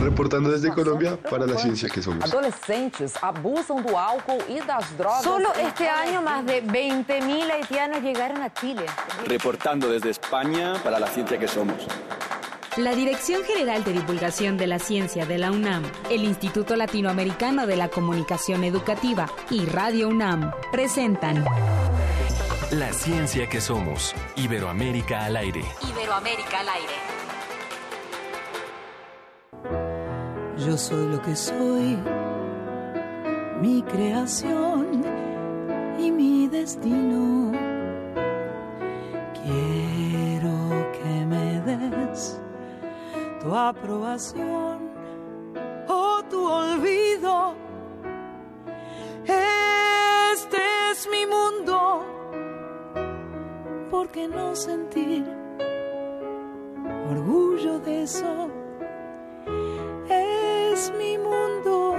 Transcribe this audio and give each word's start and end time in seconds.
Reportando 0.00 0.50
desde 0.50 0.72
Colombia 0.72 1.18
para 1.30 1.46
la 1.46 1.56
ciencia 1.58 1.88
que 1.88 2.02
somos. 2.02 2.24
Adolescentes 2.24 3.14
abusan 3.22 3.84
do 3.84 3.98
álcool 3.98 4.42
y 4.48 4.58
das 4.60 4.96
drogas. 4.96 5.22
Solo 5.22 5.52
este 5.54 5.88
año 5.88 6.22
más 6.22 6.44
de 6.44 6.62
20.000 6.62 7.50
haitianos 7.50 8.02
llegaron 8.02 8.42
a 8.42 8.52
Chile. 8.52 8.86
Reportando 9.26 9.88
desde 9.88 10.10
España 10.10 10.74
para 10.82 10.98
la 10.98 11.06
ciencia 11.06 11.38
que 11.38 11.48
somos. 11.48 11.86
La 12.76 12.94
Dirección 12.94 13.42
General 13.42 13.82
de 13.84 13.94
Divulgación 13.94 14.58
de 14.58 14.66
la 14.66 14.78
Ciencia 14.78 15.24
de 15.24 15.38
la 15.38 15.50
UNAM, 15.50 15.82
el 16.10 16.24
Instituto 16.24 16.76
Latinoamericano 16.76 17.66
de 17.66 17.76
la 17.76 17.88
Comunicación 17.88 18.64
Educativa 18.64 19.30
y 19.48 19.64
Radio 19.64 20.08
UNAM 20.08 20.52
presentan 20.72 21.42
La 22.72 22.92
ciencia 22.92 23.48
que 23.48 23.62
somos. 23.62 24.14
Iberoamérica 24.36 25.24
al 25.24 25.36
aire. 25.36 25.64
Iberoamérica 25.88 26.60
al 26.60 26.68
aire. 26.68 27.15
Yo 30.66 30.76
soy 30.76 31.06
lo 31.06 31.22
que 31.22 31.36
soy, 31.36 31.96
mi 33.60 33.82
creación 33.82 35.04
y 35.96 36.10
mi 36.10 36.48
destino. 36.48 37.52
Quiero 39.44 40.90
que 40.90 41.24
me 41.24 41.60
des 41.60 42.40
tu 43.40 43.54
aprobación 43.54 44.90
o 45.86 46.24
tu 46.28 46.44
olvido. 46.44 47.54
Este 49.24 50.58
es 50.90 51.08
mi 51.08 51.26
mundo, 51.26 52.04
¿por 53.88 54.08
qué 54.08 54.26
no 54.26 54.56
sentir 54.56 55.24
orgullo 57.08 57.78
de 57.78 58.02
eso? 58.02 58.65
Es 60.76 60.92
mi 60.98 61.16
mundo 61.16 61.94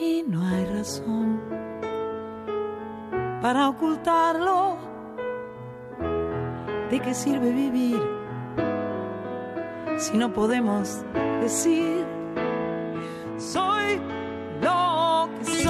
y 0.00 0.22
no 0.22 0.40
hay 0.46 0.64
razón 0.66 1.40
para 3.42 3.68
ocultarlo. 3.70 4.76
¿De 6.92 7.00
qué 7.00 7.12
sirve 7.12 7.50
vivir 7.50 8.00
si 9.96 10.16
no 10.16 10.32
podemos 10.32 11.02
decir 11.40 12.06
soy 13.36 14.00
lo 14.62 15.28
que 15.36 15.44
soy? 15.44 15.64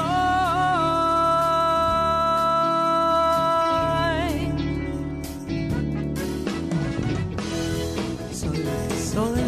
Soy 8.32 8.58
lo 8.58 8.88
que 8.88 8.96
soy, 8.96 9.44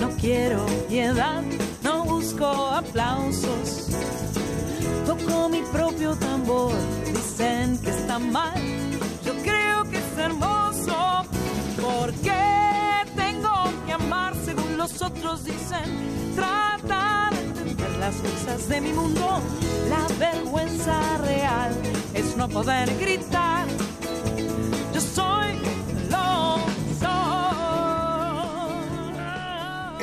no 0.00 0.10
quiero 0.20 0.75
aplausos. 2.96 3.88
Toco 5.04 5.48
mi 5.48 5.62
propio 5.70 6.16
tambor, 6.16 6.72
dicen 7.04 7.78
que 7.78 7.90
está 7.90 8.18
mal, 8.18 8.60
yo 9.24 9.34
creo 9.42 9.84
que 9.84 9.98
es 9.98 10.18
hermoso. 10.18 11.26
¿Por 11.80 12.12
qué 12.24 13.04
tengo 13.14 13.70
que 13.86 13.92
amar 13.92 14.34
según 14.44 14.78
los 14.78 15.02
otros 15.02 15.44
dicen? 15.44 16.34
Trata 16.34 17.30
de 17.32 17.40
entender 17.40 17.90
las 17.98 18.14
cosas 18.16 18.68
de 18.68 18.80
mi 18.80 18.92
mundo. 18.92 19.40
La 19.90 20.06
vergüenza 20.18 21.18
real 21.18 21.72
es 22.14 22.36
no 22.36 22.48
poder 22.48 22.88
gritar. 22.98 23.66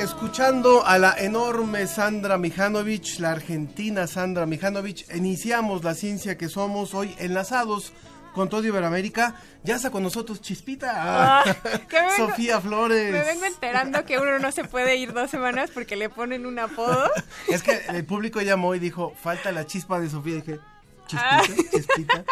Escuchando 0.08 0.86
a 0.86 0.98
la 0.98 1.16
enorme 1.18 1.88
Sandra 1.88 2.38
Mijanovic, 2.38 3.20
la 3.20 3.32
argentina 3.32 4.06
Sandra 4.06 4.46
Mijanovic, 4.46 5.06
iniciamos 5.16 5.82
la 5.86 5.94
ciencia 5.96 6.38
que 6.38 6.50
somos 6.50 6.94
hoy 6.94 7.16
enlazados 7.20 7.94
con 8.34 8.50
todo 8.50 8.66
Iberoamérica. 8.66 9.36
Ya 9.64 9.78
está 9.78 9.92
con 9.92 10.04
nosotros 10.04 10.42
Chispita, 10.42 10.92
Ah, 10.98 11.44
vengo- 11.64 12.16
Sofía 12.18 12.60
Flores. 12.60 13.14
Me 13.14 13.24
vengo 13.24 13.46
enterando 13.46 14.04
que 14.04 14.20
uno 14.20 14.40
no 14.40 14.52
se 14.52 14.66
puede 14.66 14.98
ir 14.98 15.14
dos 15.14 15.32
semanas 15.32 15.72
porque 15.74 15.96
le 15.96 16.10
ponen 16.10 16.46
un 16.46 16.60
apodo. 16.60 17.10
Es 17.48 17.64
que 17.64 17.80
el 17.88 18.04
público 18.06 18.42
llamó 18.42 18.76
y 18.76 18.80
dijo, 18.80 19.14
falta 19.18 19.54
la 19.54 19.66
chispa 19.66 20.02
de 20.02 20.10
Sofía. 20.10 20.34
Y 20.34 20.42
dije. 20.42 20.60
Chispita, 21.08 21.42
Chispita. 21.72 22.26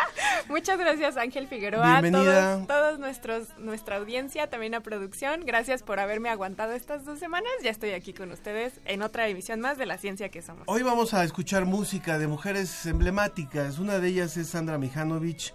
Muchas 0.50 0.78
gracias 0.80 1.18
Ángel 1.18 1.48
Figueroa, 1.48 2.02
Bienvenida. 2.02 2.66
todos, 2.66 2.68
todos 2.68 3.00
nuestros, 3.00 3.48
nuestra 3.58 3.98
audiencia, 3.98 4.50
también 4.50 4.76
a 4.76 4.82
producción. 4.82 5.46
Gracias 5.46 5.84
por 5.84 6.00
haberme 6.00 6.30
aguantado 6.30 6.74
estas 6.74 7.06
dos 7.06 7.20
semanas. 7.20 7.52
Ya 7.64 7.70
estoy 7.70 7.92
aquí 7.92 8.14
con 8.14 8.32
ustedes 8.32 8.74
en 8.86 9.02
otra 9.02 9.28
emisión 9.28 9.60
más 9.62 9.78
de 9.78 9.86
La 9.86 9.98
Ciencia 9.98 10.30
que 10.30 10.42
Somos. 10.42 10.64
Hoy 10.68 10.84
vamos 10.84 11.14
a 11.14 11.24
escuchar 11.24 11.66
música 11.66 12.18
de 12.18 12.28
mujeres 12.28 12.86
emblemáticas. 12.86 13.80
Una 13.80 14.00
de 14.00 14.08
ellas 14.08 14.38
es 14.38 14.50
Sandra 14.50 14.78
Mijanovic. 14.78 15.54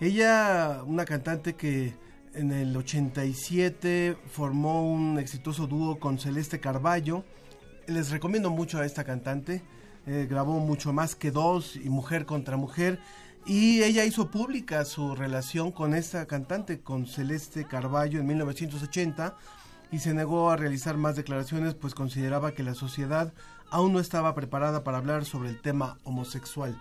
Ella, 0.00 0.82
una 0.86 1.04
cantante 1.04 1.54
que 1.54 1.94
en 2.34 2.52
el 2.52 2.76
87 2.76 4.16
formó 4.30 4.88
un 4.88 5.18
exitoso 5.18 5.66
dúo 5.66 5.98
con 5.98 6.18
Celeste 6.18 6.60
Carballo. 6.60 7.24
Les 7.86 8.10
recomiendo 8.10 8.50
mucho 8.50 8.78
a 8.78 8.86
esta 8.86 9.02
cantante. 9.02 9.62
Eh, 10.06 10.26
grabó 10.28 10.58
mucho 10.60 10.92
más 10.92 11.14
que 11.14 11.30
dos 11.30 11.76
y 11.76 11.88
Mujer 11.90 12.26
contra 12.26 12.56
Mujer. 12.56 12.98
Y 13.46 13.82
ella 13.82 14.04
hizo 14.04 14.30
pública 14.30 14.84
su 14.84 15.14
relación 15.14 15.72
con 15.72 15.94
esta 15.94 16.26
cantante, 16.26 16.80
con 16.80 17.06
Celeste 17.06 17.66
Carballo, 17.66 18.20
en 18.20 18.26
1980 18.26 19.36
y 19.90 20.00
se 20.00 20.14
negó 20.14 20.50
a 20.50 20.56
realizar 20.56 20.96
más 20.96 21.16
declaraciones 21.16 21.74
pues 21.74 21.94
consideraba 21.94 22.52
que 22.52 22.62
la 22.62 22.74
sociedad 22.74 23.32
aún 23.70 23.92
no 23.92 24.00
estaba 24.00 24.34
preparada 24.34 24.84
para 24.84 24.98
hablar 24.98 25.24
sobre 25.24 25.50
el 25.50 25.60
tema 25.60 25.98
homosexual. 26.04 26.78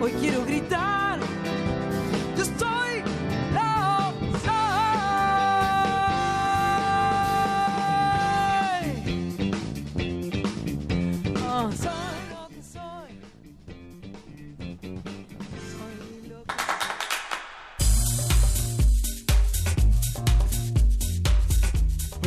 Hoy 0.00 0.12
quiero 0.20 0.44
gritar. 0.44 1.20
Yo 2.36 2.42
estoy 2.42 2.75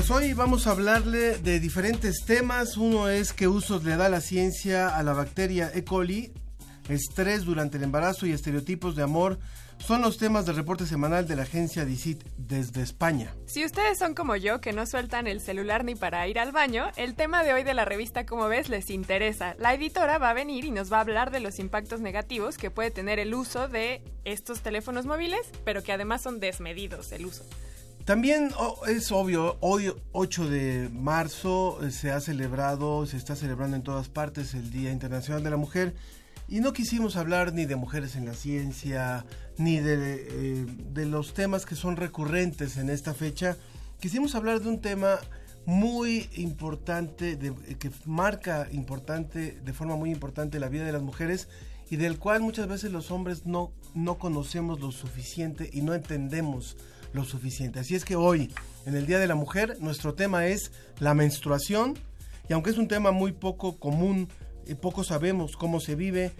Pues 0.10 0.24
hoy 0.24 0.34
vamos 0.34 0.66
a 0.66 0.72
hablarle 0.72 1.38
de 1.38 1.60
diferentes 1.60 2.26
temas. 2.26 2.78
Uno 2.78 3.10
es 3.10 3.32
qué 3.32 3.48
usos 3.48 3.84
le 3.84 3.96
da 3.96 4.10
la 4.10 4.22
ciencia 4.22 4.98
a 4.98 5.04
la 5.04 5.14
bacteria 5.14 5.70
E. 5.72 5.84
coli, 5.84 6.34
estrés 6.90 7.46
durante 7.46 7.78
el 7.78 7.84
embarazo 7.84 8.26
y 8.26 8.32
estereotipos 8.32 8.96
de 8.96 9.04
amor. 9.04 9.38
Son 9.78 10.02
los 10.02 10.18
temas 10.18 10.48
del 10.48 10.56
reporte 10.56 10.88
semanal 10.88 11.28
de 11.28 11.36
la 11.36 11.44
agencia 11.44 11.86
DICIT 11.86 12.24
desde 12.38 12.82
España. 12.82 13.36
Si 13.46 13.64
ustedes 13.64 14.00
son 14.00 14.16
como 14.16 14.36
yo, 14.36 14.60
que 14.62 14.74
no 14.74 14.88
sueltan 14.88 15.28
el 15.28 15.42
celular 15.42 15.86
ni 15.86 15.94
para 15.94 16.28
ir 16.28 16.40
al 16.40 16.52
baño, 16.52 16.88
el 16.96 17.14
tema 17.14 17.44
de 17.44 17.54
hoy 17.54 17.64
de 17.64 17.76
la 17.76 17.86
revista 17.86 18.26
Como 18.26 18.48
ves 18.48 18.68
les 18.68 18.90
interesa. 18.90 19.54
La 19.60 19.76
editora 19.76 20.18
va 20.18 20.32
a 20.32 20.34
venir 20.34 20.66
y 20.66 20.72
nos 20.72 20.92
va 20.92 20.98
a 20.98 21.02
hablar 21.02 21.30
de 21.30 21.40
los 21.40 21.60
impactos 21.60 22.02
negativos 22.02 22.58
que 22.58 22.72
puede 22.72 22.90
tener 22.90 23.20
el 23.20 23.36
uso 23.36 23.68
de 23.68 24.02
estos 24.26 24.62
teléfonos 24.62 25.06
móviles, 25.06 25.52
pero 25.66 25.84
que 25.84 25.92
además 25.92 26.24
son 26.24 26.40
desmedidos 26.40 27.12
el 27.12 27.28
uso. 27.28 27.46
También 28.10 28.50
es 28.88 29.12
obvio, 29.12 29.58
hoy 29.60 29.94
8 30.14 30.50
de 30.50 30.90
marzo 30.92 31.78
eh, 31.86 31.92
se 31.92 32.10
ha 32.10 32.20
celebrado, 32.20 33.06
se 33.06 33.18
está 33.18 33.36
celebrando 33.36 33.76
en 33.78 33.84
todas 33.84 34.10
partes 34.10 34.56
el 34.56 34.72
Día 34.72 34.92
Internacional 34.92 35.44
de 35.44 35.52
la 35.52 35.58
Mujer 35.58 35.94
y 36.48 36.60
no 36.60 36.74
quisimos 36.74 37.18
hablar 37.18 37.54
ni 37.54 37.68
de 37.68 37.76
mujeres 37.76 38.16
en 38.16 38.26
la 38.26 38.34
ciencia, 38.34 39.28
ni 39.60 39.80
de, 39.80 40.26
eh, 40.28 40.66
de 40.92 41.06
los 41.06 41.36
temas 41.36 41.68
que 41.68 41.76
son 41.76 41.98
recurrentes 41.98 42.78
en 42.78 42.90
esta 42.90 43.14
fecha. 43.14 43.58
Quisimos 44.00 44.34
hablar 44.34 44.60
de 44.60 44.70
un 44.70 44.82
tema 44.82 45.20
muy 45.68 46.32
importante, 46.36 47.36
de- 47.36 47.54
que 47.78 47.92
marca 48.06 48.68
importante, 48.72 49.62
de 49.64 49.74
forma 49.74 49.96
muy 49.96 50.10
importante 50.10 50.60
la 50.60 50.70
vida 50.70 50.84
de 50.84 50.94
las 50.94 51.04
mujeres 51.04 51.48
y 51.92 51.98
del 51.98 52.18
cual 52.18 52.42
muchas 52.42 52.68
veces 52.68 52.92
los 52.92 53.12
hombres 53.12 53.46
no, 53.46 53.72
no 53.94 54.18
conocemos 54.18 54.80
lo 54.80 54.92
suficiente 54.92 55.70
y 55.72 55.84
no 55.84 55.94
entendemos 55.94 56.76
lo 57.14 57.24
suficiente. 57.24 57.80
Así 57.80 57.96
es 57.96 58.06
que 58.06 58.16
hoy, 58.16 58.52
en 58.86 58.96
el 58.96 59.06
Día 59.06 59.20
de 59.20 59.28
la 59.28 59.36
Mujer, 59.36 59.78
nuestro 59.80 60.14
tema 60.14 60.48
es 60.48 60.72
la 61.00 61.14
menstruación 61.14 61.98
y 62.50 62.54
aunque 62.54 62.72
es 62.72 62.78
un 62.78 62.88
tema 62.88 63.12
muy 63.12 63.32
poco 63.32 63.78
común, 63.78 64.28
y 64.70 64.76
poco 64.76 65.04
sabemos 65.04 65.58
cómo 65.58 65.80
se 65.80 65.96
vive, 65.96 66.32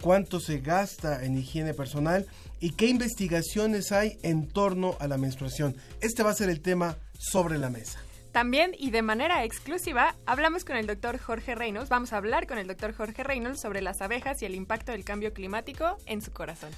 cuánto 0.00 0.40
se 0.40 0.58
gasta 0.58 1.24
en 1.24 1.36
higiene 1.36 1.74
personal 1.74 2.26
y 2.60 2.70
qué 2.70 2.86
investigaciones 2.86 3.92
hay 3.92 4.18
en 4.22 4.48
torno 4.48 4.96
a 5.00 5.08
la 5.08 5.18
menstruación. 5.18 5.76
Este 6.00 6.22
va 6.22 6.30
a 6.30 6.34
ser 6.34 6.48
el 6.48 6.60
tema 6.60 6.96
sobre 7.18 7.58
la 7.58 7.70
mesa. 7.70 7.98
También 8.30 8.72
y 8.78 8.90
de 8.90 9.02
manera 9.02 9.44
exclusiva 9.44 10.16
hablamos 10.26 10.64
con 10.64 10.76
el 10.76 10.86
doctor 10.86 11.18
Jorge 11.18 11.54
Reynolds, 11.54 11.90
vamos 11.90 12.12
a 12.12 12.16
hablar 12.16 12.46
con 12.46 12.56
el 12.56 12.66
doctor 12.66 12.94
Jorge 12.94 13.22
Reynolds 13.24 13.60
sobre 13.60 13.82
las 13.82 14.00
abejas 14.00 14.40
y 14.42 14.46
el 14.46 14.54
impacto 14.54 14.92
del 14.92 15.04
cambio 15.04 15.32
climático 15.32 15.98
en 16.06 16.22
su 16.22 16.32
corazón. 16.32 16.70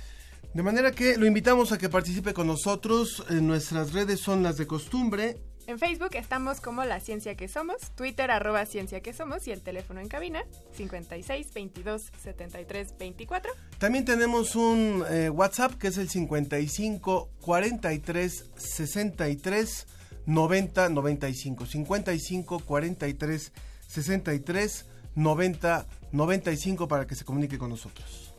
De 0.54 0.62
manera 0.62 0.92
que 0.92 1.16
lo 1.16 1.26
invitamos 1.26 1.72
a 1.72 1.78
que 1.78 1.88
participe 1.88 2.32
con 2.32 2.46
nosotros. 2.46 3.24
En 3.28 3.48
nuestras 3.48 3.92
redes 3.92 4.20
son 4.20 4.44
las 4.44 4.56
de 4.56 4.68
costumbre. 4.68 5.36
En 5.66 5.80
Facebook 5.80 6.10
estamos 6.12 6.60
como 6.60 6.84
La 6.84 7.00
Ciencia 7.00 7.34
que 7.34 7.48
Somos, 7.48 7.90
Twitter 7.96 8.30
arroba 8.30 8.64
Ciencia 8.64 9.00
que 9.00 9.12
Somos 9.12 9.48
y 9.48 9.50
el 9.50 9.62
teléfono 9.62 9.98
en 9.98 10.06
cabina 10.06 10.44
56 10.76 11.52
22 11.52 12.12
73 12.22 12.98
24. 12.98 13.50
También 13.78 14.04
tenemos 14.04 14.54
un 14.54 15.04
eh, 15.10 15.28
WhatsApp 15.28 15.72
que 15.72 15.88
es 15.88 15.98
el 15.98 16.08
55 16.08 17.30
43 17.40 18.50
63 18.54 19.86
90 20.26 20.88
95. 20.88 21.66
55 21.66 22.58
43 22.60 23.52
63 23.88 24.86
90 25.16 25.86
95 26.12 26.86
para 26.86 27.06
que 27.08 27.16
se 27.16 27.24
comunique 27.24 27.58
con 27.58 27.70
nosotros. 27.70 28.33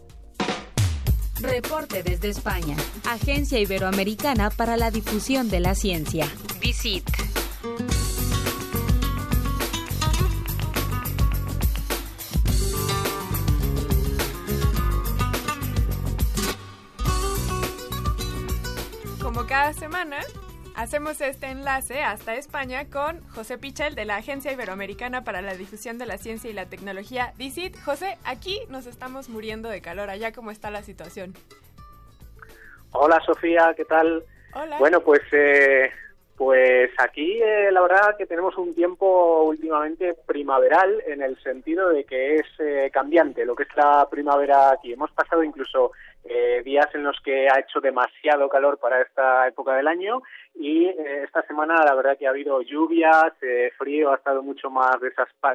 Reporte 1.41 2.01
desde 2.01 2.29
España. 2.29 2.77
Agencia 3.05 3.59
Iberoamericana 3.59 4.49
para 4.49 4.77
la 4.77 4.91
Difusión 4.91 5.49
de 5.49 5.59
la 5.59 5.75
Ciencia. 5.75 6.27
Visit. 6.61 7.09
Como 19.21 19.45
cada 19.45 19.73
semana, 19.73 20.19
hacemos 20.75 21.21
este 21.21 21.47
enlace 21.47 22.03
hasta 22.03 22.35
España 22.35 22.85
con 22.89 23.21
José 23.29 23.57
Pichel 23.57 23.95
de 23.95 24.05
la 24.05 24.17
Agencia 24.17 24.51
Iberoamericana 24.51 25.23
para 25.23 25.41
la 25.41 25.55
Difusión 25.55 25.97
de 25.97 26.05
la 26.05 26.17
Ciencia 26.17 26.49
y 26.49 26.53
la 26.53 26.65
Tecnología, 26.65 27.33
DICIT. 27.37 27.79
José, 27.83 28.17
aquí 28.23 28.59
nos 28.69 28.85
estamos 28.85 29.29
muriendo 29.29 29.69
de 29.69 29.81
calor. 29.81 30.09
Allá, 30.09 30.31
¿cómo 30.31 30.51
está 30.51 30.69
la 30.69 30.83
situación? 30.83 31.33
Hola, 32.91 33.21
Sofía, 33.25 33.73
¿qué 33.75 33.85
tal? 33.85 34.23
Hola. 34.53 34.77
Bueno, 34.79 35.01
pues, 35.01 35.21
eh, 35.31 35.91
pues 36.37 36.91
aquí 36.97 37.41
eh, 37.41 37.71
la 37.71 37.81
verdad 37.81 38.17
que 38.17 38.25
tenemos 38.25 38.57
un 38.57 38.75
tiempo 38.75 39.43
últimamente 39.43 40.15
primaveral 40.25 41.01
en 41.07 41.21
el 41.21 41.41
sentido 41.41 41.89
de 41.89 42.03
que 42.03 42.35
es 42.35 42.45
eh, 42.59 42.89
cambiante 42.91 43.45
lo 43.45 43.55
que 43.55 43.63
es 43.63 43.69
la 43.75 44.07
primavera 44.09 44.71
aquí. 44.71 44.91
Hemos 44.91 45.11
pasado 45.11 45.43
incluso 45.43 45.91
eh, 46.27 46.63
días 46.65 46.87
en 46.95 47.03
los 47.03 47.15
que 47.23 47.47
ha 47.47 47.59
hecho 47.59 47.79
demasiado 47.79 48.49
calor 48.49 48.79
para 48.79 48.99
esta 48.99 49.47
época 49.47 49.75
del 49.75 49.87
año 49.87 50.23
y 50.55 50.85
eh, 50.85 51.23
esta 51.23 51.45
semana 51.45 51.85
la 51.85 51.93
verdad 51.93 52.17
que 52.17 52.25
ha 52.25 52.31
habido 52.31 52.63
lluvias, 52.63 53.31
eh, 53.43 53.71
frío 53.77 54.11
ha 54.11 54.15
estado 54.15 54.41
mucho 54.41 54.71
más 54.71 54.95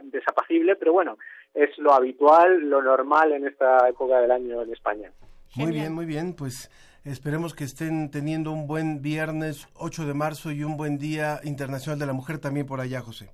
desapacible, 0.04 0.76
pero 0.76 0.92
bueno, 0.92 1.18
es 1.54 1.76
lo 1.78 1.92
habitual, 1.92 2.60
lo 2.70 2.80
normal 2.82 3.32
en 3.32 3.48
esta 3.48 3.88
época 3.88 4.20
del 4.20 4.30
año 4.30 4.62
en 4.62 4.72
España. 4.72 5.10
Muy 5.56 5.72
bien, 5.72 5.92
muy 5.92 6.06
bien. 6.06 6.34
Pues 6.34 6.70
esperemos 7.04 7.54
que 7.54 7.64
estén 7.64 8.10
teniendo 8.10 8.52
un 8.52 8.66
buen 8.66 9.02
viernes 9.02 9.68
8 9.74 10.06
de 10.06 10.14
marzo 10.14 10.50
y 10.52 10.64
un 10.64 10.76
buen 10.76 10.98
Día 10.98 11.40
Internacional 11.44 11.98
de 11.98 12.06
la 12.06 12.12
Mujer 12.12 12.38
también 12.38 12.66
por 12.66 12.80
allá, 12.80 13.00
José. 13.00 13.30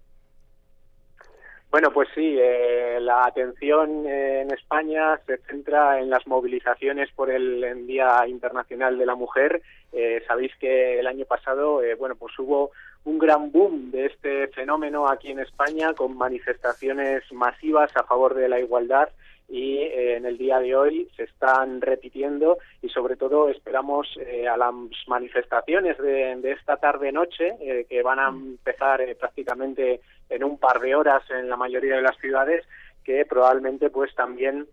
Bueno, 1.71 1.91
pues 1.93 2.09
sí, 2.15 2.37
eh, 2.41 2.99
la 3.01 3.27
atención 3.27 4.07
eh, 4.07 4.43
en 4.43 4.51
España 4.53 5.21
se 5.27 5.37
centra 5.39 6.01
en 6.01 6.09
las 6.09 6.27
movilizaciones 6.27 7.11
por 7.13 7.31
el 7.31 7.87
Día 7.87 8.27
Internacional 8.27 8.97
de 8.97 9.07
la 9.07 9.15
Mujer. 9.15 9.63
Eh, 9.93 10.23
Sabéis 10.27 10.53
que 10.61 10.99
el 11.01 11.07
año 11.07 11.25
pasado, 11.25 11.83
eh, 11.83 11.95
bueno, 11.95 12.17
pues 12.17 12.39
hubo 12.39 12.71
un 13.05 13.19
gran 13.19 13.51
boom 13.51 13.91
de 13.91 14.07
este 14.07 14.49
fenómeno 14.49 15.09
aquí 15.09 15.31
en 15.31 15.39
España 15.39 15.95
con 15.95 16.17
manifestaciones 16.17 17.23
masivas 17.33 17.91
a 17.97 18.03
favor 18.03 18.35
de 18.35 18.49
la 18.49 18.61
igualdad 18.61 19.09
y 19.49 19.77
eh, 19.79 20.17
en 20.17 20.27
el 20.27 20.39
día 20.39 20.59
de 20.59 20.75
hoy 20.75 21.09
se 21.17 21.25
están 21.25 21.81
repitiendo 21.81 22.59
y 22.83 22.89
sobre 22.89 23.17
todo 23.17 23.49
esperamos 23.49 24.09
eh, 24.21 24.49
a 24.49 24.57
las 24.57 24.75
manifestaciones 25.07 25.97
de, 25.99 26.37
de 26.37 26.53
esta 26.53 26.77
tarde-noche 26.77 27.55
eh, 27.61 27.87
que 27.89 28.03
van 28.03 28.19
a 28.19 28.29
empezar 28.29 29.01
eh, 29.01 29.15
prácticamente 29.15 30.01
en 30.29 30.45
un 30.45 30.59
par 30.59 30.81
de 30.81 30.95
horas 30.95 31.23
en 31.31 31.49
la 31.49 31.57
mayoría 31.57 31.97
de 31.97 32.03
las 32.03 32.17
ciudades 32.19 32.65
que 33.05 33.25
probablemente 33.25 33.89
pues 33.91 34.13
también 34.17 34.67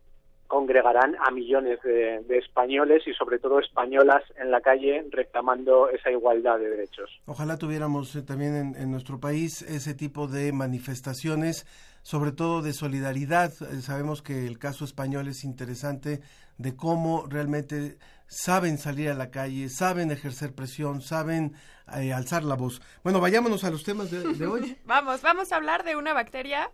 congregarán 0.48 1.16
a 1.20 1.32
millones 1.32 1.80
de, 1.84 2.22
de 2.28 2.38
españoles 2.38 3.04
y 3.08 3.14
sobre 3.14 3.40
todo 3.40 3.60
españolas 3.60 4.24
en 4.38 4.52
la 4.52 4.62
calle 4.62 5.06
reclamando 5.10 5.90
esa 5.90 6.12
igualdad 6.12 6.60
de 6.60 6.70
derechos. 6.70 7.10
Ojalá 7.26 7.58
tuviéramos 7.58 8.14
también 8.26 8.56
en, 8.56 8.76
en 8.76 8.92
nuestro 8.92 9.20
país 9.20 9.62
ese 9.64 9.94
tipo 9.96 10.28
de 10.28 10.52
manifestaciones, 10.52 11.66
sobre 12.04 12.32
todo 12.32 12.62
de 12.62 12.74
solidaridad. 12.74 13.52
Eh, 13.64 13.82
sabemos 13.82 14.22
que 14.22 14.46
el 14.46 14.60
caso 14.60 14.86
español 14.86 15.28
es 15.28 15.44
interesante 15.44 16.22
de 16.58 16.76
cómo 16.76 17.26
realmente 17.28 17.98
saben 18.28 18.78
salir 18.78 19.10
a 19.10 19.14
la 19.14 19.32
calle, 19.32 19.70
saben 19.70 20.12
ejercer 20.12 20.54
presión, 20.54 21.02
saben 21.02 21.54
eh, 21.98 22.14
alzar 22.14 22.44
la 22.44 22.56
voz. 22.56 22.82
Bueno, 23.04 23.20
vayámonos 23.20 23.64
a 23.64 23.72
los 23.72 23.84
temas 23.84 24.12
de, 24.12 24.34
de 24.34 24.48
hoy. 24.48 24.78
Vamos, 24.86 25.22
vamos 25.22 25.52
a 25.52 25.56
hablar 25.56 25.84
de 25.84 25.96
una 25.96 26.14
bacteria 26.14 26.70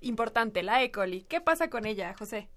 importante, 0.00 0.62
la 0.62 0.82
E. 0.82 0.90
coli. 0.90 1.22
¿Qué 1.28 1.40
pasa 1.40 1.70
con 1.70 1.86
ella, 1.86 2.14
José? 2.18 2.48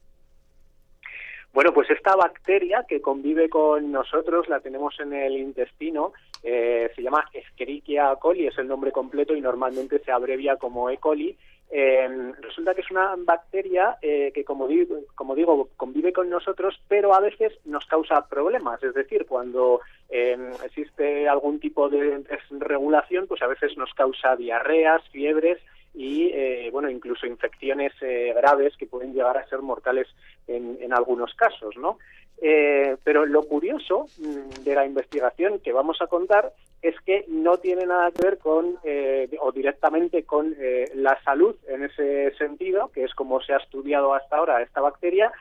Bueno, 1.54 1.72
pues 1.72 1.90
esta 1.92 2.16
bacteria 2.16 2.84
que 2.88 3.00
convive 3.00 3.48
con 3.48 3.92
nosotros, 3.92 4.50
la 4.50 4.60
tenemos 4.60 5.00
en 5.00 5.14
el 5.14 5.38
intestino, 5.38 6.14
eh, 6.44 6.92
se 6.96 7.02
llama 7.02 7.26
Escherichia 7.32 8.16
coli, 8.18 8.48
es 8.48 8.58
el 8.58 8.68
nombre 8.68 8.92
completo 8.92 9.34
y 9.34 9.42
normalmente 9.42 10.00
se 10.00 10.12
abrevia 10.12 10.58
como 10.58 10.90
E. 10.90 10.98
coli. 10.98 11.38
Eh, 11.76 12.34
resulta 12.42 12.76
que 12.76 12.82
es 12.82 12.92
una 12.92 13.16
bacteria 13.18 13.98
eh, 14.02 14.32
que, 14.32 14.44
como 14.44 14.68
digo, 14.68 15.00
como 15.16 15.34
digo, 15.34 15.70
convive 15.76 16.14
con 16.14 16.30
nosotros, 16.30 16.80
pero 16.88 17.16
a 17.16 17.20
veces 17.20 17.54
nos 17.66 17.86
causa 17.86 18.28
problemas. 18.28 18.84
Es 18.84 18.94
decir, 18.94 19.26
cuando 19.26 19.82
eh, 20.10 20.38
existe 20.64 21.28
algún 21.28 21.60
tipo 21.60 21.90
de 21.90 22.20
desregulación, 22.52 23.26
pues 23.26 23.42
a 23.42 23.48
veces 23.48 23.76
nos 23.78 23.92
causa 23.94 24.36
diarreas, 24.36 25.02
fiebres 25.10 25.60
y 25.96 26.32
eh, 26.34 26.70
bueno 26.72 26.90
incluso 26.90 27.28
infecciones 27.28 27.94
graves 28.00 28.76
que 28.78 28.88
pueden 28.88 29.14
llegar 29.14 29.38
a 29.38 29.48
ser 29.48 29.60
mortales 29.60 30.08
en, 30.48 30.80
en 30.82 30.92
algunos 30.92 31.36
casos 31.36 31.78
no 31.78 32.00
Eh, 32.42 32.98
pero 33.04 33.26
lo 33.26 33.44
curioso 33.44 34.08
mm, 34.18 34.64
de 34.64 34.76
la 34.76 34.86
investigación 34.86 35.60
que 35.60 35.72
vamos 35.72 36.02
a 36.02 36.08
contar 36.08 36.52
es 36.82 37.00
que 37.06 37.24
no 37.30 37.58
tiene 37.58 37.86
nada 37.86 38.12
que 38.12 38.22
ver 38.22 38.38
con 38.38 38.78
eh, 38.84 39.30
o 39.40 39.52
directamente 39.52 40.24
con 40.24 40.54
eh, 40.60 40.92
la 40.96 41.18
salud 41.24 41.56
en 41.70 41.84
ese 41.84 42.36
sentido 42.36 42.92
que 42.94 43.06
es 43.06 43.14
como 43.14 43.42
se 43.42 43.54
ha 43.54 43.58
estudiado 43.58 44.14
hasta 44.14 44.38
ahora 44.38 44.62
esta 44.62 44.82
bacteria 44.82 45.32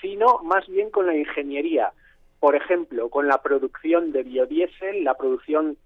sino 0.00 0.38
más 0.44 0.68
bien 0.68 0.90
con 0.90 1.06
la 1.06 1.16
ingeniería 1.16 1.92
por 2.38 2.54
ejemplo 2.54 3.08
con 3.08 3.26
la 3.26 3.42
producción 3.42 4.12
de 4.12 4.22
biodiesel 4.22 5.02
la 5.02 5.14
producción 5.14 5.76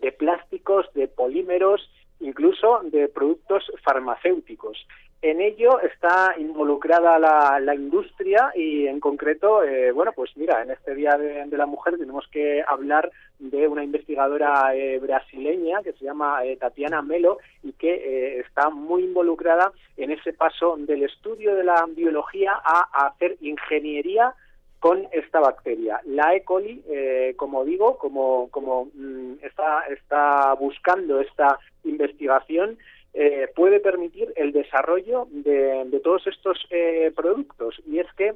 de 0.00 0.12
plásticos 0.12 0.86
de 0.94 1.08
polímeros 1.08 1.90
incluso 2.20 2.80
de 2.84 3.08
productos 3.08 3.64
farmacéuticos. 3.82 4.86
En 5.22 5.42
ello 5.42 5.80
está 5.80 6.34
involucrada 6.38 7.18
la, 7.18 7.60
la 7.60 7.74
industria 7.74 8.52
y 8.54 8.86
en 8.86 9.00
concreto, 9.00 9.62
eh, 9.62 9.92
bueno, 9.92 10.12
pues 10.12 10.34
mira, 10.34 10.62
en 10.62 10.70
este 10.70 10.94
Día 10.94 11.18
de, 11.18 11.46
la 11.58 11.66
Mujer 11.66 11.98
tenemos 11.98 12.26
que 12.28 12.64
hablar 12.66 13.10
de 13.38 13.68
una 13.68 13.84
investigadora 13.84 14.74
eh, 14.74 14.98
brasileña 14.98 15.82
que 15.82 15.92
se 15.92 16.06
llama 16.06 16.42
eh, 16.44 16.56
Tatiana 16.56 17.02
Melo 17.02 17.38
y 17.62 17.72
que 17.72 17.92
eh, 17.92 18.40
está 18.40 18.70
muy 18.70 19.04
involucrada 19.04 19.72
en 19.98 20.10
ese 20.10 20.32
paso 20.32 20.76
del 20.78 21.02
estudio 21.02 21.54
de 21.54 21.64
la 21.64 21.84
biología 21.94 22.52
a, 22.54 22.88
a 22.90 23.08
hacer 23.08 23.36
ingeniería 23.42 24.34
con 24.80 25.06
esta 25.12 25.40
bacteria. 25.40 26.00
La 26.06 26.34
E. 26.34 26.42
coli, 26.42 26.82
eh, 26.88 27.34
como 27.36 27.64
digo, 27.64 27.98
como, 27.98 28.48
como 28.50 28.86
mm, 28.94 29.34
está, 29.42 29.84
está 29.90 30.54
buscando 30.54 31.20
esta 31.20 31.58
investigación, 31.84 32.78
eh, 33.14 33.48
puede 33.54 33.80
permitir 33.80 34.32
el 34.36 34.52
desarrollo 34.52 35.26
de, 35.30 36.00
todos 36.02 36.26
estos 36.26 36.66
eh, 36.70 37.12
productos. 37.14 37.80
Y 37.86 37.98
es 37.98 38.06
que 38.16 38.34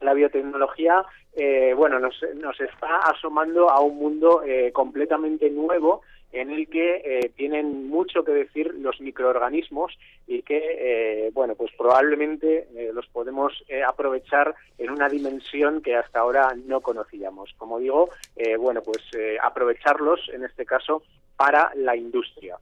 la 0.00 0.14
biotecnología, 0.14 1.04
eh, 1.34 1.74
bueno, 1.76 1.98
nos, 1.98 2.14
nos 2.36 2.60
está 2.60 2.98
asomando 2.98 3.70
a 3.70 3.80
un 3.80 3.96
mundo 3.96 4.42
eh, 4.44 4.70
completamente 4.72 5.50
nuevo 5.50 6.02
en 6.32 6.50
el 6.50 6.68
que 6.68 6.96
eh, 7.04 7.30
tienen 7.36 7.88
mucho 7.88 8.24
que 8.24 8.32
decir 8.32 8.74
los 8.74 9.00
microorganismos 9.00 9.96
y 10.26 10.42
que, 10.42 10.58
eh, 10.58 11.30
bueno, 11.32 11.54
pues 11.54 11.70
probablemente 11.78 12.66
los 12.92 13.06
podemos 13.06 13.52
aprovechar 13.86 14.52
en 14.78 14.90
una 14.90 15.08
dimensión 15.08 15.80
que 15.80 15.94
hasta 15.94 16.18
ahora 16.18 16.52
no 16.66 16.80
conocíamos. 16.80 17.54
Como 17.56 17.78
digo, 17.78 18.10
bueno, 18.58 18.82
pues 18.82 19.00
aprovecharlos 19.40 20.28
en 20.32 20.44
este 20.44 20.66
caso 20.66 21.04
para 21.36 21.70
la 21.76 21.94
industria. 21.94 22.58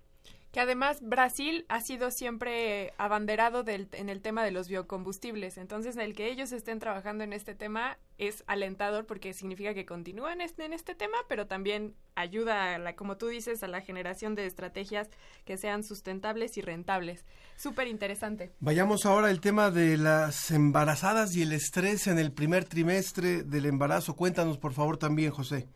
Que 0.53 0.61
además 0.61 0.99
Brasil 1.01 1.65
ha 1.69 1.81
sido 1.81 2.11
siempre 2.11 2.93
abanderado 2.99 3.63
del, 3.63 3.89
en 3.93 4.11
el 4.11 4.21
tema 4.21 4.45
de 4.45 4.51
los 4.51 4.69
biocombustibles. 4.69 5.57
Entonces, 5.57 5.97
el 5.97 6.15
que 6.15 6.31
ellos 6.31 6.53
estén 6.53 6.79
trabajando 6.79 7.25
en 7.25 7.33
este 7.33 7.55
tema 7.55 7.99
es 8.19 8.45
alentador 8.47 9.07
porque 9.07 9.33
significa 9.33 9.75
que 9.75 9.87
continúan 9.87 10.41
en 10.43 10.73
este 10.73 10.95
tema, 10.95 11.17
pero 11.27 11.47
también 11.47 11.95
ayuda, 12.15 12.75
a 12.75 12.79
la, 12.79 12.95
como 12.95 13.17
tú 13.17 13.29
dices, 13.29 13.63
a 13.63 13.69
la 13.69 13.81
generación 13.81 14.35
de 14.35 14.47
estrategias 14.47 15.09
que 15.45 15.57
sean 15.57 15.83
sustentables 15.83 16.57
y 16.59 16.61
rentables. 16.61 17.25
Súper 17.57 17.89
interesante. 17.89 18.53
Vayamos 18.61 19.07
ahora 19.07 19.29
al 19.29 19.41
tema 19.41 19.71
de 19.71 19.97
las 19.97 20.51
embarazadas 20.51 21.35
y 21.35 21.43
el 21.43 21.53
estrés 21.53 22.07
en 22.07 22.19
el 22.19 22.33
primer 22.33 22.67
trimestre 22.67 23.43
del 23.43 23.67
embarazo. 23.67 24.15
Cuéntanos, 24.15 24.59
por 24.59 24.75
favor, 24.75 24.99
también, 24.99 25.31
José. 25.31 25.67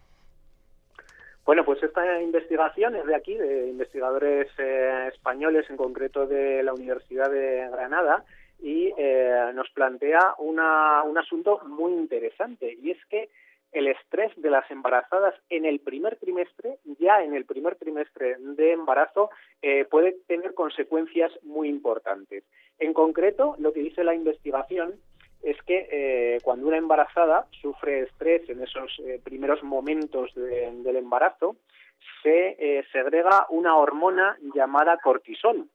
Bueno, 1.46 1.64
pues 1.64 1.80
esta 1.80 2.20
investigación 2.20 2.96
es 2.96 3.06
de 3.06 3.14
aquí, 3.14 3.34
de 3.34 3.68
investigadores 3.68 4.48
eh, 4.58 5.10
españoles, 5.14 5.64
en 5.70 5.76
concreto 5.76 6.26
de 6.26 6.60
la 6.64 6.74
Universidad 6.74 7.30
de 7.30 7.68
Granada, 7.70 8.24
y 8.60 8.92
eh, 8.98 9.52
nos 9.54 9.70
plantea 9.70 10.34
una, 10.38 11.04
un 11.04 11.16
asunto 11.16 11.60
muy 11.68 11.92
interesante, 11.92 12.76
y 12.82 12.90
es 12.90 12.98
que 13.06 13.28
el 13.70 13.86
estrés 13.86 14.32
de 14.36 14.50
las 14.50 14.68
embarazadas 14.72 15.34
en 15.48 15.66
el 15.66 15.78
primer 15.78 16.16
trimestre, 16.16 16.78
ya 16.98 17.22
en 17.22 17.32
el 17.32 17.44
primer 17.44 17.76
trimestre 17.76 18.36
de 18.40 18.72
embarazo, 18.72 19.30
eh, 19.62 19.84
puede 19.84 20.16
tener 20.26 20.52
consecuencias 20.52 21.30
muy 21.44 21.68
importantes. 21.68 22.42
En 22.80 22.92
concreto, 22.92 23.54
lo 23.60 23.72
que 23.72 23.80
dice 23.80 24.02
la 24.02 24.14
investigación 24.14 24.94
es 25.46 25.62
que 25.62 25.88
eh, 25.92 26.40
cuando 26.42 26.66
una 26.66 26.76
embarazada 26.76 27.46
sufre 27.62 28.00
estrés 28.00 28.48
en 28.50 28.64
esos 28.64 28.98
eh, 28.98 29.20
primeros 29.22 29.62
momentos 29.62 30.34
de, 30.34 30.72
del 30.82 30.96
embarazo, 30.96 31.54
se 32.20 32.56
eh, 32.58 32.84
segrega 32.90 33.46
una 33.50 33.76
hormona 33.76 34.36
llamada 34.56 34.98
cortisol. 34.98 35.68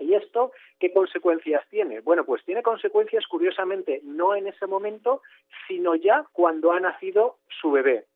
¿Y 0.00 0.14
esto 0.14 0.50
qué 0.80 0.92
consecuencias 0.92 1.64
tiene? 1.70 2.00
Bueno, 2.00 2.24
pues 2.24 2.44
tiene 2.44 2.64
consecuencias, 2.64 3.24
curiosamente, 3.28 4.00
no 4.02 4.34
en 4.34 4.48
ese 4.48 4.66
momento, 4.66 5.22
sino 5.68 5.94
ya 5.94 6.26
cuando 6.32 6.72
ha 6.72 6.80
nacido 6.80 7.38
su 7.60 7.70
bebé. 7.70 8.06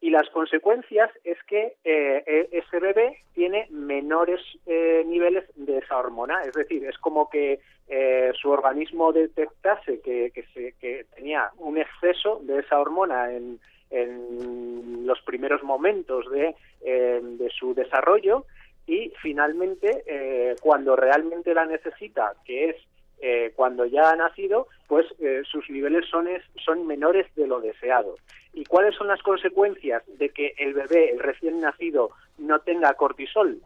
Y 0.00 0.10
las 0.10 0.28
consecuencias 0.30 1.10
es 1.24 1.36
que 1.44 1.74
eh, 1.84 2.48
ese 2.52 2.78
bebé 2.80 3.18
tiene 3.34 3.66
menores 3.70 4.40
eh, 4.66 5.04
niveles 5.06 5.44
de 5.56 5.78
esa 5.78 5.98
hormona, 5.98 6.42
es 6.42 6.54
decir, 6.54 6.84
es 6.86 6.96
como 6.98 7.28
que 7.28 7.60
eh, 7.88 8.32
su 8.40 8.50
organismo 8.50 9.12
detectase 9.12 10.00
que, 10.00 10.30
que, 10.32 10.44
se, 10.54 10.74
que, 10.80 11.06
tenía 11.16 11.50
un 11.58 11.76
exceso 11.76 12.40
de 12.44 12.60
esa 12.60 12.78
hormona 12.78 13.32
en, 13.32 13.58
en 13.90 15.06
los 15.06 15.20
primeros 15.22 15.62
momentos 15.62 16.30
de, 16.30 16.54
eh, 16.82 17.20
de 17.20 17.50
su 17.50 17.74
desarrollo 17.74 18.46
y 18.86 19.12
finalmente 19.20 20.04
eh, 20.06 20.56
cuando 20.62 20.96
realmente 20.96 21.52
la 21.52 21.66
necesita, 21.66 22.34
que 22.44 22.70
es 22.70 22.76
eh, 23.20 23.52
cuando 23.54 23.84
ya 23.86 24.10
ha 24.10 24.16
nacido, 24.16 24.66
pues 24.88 25.06
eh, 25.20 25.42
sus 25.50 25.68
niveles 25.70 26.06
son, 26.10 26.28
es, 26.28 26.42
son 26.64 26.86
menores 26.86 27.26
de 27.36 27.46
lo 27.46 27.60
deseado. 27.60 28.16
¿Y 28.52 28.64
cuáles 28.64 28.94
son 28.96 29.08
las 29.08 29.22
consecuencias 29.22 30.02
de 30.18 30.30
que 30.30 30.54
el 30.58 30.74
bebé, 30.74 31.10
el 31.12 31.20
recién 31.20 31.60
nacido, 31.60 32.10
no 32.38 32.60
tenga 32.60 32.94
cortisol? 32.94 33.60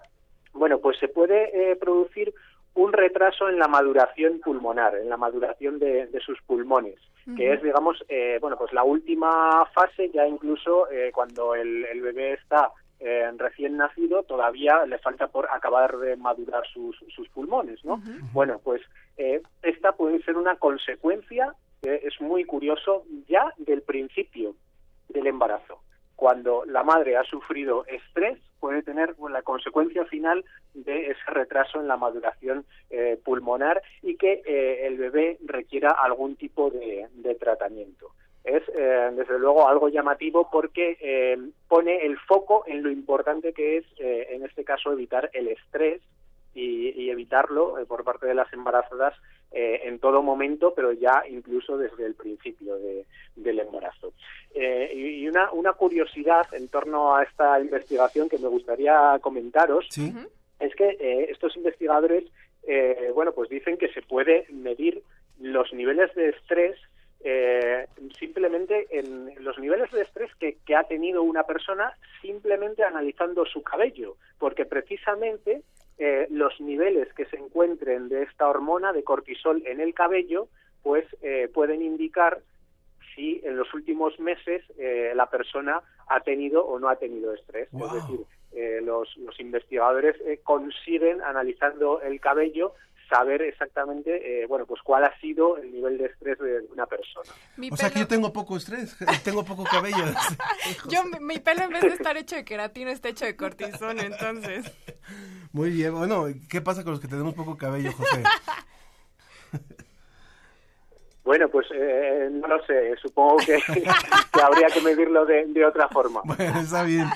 Bueno, 0.52 0.78
pues 0.78 0.98
se 0.98 1.08
puede 1.08 1.72
eh, 1.72 1.76
producir 1.76 2.34
un 2.74 2.92
retraso 2.92 3.48
en 3.48 3.58
la 3.58 3.68
maduración 3.68 4.40
pulmonar, 4.40 4.96
en 4.96 5.08
la 5.08 5.16
maduración 5.16 5.78
de, 5.78 6.06
de 6.06 6.20
sus 6.20 6.40
pulmones, 6.42 6.96
uh 7.26 7.30
-huh. 7.30 7.36
que 7.36 7.52
es, 7.52 7.62
digamos, 7.62 8.04
eh, 8.08 8.38
bueno, 8.40 8.56
pues 8.56 8.72
la 8.72 8.82
última 8.82 9.64
fase, 9.66 10.10
ya 10.10 10.26
incluso 10.26 10.90
eh, 10.90 11.10
cuando 11.14 11.54
el, 11.54 11.84
el, 11.86 12.00
bebé 12.00 12.32
está 12.32 12.70
eh, 13.04 13.30
recién 13.36 13.76
nacido, 13.76 14.22
todavía 14.22 14.86
le 14.86 14.98
falta 14.98 15.28
por 15.28 15.46
acabar 15.50 15.98
de 15.98 16.16
madurar 16.16 16.66
sus, 16.72 16.96
sus 17.14 17.28
pulmones, 17.28 17.84
¿no? 17.84 17.94
Uh 17.94 17.98
-huh. 17.98 18.32
Bueno, 18.32 18.60
pues 18.64 18.80
eh, 19.18 19.42
esta 19.62 19.92
puede 19.92 20.22
ser 20.22 20.36
una 20.36 20.56
consecuencia, 20.56 21.54
eh, 21.82 22.00
es 22.02 22.18
muy 22.20 22.44
curioso, 22.44 23.04
ya 23.28 23.52
del 23.58 23.82
principio 23.82 24.54
del 25.10 25.26
embarazo. 25.26 25.80
Cuando 26.16 26.64
la 26.64 26.82
madre 26.82 27.16
ha 27.16 27.24
sufrido 27.24 27.84
estrés, 27.86 28.38
puede 28.60 28.82
tener 28.82 29.14
la 29.30 29.42
consecuencia 29.42 30.06
final 30.06 30.42
de 30.72 31.10
ese 31.10 31.30
retraso 31.30 31.80
en 31.80 31.88
la 31.88 31.98
maduración 31.98 32.64
eh, 32.88 33.20
pulmonar 33.22 33.82
y 34.00 34.16
que 34.16 34.40
eh, 34.46 34.86
el 34.86 34.96
bebé 34.96 35.36
requiera 35.44 35.90
algún 35.90 36.36
tipo 36.36 36.70
de, 36.70 37.08
de 37.12 37.34
tratamiento. 37.34 38.12
Es, 38.44 38.62
eh, 38.68 39.10
desde 39.16 39.38
luego, 39.38 39.66
algo 39.66 39.88
llamativo 39.88 40.48
porque 40.52 40.98
eh, 41.00 41.38
pone 41.66 42.04
el 42.04 42.18
foco 42.18 42.64
en 42.66 42.82
lo 42.82 42.90
importante 42.90 43.52
que 43.52 43.78
es, 43.78 43.84
eh, 43.98 44.28
en 44.30 44.44
este 44.44 44.64
caso, 44.64 44.92
evitar 44.92 45.30
el 45.32 45.48
estrés 45.48 46.02
y, 46.54 46.90
y 46.90 47.10
evitarlo 47.10 47.74
por 47.88 48.04
parte 48.04 48.26
de 48.26 48.34
las 48.34 48.52
embarazadas 48.52 49.14
eh, 49.56 49.82
en 49.88 50.00
todo 50.00 50.20
momento, 50.20 50.74
pero 50.74 50.92
ya 50.92 51.22
incluso 51.30 51.78
desde 51.78 52.04
el 52.06 52.14
principio 52.14 52.76
de, 52.76 53.06
del 53.36 53.60
embarazo. 53.60 54.12
Eh, 54.52 54.92
y 54.92 55.28
una, 55.28 55.52
una, 55.52 55.74
curiosidad 55.74 56.46
en 56.52 56.66
torno 56.66 57.14
a 57.14 57.22
esta 57.22 57.60
investigación 57.60 58.28
que 58.28 58.38
me 58.38 58.48
gustaría 58.48 59.16
comentaros 59.20 59.86
¿Sí? 59.90 60.12
es 60.58 60.74
que 60.74 60.96
eh, 60.98 61.28
estos 61.30 61.56
investigadores, 61.56 62.24
eh, 62.66 63.12
bueno, 63.14 63.30
pues 63.30 63.48
dicen 63.48 63.76
que 63.78 63.92
se 63.92 64.02
puede 64.02 64.46
medir 64.50 65.04
los 65.38 65.72
niveles 65.72 66.12
de 66.16 66.30
estrés 66.30 66.76
eh, 67.24 67.86
simplemente 68.18 68.86
en 68.90 69.32
los 69.42 69.58
niveles 69.58 69.90
de 69.90 70.02
estrés 70.02 70.30
que, 70.36 70.58
que, 70.66 70.76
ha 70.76 70.84
tenido 70.84 71.22
una 71.22 71.44
persona 71.44 71.92
simplemente 72.20 72.84
analizando 72.84 73.46
su 73.46 73.62
cabello, 73.62 74.16
porque 74.38 74.66
precisamente 74.66 75.62
eh, 75.98 76.26
los 76.30 76.60
niveles 76.60 77.12
que 77.14 77.24
se 77.26 77.36
encuentren 77.36 78.08
de 78.08 78.24
esta 78.24 78.48
hormona 78.48 78.92
de 78.92 79.04
cortisol 79.04 79.62
en 79.66 79.80
el 79.80 79.94
cabello, 79.94 80.48
pues 80.82 81.06
eh, 81.22 81.48
pueden 81.52 81.82
indicar 81.82 82.40
si 83.14 83.40
en 83.44 83.56
los 83.56 83.72
últimos 83.74 84.18
meses 84.18 84.62
eh, 84.78 85.12
la 85.14 85.30
persona 85.30 85.80
ha 86.08 86.20
tenido 86.20 86.64
o 86.66 86.78
no 86.78 86.88
ha 86.88 86.96
tenido 86.96 87.32
estrés. 87.32 87.68
Wow. 87.72 87.86
Es 87.86 87.94
decir, 87.94 88.20
eh, 88.52 88.80
los, 88.82 89.16
los, 89.16 89.38
investigadores 89.40 90.16
eh, 90.26 90.40
consiguen, 90.42 91.22
analizando 91.22 92.00
el 92.02 92.20
cabello, 92.20 92.74
saber 93.14 93.42
exactamente, 93.42 94.42
eh, 94.42 94.46
bueno, 94.46 94.66
pues 94.66 94.82
cuál 94.82 95.04
ha 95.04 95.20
sido 95.20 95.56
el 95.58 95.72
nivel 95.72 95.98
de 95.98 96.06
estrés 96.06 96.38
de 96.38 96.66
una 96.72 96.86
persona. 96.86 97.30
Mi 97.56 97.68
o 97.68 97.70
pelo... 97.70 97.76
sea 97.76 97.90
que 97.90 98.00
yo 98.00 98.08
tengo 98.08 98.32
poco 98.32 98.56
estrés, 98.56 98.96
tengo 99.24 99.44
poco 99.44 99.64
cabello. 99.64 100.04
yo, 100.88 101.04
mi, 101.04 101.20
mi, 101.20 101.38
pelo 101.38 101.62
en 101.62 101.70
vez 101.70 101.82
de 101.82 101.88
estar 101.88 102.16
hecho 102.16 102.34
de 102.34 102.44
queratina 102.44 102.90
está 102.90 103.08
hecho 103.08 103.24
de 103.24 103.36
cortisona, 103.36 104.02
entonces. 104.02 104.72
Muy 105.52 105.70
bien, 105.70 105.94
bueno, 105.94 106.26
¿qué 106.48 106.60
pasa 106.60 106.82
con 106.82 106.92
los 106.92 107.00
que 107.00 107.06
tenemos 107.06 107.34
poco 107.34 107.56
cabello, 107.56 107.92
José? 107.92 108.22
Bueno, 111.22 111.48
pues 111.48 111.66
eh, 111.72 112.28
no 112.32 112.48
lo 112.48 112.62
sé, 112.66 112.94
supongo 113.00 113.36
que, 113.38 113.56
que 113.56 114.42
habría 114.42 114.66
que 114.66 114.80
medirlo 114.82 115.24
de, 115.24 115.46
de, 115.46 115.64
otra 115.64 115.88
forma. 115.88 116.20
Bueno, 116.24 116.60
está 116.60 116.82
bien. 116.82 117.06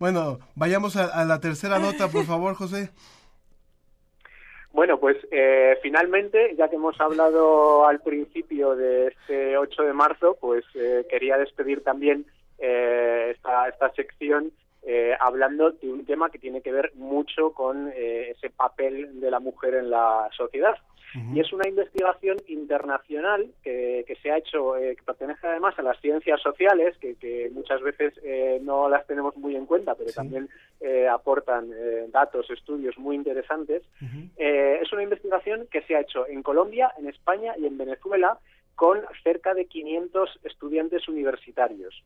Bueno, 0.00 0.40
vayamos 0.56 0.96
a, 0.96 1.04
a 1.04 1.24
la 1.24 1.38
tercera 1.38 1.78
nota, 1.78 2.08
por 2.08 2.24
favor, 2.24 2.54
José. 2.54 2.90
Bueno, 4.72 4.98
pues 4.98 5.18
eh, 5.30 5.78
finalmente, 5.82 6.54
ya 6.56 6.68
que 6.68 6.76
hemos 6.76 6.98
hablado 7.00 7.86
al 7.86 8.00
principio 8.00 8.74
de 8.74 9.08
este 9.08 9.58
8 9.58 9.82
de 9.82 9.92
marzo, 9.92 10.38
pues 10.40 10.64
eh, 10.74 11.06
quería 11.10 11.36
despedir 11.36 11.84
también 11.84 12.24
eh, 12.58 13.32
esta, 13.34 13.68
esta 13.68 13.92
sección 13.92 14.50
eh, 14.84 15.14
hablando 15.20 15.70
de 15.70 15.92
un 15.92 16.04
tema 16.04 16.30
que 16.30 16.38
tiene 16.38 16.60
que 16.60 16.72
ver 16.72 16.92
mucho 16.94 17.52
con 17.52 17.92
eh, 17.94 18.30
ese 18.30 18.50
papel 18.50 19.20
de 19.20 19.30
la 19.30 19.40
mujer 19.40 19.74
en 19.74 19.90
la 19.90 20.28
sociedad. 20.36 20.74
Uh 21.14 21.18
-huh. 21.18 21.36
Y 21.36 21.40
es 21.40 21.52
una 21.52 21.68
investigación 21.68 22.38
internacional 22.46 23.46
que, 23.62 24.04
que 24.06 24.16
se 24.16 24.30
ha 24.30 24.38
hecho, 24.38 24.76
eh, 24.76 24.96
que 24.96 25.02
pertenece 25.02 25.46
además 25.46 25.78
a 25.78 25.82
las 25.82 26.00
ciencias 26.00 26.40
sociales, 26.40 26.96
que, 26.98 27.14
que 27.16 27.50
muchas 27.52 27.80
veces 27.82 28.14
eh, 28.22 28.58
no 28.62 28.88
las 28.88 29.06
tenemos 29.06 29.36
muy 29.36 29.56
en 29.56 29.66
cuenta, 29.66 29.94
pero 29.94 30.08
sí. 30.08 30.16
también 30.16 30.48
eh, 30.80 31.06
aportan 31.08 31.70
eh, 31.74 32.06
datos, 32.10 32.50
estudios 32.50 32.96
muy 32.98 33.16
interesantes. 33.16 33.82
Uh 34.00 34.04
-huh. 34.06 34.82
es 34.82 34.92
una 34.92 35.02
investigación 35.02 35.66
que 35.70 35.82
se 35.82 35.94
ha 35.94 36.00
hecho 36.00 36.26
en 36.26 36.42
Colombia, 36.42 36.92
en 36.98 37.08
España 37.08 37.54
y 37.58 37.66
en 37.66 37.76
Venezuela 37.78 38.38
con 38.74 39.00
cerca 39.22 39.54
de 39.54 39.66
500 39.66 40.40
estudiantes 40.44 41.08
universitarios. 41.08 42.02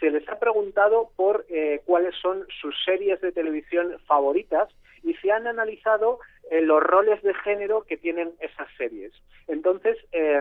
Se 0.00 0.10
les 0.10 0.28
ha 0.28 0.38
preguntado 0.38 1.10
por 1.16 1.46
eh, 1.48 1.80
cuáles 1.84 2.14
son 2.20 2.44
sus 2.60 2.74
series 2.84 3.20
de 3.20 3.32
televisión 3.32 3.96
favoritas 4.06 4.68
y 5.02 5.14
se 5.14 5.32
han 5.32 5.46
analizado 5.46 6.20
eh, 6.50 6.60
los 6.60 6.82
roles 6.82 7.22
de 7.22 7.34
género 7.34 7.82
que 7.82 7.96
tienen 7.96 8.32
esas 8.40 8.68
series. 8.76 9.12
Entonces, 9.46 9.96
eh, 10.12 10.40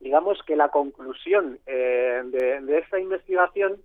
digamos 0.00 0.42
que 0.46 0.56
la 0.56 0.68
conclusión 0.68 1.58
eh, 1.66 2.22
de, 2.24 2.78
esta 2.78 2.98
investigación 2.98 3.80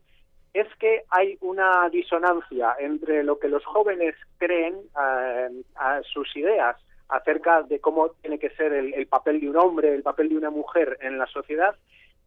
es 0.54 0.68
que 0.80 1.04
hay 1.10 1.38
una 1.42 1.88
disonancia 1.90 2.76
entre 2.80 3.24
lo 3.24 3.38
que 3.40 3.48
los 3.48 3.64
jóvenes 3.66 4.16
creen, 4.38 4.76
eh, 4.76 5.50
a 5.76 6.02
sus 6.04 6.36
ideas 6.36 6.76
acerca 7.10 7.62
de 7.64 7.80
cómo 7.80 8.10
tiene 8.22 8.40
que 8.40 8.50
ser 8.52 8.74
el, 8.74 8.94
el, 8.94 9.08
papel 9.08 9.40
de 9.40 9.50
un 9.50 9.58
hombre, 9.58 9.94
el 9.94 10.04
papel 10.04 10.30
de 10.30 10.38
una 10.38 10.50
mujer 10.50 10.98
en 11.02 11.18
la 11.18 11.28
sociedad 11.28 11.76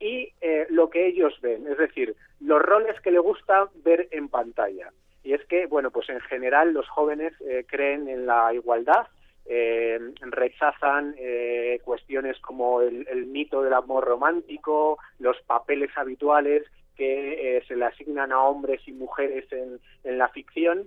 y 0.01 0.33
eh, 0.41 0.67
lo 0.71 0.89
que 0.89 1.07
ellos 1.07 1.39
ven, 1.43 1.67
es 1.67 1.77
decir, 1.77 2.17
los 2.41 2.63
roles 2.63 2.99
que 3.03 3.11
le 3.11 3.19
gusta 3.19 3.69
ver 3.85 4.09
en 4.11 4.29
pantalla. 4.29 4.91
Y 5.23 5.35
es 5.35 5.45
que, 5.47 5.67
bueno, 5.67 5.91
pues 5.91 6.09
en 6.09 6.21
general 6.21 6.73
los 6.73 6.89
jóvenes 6.89 7.33
eh, 7.43 7.65
creen 7.69 8.09
en 8.09 8.27
la 8.27 8.53
igualdad, 8.55 9.07
eh, 9.47 9.99
rechazan 10.21 11.15
eh, 11.19 11.81
cuestiones 11.85 12.39
como 12.39 12.83
el, 12.83 13.27
mito 13.27 13.63
del 13.63 13.73
amor 13.73 14.05
romántico, 14.05 14.99
los 15.19 15.37
papeles 15.43 15.91
habituales 15.97 16.63
que 16.97 17.57
eh, 17.57 17.65
se 17.67 17.75
le 17.75 17.87
asignan 17.87 18.31
a 18.31 18.43
hombres 18.43 18.81
y 18.87 18.93
mujeres 18.93 19.51
en, 19.51 19.81
en 20.05 20.19
la 20.19 20.29
ficción, 20.29 20.87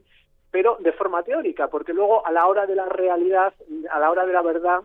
pero 0.50 0.78
de 0.80 0.94
forma 0.94 1.24
teórica, 1.24 1.68
porque 1.68 1.94
luego 1.94 2.26
a 2.26 2.32
la 2.32 2.48
hora 2.48 2.66
de 2.66 2.76
la 2.76 2.88
realidad, 2.88 3.54
a 3.92 4.00
la 4.00 4.10
hora 4.10 4.26
de 4.26 4.34
la 4.34 4.42
verdad, 4.42 4.82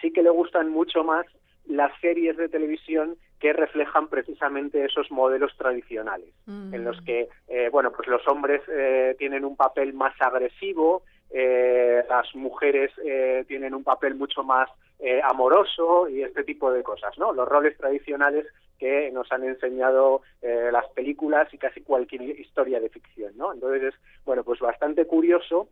sí 0.00 0.10
que 0.12 0.22
le 0.22 0.30
gustan 0.30 0.70
mucho 0.70 1.04
más 1.04 1.26
las 1.66 1.92
series 2.00 2.36
de 2.36 2.48
televisión 2.48 3.16
que 3.44 3.52
reflejan 3.52 4.08
precisamente 4.08 4.86
esos 4.86 5.10
modelos 5.10 5.54
tradicionales, 5.58 6.32
mm. 6.46 6.72
en 6.72 6.82
los 6.82 6.98
que, 7.02 7.28
eh, 7.46 7.68
bueno, 7.70 7.92
pues 7.92 8.08
los 8.08 8.26
hombres 8.26 8.62
eh, 8.68 9.14
tienen 9.18 9.44
un 9.44 9.54
papel 9.54 9.92
más 9.92 10.14
agresivo, 10.18 11.02
eh, 11.28 12.02
las 12.08 12.34
mujeres 12.34 12.90
eh, 13.04 13.44
tienen 13.46 13.74
un 13.74 13.84
papel 13.84 14.14
mucho 14.14 14.42
más 14.44 14.70
eh, 14.98 15.20
amoroso 15.22 16.08
y 16.08 16.22
este 16.22 16.42
tipo 16.42 16.72
de 16.72 16.82
cosas, 16.82 17.18
¿no? 17.18 17.34
Los 17.34 17.46
roles 17.46 17.76
tradicionales 17.76 18.46
que 18.78 19.10
nos 19.12 19.30
han 19.30 19.44
enseñado 19.44 20.22
eh, 20.40 20.70
las 20.72 20.88
películas 20.94 21.52
y 21.52 21.58
casi 21.58 21.82
cualquier 21.82 22.22
historia 22.22 22.80
de 22.80 22.88
ficción, 22.88 23.36
¿no? 23.36 23.52
Entonces 23.52 23.92
es, 23.92 23.94
bueno, 24.24 24.42
pues 24.42 24.58
bastante 24.60 25.04
curioso 25.06 25.68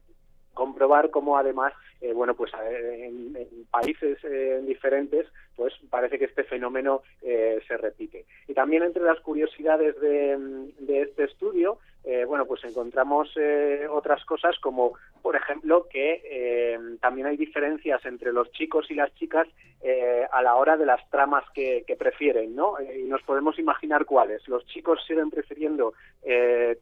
comprobar 0.55 1.11
cómo 1.11 1.37
además 1.37 1.73
eh, 2.01 2.13
bueno 2.13 2.35
pues 2.35 2.53
eh, 2.55 3.07
en, 3.07 3.37
países 3.71 4.19
eh, 4.25 4.63
diferentes 4.67 5.27
pues 5.57 5.73
parece 5.91 6.19
que 6.19 6.27
este 6.27 6.45
fenómeno 6.45 7.03
eh, 7.23 7.61
se 7.67 7.77
repite. 7.77 8.25
Y 8.49 8.55
también 8.55 8.83
entre 8.83 9.03
las 9.03 9.21
curiosidades 9.21 10.01
de, 10.01 10.37
de 10.79 11.03
este 11.03 11.25
estudio 11.25 11.79
eh, 12.05 12.25
bueno 12.25 12.47
pues 12.47 12.65
encontramos 12.65 13.33
eh, 13.37 13.87
otras 13.91 14.25
cosas 14.25 14.59
como 14.61 14.95
por 15.21 15.37
ejemplo 15.37 15.87
que 15.89 16.23
eh, 16.25 16.79
también 17.01 17.27
hay 17.27 17.37
diferencias 17.37 18.05
entre 18.05 18.33
los 18.33 18.51
chicos 18.53 18.91
y 18.91 18.95
las 18.95 19.15
chicas 19.15 19.47
eh, 19.83 20.27
a 20.31 20.43
la 20.43 20.57
hora 20.57 20.77
de 20.77 20.87
las 20.87 21.09
tramas 21.11 21.45
que, 21.55 21.85
que 21.87 21.97
prefieren 21.97 22.55
no 22.55 22.77
y 22.81 23.05
nos 23.05 23.23
podemos 23.23 23.59
imaginar 23.59 24.05
cuáles 24.05 24.47
los 24.49 24.65
chicos 24.67 25.01
siguen 25.07 25.31
prefiriendo 25.31 25.95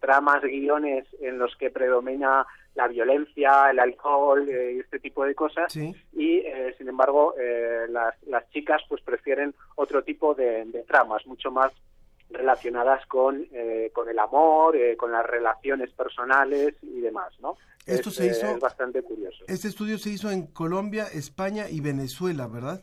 tramas 0.00 0.42
guiones 0.42 1.06
en 1.20 1.38
los 1.38 1.56
que 1.56 1.70
predomina 1.70 2.46
la 2.74 2.88
violencia, 2.88 3.70
el 3.70 3.78
alcohol 3.78 4.48
eh, 4.48 4.74
y 4.76 4.78
este 4.80 4.98
tipo 4.98 5.24
de 5.24 5.34
cosas. 5.34 5.72
Sí. 5.72 5.94
Y, 6.12 6.38
eh, 6.38 6.74
sin 6.78 6.88
embargo, 6.88 7.34
eh, 7.38 7.86
las, 7.88 8.14
las 8.26 8.48
chicas 8.50 8.82
pues 8.88 9.02
prefieren 9.02 9.54
otro 9.76 10.02
tipo 10.02 10.34
de, 10.34 10.64
de 10.66 10.82
tramas, 10.84 11.26
mucho 11.26 11.50
más 11.50 11.72
relacionadas 12.30 13.04
con, 13.06 13.46
eh, 13.52 13.90
con 13.92 14.08
el 14.08 14.18
amor, 14.18 14.76
eh, 14.76 14.96
con 14.96 15.12
las 15.12 15.26
relaciones 15.26 15.90
personales 15.92 16.74
y 16.82 17.00
demás, 17.00 17.32
¿no? 17.40 17.56
Esto 17.86 18.10
es, 18.10 18.14
se 18.14 18.26
hizo, 18.26 18.46
es 18.46 18.60
bastante 18.60 19.02
curioso. 19.02 19.44
Este 19.48 19.68
estudio 19.68 19.98
se 19.98 20.10
hizo 20.10 20.30
en 20.30 20.46
Colombia, 20.46 21.06
España 21.12 21.68
y 21.68 21.80
Venezuela, 21.80 22.46
¿verdad? 22.46 22.82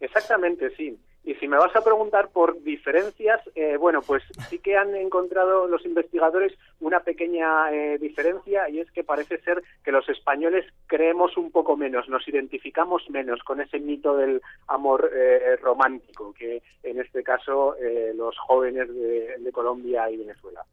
Exactamente, 0.00 0.74
sí. 0.76 0.98
Y 1.24 1.34
si 1.34 1.46
me 1.46 1.56
vas 1.56 1.74
a 1.76 1.84
preguntar 1.84 2.30
por 2.30 2.60
diferencias, 2.62 3.40
eh, 3.54 3.76
bueno, 3.76 4.00
pues 4.02 4.22
sí 4.50 4.58
que 4.58 4.76
han 4.76 4.94
encontrado 4.96 5.68
los 5.68 5.84
investigadores 5.86 6.52
una 6.80 7.00
pequeña 7.00 7.72
eh, 7.72 7.98
diferencia 7.98 8.68
y 8.68 8.80
es 8.80 8.90
que 8.90 9.04
parece 9.04 9.38
ser 9.38 9.62
que 9.84 9.92
los 9.92 10.08
españoles 10.08 10.66
creemos 10.86 11.36
un 11.36 11.52
poco 11.52 11.76
menos, 11.76 12.08
nos 12.08 12.26
identificamos 12.26 13.08
menos 13.08 13.40
con 13.44 13.60
ese 13.60 13.78
mito 13.78 14.16
del 14.16 14.42
amor 14.66 15.10
eh, 15.14 15.56
romántico 15.62 16.32
que 16.32 16.62
en 16.82 17.00
este 17.00 17.22
caso 17.22 17.76
eh, 17.76 18.12
los 18.14 18.36
jóvenes 18.38 18.88
de, 18.88 19.52
Colombia 19.52 20.10
y 20.10 20.16
Venezuela. 20.16 20.64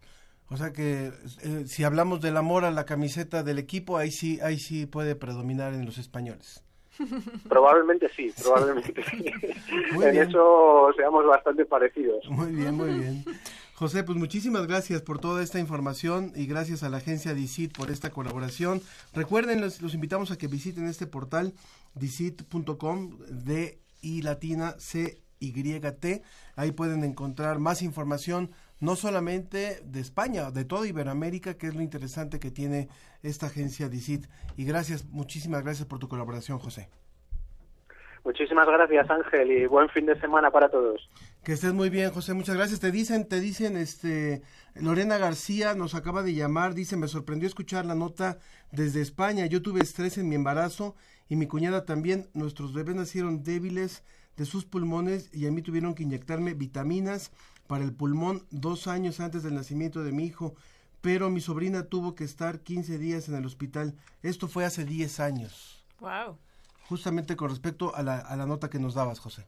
O 0.50 0.56
sea 0.56 0.72
que 0.72 1.08
eh, 1.44 1.66
si 1.66 1.84
hablamos 1.84 2.22
del 2.22 2.38
amor 2.38 2.64
a 2.64 2.72
la 2.72 2.86
camiseta 2.86 3.44
del 3.44 3.60
equipo, 3.60 3.98
ahí 3.98 4.10
sí, 4.10 4.40
ahí 4.42 4.58
sí 4.58 4.86
puede 4.86 5.16
predominar 5.16 5.74
en 5.74 5.86
los 5.86 5.98
españoles. 5.98 6.64
Probablemente 7.48 8.10
sí, 8.16 8.34
probablemente 8.42 9.04
sí. 9.04 9.26
En 9.92 10.00
bien. 10.00 10.18
eso 10.18 10.92
seamos 10.96 11.26
bastante 11.26 11.66
parecidos. 11.66 12.28
Muy 12.30 12.52
bien, 12.52 12.76
muy 12.76 12.94
bien. 12.94 13.26
José, 13.74 14.04
pues 14.04 14.18
muchísimas 14.18 14.68
gracias 14.68 15.02
por 15.02 15.20
toda 15.20 15.42
esta 15.42 15.58
información 15.58 16.34
y 16.36 16.48
gracias 16.48 16.84
a 16.84 16.90
la 16.90 16.98
agencia 16.98 17.34
DICIT 17.34 17.78
por 17.78 17.92
esta 17.92 18.10
colaboración. 18.10 18.82
Recuerden, 19.14 19.62
los, 19.62 19.82
los 19.82 19.94
invitamos 19.94 20.32
a 20.32 20.38
que 20.38 20.48
visiten 20.48 20.86
este 20.86 21.08
portal 21.08 21.54
dicit.com 21.96 23.18
de 23.30 23.80
y 24.02 24.22
latina 24.22 24.76
c 24.80 25.22
y 25.40 25.52
t. 25.54 26.22
Ahí 26.56 26.72
pueden 26.72 27.06
encontrar 27.06 27.60
más 27.60 27.82
información 27.82 28.52
no 28.80 28.96
solamente 28.96 29.82
de 29.84 30.00
España, 30.00 30.52
de 30.52 30.66
toda 30.66 30.88
Iberoamérica, 30.88 31.58
que 31.58 31.68
es 31.68 31.76
lo 31.76 31.82
interesante 31.82 32.40
que 32.40 32.52
tiene 32.52 32.88
esta 33.24 33.48
agencia 33.48 33.90
DICIT. 33.90 34.26
Y 34.58 34.66
gracias, 34.66 35.06
muchísimas 35.06 35.64
gracias 35.64 35.88
por 35.88 36.00
tu 36.00 36.08
colaboración, 36.08 36.60
José. 36.60 36.90
Muchísimas 38.24 38.68
gracias, 38.68 39.10
Ángel, 39.10 39.52
y 39.52 39.66
buen 39.66 39.90
fin 39.90 40.06
de 40.06 40.20
semana 40.20 40.52
para 40.52 40.70
todos. 40.70 41.10
Que 41.44 41.54
estés 41.54 41.74
muy 41.74 41.90
bien, 41.90 42.12
José, 42.12 42.34
muchas 42.34 42.56
gracias. 42.56 42.80
Te 42.80 42.92
dicen, 42.92 43.28
te 43.28 43.40
dicen, 43.40 43.78
este, 43.78 44.42
Lorena 44.76 45.18
García 45.18 45.74
nos 45.74 45.96
acaba 45.96 46.22
de 46.22 46.34
llamar, 46.34 46.74
dice, 46.74 46.98
me 46.98 47.08
sorprendió 47.08 47.48
escuchar 47.48 47.86
la 47.86 47.96
nota 47.96 48.38
desde 48.72 49.02
España. 49.02 49.46
Yo 49.46 49.62
tuve 49.62 49.82
estrés 49.82 50.18
en 50.18 50.28
mi 50.28 50.36
embarazo 50.36 50.96
y 51.30 51.38
mi 51.38 51.48
cuñada 51.48 51.86
también. 51.86 52.28
Nuestros 52.34 52.74
bebés 52.74 52.96
nacieron 52.96 53.42
débiles 53.44 54.04
de 54.36 54.46
sus 54.46 54.66
pulmones 54.66 55.34
y 55.34 55.48
a 55.48 55.52
mí 55.52 55.62
tuvieron 55.62 55.96
que 55.96 56.04
inyectarme 56.04 56.54
vitaminas 56.54 57.32
para 57.70 57.84
el 57.84 57.94
pulmón 57.94 58.48
dos 58.50 58.88
años 58.88 59.20
antes 59.20 59.44
del 59.44 59.54
nacimiento 59.54 60.04
de 60.04 60.12
mi 60.12 60.26
hijo, 60.26 60.56
pero 61.02 61.30
mi 61.30 61.40
sobrina 61.40 61.84
tuvo 61.84 62.16
que 62.16 62.24
estar 62.24 62.62
15 62.62 62.98
días 62.98 63.30
en 63.30 63.36
el 63.36 63.46
hospital. 63.46 63.94
Esto 64.24 64.48
fue 64.48 64.66
hace 64.66 64.86
10 64.86 65.20
años. 65.20 65.86
Wow. 66.00 66.36
Justamente 66.88 67.36
con 67.36 67.52
respecto 67.52 67.96
a 67.96 68.02
la, 68.02 68.18
a 68.18 68.36
la 68.36 68.48
nota 68.48 68.72
que 68.72 68.80
nos 68.80 68.96
dabas, 68.96 69.20
José. 69.20 69.46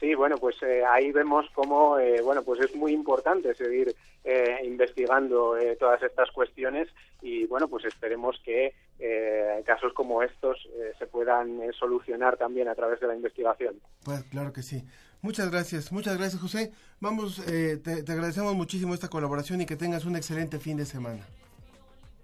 Sí, 0.00 0.14
bueno, 0.14 0.38
pues 0.38 0.56
eh, 0.62 0.82
ahí 0.88 1.12
vemos 1.12 1.44
cómo, 1.54 1.98
eh, 1.98 2.22
bueno, 2.22 2.42
pues 2.42 2.60
es 2.60 2.74
muy 2.74 2.92
importante 2.92 3.54
seguir 3.54 3.94
eh, 4.24 4.60
investigando 4.64 5.58
eh, 5.58 5.76
todas 5.76 6.02
estas 6.02 6.30
cuestiones 6.30 6.88
y, 7.20 7.46
bueno, 7.46 7.68
pues 7.68 7.84
esperemos 7.84 8.40
que 8.42 8.72
eh, 8.98 9.62
casos 9.66 9.92
como 9.92 10.22
estos 10.22 10.56
eh, 10.74 10.92
se 10.98 11.06
puedan 11.06 11.60
eh, 11.60 11.70
solucionar 11.78 12.36
también 12.36 12.68
a 12.68 12.74
través 12.74 12.98
de 13.00 13.08
la 13.08 13.14
investigación. 13.14 13.74
Pues 14.04 14.22
claro 14.24 14.52
que 14.52 14.62
sí. 14.62 14.84
Muchas 15.22 15.50
gracias, 15.50 15.92
muchas 15.92 16.18
gracias, 16.18 16.42
José. 16.42 16.72
Vamos, 17.00 17.38
eh, 17.48 17.80
te, 17.82 18.02
te 18.02 18.12
agradecemos 18.12 18.54
muchísimo 18.54 18.92
esta 18.92 19.08
colaboración 19.08 19.60
y 19.60 19.66
que 19.66 19.76
tengas 19.76 20.04
un 20.04 20.16
excelente 20.16 20.58
fin 20.58 20.76
de 20.76 20.84
semana. 20.84 21.24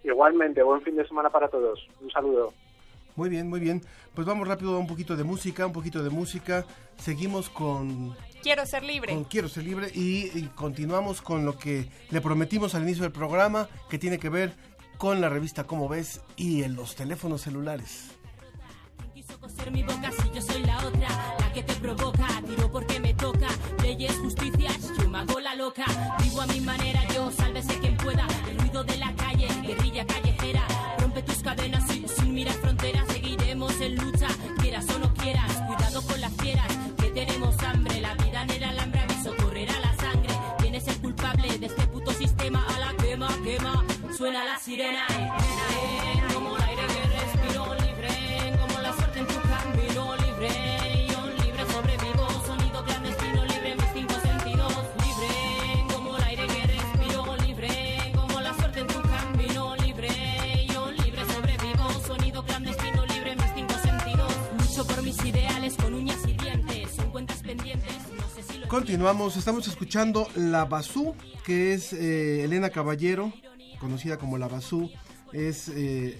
Igualmente, 0.02 0.62
buen 0.62 0.82
fin 0.82 0.96
de 0.96 1.06
semana 1.06 1.30
para 1.30 1.48
todos. 1.48 1.86
Un 2.00 2.10
saludo. 2.10 2.52
Muy 3.14 3.28
bien, 3.28 3.48
muy 3.48 3.60
bien. 3.60 3.82
Pues 4.14 4.26
vamos 4.26 4.46
rápido 4.48 4.76
a 4.76 4.78
un 4.78 4.86
poquito 4.86 5.16
de 5.16 5.24
música, 5.24 5.66
un 5.66 5.72
poquito 5.72 6.02
de 6.02 6.10
música. 6.10 6.64
Seguimos 6.96 7.50
con... 7.50 8.16
Quiero 8.42 8.64
ser 8.66 8.82
libre. 8.84 9.14
Con 9.14 9.24
Quiero 9.24 9.48
ser 9.48 9.64
libre 9.64 9.90
y, 9.94 10.30
y 10.38 10.50
continuamos 10.54 11.20
con 11.20 11.44
lo 11.44 11.58
que 11.58 11.88
le 12.10 12.20
prometimos 12.20 12.74
al 12.74 12.82
inicio 12.82 13.02
del 13.02 13.12
programa, 13.12 13.68
que 13.90 13.98
tiene 13.98 14.18
que 14.18 14.28
ver 14.28 14.54
con 14.98 15.20
la 15.20 15.28
revista 15.28 15.64
Como 15.64 15.88
ves 15.88 16.20
y 16.36 16.62
en 16.62 16.74
los 16.74 16.96
teléfonos 16.96 17.42
celulares. 17.42 18.10
Quiso 19.14 19.38
coser 19.40 19.70
mi 19.70 19.82
vivo 26.22 26.40
a 26.40 26.46
mi 26.46 26.60
manera, 26.60 27.00
yo 27.12 27.32
sálvese 27.32 27.78
quien 27.80 27.87
Continuamos, 68.88 69.36
estamos 69.36 69.68
escuchando 69.68 70.26
La 70.34 70.64
Basú, 70.64 71.14
que 71.44 71.74
es 71.74 71.92
eh, 71.92 72.42
Elena 72.44 72.70
Caballero, 72.70 73.34
conocida 73.78 74.16
como 74.16 74.38
La 74.38 74.48
Basú, 74.48 74.90
es, 75.30 75.68
eh, 75.68 76.18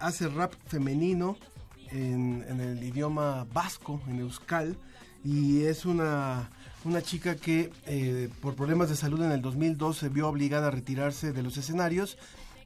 hace 0.00 0.28
rap 0.28 0.52
femenino 0.66 1.38
en, 1.90 2.44
en 2.46 2.60
el 2.60 2.82
idioma 2.84 3.46
vasco, 3.54 4.02
en 4.06 4.18
euskal, 4.20 4.76
y 5.24 5.62
es 5.62 5.86
una 5.86 6.50
una 6.84 7.00
chica 7.00 7.36
que 7.36 7.72
eh, 7.86 8.28
por 8.42 8.54
problemas 8.54 8.90
de 8.90 8.96
salud 8.96 9.22
en 9.22 9.32
el 9.32 9.40
2002 9.40 9.96
se 9.96 10.10
vio 10.10 10.28
obligada 10.28 10.66
a 10.66 10.70
retirarse 10.70 11.32
de 11.32 11.42
los 11.42 11.56
escenarios 11.56 12.18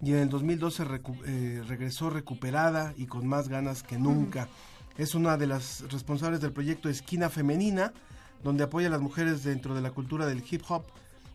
y 0.03 0.11
en 0.11 0.19
el 0.19 0.31
2012 0.31 0.85
recu- 0.85 1.23
eh, 1.27 1.63
regresó 1.69 2.11
recuperada 2.11 2.93
y 2.97 3.07
con 3.07 3.25
más 3.29 3.49
ganas 3.49 3.85
que 3.85 3.99
nunca. 3.99 4.49
Es 4.99 5.15
una 5.15 5.37
de 5.37 5.47
las 5.47 5.85
responsables 5.93 6.41
del 6.41 6.51
proyecto 6.53 6.89
Esquina 6.89 7.29
Femenina, 7.31 7.93
donde 8.45 8.63
apoya 8.63 8.89
a 8.89 8.91
las 8.91 9.01
mujeres 9.01 9.43
dentro 9.43 9.75
de 9.75 9.81
la 9.81 9.91
cultura 9.91 10.27
del 10.27 10.45
hip 10.49 10.63
hop 10.69 10.85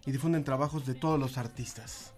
y 0.06 0.12
difunden 0.12 0.43
trabajos 0.43 0.86
de 0.86 0.93
todos 0.93 1.19
los 1.19 1.38
artistas. 1.38 2.13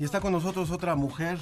Y 0.00 0.04
está 0.04 0.20
con 0.20 0.32
nosotros 0.32 0.70
otra 0.70 0.94
mujer, 0.94 1.40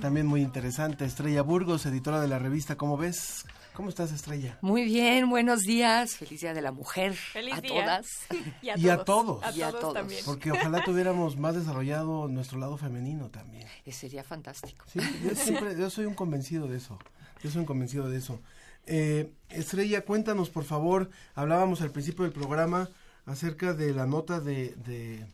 también 0.00 0.26
muy 0.26 0.40
interesante, 0.40 1.04
Estrella 1.04 1.42
Burgos, 1.42 1.84
editora 1.84 2.20
de 2.20 2.28
la 2.28 2.38
revista 2.38 2.76
¿Cómo 2.76 2.96
ves? 2.96 3.44
¿Cómo 3.78 3.90
estás, 3.90 4.10
Estrella? 4.10 4.58
Muy 4.60 4.82
bien, 4.82 5.30
buenos 5.30 5.60
días. 5.60 6.16
Feliz 6.16 6.40
Día 6.40 6.52
de 6.52 6.62
la 6.62 6.72
Mujer 6.72 7.14
Feliz 7.14 7.54
a 7.54 7.60
día. 7.60 7.84
todas. 7.84 8.06
Y 8.60 8.70
a 8.70 8.76
Y 8.76 8.88
a 8.88 9.04
todos. 9.04 9.56
Y 9.56 9.62
a 9.62 9.70
todos 9.70 9.94
también. 9.94 10.20
Porque 10.24 10.50
ojalá 10.50 10.82
tuviéramos 10.82 11.36
más 11.36 11.54
desarrollado 11.54 12.26
nuestro 12.26 12.58
lado 12.58 12.76
femenino 12.76 13.30
también. 13.30 13.68
Eh, 13.84 13.92
Sería 13.92 14.24
fantástico. 14.24 14.84
Sí, 14.92 14.98
yo 15.22 15.32
siempre, 15.36 15.78
yo 15.78 15.90
soy 15.90 16.06
un 16.06 16.14
convencido 16.14 16.66
de 16.66 16.76
eso. 16.76 16.98
Yo 17.40 17.52
soy 17.52 17.60
un 17.60 17.66
convencido 17.66 18.10
de 18.10 18.18
eso. 18.18 18.40
Eh, 18.86 19.30
Estrella, 19.48 20.04
cuéntanos, 20.04 20.50
por 20.50 20.64
favor. 20.64 21.08
Hablábamos 21.36 21.80
al 21.80 21.92
principio 21.92 22.24
del 22.24 22.32
programa 22.32 22.90
acerca 23.26 23.74
de 23.74 23.94
la 23.94 24.06
nota 24.06 24.40
de, 24.40 24.74
de, 24.74 25.24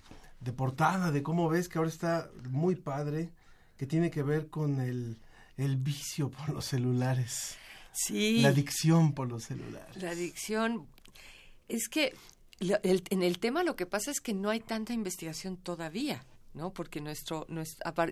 de 0.41 0.53
portada, 0.53 1.13
de 1.13 1.23
cómo 1.23 1.49
ves 1.49 1.71
que 1.71 1.79
ahora 1.79 1.89
está 1.89 2.29
muy 2.51 2.77
padre, 2.77 3.31
que 3.79 3.87
tiene 3.87 4.11
que 4.11 4.23
ver 4.23 4.51
con 4.51 4.83
el, 4.83 5.17
el 5.57 5.79
vicio 5.79 6.31
por 6.31 6.51
los 6.51 6.67
celulares. 6.67 7.57
Sí. 7.95 8.41
La 8.43 8.49
adicción 8.49 9.13
por 9.15 9.29
los 9.29 9.45
celulares. 9.45 9.97
La 10.03 10.11
adicción. 10.11 10.87
Es 11.69 11.89
que 11.89 12.15
lo- 12.61 12.79
el- 12.83 13.03
en 13.11 13.23
el 13.23 13.39
tema 13.39 13.63
lo 13.65 13.77
que 13.77 13.87
pasa 13.87 14.11
es 14.11 14.21
que 14.21 14.35
no 14.35 14.51
hay 14.51 14.61
tanta 14.61 14.93
investigación 14.93 15.57
todavía, 15.57 16.25
¿no? 16.53 16.73
Porque 16.73 17.01
nuestro, 17.01 17.47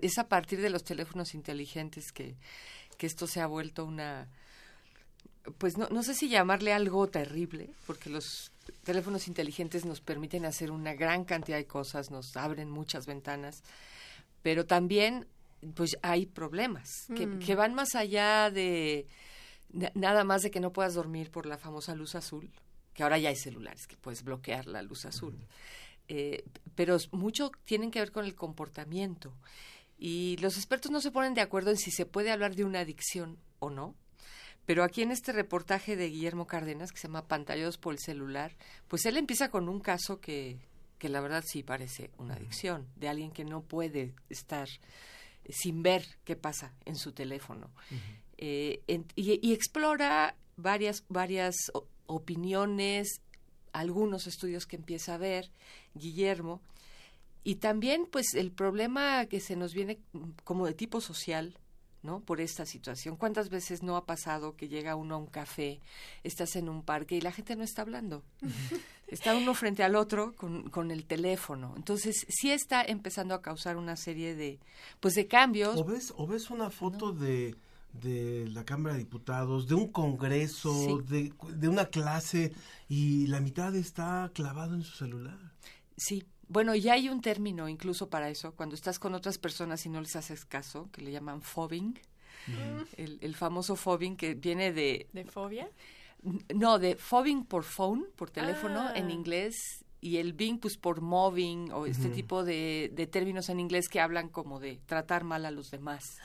es 0.01 0.19
a 0.19 0.29
partir 0.29 0.61
de 0.61 0.71
los 0.71 0.85
teléfonos 0.85 1.35
inteligentes 1.35 2.13
que, 2.13 2.37
que 2.99 3.07
esto 3.07 3.27
se 3.27 3.41
ha 3.41 3.47
vuelto 3.47 3.85
una. 3.85 4.29
Pues 5.59 5.77
no, 5.77 5.89
no 5.89 6.03
sé 6.05 6.15
si 6.15 6.29
llamarle 6.29 6.73
algo 6.73 7.09
terrible, 7.09 7.71
porque 7.87 8.09
los 8.11 8.53
teléfonos 8.85 9.27
inteligentes 9.27 9.85
nos 9.85 10.01
permiten 10.01 10.45
hacer 10.45 10.71
una 10.71 10.95
gran 10.95 11.25
cantidad 11.25 11.57
de 11.57 11.67
cosas, 11.67 12.13
nos 12.13 12.37
abren 12.37 12.71
muchas 12.71 13.07
ventanas, 13.07 13.65
pero 14.43 14.67
también 14.67 15.27
pues 15.75 15.97
hay 16.03 16.27
problemas 16.27 16.89
que, 17.17 17.27
Mm. 17.27 17.39
que 17.41 17.55
van 17.57 17.75
más 17.75 17.95
allá 17.97 18.51
de 18.51 19.07
nada 19.95 20.25
más 20.25 20.43
de 20.43 20.51
que 20.51 20.61
no 20.61 20.73
puedas 20.73 20.95
dormir 20.95 21.31
por 21.31 21.47
la 21.47 21.59
famosa 21.59 21.95
luz 21.95 22.15
azul, 22.15 22.51
que 22.95 23.03
ahora 23.03 23.19
ya 23.19 23.31
hay 23.31 23.37
celulares 23.37 23.87
que 23.87 23.97
puedes 23.97 24.23
bloquear 24.23 24.67
la 24.67 24.83
luz 24.83 25.05
azul, 25.05 25.37
Eh, 26.09 26.45
pero 26.75 26.99
mucho 27.13 27.53
tienen 27.65 27.91
que 27.91 28.01
ver 28.01 28.11
con 28.11 28.25
el 28.25 28.35
comportamiento 28.35 29.33
y 29.99 30.37
los 30.39 30.57
expertos 30.57 30.91
no 30.91 31.01
se 31.01 31.13
ponen 31.13 31.33
de 31.33 31.41
acuerdo 31.41 31.71
en 31.71 31.77
si 31.77 31.91
se 31.93 32.07
puede 32.07 32.33
hablar 32.33 32.57
de 32.57 32.65
una 32.65 32.81
adicción 32.81 33.39
o 33.61 33.71
no. 33.71 33.95
Pero 34.67 34.85
aquí 34.85 35.03
en 35.03 35.11
este 35.11 35.33
reportaje 35.33 35.97
de 35.97 36.09
Guillermo 36.09 36.47
Cárdenas, 36.47 36.93
que 36.93 36.99
se 36.99 37.07
llama 37.07 37.29
Pantallados 37.29 37.79
por 37.79 37.95
el 37.95 38.01
celular, 38.01 38.57
pues 38.89 39.07
él 39.07 39.17
empieza 39.17 39.49
con 39.49 39.69
un 39.69 39.81
caso 39.81 40.21
que, 40.21 40.59
que 40.99 41.09
la 41.09 41.21
verdad 41.21 41.45
sí 41.47 41.63
parece 41.63 42.11
una 42.19 42.35
adicción, 42.35 42.89
de 42.97 43.09
alguien 43.09 43.31
que 43.31 43.45
no 43.45 43.63
puede 43.63 44.15
estar 44.29 44.69
sin 45.49 45.83
ver 45.83 46.05
qué 46.25 46.37
pasa 46.37 46.75
en 46.85 46.97
su 46.97 47.13
teléfono. 47.13 47.71
Eh, 48.39 48.81
en- 48.87 49.07
y, 49.15 49.39
y 49.47 49.53
explora 49.53 50.37
varias, 50.57 51.05
varias 51.09 51.57
o- 51.75 51.87
opiniones, 52.07 53.21
algunos 53.73 54.27
estudios 54.27 54.67
que 54.67 54.77
empieza 54.77 55.15
a 55.15 55.19
ver 55.19 55.51
Guillermo, 55.95 56.61
y 57.45 57.57
también 57.57 58.07
pues 58.11 58.35
el 58.35 58.53
problema 58.53 59.27
que 59.27 59.41
se 59.41 59.57
nos 59.57 59.75
viene 59.75 59.99
como 60.45 60.67
de 60.67 60.75
tipo 60.75 61.01
social, 61.01 61.57
¿no? 62.03 62.21
Por 62.21 62.41
esta 62.41 62.67
situación. 62.67 63.17
¿Cuántas 63.17 63.49
veces 63.49 63.83
no 63.83 63.97
ha 63.97 64.05
pasado 64.07 64.57
que 64.57 64.69
llega 64.69 64.97
uno 64.97 65.15
a 65.17 65.19
un 65.19 65.27
café, 65.27 65.81
estás 66.25 66.55
en 66.57 66.69
un 66.69 66.83
parque 66.83 67.17
y 67.17 67.21
la 67.21 67.33
gente 67.33 67.57
no 67.57 67.65
está 67.65 67.83
hablando? 67.83 68.23
Está 69.09 69.37
uno 69.37 69.53
frente 69.53 69.83
al 69.83 69.95
otro 69.95 70.33
con, 70.37 70.71
con 70.71 70.91
el 70.91 71.05
teléfono. 71.05 71.75
Entonces, 71.77 72.25
sí 72.31 72.51
está 72.51 72.83
empezando 72.83 73.35
a 73.35 73.43
causar 73.43 73.77
una 73.77 73.95
serie 73.95 74.35
de, 74.35 74.59
pues, 75.01 75.13
de 75.13 75.27
cambios. 75.27 75.77
¿O 75.79 75.85
ves, 75.85 76.15
o 76.17 76.27
ves 76.27 76.49
una 76.49 76.71
foto 76.71 77.13
de, 77.13 77.55
de 77.93 78.49
la 78.53 78.65
Cámara 78.65 78.95
de 78.95 79.01
Diputados, 79.01 79.69
de 79.69 79.75
un 79.75 79.89
congreso, 79.93 80.73
Sí. 80.73 80.99
de, 81.09 81.33
de 81.57 81.69
una 81.69 81.87
clase 81.87 82.53
y 82.89 83.27
la 83.27 83.41
mitad 83.41 83.75
está 83.77 84.31
clavado 84.35 84.75
en 84.75 84.83
su 84.83 84.97
celular? 84.97 85.39
Sí, 85.97 86.25
bueno, 86.49 86.75
ya 86.75 86.95
hay 86.95 87.09
un 87.09 87.21
término 87.21 87.69
incluso 87.69 88.09
para 88.09 88.29
eso, 88.31 88.53
cuando 88.55 88.75
estás 88.75 88.99
con 88.99 89.15
otras 89.15 89.39
personas 89.39 89.85
y 89.87 89.89
no 89.89 90.01
les 90.01 90.17
haces 90.17 90.45
caso, 90.45 90.89
que 90.93 91.03
le 91.03 91.13
llaman 91.13 91.43
fobbing, 91.43 91.99
el, 92.97 93.19
el 93.21 93.35
famoso 93.37 93.77
fobbing 93.77 94.17
que 94.17 94.35
viene 94.35 94.73
de... 94.73 95.09
¿De 95.13 95.25
fobia? 95.25 95.69
No, 96.55 96.79
de 96.79 96.97
fobbing 96.97 97.45
por 97.45 97.63
phone, 97.65 98.07
por 98.17 98.31
teléfono 98.31 98.81
Ah. 98.81 98.93
en 98.97 99.11
inglés, 99.11 99.85
y 100.01 100.17
el 100.17 100.33
bing 100.33 100.59
pues 100.59 100.77
por 100.77 101.01
mobbing 101.01 101.71
o 101.73 101.87
este 101.87 102.09
tipo 102.09 102.43
de, 102.43 102.91
de 102.93 103.07
términos 103.07 103.49
en 103.49 103.61
inglés 103.61 103.89
que 103.89 104.01
hablan 104.01 104.29
como 104.29 104.59
de 104.59 104.81
tratar 104.87 105.23
mal 105.23 105.47
a 105.47 105.51
los 105.53 105.71
demás. 105.71 106.19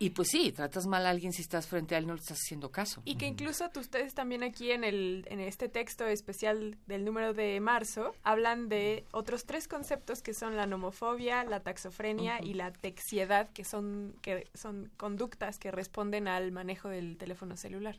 Y 0.00 0.10
pues 0.10 0.28
sí, 0.28 0.52
tratas 0.52 0.86
mal 0.86 1.04
a 1.06 1.10
alguien 1.10 1.32
si 1.32 1.42
estás 1.42 1.66
frente 1.66 1.94
a 1.94 1.98
él, 1.98 2.06
no 2.06 2.14
le 2.14 2.20
estás 2.20 2.38
haciendo 2.38 2.70
caso. 2.70 3.02
Y 3.04 3.16
que 3.16 3.26
incluso 3.26 3.68
tú- 3.70 3.80
ustedes 3.80 4.14
también 4.14 4.42
aquí 4.44 4.70
en, 4.70 4.84
el, 4.84 5.24
en 5.28 5.40
este 5.40 5.68
texto 5.68 6.06
especial 6.06 6.76
del 6.86 7.04
número 7.04 7.34
de 7.34 7.58
marzo 7.58 8.14
hablan 8.22 8.68
de 8.68 9.04
otros 9.10 9.44
tres 9.44 9.66
conceptos 9.66 10.22
que 10.22 10.34
son 10.34 10.56
la 10.56 10.66
nomofobia, 10.66 11.42
la 11.44 11.60
taxofrenia 11.60 12.40
y 12.42 12.54
la 12.54 12.72
texiedad, 12.72 13.48
que 13.50 13.64
son, 13.64 14.14
que 14.22 14.46
son 14.54 14.90
conductas 14.96 15.58
que 15.58 15.70
responden 15.72 16.28
al 16.28 16.52
manejo 16.52 16.88
del 16.88 17.16
teléfono 17.16 17.56
celular. 17.56 17.96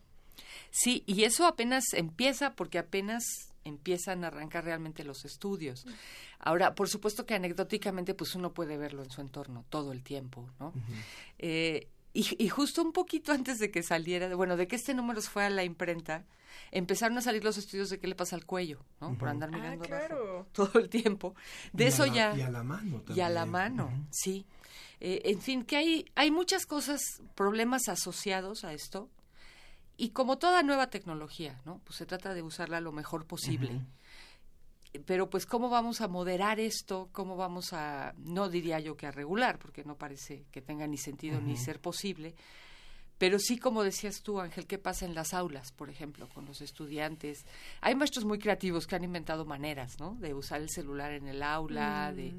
Sí, 0.72 1.04
y 1.06 1.26
eso 1.26 1.46
apenas 1.46 1.84
empieza 1.94 2.54
porque 2.54 2.78
apenas 2.80 3.24
empiezan 3.70 4.24
a 4.24 4.28
arrancar 4.28 4.66
realmente 4.66 5.04
los 5.06 5.24
estudios. 5.24 5.86
Ahora, 6.40 6.76
por 6.76 6.90
supuesto 6.90 7.26
que 7.26 7.34
anecdóticamente 7.36 8.14
pues 8.14 8.36
uno 8.36 8.52
puede 8.54 8.78
verlo 8.78 9.04
en 9.04 9.10
su 9.10 9.22
entorno 9.22 9.64
todo 9.70 9.92
el 9.94 10.04
tiempo, 10.04 10.50
¿no? 10.60 10.74
Eh, 11.38 11.88
y, 12.14 12.44
y 12.44 12.50
justo 12.50 12.82
un 12.82 12.92
poquito 12.92 13.32
antes 13.32 13.60
de 13.60 13.70
que 13.72 13.84
saliera, 13.84 14.34
bueno, 14.36 14.58
de 14.58 14.68
que 14.68 14.76
este 14.76 14.94
número 14.94 15.22
se 15.22 15.30
fue 15.30 15.46
a 15.46 15.50
la 15.50 15.64
imprenta, 15.64 16.26
empezaron 16.72 17.18
a 17.18 17.22
salir 17.22 17.44
los 17.44 17.58
estudios 17.58 17.90
de 17.90 18.00
qué 18.00 18.08
le 18.08 18.16
pasa 18.16 18.36
al 18.36 18.46
cuello, 18.46 18.80
¿no? 19.00 19.16
Por 19.18 19.30
andar 19.30 19.50
Ah, 19.54 19.58
mirando 19.58 19.86
claro. 19.86 20.16
abajo 20.16 20.48
todo 20.52 20.80
el 20.80 20.90
tiempo. 20.90 21.36
De 21.72 21.84
Y 21.86 21.88
eso 21.88 22.06
la- 22.08 22.14
ya... 22.14 22.38
Y 22.38 22.42
a 22.42 22.50
la 22.50 22.64
mano 22.64 22.98
también. 23.02 23.18
Y 23.18 23.22
a 23.22 23.30
la 23.30 23.46
mano, 23.46 24.08
sí. 24.12 24.46
Eh, 25.02 25.22
en 25.26 25.40
fin, 25.40 25.64
que 25.64 25.78
hay, 25.78 26.06
hay 26.16 26.32
muchas 26.32 26.66
cosas, 26.66 27.00
problemas 27.36 27.88
asociados 27.88 28.64
a 28.66 28.74
esto. 28.74 29.08
Y 30.02 30.12
como 30.12 30.38
toda 30.38 30.64
nueva 30.64 30.90
tecnología, 30.90 31.60
¿no? 31.66 31.82
Pues 31.84 31.98
se 31.98 32.06
trata 32.06 32.34
de 32.34 32.42
usarla 32.42 32.80
lo 32.80 32.94
mejor 32.94 33.26
posible. 33.26 33.82
Pero 35.06 35.30
pues 35.30 35.46
cómo 35.46 35.70
vamos 35.70 36.00
a 36.00 36.08
moderar 36.08 36.58
esto, 36.58 37.10
cómo 37.12 37.36
vamos 37.36 37.74
a, 37.74 38.14
no 38.18 38.48
diría 38.48 38.80
yo 38.80 38.96
que 38.96 39.08
a 39.08 39.12
regular, 39.12 39.60
porque 39.60 39.84
no 39.84 39.98
parece 39.98 40.46
que 40.52 40.62
tenga 40.62 40.88
ni 40.88 40.98
sentido 40.98 41.42
ni 41.42 41.58
ser 41.58 41.82
posible, 41.82 42.34
pero 43.18 43.38
sí, 43.38 43.58
como 43.58 43.84
decías 43.84 44.22
tú, 44.24 44.40
Ángel, 44.40 44.66
¿qué 44.66 44.78
pasa 44.78 45.06
en 45.06 45.14
las 45.14 45.34
aulas, 45.34 45.74
por 45.74 45.90
ejemplo, 45.90 46.30
con 46.30 46.46
los 46.46 46.62
estudiantes? 46.62 47.46
Hay 47.82 47.94
maestros 47.94 48.24
muy 48.24 48.40
creativos 48.40 48.88
que 48.88 48.96
han 48.96 49.04
inventado 49.04 49.44
maneras, 49.44 50.00
¿no? 50.00 50.16
De 50.16 50.34
usar 50.34 50.62
el 50.62 50.70
celular 50.70 51.12
en 51.12 51.28
el 51.28 51.44
aula, 51.44 52.14
de... 52.14 52.34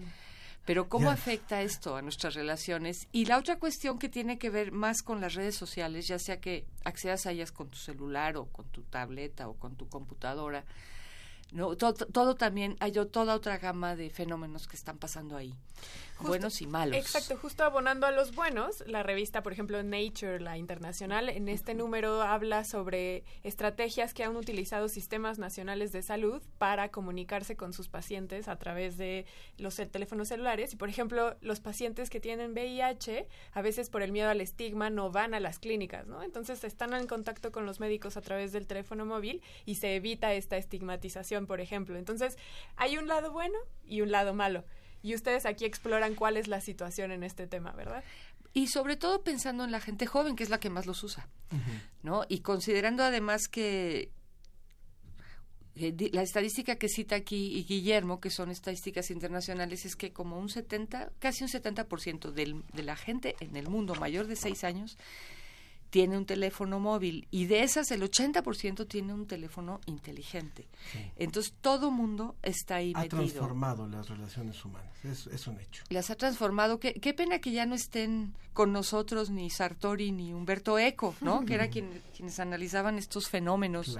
Pero 0.65 0.89
¿cómo 0.89 1.11
afecta 1.11 1.63
esto 1.63 1.97
a 1.97 2.03
nuestras 2.03 2.35
relaciones? 2.35 3.09
Y 3.13 3.25
la 3.25 3.39
otra 3.39 3.59
cuestión 3.59 3.99
que 3.99 4.09
tiene 4.09 4.39
que 4.39 4.51
ver 4.51 4.73
más 4.73 5.03
con 5.03 5.21
las 5.21 5.35
redes 5.35 5.57
sociales, 5.57 6.07
ya 6.07 6.19
sea 6.19 6.41
que 6.41 6.67
accedas 6.85 7.27
a 7.27 7.33
ellas 7.33 7.51
con 7.51 7.69
tu 7.69 7.79
celular 7.79 8.37
o 8.37 8.45
con 8.47 8.67
tu 8.67 8.83
tableta 8.83 9.49
o 9.49 9.55
con 9.55 9.75
tu 9.77 9.89
computadora, 9.89 10.65
no, 11.53 11.77
todo, 11.77 11.95
todo 11.95 12.37
también 12.37 12.77
hay 12.79 12.93
toda 12.93 13.35
otra 13.35 13.59
gama 13.59 13.97
de 13.97 14.11
fenómenos 14.11 14.69
que 14.69 14.77
están 14.77 14.99
pasando 14.99 15.37
ahí. 15.37 15.53
Buenos 16.23 16.61
y 16.61 16.67
malos. 16.67 16.97
Exacto, 16.97 17.37
justo 17.37 17.65
abonando 17.65 18.07
a 18.07 18.11
los 18.11 18.35
buenos, 18.35 18.83
la 18.87 19.03
revista, 19.03 19.43
por 19.43 19.53
ejemplo, 19.53 19.83
Nature, 19.83 20.41
la 20.41 20.57
internacional, 20.59 21.29
en 21.29 21.49
este 21.49 21.75
número 21.75 22.23
habla 22.23 22.65
sobre 22.65 23.25
estrategias 23.43 24.15
que 24.15 24.25
han 24.25 24.37
utilizado 24.37 24.89
sistemas 24.89 25.39
nacionales 25.39 25.93
de 25.93 26.03
salud 26.03 26.43
para 26.59 26.91
comunicarse 26.91 27.57
con 27.57 27.73
sus 27.73 27.89
pacientes 27.89 28.49
a 28.49 28.57
través 28.57 28.97
de 28.97 29.27
los 29.57 29.77
teléfonos 29.77 30.29
celulares. 30.29 30.73
Y, 30.73 30.77
por 30.77 30.89
ejemplo, 30.89 31.37
los 31.41 31.61
pacientes 31.61 32.11
que 32.11 32.21
tienen 32.21 32.53
VIH, 32.53 33.27
a 33.53 33.63
veces 33.63 33.91
por 33.91 34.03
el 34.03 34.13
miedo 34.13 34.31
al 34.31 34.41
estigma, 34.41 34.91
no 34.91 35.11
van 35.11 35.35
a 35.35 35.41
las 35.41 35.59
clínicas, 35.59 36.07
¿no? 36.07 36.23
Entonces 36.23 36.63
están 36.65 36.95
en 36.95 37.07
contacto 37.07 37.53
con 37.53 37.67
los 37.67 37.81
médicos 37.81 38.17
a 38.17 38.21
través 38.21 38.53
del 38.53 38.67
teléfono 38.67 39.07
móvil 39.07 39.43
y 39.65 39.77
se 39.77 39.97
evita 39.97 40.33
esta 40.35 40.57
estigmatización, 40.57 41.47
por 41.47 41.61
ejemplo. 41.61 41.97
Entonces, 41.97 42.37
hay 42.77 42.99
un 42.99 43.09
lado 43.09 43.33
bueno 43.33 43.59
y 43.85 44.03
un 44.03 44.11
lado 44.11 44.35
malo. 44.35 44.65
Y 45.03 45.15
ustedes 45.15 45.47
aquí 45.47 45.65
exploran 45.65 46.15
cuál 46.15 46.37
es 46.37 46.49
la 46.49 46.61
situación 46.61 47.11
en 47.13 47.23
este 47.23 47.47
tema, 47.47 47.73
¿verdad? 47.73 48.05
Y 48.53 48.67
sobre 48.67 48.97
todo 48.97 49.23
pensando 49.23 49.65
en 49.65 49.71
la 49.71 49.81
gente 49.81 50.07
joven, 50.07 50.37
que 50.37 50.43
es 50.43 50.51
la 50.51 50.61
que 50.61 50.71
más 50.71 50.87
los 50.87 51.03
usa, 51.05 51.29
¿no? 52.03 52.25
Y 52.29 52.41
considerando 52.41 53.05
además 53.05 53.49
que 53.49 54.11
eh, 55.77 56.11
la 56.13 56.23
estadística 56.23 56.77
que 56.77 56.89
cita 56.89 57.15
aquí 57.15 57.57
y 57.57 57.65
Guillermo, 57.65 58.21
que 58.21 58.31
son 58.31 58.51
estadísticas 58.51 59.11
internacionales, 59.11 59.85
es 59.87 59.95
que 59.95 60.13
como 60.13 60.39
un 60.39 60.49
70, 60.49 61.13
casi 61.21 61.45
un 61.45 61.49
70% 61.49 62.33
del, 62.33 62.65
de 62.73 62.83
la 62.83 62.97
gente 62.97 63.37
en 63.41 63.57
el 63.57 63.69
mundo 63.69 63.95
mayor 63.95 64.27
de 64.27 64.37
6 64.37 64.65
años 64.65 64.99
tiene 65.91 66.17
un 66.17 66.25
teléfono 66.25 66.79
móvil 66.81 67.27
y 67.31 67.47
de 67.47 67.63
esas 67.65 67.91
el 67.91 68.03
80% 68.03 68.87
tiene 68.89 69.13
un 69.13 69.27
teléfono 69.27 69.81
inteligente. 69.87 70.67
Entonces 71.17 71.53
todo 71.61 71.91
mundo 71.91 72.37
está 72.43 72.77
ahí 72.77 72.93
Ha 72.95 73.01
metido. 73.03 73.19
transformado 73.23 73.87
las 73.89 74.09
relaciones 74.09 74.65
humanas, 74.65 74.93
es, 75.05 75.27
es 75.27 75.47
un 75.49 75.59
hecho. 75.61 75.83
Las 75.89 76.11
ha 76.11 76.15
transformado. 76.15 76.79
Qué, 76.79 76.95
qué 76.95 77.13
pena 77.13 77.41
que 77.41 77.51
ya 77.51 77.67
no 77.67 77.75
estén 77.75 78.33
con 78.53 78.73
nosotros 78.73 79.31
ni 79.31 79.51
Sartori 79.51 80.13
ni 80.13 80.33
Humberto 80.33 80.79
Eco, 80.79 81.15
¿no? 81.21 81.45
que 81.47 81.55
eran 81.55 81.71
quien- 81.71 82.01
quienes 82.17 82.39
analizaban 82.41 82.97
estos 82.97 83.29
fenómenos. 83.29 83.99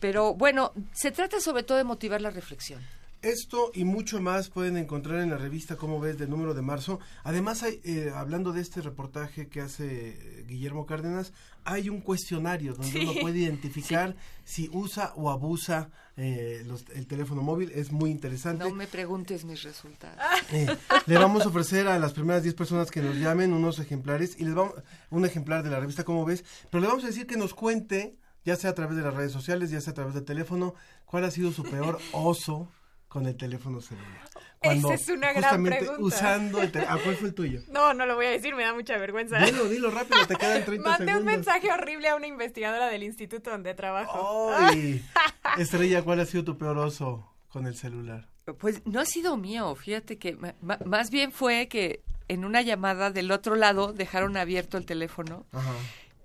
Pero 0.00 0.34
bueno, 0.34 0.72
se 0.92 1.12
trata 1.12 1.40
sobre 1.40 1.62
todo 1.62 1.78
de 1.78 1.84
motivar 1.84 2.20
la 2.20 2.30
reflexión. 2.30 2.82
Esto 3.22 3.70
y 3.72 3.84
mucho 3.84 4.20
más 4.20 4.48
pueden 4.50 4.76
encontrar 4.76 5.20
en 5.20 5.30
la 5.30 5.36
revista 5.36 5.76
Cómo 5.76 6.00
ves 6.00 6.18
del 6.18 6.28
número 6.28 6.54
de 6.54 6.62
marzo. 6.62 6.98
Además, 7.22 7.62
hay, 7.62 7.80
eh, 7.84 8.10
hablando 8.12 8.52
de 8.52 8.60
este 8.60 8.80
reportaje 8.80 9.46
que 9.46 9.60
hace 9.60 10.08
eh, 10.40 10.44
Guillermo 10.48 10.86
Cárdenas, 10.86 11.32
hay 11.64 11.88
un 11.88 12.00
cuestionario 12.00 12.72
donde 12.74 12.90
Sí. 12.90 12.98
uno 12.98 13.12
puede 13.20 13.38
identificar 13.38 14.16
si 14.44 14.68
usa 14.72 15.12
o 15.14 15.30
abusa 15.30 15.90
eh, 16.16 16.62
los- 16.66 16.84
el 16.90 17.06
teléfono 17.06 17.42
móvil. 17.42 17.70
Es 17.74 17.92
muy 17.92 18.10
interesante. 18.10 18.64
No 18.68 18.74
me 18.74 18.86
preguntes 18.88 19.44
mis 19.44 19.62
resultados. 19.62 20.18
Eh, 20.50 20.66
le 21.06 21.16
vamos 21.16 21.44
a 21.44 21.48
ofrecer 21.48 21.86
a 21.86 21.98
las 22.00 22.12
primeras 22.12 22.42
10 22.42 22.54
personas 22.56 22.90
que 22.90 23.00
nos 23.00 23.16
llamen 23.16 23.52
unos 23.52 23.78
ejemplares 23.78 24.34
y 24.38 24.44
les 24.44 24.54
vamos 24.54 24.74
un 25.10 25.24
ejemplar 25.24 25.62
de 25.62 25.70
la 25.70 25.78
revista 25.80 26.02
Cómo 26.04 26.24
ves, 26.24 26.44
pero 26.70 26.82
le 26.82 26.88
vamos 26.88 27.04
a 27.04 27.06
decir 27.06 27.26
que 27.28 27.36
nos 27.36 27.54
cuente, 27.54 28.16
ya 28.44 28.56
sea 28.56 28.70
a 28.70 28.74
través 28.74 28.96
de 28.96 29.02
las 29.04 29.14
redes 29.14 29.30
sociales, 29.32 29.70
ya 29.70 29.80
sea 29.80 29.92
a 29.92 29.94
través 29.94 30.12
del 30.14 30.24
teléfono, 30.24 30.74
cuál 31.06 31.24
ha 31.24 31.30
sido 31.30 31.52
su 31.52 31.62
peor 31.62 31.98
oso 32.12 32.68
con 33.12 33.26
el 33.26 33.36
teléfono 33.36 33.78
celular. 33.82 34.22
Esa 34.62 34.94
es 34.94 35.08
una 35.10 35.34
gran 35.34 35.62
pregunta. 35.62 35.96
usando 36.02 36.62
el 36.62 36.74
¿A 36.88 36.96
cuál 36.96 37.14
fue 37.14 37.28
el 37.28 37.34
tuyo? 37.34 37.60
No, 37.68 37.92
no 37.92 38.06
lo 38.06 38.14
voy 38.14 38.24
a 38.24 38.30
decir, 38.30 38.54
me 38.54 38.62
da 38.62 38.72
mucha 38.72 38.96
vergüenza. 38.96 39.38
Dilo, 39.44 39.68
dilo 39.68 39.90
rápido, 39.90 40.26
te 40.26 40.34
quedan 40.34 40.64
30 40.64 40.88
Mandé 40.88 41.04
un 41.04 41.08
segundos. 41.10 41.34
mensaje 41.34 41.70
horrible 41.70 42.08
a 42.08 42.16
una 42.16 42.26
investigadora 42.26 42.88
del 42.88 43.02
instituto 43.02 43.50
donde 43.50 43.74
trabajo. 43.74 44.50
Ay, 44.56 45.04
Estrella, 45.58 46.00
¿cuál 46.02 46.20
ha 46.20 46.24
sido 46.24 46.42
tu 46.44 46.56
peor 46.56 46.78
oso 46.78 47.30
con 47.50 47.66
el 47.66 47.76
celular? 47.76 48.30
Pues 48.58 48.80
no 48.86 48.98
ha 48.98 49.04
sido 49.04 49.36
mío, 49.36 49.74
fíjate 49.74 50.16
que 50.16 50.38
más 50.62 51.10
bien 51.10 51.32
fue 51.32 51.68
que 51.68 52.00
en 52.28 52.46
una 52.46 52.62
llamada 52.62 53.10
del 53.10 53.30
otro 53.30 53.56
lado 53.56 53.92
dejaron 53.92 54.38
abierto 54.38 54.78
el 54.78 54.86
teléfono 54.86 55.44
Ajá. 55.52 55.74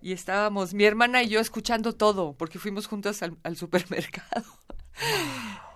y 0.02 0.14
estábamos 0.14 0.74
mi 0.74 0.86
hermana 0.86 1.22
y 1.22 1.28
yo 1.28 1.42
escuchando 1.42 1.92
todo 1.94 2.32
porque 2.32 2.60
fuimos 2.60 2.88
juntas 2.88 3.22
al, 3.24 3.36
al 3.44 3.58
supermercado. 3.58 4.46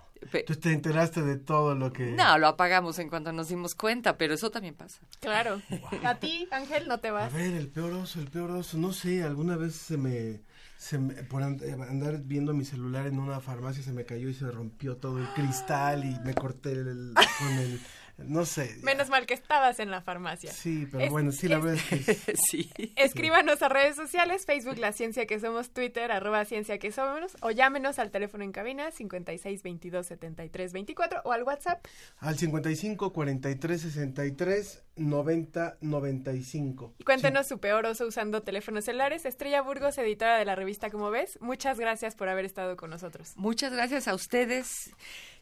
Tú 0.46 0.56
te 0.56 0.72
enteraste 0.72 1.22
de 1.24 1.38
todo 1.38 1.76
lo 1.76 1.92
que... 1.92 2.12
No, 2.12 2.38
lo 2.38 2.48
apagamos 2.48 3.00
en 3.00 3.10
cuanto 3.10 3.32
nos 3.34 3.50
dimos 3.50 3.74
cuenta, 3.76 4.18
pero 4.18 4.34
eso 4.34 4.52
también 4.52 4.76
pasa. 4.76 5.00
Claro. 5.20 5.62
A 6.06 6.16
ti, 6.16 6.48
Ángel, 6.52 6.88
no 6.88 7.00
te 7.00 7.10
A 7.10 7.12
vas. 7.14 7.34
ver, 7.34 7.54
el 7.56 7.68
peor 7.70 7.92
oso, 7.94 8.20
el 8.20 8.28
peor 8.28 8.52
oso, 8.52 8.78
no 8.78 8.94
sé, 8.94 9.24
alguna 9.24 9.58
vez 9.58 9.76
se 9.76 9.98
me, 9.98 10.42
se 10.78 10.98
me- 11.00 11.16
por 11.24 11.42
and- 11.44 11.62
eh, 11.64 11.74
andar 11.74 12.20
viendo 12.24 12.54
mi 12.54 12.66
celular 12.66 13.08
en 13.08 13.20
una 13.20 13.40
farmacia 13.40 13.84
se 13.84 13.92
me 13.94 14.06
cayó 14.06 14.30
y 14.30 14.34
se 14.34 14.50
rompió 14.50 14.98
todo 14.98 15.18
el 15.18 15.28
cristal 15.34 16.06
y 16.06 16.20
me 16.24 16.34
corté 16.34 16.72
el, 16.74 17.14
con 17.40 17.58
el, 17.58 17.80
no 18.26 18.46
sé. 18.46 18.76
Menos 18.84 19.10
mal 19.10 19.26
que 19.26 19.34
estabas 19.34 19.80
en 19.80 19.92
la 19.92 20.02
farmacia. 20.02 20.52
Sí, 20.52 20.88
pero 20.92 21.04
Es- 21.06 21.10
bueno, 21.12 21.32
sí, 21.32 21.48
la 21.48 21.58
es- 21.58 21.64
verdad 21.64 21.84
es 21.92 22.06
que... 22.26 22.36
sí. 22.50 22.72
Escríbanos 22.96 23.62
a 23.62 23.70
redes 23.70 23.96
sociales, 23.96 24.46
Facebook 24.46 24.78
La 24.78 24.92
Ciencia 24.92 25.26
que 25.26 25.40
Somos, 25.40 25.72
Twitter, 25.72 26.12
arroba 26.12 26.46
Ciencia 26.46 26.78
que 26.80 26.92
Somos, 26.92 27.36
o 27.42 27.52
llámenos 27.52 28.00
al 28.00 28.12
teléfono 28.12 28.44
en 28.44 28.52
cabina 28.52 28.92
56 28.92 29.64
22 29.64 30.06
73 30.08 30.74
24 30.74 31.22
o 31.26 31.32
al 31.32 31.44
WhatsApp. 31.44 31.86
Al 32.20 32.38
55 32.38 33.14
43 33.14 33.82
63 33.82 34.84
90 34.98 35.78
95. 35.82 36.96
Y 37.00 37.04
cuéntenos 37.04 37.48
su 37.48 37.60
peor 37.60 37.86
oso 37.86 38.06
usando 38.08 38.42
teléfonos 38.44 38.86
celulares. 38.86 39.26
Estrella 39.26 39.62
Burgos, 39.62 39.98
editora 39.98 40.38
de 40.38 40.46
la 40.46 40.56
revista 40.56 40.90
Como 40.90 41.10
Ves, 41.12 41.38
muchas 41.42 41.80
gracias 41.80 42.16
por 42.16 42.30
haber 42.30 42.46
estado 42.46 42.76
con 42.78 42.90
nosotros. 42.90 43.34
Muchas 43.36 43.72
gracias 43.74 44.08
a 44.08 44.14
ustedes, 44.14 44.92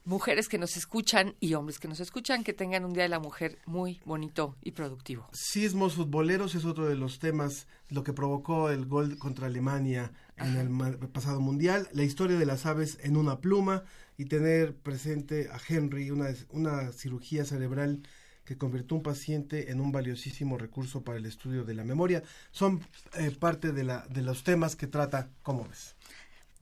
mujeres 0.05 0.47
que 0.47 0.57
nos 0.57 0.77
escuchan 0.77 1.35
y 1.39 1.53
hombres 1.53 1.79
que 1.79 1.87
nos 1.87 1.99
escuchan, 1.99 2.43
que 2.43 2.53
tengan 2.53 2.85
un 2.85 2.93
Día 2.93 3.03
de 3.03 3.09
la 3.09 3.19
Mujer 3.19 3.59
muy 3.65 4.01
bonito 4.05 4.55
y 4.61 4.71
productivo. 4.71 5.27
Sismos 5.31 5.95
futboleros 5.95 6.55
es 6.55 6.65
otro 6.65 6.87
de 6.87 6.95
los 6.95 7.19
temas, 7.19 7.67
lo 7.89 8.03
que 8.03 8.13
provocó 8.13 8.69
el 8.69 8.85
gol 8.85 9.17
contra 9.17 9.47
Alemania 9.47 10.11
en 10.37 10.55
el 10.55 10.69
pasado 11.09 11.41
mundial, 11.41 11.87
la 11.93 12.03
historia 12.03 12.37
de 12.37 12.45
las 12.45 12.65
aves 12.65 12.97
en 13.01 13.17
una 13.17 13.39
pluma 13.39 13.83
y 14.17 14.25
tener 14.25 14.75
presente 14.75 15.49
a 15.49 15.59
Henry, 15.67 16.11
una, 16.11 16.29
una 16.51 16.91
cirugía 16.91 17.45
cerebral 17.45 18.01
que 18.49 18.57
convirtió 18.57 18.97
un 18.97 19.03
paciente 19.03 19.71
en 19.71 19.79
un 19.79 19.91
valiosísimo 19.91 20.57
recurso 20.57 21.03
para 21.03 21.19
el 21.19 21.27
estudio 21.27 21.65
de 21.65 21.75
la 21.75 21.83
memoria. 21.83 22.23
Son 22.49 22.81
eh, 23.19 23.29
parte 23.29 23.71
de, 23.71 23.83
la, 23.83 24.07
de 24.09 24.23
los 24.23 24.43
temas 24.43 24.75
que 24.75 24.87
trata 24.87 25.29
¿Cómo 25.43 25.67
ves? 25.67 25.95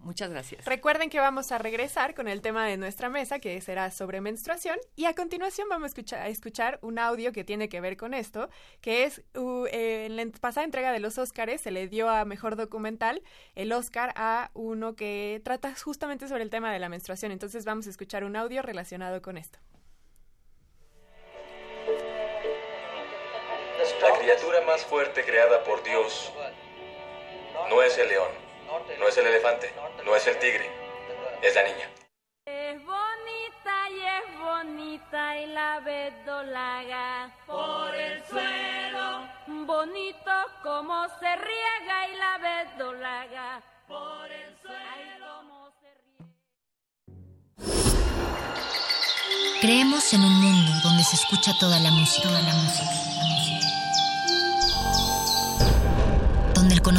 Muchas 0.08 0.30
gracias. 0.30 0.63
Recuerden 0.63 1.10
que 1.10 1.20
vamos 1.20 1.52
a 1.52 1.58
regresar 1.58 2.15
con 2.15 2.30
el 2.30 2.41
tema 2.41 2.65
de 2.65 2.78
nuestra 2.78 3.10
mesa, 3.10 3.39
que 3.39 3.60
será 3.60 3.91
sobre 3.91 4.22
menstruación, 4.22 4.80
y 4.96 5.04
a 5.04 5.13
continuación 5.13 5.67
vamos 5.67 5.84
a 5.84 5.88
escuchar, 5.88 6.22
a 6.22 6.30
escuchar 6.30 6.80
un 6.82 6.98
audio 6.98 7.34
que 7.34 7.43
tiene 7.43 7.67
que 7.67 7.82
ver 7.82 7.98
con 7.98 8.13
esto, 8.13 8.50
que 8.80 9.04
es, 9.04 9.22
uh, 9.36 9.65
eh, 9.65 10.06
en 10.06 10.15
la 10.15 10.26
pasada 10.39 10.63
entrega 10.63 10.93
de 10.93 11.02
los 11.02 11.17
Óscares 11.17 11.60
se 11.60 11.72
le 11.72 11.89
dio 11.89 12.08
a 12.08 12.24
Mejor 12.24 12.56
Documental 12.56 13.22
el 13.54 13.74
Óscar 13.74 14.13
a 14.15 14.50
uno 14.54 14.96
que 14.96 15.41
trata 15.43 15.76
justamente 15.76 16.30
sobre 16.30 16.43
el 16.43 16.50
tema 16.52 16.72
de 16.72 16.80
la 16.80 16.88
menstruación, 16.88 17.34
entonces 17.34 17.65
vamos 17.65 17.86
a 17.88 17.89
escuchar 17.89 18.24
un 18.24 18.38
audio 18.38 18.62
relacionado 18.62 19.22
con 19.22 19.38
esto. 19.38 19.60
La 24.02 24.17
criatura 24.17 24.62
más 24.62 24.86
fuerte 24.86 25.26
creada 25.26 25.65
por 25.65 25.84
Dios 25.84 26.32
no 27.70 27.84
es 27.84 27.98
el 27.98 28.08
león, 28.08 28.46
no 28.99 29.08
es 29.08 29.17
el 29.17 29.27
elefante, 29.27 29.73
no 30.06 30.15
es 30.15 30.27
el 30.27 30.38
tigre, 30.39 30.69
es 31.41 31.56
la 31.56 31.63
niña. 31.63 31.89
Es 32.45 32.84
bonita 32.86 33.89
y 33.89 33.99
es 34.06 34.39
bonita 34.39 35.38
y 35.38 35.45
la 35.47 35.80
verdolaga 35.80 37.36
por 37.45 37.95
el 37.95 38.23
suelo. 38.25 39.27
Bonito 39.47 40.32
como 40.63 41.08
se 41.19 41.36
riega 41.36 42.08
y 42.08 42.15
la 42.15 42.38
verdolaga 42.38 43.62
por 43.88 44.32
el 44.32 44.58
suelo. 44.62 45.38
como 45.39 45.71
se 45.82 45.88
Creemos 49.62 50.13
en 50.13 50.21
un 50.21 50.41
mundo 50.41 50.71
donde 50.84 51.03
se 51.03 51.15
escucha 51.15 51.51
toda 51.60 51.80
la 51.80 51.91
música, 51.91 52.27
toda 52.27 52.41
la 52.41 52.53
música, 52.53 52.84
la 52.84 52.91
música. 52.91 53.07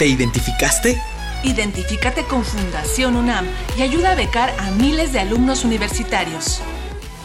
¿Te 0.00 0.06
identificaste? 0.06 1.00
Identifícate 1.44 2.24
con 2.24 2.42
Fundación 2.42 3.14
UNAM 3.16 3.46
y 3.76 3.82
ayuda 3.82 4.12
a 4.12 4.14
becar 4.14 4.48
a 4.58 4.70
miles 4.70 5.12
de 5.12 5.20
alumnos 5.20 5.62
universitarios. 5.62 6.62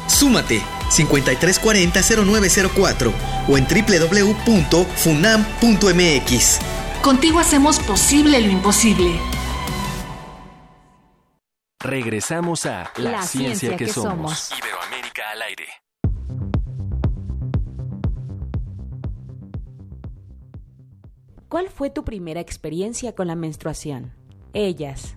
Súmate 0.08 0.62
5340-0904 0.90 3.14
o 3.48 3.58
en 3.58 3.66
www.funam.mx. 3.66 6.60
Contigo 7.02 7.40
hacemos 7.40 7.80
posible 7.80 8.42
lo 8.42 8.52
imposible. 8.52 9.22
Regresamos 11.80 12.66
a 12.66 12.92
La, 12.98 13.22
ciencia, 13.22 13.78
que, 13.78 13.88
somos. 13.88 14.52
Iberoamérica 14.52 15.30
al 15.32 15.44
aire. 15.44 15.85
¿Cuál 21.56 21.70
fue 21.70 21.90
tu 21.90 22.04
primera 22.04 22.42
experiencia 22.42 23.16
con 23.16 23.28
la 23.28 23.36
menstruación? 23.38 24.12
Ellas. 24.52 25.16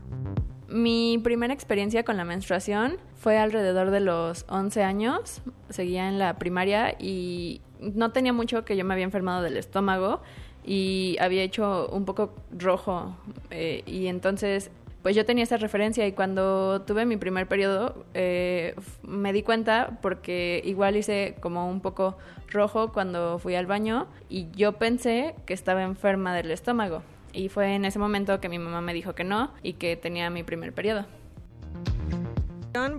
Mi 0.68 1.18
primera 1.18 1.52
experiencia 1.52 2.04
con 2.04 2.16
la 2.16 2.24
menstruación 2.24 2.98
fue 3.16 3.38
alrededor 3.38 3.90
de 3.90 3.98
los 3.98 4.44
11 4.48 4.84
años. 4.84 5.42
Seguía 5.68 6.08
en 6.08 6.20
la 6.20 6.38
primaria 6.38 6.94
y 6.96 7.60
no 7.80 8.12
tenía 8.12 8.32
mucho 8.32 8.64
que 8.64 8.76
yo 8.76 8.84
me 8.84 8.94
había 8.94 9.04
enfermado 9.04 9.42
del 9.42 9.56
estómago 9.56 10.20
y 10.64 11.16
había 11.18 11.42
hecho 11.42 11.88
un 11.88 12.04
poco 12.04 12.32
rojo. 12.56 13.16
eh, 13.50 13.82
y 13.84 14.06
entonces, 14.06 14.70
pues 15.02 15.14
yo 15.14 15.24
tenía 15.24 15.44
esa 15.44 15.56
referencia 15.56 16.06
y 16.06 16.12
cuando 16.12 16.82
tuve 16.82 17.06
mi 17.06 17.16
primer 17.16 17.46
periodo 17.46 18.04
eh, 18.14 18.74
me 19.02 19.32
di 19.32 19.42
cuenta 19.42 19.98
porque 20.02 20.60
igual 20.64 20.96
hice 20.96 21.36
como 21.40 21.70
un 21.70 21.80
poco 21.80 22.18
rojo 22.48 22.92
cuando 22.92 23.38
fui 23.38 23.54
al 23.54 23.66
baño 23.66 24.06
y 24.28 24.48
yo 24.52 24.72
pensé 24.72 25.34
que 25.46 25.54
estaba 25.54 25.82
enferma 25.82 26.34
del 26.34 26.50
estómago. 26.50 27.02
Y 27.32 27.48
fue 27.50 27.74
en 27.74 27.84
ese 27.84 27.98
momento 27.98 28.40
que 28.40 28.48
mi 28.48 28.58
mamá 28.58 28.80
me 28.80 28.94
dijo 28.94 29.14
que 29.14 29.24
no 29.24 29.52
y 29.62 29.74
que 29.74 29.96
tenía 29.96 30.30
mi 30.30 30.42
primer 30.42 30.72
periodo. 30.72 31.06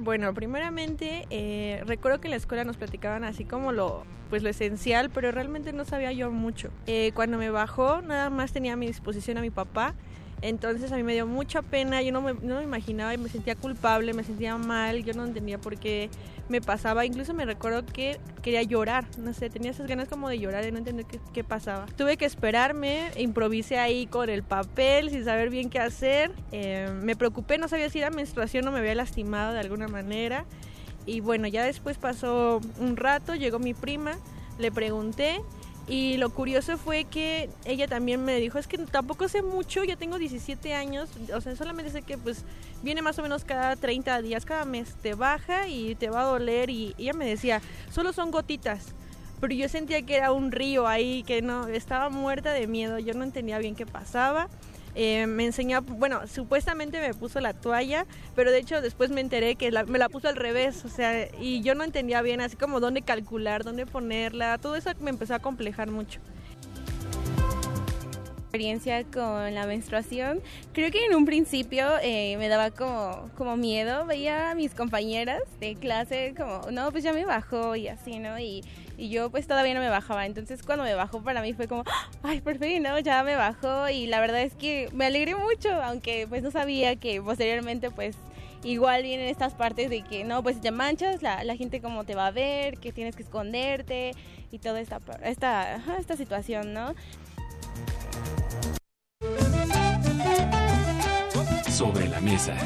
Bueno, 0.01 0.33
primeramente 0.33 1.25
eh, 1.29 1.81
recuerdo 1.85 2.19
que 2.19 2.27
en 2.27 2.31
la 2.31 2.38
escuela 2.38 2.65
nos 2.65 2.75
platicaban 2.75 3.23
así 3.23 3.45
como 3.45 3.71
lo, 3.71 4.03
pues 4.29 4.43
lo 4.43 4.49
esencial, 4.49 5.09
pero 5.09 5.31
realmente 5.31 5.71
no 5.71 5.85
sabía 5.85 6.12
yo 6.12 6.31
mucho. 6.31 6.69
Eh, 6.85 7.12
cuando 7.13 7.38
me 7.38 7.49
bajó, 7.49 8.01
nada 8.01 8.29
más 8.29 8.51
tenía 8.51 8.73
a 8.73 8.75
mi 8.75 8.88
disposición 8.88 9.38
a 9.38 9.41
mi 9.41 9.51
papá, 9.51 9.95
entonces 10.41 10.91
a 10.91 10.95
mí 10.95 11.04
me 11.04 11.13
dio 11.13 11.28
mucha 11.28 11.62
pena, 11.62 12.02
yo 12.02 12.12
no 12.12 12.21
me, 12.21 12.34
no 12.34 12.62
imaginaba 12.62 13.13
y 13.13 13.17
me 13.17 13.30
sentía 13.30 13.56
culpable, 13.56 14.13
me 14.13 14.23
sentía 14.23 14.58
mal, 14.58 15.04
yo 15.04 15.13
no 15.13 15.25
entendía 15.25 15.58
por 15.58 15.78
qué 15.78 16.10
me 16.47 16.62
pasaba, 16.62 17.06
incluso 17.06 17.34
me 17.34 17.45
recuerdo 17.45 17.86
que 17.86 18.19
quería 18.41 18.63
llorar, 18.63 19.06
no 19.17 19.34
sé, 19.34 19.49
tenía 19.49 19.71
esas 19.71 19.88
ganas 19.88 20.08
como 20.08 20.30
de 20.30 20.39
llorar 20.39 20.65
y 20.65 20.71
no 20.71 20.80
entender 20.80 21.06
qué, 21.06 21.19
qué 21.34 21.43
pasaba. 21.43 21.86
Tuve 21.95 22.17
que 22.17 22.25
esperarme, 22.25 23.12
improvisé 23.17 23.78
ahí 23.78 24.08
con 24.08 24.30
el 24.30 24.43
papel 24.43 25.10
sin 25.10 25.25
saber 25.25 25.49
bien 25.49 25.69
qué 25.69 25.80
hacer, 25.80 26.32
Eh, 26.52 26.89
me 27.02 27.15
preocupé, 27.15 27.58
no 27.58 27.67
sabía 27.67 27.89
si 27.89 27.99
era 27.99 28.10
menstruación 28.10 28.67
o 28.67 28.71
me 28.71 28.80
había 28.80 28.95
lastimado 28.95 29.54
de 29.54 29.60
alguna 29.60 29.88
manera. 29.88 30.45
Y 31.06 31.21
bueno, 31.21 31.47
ya 31.47 31.63
después 31.63 31.97
pasó 31.97 32.60
un 32.80 32.97
rato, 32.97 33.36
llegó 33.36 33.60
mi 33.60 33.73
prima, 33.73 34.17
le 34.58 34.71
pregunté 34.71 35.41
y 35.89 36.17
lo 36.17 36.30
curioso 36.30 36.78
fue 36.78 37.06
que 37.06 37.49
ella 37.65 37.88
también 37.88 38.23
me 38.23 38.36
dijo, 38.39 38.60
es 38.60 38.67
que 38.67 38.78
tampoco 38.78 39.28
sé 39.28 39.41
mucho, 39.41 39.84
ya 39.84 39.95
tengo 39.95 40.19
17 40.19 40.75
años, 40.75 41.10
o 41.34 41.41
sea, 41.41 41.56
solamente 41.56 41.91
sé 41.91 42.04
que 42.04 42.15
pues 42.15 42.45
viene 42.84 43.02
más 43.02 43.17
o 43.17 43.23
menos 43.23 43.43
cada 43.43 43.75
30 43.75 44.21
días, 44.21 44.45
cada 44.45 44.65
mes 44.65 44.93
te 45.02 45.15
baja 45.15 45.67
y 45.67 45.95
te 45.95 46.12
va 46.12 46.21
a 46.21 46.25
doler 46.25 46.69
y 46.69 46.93
ella 46.99 47.13
me 47.13 47.25
decía, 47.25 47.62
solo 47.91 48.13
son 48.13 48.30
gotitas. 48.30 48.93
Pero 49.41 49.54
yo 49.54 49.69
sentía 49.69 50.02
que 50.04 50.15
era 50.15 50.32
un 50.32 50.52
río 50.52 50.86
ahí, 50.86 51.23
que 51.23 51.41
no, 51.41 51.67
estaba 51.67 52.10
muerta 52.10 52.52
de 52.52 52.67
miedo, 52.67 52.99
yo 52.99 53.13
no 53.13 53.23
entendía 53.23 53.58
bien 53.58 53.73
qué 53.73 53.86
pasaba. 53.86 54.47
Eh, 54.95 55.28
me 55.28 55.45
enseñó, 55.45 55.82
bueno, 55.82 56.21
supuestamente 56.28 56.99
me 56.99 57.13
puso 57.13 57.39
la 57.39 57.54
toalla, 57.54 58.06
pero 58.36 58.52
de 58.52 58.60
hecho 58.60 58.82
después 58.82 59.12
me 59.12 59.21
enteré 59.21 59.56
que 59.56 59.71
me 59.88 59.99
la 59.99 60.10
puso 60.10 60.28
al 60.28 60.36
revés, 60.36 60.84
o 60.86 60.89
sea, 60.89 61.28
y 61.39 61.62
yo 61.62 61.75
no 61.75 61.84
entendía 61.84 62.21
bien 62.21 62.41
así 62.41 62.56
como 62.56 62.80
dónde 62.80 63.02
calcular, 63.02 63.63
dónde 63.63 63.86
ponerla, 63.86 64.58
todo 64.58 64.75
eso 64.75 64.89
me 64.99 65.10
empezó 65.10 65.36
a 65.36 65.39
complejar 65.39 65.91
mucho. 65.91 66.19
experiencia 68.49 69.04
con 69.04 69.54
la 69.54 69.67
menstruación. 69.67 70.41
Creo 70.73 70.89
que 70.89 71.06
en 71.06 71.15
un 71.15 71.25
principio 71.25 71.86
eh, 72.02 72.36
me 72.38 72.47
daba 72.47 72.71
como, 72.71 73.30
como 73.38 73.56
miedo. 73.58 74.08
Veía 74.08 74.49
a 74.49 74.56
mis 74.56 74.73
compañeras 74.73 75.43
de 75.60 75.75
clase 75.75 76.34
como, 76.36 76.71
no, 76.71 76.91
pues 76.91 77.04
ya 77.04 77.13
me 77.13 77.25
bajó 77.25 77.75
y 77.75 77.88
así, 77.89 78.17
¿no? 78.17 78.39
Y, 78.39 78.63
y 78.99 79.09
yo 79.09 79.29
pues 79.31 79.47
todavía 79.47 79.73
no 79.73 79.79
me 79.79 79.89
bajaba. 79.89 80.25
Entonces 80.25 80.62
cuando 80.62 80.83
me 80.83 80.93
bajó 80.93 81.21
para 81.21 81.41
mí 81.41 81.53
fue 81.53 81.67
como, 81.67 81.83
ay, 82.23 82.41
por 82.41 82.57
fin, 82.57 82.83
¿no? 82.83 82.99
Ya 82.99 83.23
me 83.23 83.35
bajó 83.35 83.89
y 83.89 84.07
la 84.07 84.19
verdad 84.19 84.41
es 84.41 84.53
que 84.53 84.89
me 84.93 85.05
alegré 85.05 85.35
mucho, 85.35 85.71
aunque 85.81 86.27
pues 86.27 86.43
no 86.43 86.51
sabía 86.51 86.95
que 86.97 87.21
posteriormente 87.21 87.89
pues 87.89 88.17
igual 88.63 89.03
vienen 89.03 89.29
estas 89.29 89.53
partes 89.53 89.89
de 89.89 90.01
que 90.01 90.25
no, 90.25 90.43
pues 90.43 90.57
si 90.57 90.62
te 90.62 90.71
manchas, 90.71 91.21
la, 91.21 91.45
la 91.45 91.55
gente 91.55 91.81
como 91.81 92.03
te 92.03 92.13
va 92.13 92.27
a 92.27 92.31
ver, 92.31 92.77
que 92.77 92.91
tienes 92.91 93.15
que 93.15 93.23
esconderte 93.23 94.12
y 94.51 94.59
toda 94.59 94.81
esta, 94.81 94.99
esta, 95.23 95.79
esta 95.97 96.17
situación, 96.17 96.73
¿no? 96.73 96.93
Sobre 101.69 102.09
la 102.09 102.19
mesa. 102.19 102.57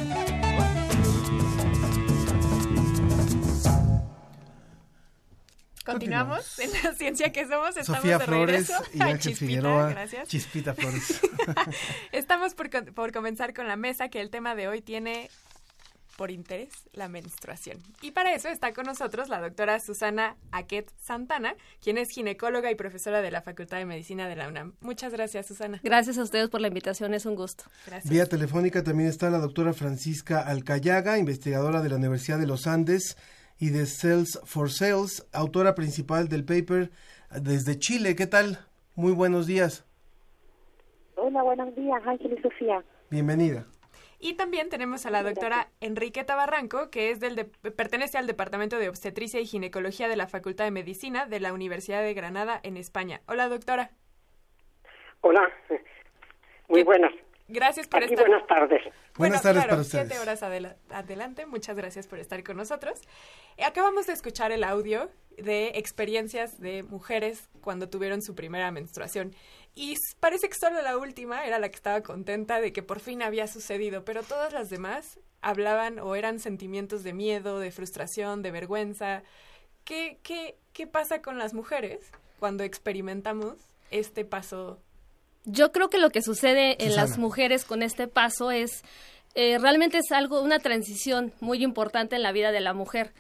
Continuamos 5.84 6.60
en 6.60 6.72
la 6.84 6.93
ciencia 6.93 7.32
que 7.32 7.46
somos. 7.48 7.76
Estamos 7.78 8.02
Sofía 8.02 8.17
de 8.17 8.26
Flores 8.26 8.67
regreso. 8.69 8.84
y 8.93 9.02
Ángel 9.02 9.19
Chispita, 9.19 9.39
Figueroa. 9.39 9.89
Gracias. 9.89 10.28
Chispita 10.30 10.74
Flores. 10.74 11.22
Estamos 12.12 12.54
por, 12.54 12.69
con- 12.69 12.86
por 12.86 13.12
comenzar 13.12 13.54
con 13.54 13.67
la 13.67 13.76
mesa 13.76 14.10
que 14.10 14.22
el 14.22 14.30
tema 14.30 14.56
de 14.56 14.67
hoy 14.67 14.82
tiene 14.82 15.30
por 16.15 16.30
interés 16.30 16.69
la 16.93 17.08
menstruación. 17.10 17.80
Y 18.02 18.12
para 18.12 18.36
eso 18.36 18.48
está 18.48 18.72
con 18.72 18.86
nosotros 18.86 19.30
la 19.30 19.41
doctora 19.41 19.80
Susana 19.80 20.36
Aquet 20.52 20.91
Santana, 21.02 21.56
quien 21.82 21.98
es 21.98 22.10
ginecóloga 22.10 22.69
y 22.69 22.76
profesora 22.76 23.22
de 23.24 23.32
la 23.32 23.41
Facultad 23.41 23.78
de 23.78 23.86
Medicina 23.86 24.28
de 24.30 24.36
la 24.36 24.48
UNAM. 24.48 24.74
Muchas 24.80 25.12
gracias, 25.12 25.48
Susana. 25.48 25.80
Gracias 25.84 26.19
a 26.19 26.24
ustedes 26.24 26.50
por 26.50 26.62
la 26.62 26.67
invitación, 26.67 27.15
es 27.15 27.26
un 27.26 27.34
gusto. 27.36 27.63
Gracias. 27.88 28.12
Vía 28.12 28.28
telefónica 28.28 28.84
también 28.84 29.10
está 29.10 29.32
la 29.32 29.39
doctora 29.39 29.74
Francisca 29.74 30.39
Alcayaga, 30.41 31.17
investigadora 31.17 31.82
de 31.82 31.89
la 31.89 31.96
Universidad 31.96 32.38
de 32.38 32.46
los 32.46 32.67
Andes 32.67 33.17
y 33.60 33.70
de 33.70 33.86
Cells 33.86 34.39
for 34.46 34.70
Sales, 34.70 35.28
autora 35.34 35.76
principal 35.76 36.28
del 36.28 36.44
paper 36.46 36.92
desde 37.32 37.78
Chile. 37.80 38.16
¿Qué 38.16 38.28
tal? 38.28 38.60
Muy 38.96 39.12
buenos 39.13 39.48
días. 39.48 39.86
Hola, 41.16 41.44
buenos 41.44 41.74
días, 41.76 42.02
Ángel 42.06 42.36
y 42.38 42.42
Sofía. 42.42 42.84
Bienvenida. 43.10 43.66
Y 44.20 44.36
también 44.36 44.70
tenemos 44.70 45.06
a 45.06 45.10
la 45.10 45.22
doctora 45.22 45.70
Enriqueta 45.82 46.36
Barranco, 46.36 46.89
que 46.89 47.12
es 47.12 47.20
del 47.20 47.36
de- 47.36 47.46
pertenece 47.46 48.18
al 48.18 48.26
Departamento 48.28 48.78
de 48.80 48.88
Obstetricia 48.88 49.39
y 49.42 49.46
Ginecología 49.46 50.08
de 50.08 50.16
la 50.16 50.28
Facultad 50.28 50.63
de 50.63 50.72
Medicina 50.72 51.26
de 51.26 51.39
la 51.42 51.52
Universidad 51.52 52.02
de 52.02 52.13
Granada, 52.13 52.60
en 52.63 52.78
España. 52.78 53.22
Hola, 53.28 53.50
doctora. 53.50 53.92
Hola, 55.22 55.50
muy 56.70 56.84
buenas. 56.84 57.12
Gracias 57.54 57.88
por 57.88 58.04
Aquí 58.04 58.13
estar. 58.13 58.28
buenas 58.28 58.48
tardes. 58.48 58.82
Bueno, 58.84 58.96
Buenas 59.18 59.42
tardes 59.44 59.62
claro, 59.63 59.70
para 59.70 59.82
ustedes. 59.84 60.08
siete 60.08 60.20
horas 60.22 60.42
adela- 60.42 60.76
adelante. 60.89 61.46
Muchas 61.46 61.78
gracias 61.78 62.08
por 62.08 62.18
estar 62.20 62.44
con 62.44 62.58
nosotros. 62.58 63.00
Eh, 63.58 63.63
Acabamos 63.63 64.08
de 64.08 64.13
escuchar 64.13 64.52
el 64.52 64.63
audio 64.63 65.12
de 65.38 65.68
experiencias 65.76 66.60
de 66.60 66.82
mujeres 66.84 67.50
cuando 67.62 67.89
tuvieron 67.89 68.22
su 68.24 68.34
primera 68.34 68.72
menstruación. 68.72 69.36
Y 69.76 69.96
parece 70.20 70.50
que 70.50 70.56
solo 70.56 70.82
la 70.82 70.98
última 70.98 71.46
era 71.46 71.60
la 71.60 71.70
que 71.70 71.76
estaba 71.76 72.02
contenta 72.02 72.60
de 72.60 72.74
que 72.74 72.82
por 72.82 73.00
fin 73.00 73.22
había 73.22 73.46
sucedido, 73.48 74.04
pero 74.04 74.24
todas 74.24 74.52
las 74.52 74.70
demás 74.70 75.20
hablaban 75.42 76.00
o 76.00 76.16
eran 76.16 76.39
sentimientos 76.39 77.04
de 77.04 77.13
miedo, 77.13 77.60
de 77.60 77.72
frustración, 77.72 78.42
de 78.42 78.52
vergüenza. 78.52 79.22
¿Qué, 79.86 80.18
qué, 80.24 80.58
qué 80.74 80.88
pasa 80.88 81.22
con 81.22 81.38
las 81.38 81.54
mujeres 81.54 82.12
cuando 82.39 82.63
experimentamos 82.63 83.56
este 83.92 84.26
paso 84.26 84.80
Yo 85.46 85.72
creo 85.72 85.90
que 85.90 85.98
lo 85.98 86.10
que 86.10 86.22
sucede 86.22 86.84
en 86.84 86.96
las 86.96 87.18
mujeres 87.18 87.66
con 87.66 87.84
este 87.84 88.08
paso 88.08 88.52
es 88.52 88.84
eh, 89.36 89.58
realmente 89.58 89.98
es 89.98 90.12
algo, 90.12 90.42
una 90.42 90.60
transición 90.60 91.34
muy 91.40 91.64
importante 91.64 92.16
en 92.16 92.24
la 92.24 92.32
vida 92.32 92.52
de 92.52 92.62
la 92.62 92.74
mujer. 92.74 93.14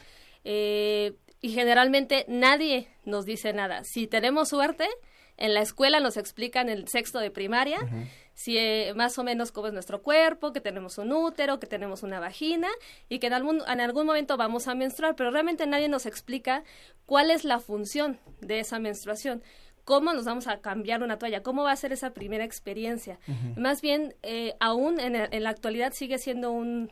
Eh, 0.43 1.13
y 1.41 1.49
generalmente 1.49 2.25
nadie 2.27 2.87
nos 3.03 3.25
dice 3.25 3.51
nada. 3.51 3.83
Si 3.83 4.07
tenemos 4.07 4.49
suerte, 4.49 4.87
en 5.37 5.53
la 5.53 5.61
escuela 5.61 5.99
nos 5.99 6.15
explican 6.15 6.69
el 6.69 6.87
sexto 6.87 7.19
de 7.19 7.31
primaria, 7.31 7.79
si 8.33 8.57
eh, 8.57 8.93
más 8.95 9.17
o 9.17 9.23
menos 9.23 9.51
cómo 9.51 9.67
es 9.67 9.73
nuestro 9.73 10.01
cuerpo, 10.01 10.53
que 10.53 10.61
tenemos 10.61 10.97
un 10.97 11.11
útero, 11.11 11.59
que 11.59 11.67
tenemos 11.67 12.03
una 12.03 12.19
vagina 12.19 12.69
y 13.09 13.19
que 13.19 13.27
en 13.27 13.33
algún, 13.33 13.61
en 13.67 13.81
algún 13.81 14.05
momento 14.05 14.37
vamos 14.37 14.67
a 14.67 14.75
menstruar, 14.75 15.15
pero 15.15 15.31
realmente 15.31 15.65
nadie 15.65 15.89
nos 15.89 16.05
explica 16.05 16.63
cuál 17.05 17.31
es 17.31 17.43
la 17.43 17.59
función 17.59 18.19
de 18.39 18.59
esa 18.59 18.79
menstruación 18.79 19.43
cómo 19.85 20.13
nos 20.13 20.25
vamos 20.25 20.47
a 20.47 20.59
cambiar 20.61 21.03
una 21.03 21.17
toalla, 21.19 21.43
cómo 21.43 21.63
va 21.63 21.71
a 21.71 21.75
ser 21.75 21.91
esa 21.91 22.13
primera 22.13 22.43
experiencia. 22.45 23.19
Más 23.57 23.81
bien, 23.81 24.15
eh, 24.23 24.55
aún 24.59 24.99
en, 24.99 25.15
el- 25.15 25.29
en 25.33 25.43
la 25.43 25.49
actualidad 25.49 25.93
sigue 25.93 26.17
siendo 26.17 26.51
un 26.51 26.89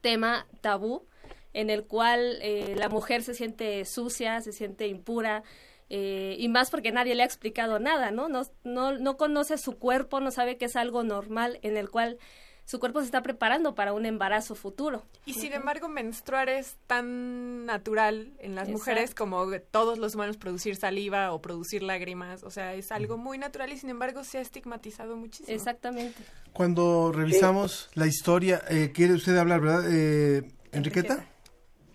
tema 0.00 0.46
tabú 0.60 1.06
en 1.54 1.70
el 1.70 1.84
cual 1.84 2.38
eh, 2.40 2.74
la 2.76 2.88
mujer 2.88 3.22
se 3.22 3.34
siente 3.34 3.84
sucia, 3.84 4.40
se 4.40 4.52
siente 4.52 4.86
impura, 4.88 5.42
eh, 5.90 6.36
y 6.38 6.48
más 6.48 6.70
porque 6.70 6.90
nadie 6.92 7.14
le 7.14 7.22
ha 7.22 7.26
explicado 7.26 7.78
nada, 7.78 8.10
¿no? 8.10 8.28
¿no? 8.28 8.42
No, 8.64 8.92
no 8.98 9.16
conoce 9.18 9.58
su 9.58 9.78
cuerpo, 9.78 10.20
no 10.20 10.30
sabe 10.30 10.56
que 10.56 10.64
es 10.64 10.76
algo 10.76 11.02
normal 11.02 11.58
en 11.62 11.76
el 11.76 11.90
cual 11.90 12.16
su 12.64 12.78
cuerpo 12.78 13.00
se 13.00 13.06
está 13.06 13.22
preparando 13.22 13.74
para 13.74 13.92
un 13.92 14.06
embarazo 14.06 14.54
futuro. 14.54 15.02
Y 15.26 15.34
sin 15.34 15.52
embargo, 15.52 15.88
menstruar 15.88 16.48
es 16.48 16.76
tan 16.86 17.66
natural 17.66 18.32
en 18.38 18.54
las 18.54 18.68
mujeres 18.68 19.14
como 19.14 19.46
todos 19.70 19.98
los 19.98 20.14
humanos 20.14 20.36
producir 20.36 20.76
saliva 20.76 21.32
o 21.32 21.40
producir 21.40 21.82
lágrimas. 21.82 22.42
O 22.44 22.50
sea, 22.50 22.74
es 22.74 22.92
algo 22.92 23.16
muy 23.16 23.38
natural 23.38 23.72
y 23.72 23.78
sin 23.78 23.90
embargo 23.90 24.24
se 24.24 24.38
ha 24.38 24.40
estigmatizado 24.40 25.16
muchísimo. 25.16 25.54
Exactamente. 25.54 26.22
Cuando 26.52 27.12
revisamos 27.12 27.90
la 27.94 28.06
historia, 28.06 28.62
eh, 28.68 28.90
quiere 28.94 29.14
usted 29.14 29.36
hablar, 29.36 29.60
¿verdad? 29.60 29.84
Eh, 29.90 30.42
Enriqueta. 30.72 31.26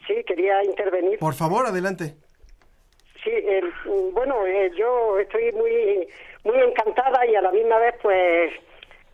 Sí, 0.06 0.14
quería 0.26 0.64
intervenir. 0.64 1.20
Por 1.20 1.34
favor, 1.34 1.66
adelante. 1.66 2.16
Sí, 3.24 3.32
eh, 3.32 3.62
bueno, 4.14 4.46
eh, 4.46 4.72
yo 4.78 5.20
estoy 5.20 5.52
muy, 5.52 6.08
muy 6.46 6.60
encantada 6.62 7.26
y 7.26 7.36
a 7.36 7.42
la 7.42 7.52
misma 7.52 7.78
vez, 7.78 7.96
pues, 8.02 8.52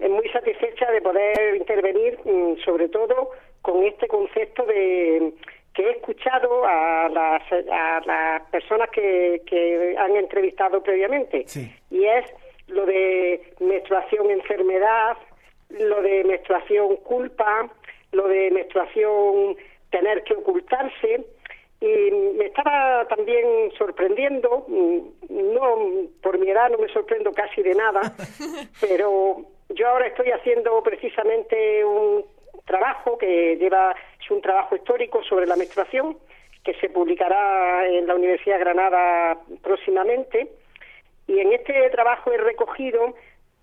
muy 0.09 0.27
satisfecha 0.29 0.91
de 0.91 1.01
poder 1.01 1.55
intervenir, 1.55 2.19
mm, 2.23 2.57
sobre 2.63 2.89
todo 2.89 3.31
con 3.61 3.83
este 3.83 4.07
concepto 4.07 4.65
de 4.65 5.33
que 5.73 5.83
he 5.83 5.91
escuchado 5.91 6.65
a 6.65 7.09
las, 7.09 7.41
a 7.51 8.01
las 8.05 8.41
personas 8.49 8.89
que, 8.91 9.41
que 9.45 9.95
han 9.97 10.15
entrevistado 10.15 10.83
previamente. 10.83 11.45
Y 11.89 12.05
es 12.05 12.25
lo 12.67 12.85
de 12.85 13.41
menstruación 13.59 14.29
enfermedad, 14.29 15.17
lo 15.69 16.01
de 16.01 16.23
menstruación 16.25 16.97
culpa, 16.97 17.69
lo 18.11 18.27
de 18.27 18.51
menstruación 18.51 19.55
tener 19.89 20.23
que 20.23 20.35
ocultarse. 20.35 21.25
Y 21.81 22.11
me 22.37 22.45
estaba 22.45 23.05
también 23.09 23.71
sorprendiendo, 23.77 24.65
mm, 24.67 24.99
no 25.29 26.07
por 26.21 26.37
mi 26.37 26.49
edad 26.49 26.69
no 26.69 26.77
me 26.77 26.87
sorprendo 26.89 27.31
casi 27.31 27.61
de 27.61 27.73
nada, 27.73 28.01
pero 28.79 29.43
yo 29.73 29.89
ahora 29.89 30.07
estoy 30.07 30.31
haciendo 30.31 30.81
precisamente 30.83 31.83
un 31.85 32.25
trabajo 32.65 33.17
que 33.17 33.57
lleva, 33.57 33.95
es 34.21 34.31
un 34.31 34.41
trabajo 34.41 34.75
histórico 34.75 35.23
sobre 35.23 35.45
la 35.45 35.55
menstruación, 35.55 36.17
que 36.63 36.73
se 36.75 36.89
publicará 36.89 37.85
en 37.87 38.07
la 38.07 38.15
Universidad 38.15 38.57
de 38.57 38.63
Granada 38.63 39.37
próximamente. 39.61 40.47
Y 41.27 41.39
en 41.39 41.53
este 41.53 41.89
trabajo 41.89 42.31
he 42.31 42.37
recogido 42.37 43.13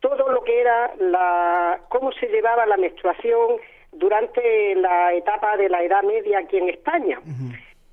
todo 0.00 0.30
lo 0.30 0.42
que 0.44 0.61
era 0.61 0.92
la, 0.98 1.80
cómo 1.88 2.12
se 2.12 2.26
llevaba 2.28 2.66
la 2.66 2.76
menstruación 2.76 3.56
durante 3.92 4.74
la 4.76 5.14
etapa 5.14 5.56
de 5.56 5.68
la 5.68 5.82
Edad 5.82 6.02
Media 6.02 6.40
aquí 6.40 6.58
en 6.58 6.68
España. 6.70 7.20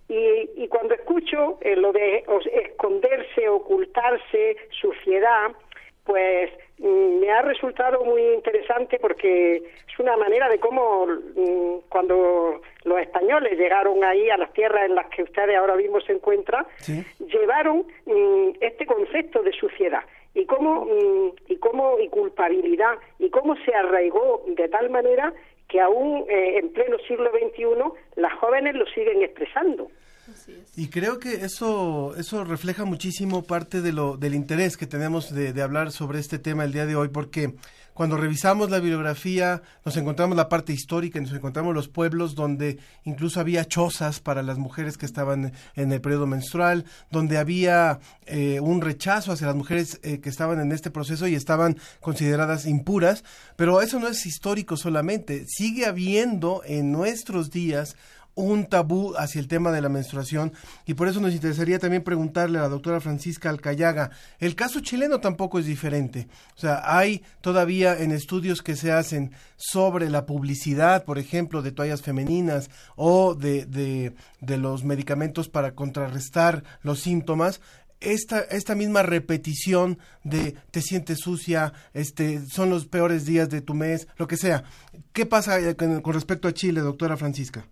Y, 0.09 0.63
y 0.63 0.67
cuando 0.69 0.93
escucho 0.93 1.57
eh, 1.61 1.75
lo 1.75 1.91
de 1.91 2.23
esconderse, 2.53 3.49
ocultarse, 3.49 4.55
suciedad, 4.69 5.51
pues 6.05 6.49
me 6.79 7.31
ha 7.31 7.41
resultado 7.41 8.03
muy 8.03 8.21
interesante 8.35 8.99
porque 8.99 9.55
es 9.57 9.99
una 9.99 10.15
manera 10.15 10.47
de 10.47 10.59
cómo 10.59 11.07
mm, 11.07 11.89
cuando 11.89 12.61
los 12.83 12.99
españoles 12.99 13.57
llegaron 13.57 14.03
ahí 14.03 14.29
a 14.29 14.37
las 14.37 14.53
tierras 14.53 14.85
en 14.85 14.95
las 14.95 15.07
que 15.07 15.23
ustedes 15.23 15.57
ahora 15.57 15.75
mismo 15.75 15.99
se 16.01 16.13
encuentran, 16.13 16.65
llevaron 17.19 17.85
mm, 18.05 18.57
este 18.61 18.85
concepto 18.85 19.41
de 19.41 19.51
suciedad 19.53 20.03
y 20.33 20.45
cómo 20.45 20.85
mm, 20.85 21.31
y 21.47 21.57
cómo 21.57 21.99
y 21.99 22.09
culpabilidad 22.09 22.95
y 23.17 23.29
cómo 23.29 23.55
se 23.65 23.73
arraigó 23.73 24.43
de 24.47 24.69
tal 24.69 24.89
manera 24.89 25.33
que 25.67 25.81
aún 25.81 26.25
eh, 26.29 26.59
en 26.59 26.69
pleno 26.69 26.97
siglo 27.07 27.31
XXI 27.31 28.21
las 28.21 28.33
jóvenes 28.35 28.75
lo 28.75 28.85
siguen 28.87 29.21
expresando. 29.23 29.89
Y 30.75 30.87
creo 30.87 31.19
que 31.19 31.45
eso, 31.45 32.15
eso 32.17 32.43
refleja 32.43 32.85
muchísimo 32.85 33.43
parte 33.43 33.81
de 33.81 33.91
lo, 33.91 34.17
del 34.17 34.35
interés 34.35 34.77
que 34.77 34.87
tenemos 34.87 35.33
de, 35.33 35.53
de 35.53 35.61
hablar 35.61 35.91
sobre 35.91 36.19
este 36.19 36.39
tema 36.39 36.63
el 36.63 36.73
día 36.73 36.85
de 36.85 36.95
hoy, 36.95 37.09
porque 37.09 37.55
cuando 37.97 38.15
revisamos 38.15 38.69
la 38.69 38.77
bibliografía 38.77 39.63
nos 39.83 39.97
encontramos 39.97 40.37
la 40.37 40.49
parte 40.49 40.71
histórica, 40.71 41.19
nos 41.19 41.33
encontramos 41.33 41.73
los 41.73 41.87
pueblos 41.87 42.35
donde 42.35 42.77
incluso 43.05 43.39
había 43.39 43.65
chozas 43.65 44.19
para 44.19 44.43
las 44.43 44.59
mujeres 44.59 44.99
que 44.99 45.07
estaban 45.07 45.51
en 45.75 45.91
el 45.91 45.99
periodo 45.99 46.27
menstrual, 46.27 46.85
donde 47.09 47.39
había 47.39 47.99
eh, 48.27 48.59
un 48.59 48.81
rechazo 48.81 49.31
hacia 49.31 49.47
las 49.47 49.55
mujeres 49.55 49.99
eh, 50.03 50.19
que 50.19 50.29
estaban 50.29 50.59
en 50.59 50.73
este 50.73 50.91
proceso 50.91 51.27
y 51.27 51.33
estaban 51.33 51.79
consideradas 51.99 52.67
impuras, 52.67 53.23
pero 53.55 53.81
eso 53.81 53.99
no 53.99 54.07
es 54.09 54.27
histórico 54.27 54.77
solamente, 54.77 55.45
sigue 55.47 55.87
habiendo 55.87 56.61
en 56.65 56.91
nuestros 56.91 57.49
días 57.49 57.95
un 58.37 58.67
tabú 58.67 59.15
hacia 59.17 59.39
el 59.39 59.47
tema 59.47 59.71
de 59.71 59.81
la 59.81 59.89
menstruación 59.89 60.53
y 60.85 60.93
por 60.93 61.07
eso 61.07 61.19
nos 61.19 61.33
interesaría 61.33 61.79
también 61.79 62.03
preguntarle 62.03 62.59
a 62.59 62.61
la 62.61 62.69
doctora 62.69 63.01
Francisca 63.01 63.49
Alcayaga, 63.49 64.11
el 64.39 64.55
caso 64.55 64.79
chileno 64.79 65.19
tampoco 65.19 65.57
es 65.57 65.65
diferente, 65.65 66.27
o 66.55 66.59
sea, 66.59 66.81
hay 66.85 67.23
todavía 67.41 67.97
en 67.97 68.11
estudios 68.11 68.61
que 68.61 68.75
se 68.75 68.91
hacen 68.91 69.31
sobre 69.55 70.09
la 70.09 70.27
publicidad, 70.27 71.03
por 71.03 71.17
ejemplo, 71.17 71.63
de 71.63 71.71
toallas 71.71 72.03
femeninas 72.03 72.69
o 72.95 73.33
de, 73.33 73.65
de, 73.65 74.13
de 74.39 74.57
los 74.57 74.83
medicamentos 74.83 75.49
para 75.49 75.73
contrarrestar 75.73 76.63
los 76.83 76.99
síntomas, 76.99 77.59
esta, 77.99 78.41
esta 78.41 78.75
misma 78.75 79.01
repetición 79.01 79.97
de 80.23 80.55
te 80.69 80.81
sientes 80.81 81.19
sucia, 81.19 81.73
este, 81.95 82.45
son 82.45 82.69
los 82.69 82.85
peores 82.85 83.25
días 83.25 83.49
de 83.49 83.61
tu 83.61 83.73
mes, 83.73 84.07
lo 84.17 84.27
que 84.27 84.37
sea. 84.37 84.63
¿Qué 85.11 85.25
pasa 85.25 85.59
eh, 85.59 85.75
con, 85.75 86.01
con 86.01 86.13
respecto 86.13 86.47
a 86.47 86.53
Chile, 86.53 86.81
doctora 86.81 87.17
Francisca? 87.17 87.65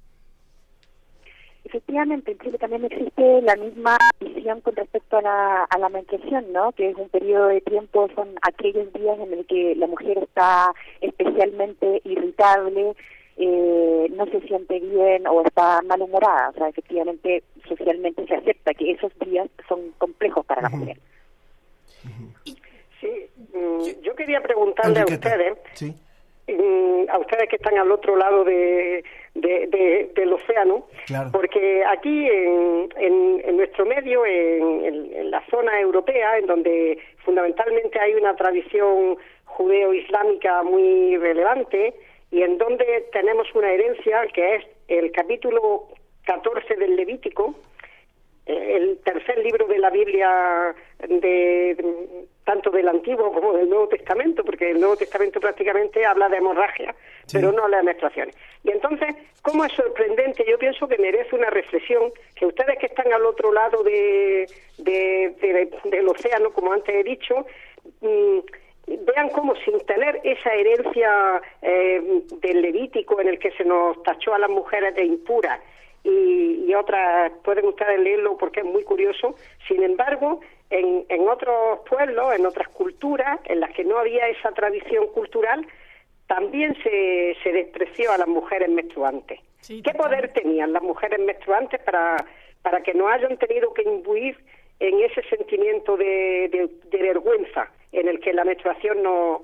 Efectivamente, 1.65 2.31
en 2.31 2.39
Chile 2.39 2.57
también 2.59 2.85
existe 2.85 3.41
la 3.41 3.55
misma 3.55 3.97
visión 4.19 4.61
con 4.61 4.75
respecto 4.75 5.17
a 5.17 5.21
la, 5.23 5.63
a 5.63 5.77
la 5.79 5.89
menstruación, 5.89 6.53
¿no? 6.53 6.71
Que 6.73 6.89
es 6.89 6.95
un 6.95 7.09
periodo 7.09 7.47
de 7.47 7.59
tiempo, 7.61 8.07
son 8.15 8.35
aquellos 8.43 8.93
días 8.93 9.19
en 9.19 9.33
el 9.33 9.45
que 9.47 9.75
la 9.75 9.87
mujer 9.87 10.19
está 10.19 10.71
especialmente 11.01 12.01
irritable, 12.03 12.95
eh, 13.37 14.07
no 14.11 14.25
se 14.27 14.41
siente 14.41 14.79
bien 14.79 15.25
o 15.27 15.41
está 15.41 15.81
malhumorada. 15.81 16.49
O 16.49 16.53
sea, 16.53 16.69
efectivamente, 16.69 17.43
socialmente 17.67 18.25
se 18.27 18.35
acepta 18.35 18.73
que 18.75 18.91
esos 18.91 19.11
días 19.25 19.49
son 19.67 19.91
complejos 19.97 20.45
para 20.45 20.61
la 20.61 20.69
mujer. 20.69 20.97
Sí, 23.01 23.09
mm, 23.53 24.01
yo 24.03 24.15
quería 24.15 24.39
preguntarle 24.41 24.99
a 25.01 25.05
ustedes, 25.05 25.57
Sí. 25.73 25.93
mm, 26.47 27.09
a 27.09 27.17
ustedes 27.17 27.49
que 27.49 27.55
están 27.57 27.77
al 27.77 27.91
otro 27.91 28.15
lado 28.15 28.43
de, 28.43 29.03
de- 29.35 29.67
de- 29.67 30.09
del 30.15 30.33
océano, 30.33 30.87
Claro. 31.05 31.29
porque 31.31 31.83
aquí 31.85 32.27
en, 32.27 32.89
en- 32.97 33.41
en 33.45 33.57
nuestro 33.57 33.85
medio, 33.85 34.25
en, 34.25 34.85
en- 34.85 35.31
la 35.31 35.43
zona 35.49 35.79
europea, 35.79 36.37
en 36.37 36.47
donde 36.47 36.97
fundamentalmente 37.25 37.99
hay 37.99 38.13
una 38.15 38.35
tradición 38.35 39.17
judeo-islámica 39.45 40.63
muy 40.63 41.17
relevante 41.17 41.93
y 42.31 42.41
en 42.41 42.57
donde 42.57 43.07
tenemos 43.11 43.47
una 43.53 43.71
herencia 43.71 44.25
que 44.33 44.55
es 44.55 44.63
el 44.87 45.11
capítulo 45.11 45.87
14 46.25 46.75
del 46.75 46.95
Levítico, 46.95 47.55
eh, 48.45 48.73
el 48.77 48.99
tercer 49.03 49.37
libro 49.39 49.67
de 49.67 49.79
la 49.79 49.89
Biblia 49.89 50.73
de- 51.07 51.75
tanto 52.45 52.69
del 52.69 52.87
Antiguo 52.87 53.33
como 53.33 53.53
del 53.53 53.67
Nuevo 53.69 53.87
Testamento, 53.89 54.43
porque 54.45 54.69
el 54.71 54.79
Nuevo 54.79 54.95
Testamento 54.95 55.39
prácticamente 55.39 56.05
habla 56.05 56.29
de 56.29 56.37
hemorragia, 56.37 56.95
pero 57.33 57.51
no 57.51 57.63
habla 57.63 57.77
de 57.77 57.83
menstruaciones. 57.83 58.35
Y 58.63 58.69
entonces, 58.71 59.15
¿cómo 59.41 59.65
es 59.65 59.73
sorprendente? 59.73 60.45
Yo 60.47 60.57
pienso 60.59 60.87
que 60.87 60.97
merece 60.99 61.35
una 61.35 61.49
reflexión, 61.49 62.11
que 62.35 62.45
ustedes 62.45 62.77
que 62.79 62.85
están 62.85 63.11
al 63.11 63.25
otro 63.25 63.51
lado 63.51 63.83
de, 63.83 64.45
de- 64.77 65.33
de- 65.41 65.69
del 65.89 66.07
océano, 66.07 66.51
como 66.53 66.71
antes 66.71 66.93
he 66.95 67.03
dicho, 67.03 67.45
mm, 68.01 68.39
vean 68.87 69.29
cómo 69.29 69.55
sin 69.65 69.79
tener 69.87 70.21
esa 70.23 70.53
herencia 70.53 71.41
eh, 71.63 72.21
del 72.41 72.61
Levítico 72.61 73.19
en 73.19 73.27
el 73.29 73.39
que 73.39 73.51
se 73.53 73.65
nos 73.65 74.01
tachó 74.03 74.35
a 74.35 74.39
las 74.39 74.49
mujeres 74.51 74.93
de 74.93 75.03
impuras, 75.03 75.59
y, 76.03 76.65
y 76.67 76.75
otras 76.75 77.31
pueden 77.43 77.65
ustedes 77.65 77.99
leerlo 77.99 78.37
porque 78.37 78.59
es 78.59 78.65
muy 78.67 78.83
curioso. 78.83 79.33
Sin 79.67 79.81
embargo, 79.81 80.39
en, 80.69 81.05
en 81.09 81.27
otros 81.29 81.79
pueblos, 81.89 82.33
en 82.33 82.45
otras 82.45 82.67
culturas, 82.69 83.39
en 83.45 83.59
las 83.59 83.71
que 83.71 83.83
no 83.83 83.97
había 83.97 84.27
esa 84.27 84.51
tradición 84.51 85.07
cultural, 85.07 85.65
también 86.27 86.75
se, 86.83 87.35
se 87.43 87.51
despreció 87.51 88.11
a 88.11 88.17
las 88.17 88.27
mujeres 88.27 88.69
menstruantes. 88.69 89.39
¿Qué 89.83 89.93
poder 89.93 90.33
tenían 90.33 90.73
las 90.73 90.83
mujeres 90.83 91.19
menstruantes 91.19 91.79
para, 91.81 92.17
para 92.61 92.81
que 92.81 92.93
no 92.93 93.07
hayan 93.09 93.37
tenido 93.37 93.73
que 93.73 93.83
imbuir 93.83 94.37
en 94.79 94.99
ese 95.01 95.21
sentimiento 95.29 95.97
de, 95.97 96.49
de- 96.51 96.69
de 96.89 96.97
vergüenza 96.97 97.71
en 97.91 98.07
el 98.07 98.19
que 98.19 98.33
la 98.33 98.43
menstruación 98.43 99.01
no, 99.03 99.43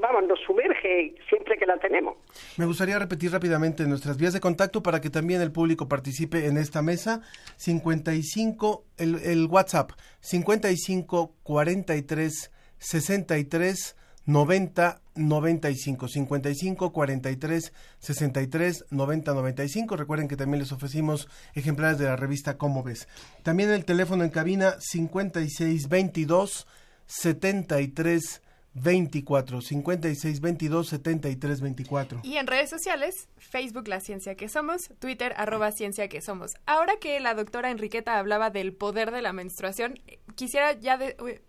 vamos, 0.00 0.24
nos 0.28 0.40
sumerge 0.46 1.14
siempre 1.28 1.56
que 1.58 1.66
la 1.66 1.78
tenemos? 1.78 2.16
Me 2.56 2.66
gustaría 2.66 2.98
repetir 2.98 3.32
rápidamente 3.32 3.86
nuestras 3.86 4.16
vías 4.16 4.32
de 4.32 4.40
contacto 4.40 4.82
para 4.82 5.00
que 5.00 5.10
también 5.10 5.40
el 5.40 5.52
público 5.52 5.88
participe 5.88 6.46
en 6.46 6.58
esta 6.58 6.82
mesa. 6.82 7.22
55, 7.56 8.84
el, 8.98 9.16
el 9.24 9.46
WhatsApp, 9.46 9.92
55 10.20 11.34
43 11.42 12.52
63 12.78 13.96
90 14.26 15.00
95 15.14 16.08
55 16.08 16.92
43 16.92 17.72
63 18.00 18.84
90 18.90 19.34
95 19.34 19.96
recuerden 19.96 20.28
que 20.28 20.36
también 20.36 20.60
les 20.60 20.72
ofrecimos 20.72 21.28
ejemplares 21.54 21.98
de 21.98 22.06
la 22.06 22.16
revista 22.16 22.58
Cómo 22.58 22.82
ves 22.82 23.08
también 23.44 23.70
el 23.70 23.84
teléfono 23.84 24.24
en 24.24 24.30
cabina 24.30 24.74
56 24.80 25.88
22 25.88 26.66
73 27.06 28.42
24 28.82 29.62
56 29.62 30.40
22 30.40 30.88
73 30.88 31.60
24 31.60 32.20
Y 32.22 32.36
en 32.36 32.46
redes 32.46 32.68
sociales, 32.68 33.28
Facebook 33.38 33.88
La 33.88 34.00
Ciencia 34.00 34.34
que 34.34 34.48
Somos, 34.48 34.90
Twitter 34.98 35.32
arroba 35.36 35.72
Ciencia 35.72 36.08
que 36.08 36.20
Somos. 36.20 36.56
Ahora 36.66 36.96
que 37.00 37.18
la 37.20 37.34
doctora 37.34 37.70
Enriqueta 37.70 38.18
hablaba 38.18 38.50
del 38.50 38.74
poder 38.74 39.12
de 39.12 39.22
la 39.22 39.32
menstruación, 39.32 39.98
quisiera 40.34 40.74
ya, 40.74 40.98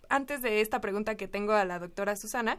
antes 0.08 0.40
de 0.40 0.62
esta 0.62 0.80
pregunta 0.80 1.16
que 1.16 1.28
tengo 1.28 1.52
a 1.52 1.66
la 1.66 1.78
doctora 1.78 2.16
Susana, 2.16 2.56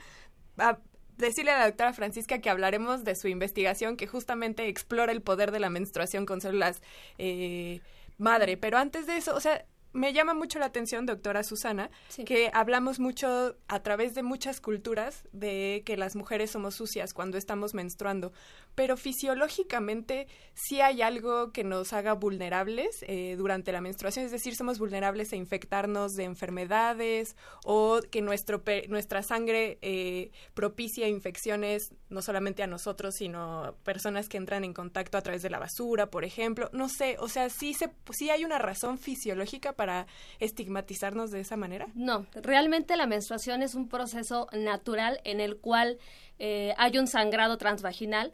decirle 1.17 1.51
a 1.51 1.59
la 1.59 1.65
doctora 1.65 1.93
Francisca 1.93 2.39
que 2.39 2.49
hablaremos 2.49 3.03
de 3.03 3.15
su 3.15 3.28
investigación 3.28 3.97
que 3.97 4.07
justamente 4.07 4.67
explora 4.67 5.11
el 5.11 5.22
poder 5.22 5.51
de 5.51 5.59
la 5.59 5.70
menstruación 5.70 6.28
con 6.28 6.41
células 6.41 6.82
eh, 7.17 7.82
madre. 8.17 8.55
Pero 8.55 8.78
antes 8.78 9.07
de 9.07 9.17
eso, 9.17 9.36
o 9.36 9.39
sea, 9.39 9.65
me 9.93 10.13
llama 10.13 10.33
mucho 10.33 10.59
la 10.59 10.65
atención, 10.65 11.05
doctora 11.05 11.43
Susana, 11.43 11.89
que 12.25 12.51
hablamos 12.53 12.99
mucho 12.99 13.55
a 13.67 13.79
través 13.81 14.13
de 14.13 14.23
muchas 14.23 14.61
culturas 14.61 15.23
de 15.31 15.83
que 15.85 15.97
las 15.97 16.15
mujeres 16.15 16.51
somos 16.51 16.75
sucias 16.75 17.13
cuando 17.13 17.37
estamos 17.37 17.73
menstruando, 17.73 18.31
pero 18.75 18.97
fisiológicamente 18.97 20.27
sí 20.53 20.81
hay 20.81 21.01
algo 21.01 21.51
que 21.51 21.63
nos 21.63 21.93
haga 21.93 22.13
vulnerables 22.13 23.03
eh, 23.07 23.35
durante 23.37 23.71
la 23.71 23.81
menstruación, 23.81 24.25
es 24.25 24.31
decir, 24.31 24.55
somos 24.55 24.79
vulnerables 24.79 25.33
a 25.33 25.35
infectarnos 25.35 26.13
de 26.13 26.23
enfermedades 26.23 27.35
o 27.63 27.99
que 28.11 28.21
nuestro 28.21 28.63
nuestra 28.87 29.23
sangre 29.23 29.79
eh, 29.81 30.31
propicia 30.53 31.07
infecciones 31.07 31.93
no 32.09 32.21
solamente 32.21 32.63
a 32.63 32.67
nosotros, 32.67 33.15
sino 33.15 33.63
a 33.63 33.75
personas 33.75 34.29
que 34.29 34.37
entran 34.37 34.63
en 34.63 34.73
contacto 34.73 35.17
a 35.17 35.21
través 35.21 35.41
de 35.41 35.49
la 35.49 35.59
basura, 35.59 36.09
por 36.09 36.23
ejemplo. 36.23 36.69
No 36.73 36.89
sé, 36.89 37.17
o 37.19 37.27
sea, 37.27 37.49
sí, 37.49 37.73
se, 37.73 37.91
sí 38.11 38.29
hay 38.29 38.45
una 38.45 38.59
razón 38.59 38.97
fisiológica 38.97 39.73
para 39.80 40.07
estigmatizarnos 40.39 41.32
de 41.32 41.39
esa 41.39 41.55
manera? 41.55 41.88
No, 41.95 42.25
realmente 42.34 42.97
la 42.97 43.07
menstruación 43.07 43.63
es 43.63 43.75
un 43.75 43.88
proceso 43.88 44.49
natural 44.51 45.21
en 45.23 45.39
el 45.39 45.55
cual 45.55 45.99
eh, 46.38 46.73
hay 46.77 46.97
un 46.97 47.07
sangrado 47.07 47.57
transvaginal. 47.57 48.34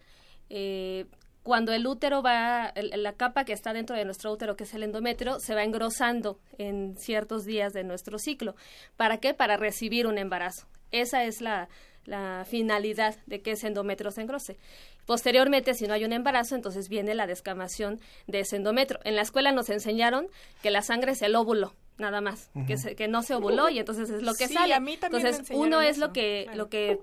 Eh, 0.49 1.05
cuando 1.43 1.71
el 1.71 1.85
útero 1.85 2.23
va, 2.23 2.73
la 2.75 3.13
capa 3.13 3.45
que 3.45 3.53
está 3.53 3.73
dentro 3.73 3.95
de 3.95 4.05
nuestro 4.05 4.31
útero, 4.31 4.55
que 4.55 4.63
es 4.63 4.73
el 4.73 4.81
endometrio, 4.81 5.39
se 5.39 5.53
va 5.53 5.63
engrosando 5.63 6.39
en 6.57 6.95
ciertos 6.97 7.45
días 7.45 7.73
de 7.73 7.83
nuestro 7.83 8.17
ciclo. 8.17 8.55
¿Para 8.97 9.19
qué? 9.19 9.35
Para 9.35 9.55
recibir 9.55 10.07
un 10.07 10.17
embarazo. 10.17 10.65
Esa 10.89 11.25
es 11.25 11.41
la, 11.41 11.69
la 12.05 12.45
finalidad 12.47 13.15
de 13.25 13.41
que 13.41 13.51
ese 13.51 13.67
endometrio 13.67 14.11
se 14.11 14.21
engrose. 14.21 14.57
Posteriormente, 15.05 15.73
si 15.73 15.87
no 15.87 15.93
hay 15.93 16.03
un 16.05 16.13
embarazo, 16.13 16.55
entonces 16.55 16.89
viene 16.89 17.13
la 17.13 17.27
descamación 17.27 17.99
de 18.27 18.39
ese 18.39 18.55
endometrio. 18.55 18.99
En 19.03 19.15
la 19.15 19.21
escuela 19.21 19.51
nos 19.51 19.69
enseñaron 19.69 20.27
que 20.63 20.71
la 20.71 20.81
sangre 20.81 21.11
es 21.11 21.21
el 21.21 21.35
óvulo, 21.35 21.73
nada 21.97 22.21
más, 22.21 22.49
que, 22.67 22.95
que 22.95 23.07
no 23.07 23.21
se 23.21 23.35
ovuló 23.35 23.69
y 23.69 23.79
entonces 23.79 24.09
es 24.09 24.23
lo 24.23 24.33
que 24.33 24.47
sí, 24.47 24.55
sale. 24.55 24.73
A 24.73 24.79
mí 24.79 24.97
también 24.97 25.25
entonces, 25.25 25.55
uno 25.55 25.81
es 25.81 25.97
lo 25.97 26.11
que, 26.11 26.49
lo 26.55 26.69
que, 26.69 26.99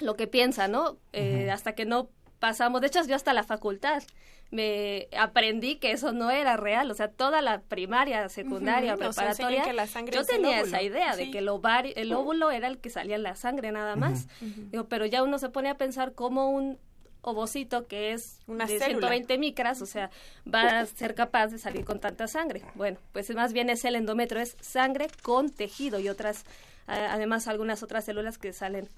lo 0.00 0.14
que 0.14 0.26
piensa, 0.26 0.66
¿no? 0.66 0.96
Eh, 1.12 1.50
hasta 1.50 1.74
que 1.74 1.84
no 1.84 2.08
pasamos, 2.40 2.80
de 2.80 2.88
hecho 2.88 3.04
yo 3.06 3.14
hasta 3.14 3.32
la 3.32 3.44
facultad 3.44 4.02
me 4.50 5.08
aprendí 5.18 5.76
que 5.76 5.90
eso 5.90 6.12
no 6.12 6.30
era 6.30 6.56
real, 6.56 6.90
o 6.90 6.94
sea, 6.94 7.08
toda 7.08 7.42
la 7.42 7.60
primaria, 7.60 8.28
secundaria, 8.28 8.96
preparatoria, 8.96 9.64
yo 10.12 10.24
tenía 10.24 10.60
esa 10.60 10.82
idea 10.82 11.16
de 11.16 11.30
que 11.30 11.38
el 11.38 11.48
ovario, 11.48 11.92
el 11.96 12.12
óvulo 12.12 12.50
era 12.50 12.68
el 12.68 12.78
que 12.78 12.90
salía 12.90 13.16
en 13.16 13.22
la 13.22 13.34
sangre 13.34 13.72
nada 13.72 13.96
más. 13.96 14.28
Digo, 14.40 14.84
pero 14.84 15.06
ya 15.06 15.22
uno 15.22 15.38
se 15.38 15.48
pone 15.48 15.68
a 15.68 15.76
pensar 15.76 16.12
cómo 16.12 16.50
un 16.50 16.78
ovocito 17.22 17.88
que 17.88 18.12
es 18.12 18.38
una 18.46 18.66
de 18.66 18.78
célula. 18.78 19.08
120 19.08 19.38
micras, 19.38 19.82
o 19.82 19.86
sea, 19.86 20.10
va 20.52 20.80
a 20.80 20.86
ser 20.86 21.14
capaz 21.14 21.48
de 21.48 21.58
salir 21.58 21.84
con 21.84 21.98
tanta 21.98 22.28
sangre. 22.28 22.62
Bueno, 22.74 22.98
pues 23.12 23.34
más 23.34 23.52
bien 23.52 23.68
es 23.68 23.84
el 23.84 23.96
endometrio, 23.96 24.40
es 24.40 24.56
sangre 24.60 25.08
con 25.22 25.50
tejido 25.50 25.98
y 25.98 26.08
otras, 26.08 26.44
además 26.86 27.48
algunas 27.48 27.82
otras 27.82 28.04
células 28.04 28.38
que 28.38 28.52
salen 28.52 28.88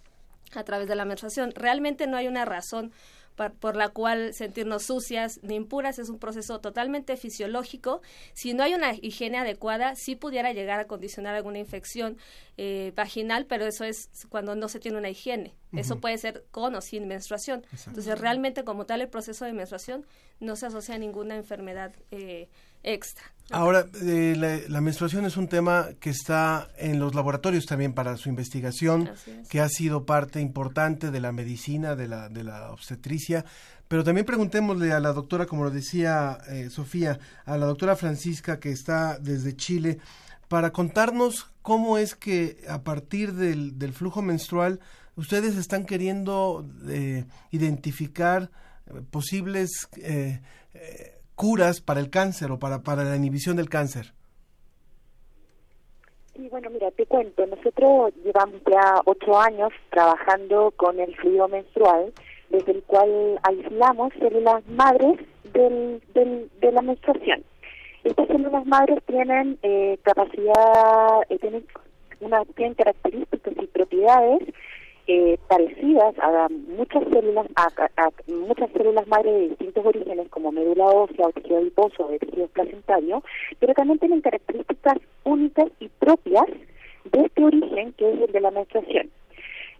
a 0.54 0.62
través 0.62 0.88
de 0.88 0.94
la 0.94 1.06
menstruación. 1.06 1.52
Realmente 1.54 2.06
no 2.06 2.16
hay 2.16 2.28
una 2.28 2.44
razón 2.44 2.92
por 3.60 3.76
la 3.76 3.88
cual 3.88 4.34
sentirnos 4.34 4.84
sucias 4.84 5.40
ni 5.42 5.54
impuras 5.54 5.98
es 5.98 6.08
un 6.08 6.18
proceso 6.18 6.60
totalmente 6.60 7.16
fisiológico. 7.16 8.02
Si 8.34 8.54
no 8.54 8.62
hay 8.62 8.74
una 8.74 8.94
higiene 8.94 9.38
adecuada, 9.38 9.94
sí 9.94 10.16
pudiera 10.16 10.52
llegar 10.52 10.80
a 10.80 10.86
condicionar 10.86 11.34
alguna 11.34 11.58
infección 11.58 12.16
eh, 12.56 12.92
vaginal, 12.96 13.46
pero 13.46 13.66
eso 13.66 13.84
es 13.84 14.10
cuando 14.28 14.54
no 14.54 14.68
se 14.68 14.80
tiene 14.80 14.98
una 14.98 15.10
higiene. 15.10 15.54
Eso 15.72 16.00
puede 16.00 16.18
ser 16.18 16.44
con 16.50 16.74
o 16.74 16.80
sin 16.80 17.06
menstruación. 17.06 17.64
Entonces, 17.86 18.18
realmente 18.18 18.64
como 18.64 18.86
tal 18.86 19.00
el 19.00 19.08
proceso 19.08 19.44
de 19.44 19.52
menstruación 19.52 20.06
no 20.40 20.56
se 20.56 20.66
asocia 20.66 20.94
a 20.94 20.98
ninguna 20.98 21.36
enfermedad 21.36 21.94
eh, 22.10 22.48
extra. 22.82 23.32
Ahora, 23.50 23.86
eh, 24.02 24.64
la, 24.68 24.80
menstruación 24.82 25.24
es 25.24 25.38
un 25.38 25.48
tema 25.48 25.88
que 26.00 26.10
está 26.10 26.68
en 26.76 26.98
los 26.98 27.14
laboratorios 27.14 27.64
también 27.64 27.94
para 27.94 28.18
su 28.18 28.28
investigación, 28.28 29.10
que 29.48 29.60
ha 29.60 29.68
sido 29.70 30.04
parte 30.04 30.40
importante 30.40 31.10
de 31.10 31.20
la 31.20 31.32
medicina, 31.32 31.96
de 31.96 32.08
la, 32.08 32.28
de 32.28 32.44
la 32.44 32.70
obstetricia. 32.70 33.46
Pero 33.88 34.04
también 34.04 34.26
preguntémosle 34.26 34.92
a 34.92 35.00
la 35.00 35.14
doctora, 35.14 35.46
como 35.46 35.64
lo 35.64 35.70
decía 35.70 36.38
eh, 36.48 36.68
Sofía, 36.68 37.18
a 37.46 37.56
la 37.56 37.64
doctora 37.64 37.96
Francisca, 37.96 38.60
que 38.60 38.70
está 38.70 39.18
desde 39.18 39.56
Chile, 39.56 39.98
para 40.48 40.70
contarnos 40.70 41.50
cómo 41.62 41.96
es 41.96 42.14
que 42.14 42.62
a 42.68 42.82
partir 42.82 43.32
del, 43.32 43.78
del 43.78 43.94
flujo 43.94 44.20
menstrual 44.20 44.78
ustedes 45.16 45.56
están 45.56 45.86
queriendo 45.86 46.68
eh, 46.86 47.24
identificar 47.50 48.50
posibles 49.10 49.88
curas 51.38 51.80
para 51.80 52.00
el 52.00 52.10
cáncer 52.10 52.50
o 52.50 52.58
para, 52.58 52.82
para 52.82 53.04
la 53.04 53.14
inhibición 53.14 53.56
del 53.56 53.68
cáncer? 53.68 54.12
Sí, 56.34 56.48
bueno, 56.50 56.68
mira, 56.68 56.90
te 56.90 57.06
cuento, 57.06 57.46
nosotros 57.46 58.12
llevamos 58.24 58.60
ya 58.68 59.00
ocho 59.04 59.38
años 59.38 59.70
trabajando 59.90 60.72
con 60.76 60.98
el 60.98 61.14
fluido 61.14 61.46
menstrual, 61.46 62.12
desde 62.50 62.72
el 62.72 62.82
cual 62.82 63.38
aislamos 63.44 64.12
células 64.18 64.66
madres 64.68 65.20
del, 65.52 66.02
del, 66.12 66.50
de 66.60 66.72
la 66.72 66.82
menstruación. 66.82 67.44
Estas 68.02 68.26
células 68.26 68.66
madres 68.66 68.98
tienen 69.06 69.58
eh, 69.62 69.96
capacidad, 70.02 71.22
eh, 71.28 71.38
tienen, 71.38 71.64
una, 72.20 72.44
tienen 72.56 72.74
características 72.74 73.54
y 73.62 73.66
propiedades 73.68 74.40
eh, 75.08 75.38
parecidas 75.48 76.14
a 76.18 76.48
muchas 76.50 77.02
células 77.10 77.46
a, 77.56 78.10
muchas 78.26 78.70
células 78.72 79.06
madre 79.08 79.32
de 79.32 79.48
distintos 79.48 79.86
orígenes 79.86 80.28
como 80.28 80.52
médula 80.52 80.84
ósea 80.84 81.26
o 81.26 81.32
tejido 81.32 81.58
adiposo 81.58 82.04
o 82.04 82.18
tejido 82.18 82.46
placentario 82.48 83.22
pero 83.58 83.72
también 83.72 83.98
tienen 83.98 84.20
características 84.20 84.98
únicas 85.24 85.68
y 85.80 85.88
propias 85.88 86.46
de 87.10 87.22
este 87.22 87.42
origen 87.42 87.92
que 87.94 88.12
es 88.12 88.20
el 88.20 88.32
de 88.32 88.40
la 88.40 88.50
menstruación. 88.50 89.10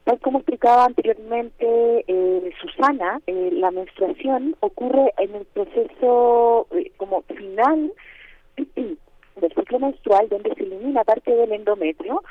Tal 0.05 0.19
como 0.21 0.39
explicaba 0.39 0.87
anteriormente 0.87 2.05
eh, 2.07 2.51
Susana 2.63 3.21
eh, 3.27 3.51
la 3.53 3.71
menstruación 3.71 4.57
ocurre 4.61 5.13
en 5.19 5.35
el 5.35 5.45
proceso 5.45 6.67
eh, 6.71 6.91
como 6.97 7.21
final 7.23 7.93
del 8.57 9.55
ciclo 9.55 9.79
menstrual 9.79 10.27
donde 10.31 10.55
se 10.55 10.63
elimina 10.63 11.05
parte 11.05 11.31
del 11.35 11.53
endometrio 11.53 12.23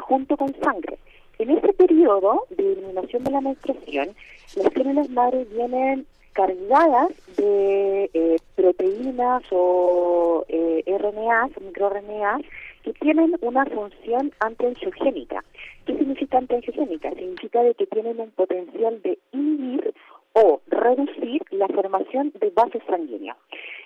junto 0.00 0.36
con 0.36 0.54
sangre 0.62 0.98
en 1.38 1.50
ese 1.50 1.72
periodo 1.72 2.46
de 2.50 2.72
eliminación 2.72 3.24
de 3.24 3.30
la 3.30 3.40
menstruación, 3.40 4.10
las 4.56 4.72
células 4.72 5.08
madres 5.10 5.48
vienen 5.52 6.06
cargadas 6.32 7.10
de 7.36 8.10
eh, 8.14 8.36
proteínas 8.54 9.42
o 9.50 10.44
eh, 10.48 10.82
RNAs, 10.86 11.50
microRNAs, 11.60 12.42
que 12.82 12.92
tienen 12.94 13.36
una 13.40 13.64
función 13.66 14.32
antiangiogénica. 14.40 15.44
¿Qué 15.86 15.96
significa 15.96 16.38
antiangiogénica? 16.38 17.10
Significa 17.10 17.62
de 17.62 17.74
que 17.74 17.86
tienen 17.86 18.20
un 18.20 18.30
potencial 18.30 19.00
de 19.02 19.18
inhibir 19.32 19.94
o 20.34 20.60
reducir 20.68 21.42
la 21.50 21.68
formación 21.68 22.32
de 22.40 22.50
vasos 22.50 22.82
sanguíneos. 22.88 23.36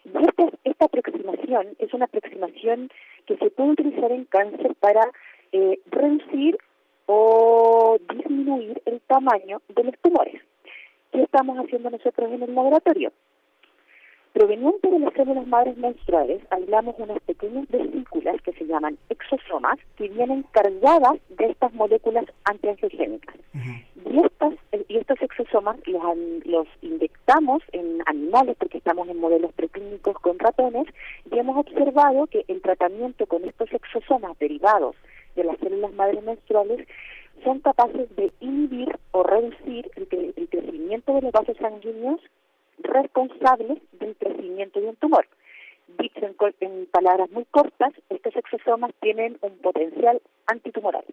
Y 0.04 0.16
esta, 0.16 0.48
esta 0.64 0.84
aproximación 0.84 1.68
es 1.78 1.92
una 1.92 2.04
aproximación 2.04 2.90
que 3.26 3.36
se 3.36 3.50
puede 3.50 3.70
utilizar 3.70 4.12
en 4.12 4.24
cáncer 4.26 4.74
para 4.78 5.10
eh, 5.52 5.80
reducir 5.90 6.58
o 7.06 7.98
disminuir 8.12 8.82
el 8.84 9.00
tamaño 9.02 9.62
de 9.68 9.84
los 9.84 9.94
tumores. 10.02 10.42
¿Qué 11.12 11.22
estamos 11.22 11.58
haciendo 11.58 11.90
nosotros 11.90 12.30
en 12.32 12.42
el 12.42 12.54
laboratorio? 12.54 13.12
Proveniente 14.32 14.90
de 14.90 14.98
las 14.98 15.14
células 15.14 15.46
madres 15.46 15.78
menstruales, 15.78 16.42
aislamos 16.50 16.94
unas 16.98 17.18
pequeñas 17.20 17.66
vesículas 17.68 18.36
que 18.42 18.52
se 18.52 18.66
llaman 18.66 18.98
exosomas, 19.08 19.78
que 19.96 20.08
vienen 20.08 20.44
cargadas 20.50 21.14
de 21.30 21.46
estas 21.46 21.72
moléculas 21.72 22.26
antiangiogénicas. 22.44 23.36
y, 23.54 24.18
estas, 24.18 24.52
y 24.88 24.98
estos 24.98 25.22
exosomas 25.22 25.78
los, 25.86 26.02
los 26.44 26.68
inyectamos 26.82 27.62
en 27.72 28.02
animales, 28.04 28.56
porque 28.58 28.76
estamos 28.76 29.08
en 29.08 29.18
modelos 29.18 29.54
preclínicos 29.54 30.18
con 30.18 30.38
ratones, 30.38 30.86
y 31.32 31.38
hemos 31.38 31.56
observado 31.56 32.26
que 32.26 32.44
el 32.48 32.60
tratamiento 32.60 33.24
con 33.24 33.42
estos 33.44 33.72
exosomas 33.72 34.38
derivados 34.38 34.96
de 35.36 35.44
las 35.44 35.58
células 35.58 35.92
madres 35.92 36.22
menstruales 36.24 36.86
son 37.44 37.60
capaces 37.60 38.14
de 38.16 38.32
inhibir 38.40 38.88
o 39.12 39.22
reducir 39.22 39.90
el, 39.96 40.08
el 40.36 40.48
crecimiento 40.48 41.14
de 41.14 41.22
los 41.22 41.32
vasos 41.32 41.56
sanguíneos 41.58 42.20
responsables 42.78 43.78
del 43.92 44.16
crecimiento 44.16 44.80
de 44.80 44.88
un 44.88 44.96
tumor. 44.96 45.26
Dicho 45.98 46.26
en, 46.26 46.34
en 46.60 46.86
palabras 46.86 47.30
muy 47.30 47.44
cortas, 47.44 47.92
estos 48.10 48.34
exosomas 48.34 48.92
tienen 49.00 49.38
un 49.40 49.56
potencial 49.58 50.20
antitumoral. 50.46 51.04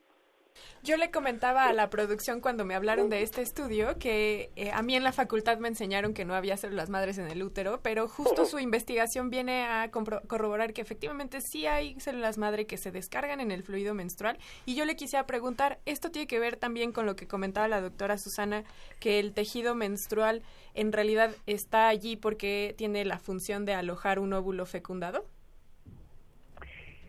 Yo 0.84 0.97
le 0.97 1.12
comentaba 1.12 1.68
a 1.68 1.74
la 1.74 1.89
producción 1.89 2.41
cuando 2.41 2.66
me 2.66 2.76
hablaron 2.76 3.10
de 3.10 3.22
este 3.22 3.41
estudio 3.41 3.97
que 3.99 4.51
eh, 4.58 4.70
a 4.72 4.82
mí 4.82 4.97
en 4.97 5.04
la 5.04 5.14
facultad 5.14 5.58
me 5.58 5.70
enseñaron 5.70 6.14
que 6.14 6.26
no 6.26 6.36
había 6.36 6.58
células 6.58 6.89
madres 6.89 7.18
en 7.18 7.30
el 7.30 7.41
útero, 7.41 7.80
pero 7.82 8.10
justo 8.10 8.45
su 8.45 8.60
investigación 8.60 9.30
viene 9.30 9.64
a 9.64 9.89
corroborar 9.91 10.74
que 10.74 10.82
efectivamente 10.82 11.39
sí 11.39 11.68
hay 11.68 11.97
células 12.01 12.38
madre 12.38 12.66
que 12.66 12.78
se 12.78 12.91
descargan 12.91 13.39
en 13.39 13.51
el 13.51 13.64
fluido 13.64 13.93
menstrual. 13.93 14.38
Y 14.66 14.76
yo 14.76 14.84
le 14.84 14.97
quisiera 14.97 15.26
preguntar, 15.26 15.80
¿esto 15.86 16.12
tiene 16.12 16.28
que 16.28 16.39
ver 16.39 16.58
también 16.58 16.91
con 16.91 17.06
lo 17.06 17.16
que 17.16 17.28
comentaba 17.28 17.70
la 17.70 17.80
doctora 17.80 18.18
Susana, 18.18 18.66
que 18.99 19.20
el 19.20 19.34
tejido 19.34 19.76
menstrual 19.76 20.43
en 20.74 20.91
realidad 20.91 21.34
está 21.45 21.88
allí 21.88 22.18
porque 22.18 22.76
tiene 22.78 23.06
la 23.06 23.20
función 23.20 23.64
de 23.64 23.74
alojar 23.74 24.20
un 24.20 24.34
óvulo 24.34 24.66
fecundado? 24.66 25.26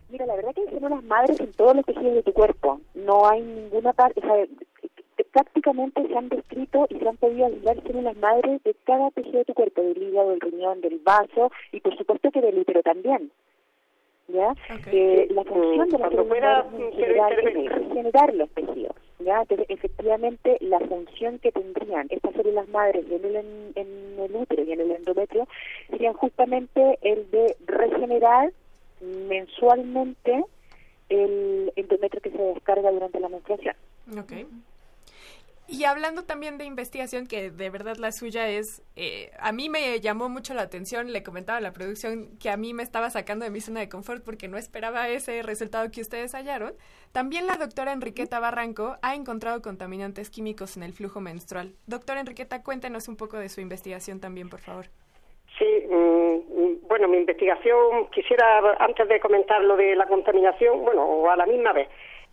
Mira, 0.08 0.26
la 0.26 0.36
verdad 0.36 0.54
que 0.54 0.62
hay 0.62 0.68
células 0.68 1.02
madres 1.04 1.40
en 1.40 1.52
todos 1.52 1.76
los 1.76 1.84
tejidos 1.84 2.14
de 2.14 2.22
tu 2.22 2.32
cuerpo. 2.32 2.80
No 2.94 3.26
hay 3.28 3.42
ninguna 3.42 3.92
parte, 3.92 4.20
o 4.20 4.26
sea, 4.26 4.46
prácticamente 5.32 6.06
se 6.06 6.16
han 6.16 6.28
descrito 6.28 6.86
y 6.88 6.98
se 6.98 7.08
han 7.08 7.16
podido 7.16 7.46
aislar 7.46 7.82
células 7.82 8.16
madres 8.16 8.62
de 8.62 8.74
cada 8.84 9.10
tejido 9.10 9.38
de 9.38 9.44
tu 9.44 9.54
cuerpo, 9.54 9.82
del 9.82 10.02
hígado, 10.02 10.30
del 10.30 10.40
riñón, 10.40 10.80
del 10.80 10.98
vaso 11.00 11.50
y 11.72 11.80
por 11.80 11.96
supuesto 11.96 12.30
que 12.30 12.40
del 12.40 12.58
útero 12.58 12.82
también. 12.82 13.30
¿Ya? 14.28 14.54
Eh, 14.90 15.28
la 15.30 15.44
función 15.44 15.88
de 15.90 15.98
las 15.98 16.10
células 16.10 16.66
es 16.96 17.70
regenerar 17.70 18.34
los 18.34 18.48
tejidos. 18.50 18.96
¿ya? 19.18 19.42
Entonces, 19.42 19.66
efectivamente, 19.68 20.56
la 20.60 20.80
función 20.80 21.38
que 21.40 21.52
tendrían 21.52 22.06
estas 22.10 22.32
células 22.34 22.68
madres 22.68 23.04
en 23.10 23.24
el, 23.24 23.36
en, 23.36 23.72
en 23.74 24.18
el 24.18 24.36
útero 24.36 24.62
y 24.62 24.72
en 24.72 24.80
el 24.80 24.92
endometrio 24.92 25.46
serían 25.90 26.14
justamente 26.14 26.98
el 27.02 27.30
de 27.30 27.54
regenerar 27.66 28.52
mensualmente 29.28 30.44
el 31.08 31.72
endometrio 31.76 32.22
que 32.22 32.30
se 32.30 32.38
descarga 32.38 32.90
durante 32.90 33.20
la 33.20 33.28
menstruación. 33.28 33.76
Ok. 34.18 34.32
Y 35.66 35.84
hablando 35.84 36.24
también 36.24 36.58
de 36.58 36.66
investigación, 36.66 37.26
que 37.26 37.50
de 37.50 37.70
verdad 37.70 37.96
la 37.96 38.12
suya 38.12 38.48
es, 38.48 38.82
eh, 38.96 39.30
a 39.38 39.50
mí 39.50 39.70
me 39.70 39.98
llamó 39.98 40.28
mucho 40.28 40.52
la 40.52 40.60
atención, 40.60 41.10
le 41.10 41.22
comentaba 41.22 41.56
a 41.56 41.62
la 41.62 41.72
producción 41.72 42.36
que 42.38 42.50
a 42.50 42.58
mí 42.58 42.74
me 42.74 42.82
estaba 42.82 43.08
sacando 43.08 43.46
de 43.46 43.50
mi 43.50 43.62
zona 43.62 43.80
de 43.80 43.88
confort 43.88 44.22
porque 44.22 44.46
no 44.46 44.58
esperaba 44.58 45.08
ese 45.08 45.42
resultado 45.42 45.90
que 45.90 46.02
ustedes 46.02 46.34
hallaron. 46.34 46.74
También 47.12 47.46
la 47.46 47.56
doctora 47.56 47.92
Enriqueta 47.92 48.40
Barranco 48.40 48.98
ha 49.00 49.14
encontrado 49.14 49.62
contaminantes 49.62 50.28
químicos 50.28 50.76
en 50.76 50.82
el 50.82 50.92
flujo 50.92 51.22
menstrual. 51.22 51.74
Doctora 51.86 52.20
Enriqueta, 52.20 52.62
cuéntenos 52.62 53.08
un 53.08 53.16
poco 53.16 53.38
de 53.38 53.48
su 53.48 53.62
investigación 53.62 54.20
también, 54.20 54.50
por 54.50 54.60
favor. 54.60 54.90
Sí, 55.58 55.86
mm, 55.88 55.94
mm, 55.94 56.88
bueno, 56.88 57.06
mi 57.08 57.18
investigación, 57.18 58.08
quisiera, 58.10 58.76
antes 58.78 59.08
de 59.08 59.20
comentar 59.20 59.62
lo 59.62 59.76
de 59.76 59.94
la 59.94 60.06
contaminación, 60.06 60.82
bueno, 60.82 61.04
o 61.04 61.30
a 61.30 61.36
la 61.36 61.46
misma 61.46 61.72
vez, 61.72 61.88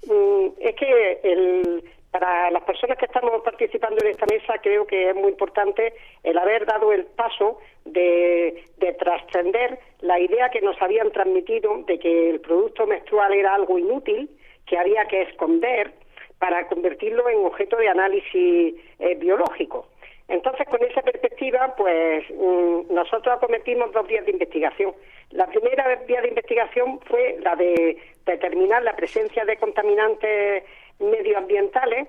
mm, 0.08 0.48
es 0.60 0.76
que 0.76 1.20
el, 1.24 1.84
para 2.10 2.50
las 2.50 2.64
personas 2.64 2.98
que 2.98 3.06
estamos 3.06 3.42
participando 3.44 4.04
en 4.04 4.12
esta 4.12 4.26
mesa 4.26 4.58
creo 4.62 4.88
que 4.88 5.10
es 5.10 5.16
muy 5.16 5.30
importante 5.30 5.94
el 6.24 6.38
haber 6.38 6.66
dado 6.66 6.92
el 6.92 7.06
paso 7.06 7.60
de, 7.86 8.66
de 8.78 8.94
trascender 8.94 9.80
la 10.00 10.20
idea 10.20 10.50
que 10.50 10.62
nos 10.62 10.82
habían 10.82 11.12
transmitido 11.12 11.84
de 11.86 12.00
que 12.00 12.32
el 12.32 12.42
producto 12.42 12.88
menstrual 12.88 13.34
era 13.34 13.54
algo 13.54 13.78
inútil, 13.78 14.30
que 14.66 14.78
había 14.78 15.06
que 15.06 15.22
esconder 15.22 15.94
para 16.40 16.68
convertirlo 16.68 17.30
en 17.30 17.46
objeto 17.46 17.78
de 17.78 17.88
análisis 17.88 18.76
eh, 19.00 19.16
biológico. 19.16 19.86
Entonces, 20.32 20.66
con 20.70 20.82
esa 20.82 21.02
perspectiva, 21.02 21.76
pues 21.76 22.24
mm, 22.30 22.94
nosotros 22.94 23.36
acometimos 23.36 23.92
dos 23.92 24.08
vías 24.08 24.26
de 24.26 24.32
investigación. 24.32 24.94
La 25.32 25.46
primera 25.48 25.94
vía 26.08 26.22
de 26.22 26.30
investigación 26.30 27.02
fue 27.02 27.36
la 27.42 27.58
de 27.58 27.98
determinar 28.26 28.82
la 28.82 28.96
presencia 28.96 29.44
de 29.44 29.58
contaminantes 29.58 30.64
medioambientales, 31.00 32.08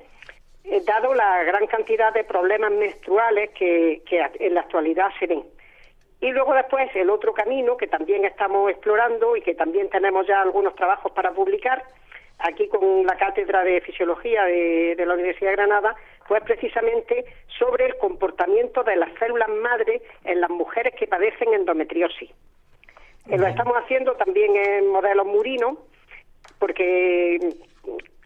eh, 0.63 0.81
dado 0.87 1.15
la 1.15 1.43
gran 1.43 1.67
cantidad 1.67 2.15
de 2.15 2.23
problemas 2.23 2.71
menstruales 2.71 3.51
que, 3.51 4.03
en 4.09 4.55
la 4.55 4.61
actualidad 4.61 5.09
se 5.19 5.27
ven. 5.27 5.43
Y 6.21 6.31
luego 6.31 6.55
después 6.55 6.95
el 6.95 7.11
otro 7.11 7.35
camino 7.35 7.77
que 7.77 7.89
también 7.89 8.25
estamos 8.25 8.71
explorando 8.71 9.37
y 9.37 9.43
que 9.43 9.57
también 9.57 9.91
tenemos 9.91 10.29
ya 10.29 10.43
algunos 10.43 10.77
trabajos 10.77 11.11
para 11.11 11.33
publicar, 11.33 11.83
aquí 12.39 12.69
con 12.69 13.05
la 13.05 13.17
Cátedra 13.17 13.65
de 13.65 13.81
Fisiología 13.81 14.45
de, 14.45 14.95
de 14.95 15.07
la 15.07 15.15
Universidad 15.15 15.51
de 15.51 15.57
Granada, 15.57 15.97
pues 16.29 16.43
precisamente 16.45 17.25
sobre 17.59 17.87
el 17.87 17.97
comportamiento 17.99 18.83
de 18.83 18.97
las 18.97 19.13
células 19.19 19.49
madre 19.49 20.03
en 20.25 20.41
las 20.41 20.51
mujeres 20.51 20.95
que 20.95 21.07
padecen 21.07 21.55
endometriosis. 21.55 22.31
Eh, 23.29 23.39
lo 23.39 23.47
estamos 23.47 23.77
haciendo 23.77 24.15
también 24.17 24.57
en 24.57 24.89
modelos 24.89 25.27
murinos, 25.27 25.79
porque 26.59 27.39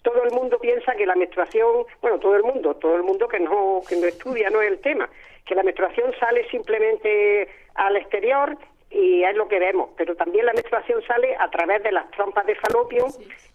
todo 0.03 0.23
el 0.23 0.31
mundo 0.31 0.59
piensa 0.59 0.95
que 0.95 1.05
la 1.05 1.17
menstruación, 1.17 1.85
bueno, 2.01 2.19
todo 2.19 2.37
el 2.37 2.43
mundo, 2.43 2.77
todo 2.77 2.97
el 2.97 3.03
mundo 3.03 3.29
que 3.29 3.41
no, 3.41 3.81
que 3.89 3.97
no 3.97 4.07
estudia, 4.07 4.51
no 4.51 4.63
es 4.63 4.69
el 4.69 4.79
tema, 4.79 5.09
que 5.45 5.55
la 5.55 5.63
menstruación 5.63 6.15
sale 6.19 6.49
simplemente 6.49 7.49
al 7.75 7.97
exterior 7.97 8.57
y 8.91 9.25
es 9.25 9.37
lo 9.37 9.49
que 9.49 9.59
vemos, 9.59 9.91
pero 9.97 10.15
también 10.15 10.47
la 10.47 10.53
menstruación 10.53 11.03
sale 11.03 11.35
a 11.37 11.51
través 11.51 11.83
de 11.83 11.93
las 11.93 12.11
trompas 12.13 12.47
de 12.47 12.55
falopio 12.55 13.07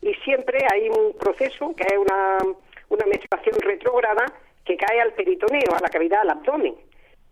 y 0.02 0.14
siempre 0.16 0.60
hay 0.72 0.90
un 0.90 1.14
proceso 1.18 1.74
que 1.76 1.84
es 1.84 1.98
una, 1.98 2.38
una 2.92 3.06
menstruación 3.06 3.56
retrógrada 3.62 4.26
que 4.66 4.76
cae 4.76 5.00
al 5.02 5.14
peritoneo, 5.14 5.74
a 5.74 5.82
la 5.82 5.90
cavidad 5.90 6.22
del 6.22 6.32
abdomen. 6.32 6.76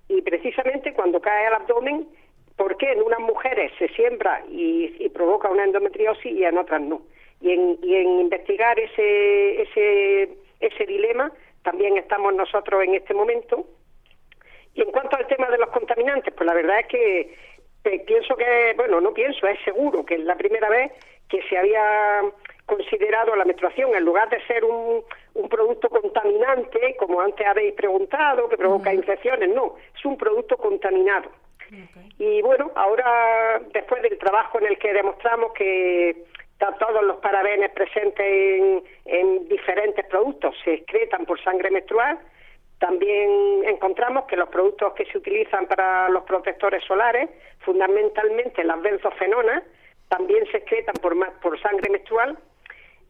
Y 0.07 0.21
precisamente 0.21 0.93
cuando 0.93 1.21
cae 1.21 1.47
al 1.47 1.55
abdomen, 1.55 2.07
¿por 2.55 2.77
qué 2.77 2.93
en 2.93 3.01
unas 3.03 3.19
mujeres 3.19 3.71
se 3.77 3.89
siembra 3.89 4.41
y, 4.49 4.95
y 4.99 5.09
provoca 5.09 5.49
una 5.49 5.65
endometriosis 5.65 6.31
y 6.31 6.43
en 6.45 6.57
otras 6.57 6.81
no? 6.81 7.01
Y 7.41 7.51
en, 7.51 7.77
y 7.83 7.95
en 7.95 8.19
investigar 8.21 8.79
ese, 8.79 9.61
ese, 9.61 10.29
ese 10.61 10.85
dilema 10.85 11.31
también 11.63 11.97
estamos 11.97 12.33
nosotros 12.33 12.83
en 12.83 12.95
este 12.95 13.13
momento. 13.13 13.65
Y 14.73 14.81
en 14.81 14.91
cuanto 14.91 15.17
al 15.17 15.27
tema 15.27 15.49
de 15.49 15.57
los 15.57 15.69
contaminantes, 15.69 16.33
pues 16.33 16.47
la 16.47 16.53
verdad 16.53 16.79
es 16.79 16.87
que 16.87 17.35
eh, 17.83 17.99
pienso 18.07 18.35
que, 18.37 18.73
bueno, 18.77 19.01
no 19.01 19.13
pienso, 19.13 19.45
es 19.45 19.59
seguro 19.65 20.05
que 20.05 20.15
es 20.15 20.21
la 20.21 20.35
primera 20.35 20.69
vez 20.69 20.91
que 21.27 21.41
se 21.43 21.57
había 21.57 22.23
considerado 22.69 23.35
la 23.35 23.43
menstruación, 23.45 23.93
en 23.95 24.05
lugar 24.05 24.29
de 24.29 24.39
ser 24.47 24.63
un, 24.63 25.03
un 25.33 25.49
producto 25.49 25.89
contaminante, 25.89 26.95
como 26.97 27.19
antes 27.19 27.45
habéis 27.45 27.73
preguntado, 27.73 28.47
que 28.47 28.57
provoca 28.57 28.93
infecciones, 28.93 29.49
no, 29.49 29.75
es 29.97 30.05
un 30.05 30.15
producto 30.17 30.55
contaminado. 30.55 31.29
Y 32.17 32.41
bueno, 32.41 32.71
ahora, 32.75 33.61
después 33.73 34.01
del 34.01 34.17
trabajo 34.17 34.59
en 34.59 34.65
el 34.67 34.77
que 34.79 34.91
demostramos 34.93 35.51
que 35.53 36.23
ta- 36.57 36.75
todos 36.77 37.03
los 37.03 37.17
parabenes 37.17 37.71
presentes 37.71 38.25
en, 38.25 38.83
en 39.05 39.47
diferentes 39.47 40.05
productos 40.05 40.55
se 40.63 40.73
excretan 40.75 41.25
por 41.25 41.37
sangre 41.43 41.69
menstrual, 41.71 42.17
también 42.79 43.29
encontramos 43.65 44.25
que 44.25 44.35
los 44.37 44.49
productos 44.49 44.93
que 44.93 45.05
se 45.05 45.17
utilizan 45.17 45.67
para 45.67 46.07
los 46.09 46.23
protectores 46.23 46.83
solares, 46.85 47.29
fundamentalmente 47.59 48.63
las 48.63 48.81
benzofenonas, 48.81 49.63
también 50.07 50.43
se 50.51 50.57
excretan 50.57 50.95
por, 51.01 51.13
por 51.41 51.59
sangre 51.61 51.89
menstrual. 51.91 52.37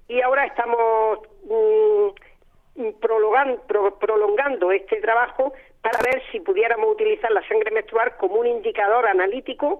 Y 0.09 0.21
ahora 0.21 0.45
estamos 0.45 1.19
mm, 1.43 2.81
mm, 2.81 2.87
prolongan- 2.99 3.61
pro- 3.67 3.97
prolongando 3.97 4.71
este 4.73 4.99
trabajo 4.99 5.53
para 5.81 5.99
ver 6.01 6.21
si 6.31 6.41
pudiéramos 6.41 6.91
utilizar 6.91 7.31
la 7.31 7.47
sangre 7.47 7.71
menstrual 7.71 8.17
como 8.17 8.35
un 8.35 8.47
indicador 8.47 9.07
analítico 9.07 9.79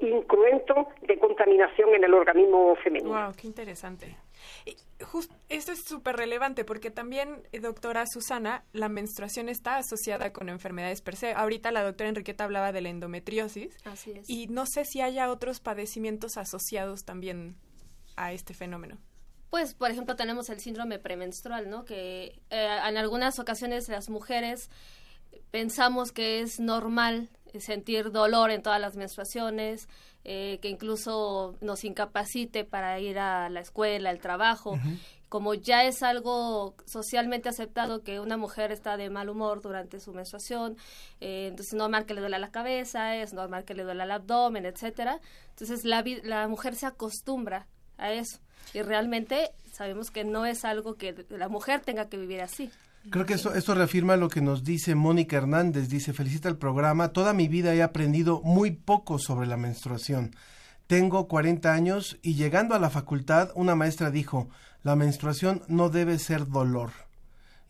incruento 0.00 0.88
de 1.08 1.18
contaminación 1.18 1.94
en 1.94 2.04
el 2.04 2.14
organismo 2.14 2.76
femenino. 2.76 3.10
Wow, 3.24 3.32
qué 3.36 3.46
interesante. 3.48 4.16
Y 4.64 4.76
jus- 5.04 5.30
esto 5.48 5.72
es 5.72 5.84
súper 5.84 6.16
relevante 6.16 6.64
porque 6.64 6.90
también, 6.90 7.42
eh, 7.52 7.58
doctora 7.58 8.04
Susana, 8.06 8.64
la 8.72 8.88
menstruación 8.88 9.48
está 9.48 9.76
asociada 9.78 10.32
con 10.32 10.48
enfermedades 10.48 11.00
per 11.02 11.16
se. 11.16 11.32
Ahorita 11.32 11.72
la 11.72 11.82
doctora 11.82 12.08
Enriqueta 12.10 12.44
hablaba 12.44 12.70
de 12.72 12.80
la 12.80 12.90
endometriosis. 12.90 13.76
Así 13.84 14.12
es. 14.12 14.28
Y 14.28 14.46
no 14.48 14.66
sé 14.66 14.84
si 14.84 15.00
haya 15.00 15.30
otros 15.30 15.60
padecimientos 15.60 16.36
asociados 16.36 17.04
también 17.04 17.56
a 18.16 18.32
este 18.32 18.54
fenómeno. 18.54 18.98
Pues, 19.52 19.74
por 19.74 19.90
ejemplo, 19.90 20.16
tenemos 20.16 20.48
el 20.48 20.60
síndrome 20.60 20.98
premenstrual, 20.98 21.68
¿no? 21.68 21.84
Que 21.84 22.40
eh, 22.48 22.78
en 22.88 22.96
algunas 22.96 23.38
ocasiones 23.38 23.86
las 23.90 24.08
mujeres 24.08 24.70
pensamos 25.50 26.10
que 26.10 26.40
es 26.40 26.58
normal 26.58 27.28
sentir 27.60 28.12
dolor 28.12 28.50
en 28.50 28.62
todas 28.62 28.80
las 28.80 28.96
menstruaciones, 28.96 29.90
eh, 30.24 30.58
que 30.62 30.70
incluso 30.70 31.54
nos 31.60 31.84
incapacite 31.84 32.64
para 32.64 32.98
ir 32.98 33.18
a 33.18 33.50
la 33.50 33.60
escuela, 33.60 34.08
al 34.08 34.20
trabajo. 34.20 34.78
Como 35.28 35.52
ya 35.52 35.84
es 35.84 36.02
algo 36.02 36.74
socialmente 36.86 37.50
aceptado 37.50 38.02
que 38.02 38.20
una 38.20 38.38
mujer 38.38 38.72
está 38.72 38.96
de 38.96 39.10
mal 39.10 39.28
humor 39.28 39.60
durante 39.60 40.00
su 40.00 40.14
menstruación, 40.14 40.78
eh, 41.20 41.48
entonces 41.48 41.74
es 41.74 41.78
normal 41.78 42.06
que 42.06 42.14
le 42.14 42.22
duela 42.22 42.38
la 42.38 42.50
cabeza, 42.50 43.16
es 43.16 43.34
normal 43.34 43.66
que 43.66 43.74
le 43.74 43.82
duela 43.82 44.04
el 44.04 44.12
abdomen, 44.12 44.64
etcétera. 44.64 45.20
Entonces 45.50 45.84
la, 45.84 46.02
la 46.24 46.48
mujer 46.48 46.74
se 46.74 46.86
acostumbra 46.86 47.68
a 47.98 48.14
eso. 48.14 48.40
Y 48.74 48.82
realmente 48.82 49.50
sabemos 49.72 50.10
que 50.10 50.24
no 50.24 50.46
es 50.46 50.64
algo 50.64 50.94
que 50.94 51.26
la 51.30 51.48
mujer 51.48 51.80
tenga 51.80 52.08
que 52.08 52.16
vivir 52.16 52.40
así. 52.40 52.70
Creo 53.10 53.26
que 53.26 53.34
esto, 53.34 53.52
esto 53.54 53.74
reafirma 53.74 54.16
lo 54.16 54.28
que 54.28 54.40
nos 54.40 54.62
dice 54.62 54.94
Mónica 54.94 55.36
Hernández. 55.36 55.88
Dice, 55.88 56.12
felicita 56.12 56.48
el 56.48 56.56
programa. 56.56 57.08
Toda 57.08 57.32
mi 57.32 57.48
vida 57.48 57.74
he 57.74 57.82
aprendido 57.82 58.40
muy 58.42 58.70
poco 58.70 59.18
sobre 59.18 59.46
la 59.46 59.56
menstruación. 59.56 60.36
Tengo 60.86 61.26
40 61.26 61.72
años 61.72 62.18
y 62.22 62.34
llegando 62.34 62.74
a 62.74 62.78
la 62.78 62.90
facultad, 62.90 63.50
una 63.54 63.74
maestra 63.74 64.10
dijo, 64.10 64.48
la 64.82 64.94
menstruación 64.94 65.62
no 65.66 65.88
debe 65.88 66.18
ser 66.18 66.46
dolor. 66.46 66.90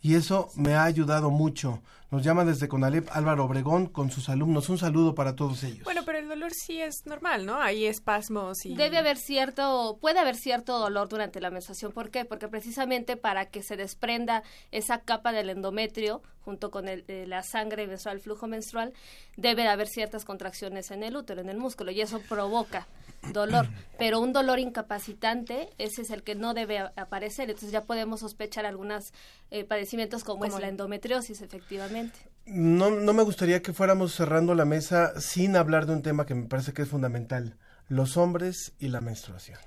Y 0.00 0.16
eso 0.16 0.50
me 0.56 0.74
ha 0.74 0.84
ayudado 0.84 1.30
mucho. 1.30 1.82
Nos 2.12 2.22
llama 2.22 2.44
desde 2.44 2.68
Conalep 2.68 3.08
Álvaro 3.10 3.46
Obregón 3.46 3.86
con 3.86 4.10
sus 4.10 4.28
alumnos. 4.28 4.68
Un 4.68 4.76
saludo 4.76 5.14
para 5.14 5.34
todos 5.34 5.64
ellos. 5.64 5.82
Bueno, 5.84 6.02
pero 6.04 6.18
el 6.18 6.28
dolor 6.28 6.52
sí 6.52 6.78
es 6.78 7.06
normal, 7.06 7.46
¿no? 7.46 7.58
Hay 7.58 7.86
espasmos 7.86 8.66
y... 8.66 8.74
Debe 8.74 8.98
haber 8.98 9.16
cierto, 9.16 9.96
puede 9.98 10.18
haber 10.18 10.36
cierto 10.36 10.78
dolor 10.78 11.08
durante 11.08 11.40
la 11.40 11.50
menstruación. 11.50 11.90
¿Por 11.90 12.10
qué? 12.10 12.26
Porque 12.26 12.48
precisamente 12.48 13.16
para 13.16 13.46
que 13.46 13.62
se 13.62 13.78
desprenda 13.78 14.42
esa 14.72 14.98
capa 14.98 15.32
del 15.32 15.48
endometrio 15.48 16.20
junto 16.44 16.70
con 16.70 16.88
el, 16.88 17.04
eh, 17.08 17.24
la 17.26 17.42
sangre 17.42 17.86
menstrual, 17.86 18.16
el 18.16 18.22
flujo 18.22 18.46
menstrual, 18.46 18.92
debe 19.36 19.66
haber 19.68 19.88
ciertas 19.88 20.24
contracciones 20.24 20.90
en 20.90 21.02
el 21.02 21.16
útero, 21.16 21.40
en 21.40 21.48
el 21.48 21.56
músculo, 21.56 21.92
y 21.92 22.00
eso 22.00 22.20
provoca 22.28 22.86
dolor, 23.32 23.68
pero 23.98 24.20
un 24.20 24.32
dolor 24.32 24.58
incapacitante, 24.58 25.70
ese 25.78 26.02
es 26.02 26.10
el 26.10 26.22
que 26.22 26.34
no 26.34 26.54
debe 26.54 26.78
aparecer, 26.96 27.48
entonces 27.48 27.70
ya 27.70 27.82
podemos 27.82 28.20
sospechar 28.20 28.66
algunos 28.66 29.12
eh, 29.50 29.64
padecimientos 29.64 30.24
como, 30.24 30.44
es 30.44 30.58
la 30.58 30.68
endometriosis, 30.68 31.40
efectivamente. 31.42 32.01
No, 32.46 32.90
no 32.90 33.12
me 33.12 33.22
gustaría 33.22 33.62
que 33.62 33.72
fuéramos 33.72 34.14
cerrando 34.14 34.54
la 34.54 34.64
mesa 34.64 35.18
sin 35.20 35.56
hablar 35.56 35.86
de 35.86 35.92
un 35.92 36.02
tema 36.02 36.26
que 36.26 36.34
me 36.34 36.46
parece 36.46 36.72
que 36.72 36.82
es 36.82 36.88
fundamental. 36.88 37.56
Los 37.88 38.16
hombres 38.16 38.72
y 38.78 38.88
la 38.88 39.00
menstruación. 39.00 39.58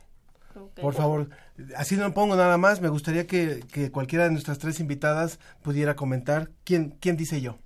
Por 0.82 0.94
favor, 0.94 1.30
así 1.76 1.96
no 1.98 2.14
pongo 2.14 2.36
nada 2.36 2.58
más. 2.58 2.80
Me 2.82 2.88
gustaría 2.90 3.28
que, 3.28 3.62
que 3.72 3.92
cualquiera 3.92 4.24
de 4.26 4.32
nuestras 4.32 4.58
tres 4.58 4.80
invitadas 4.80 5.40
pudiera 5.62 5.96
comentar. 5.96 6.50
¿Quién, 6.64 6.98
quién 7.02 7.18
dice 7.18 7.42
yo? 7.42 7.58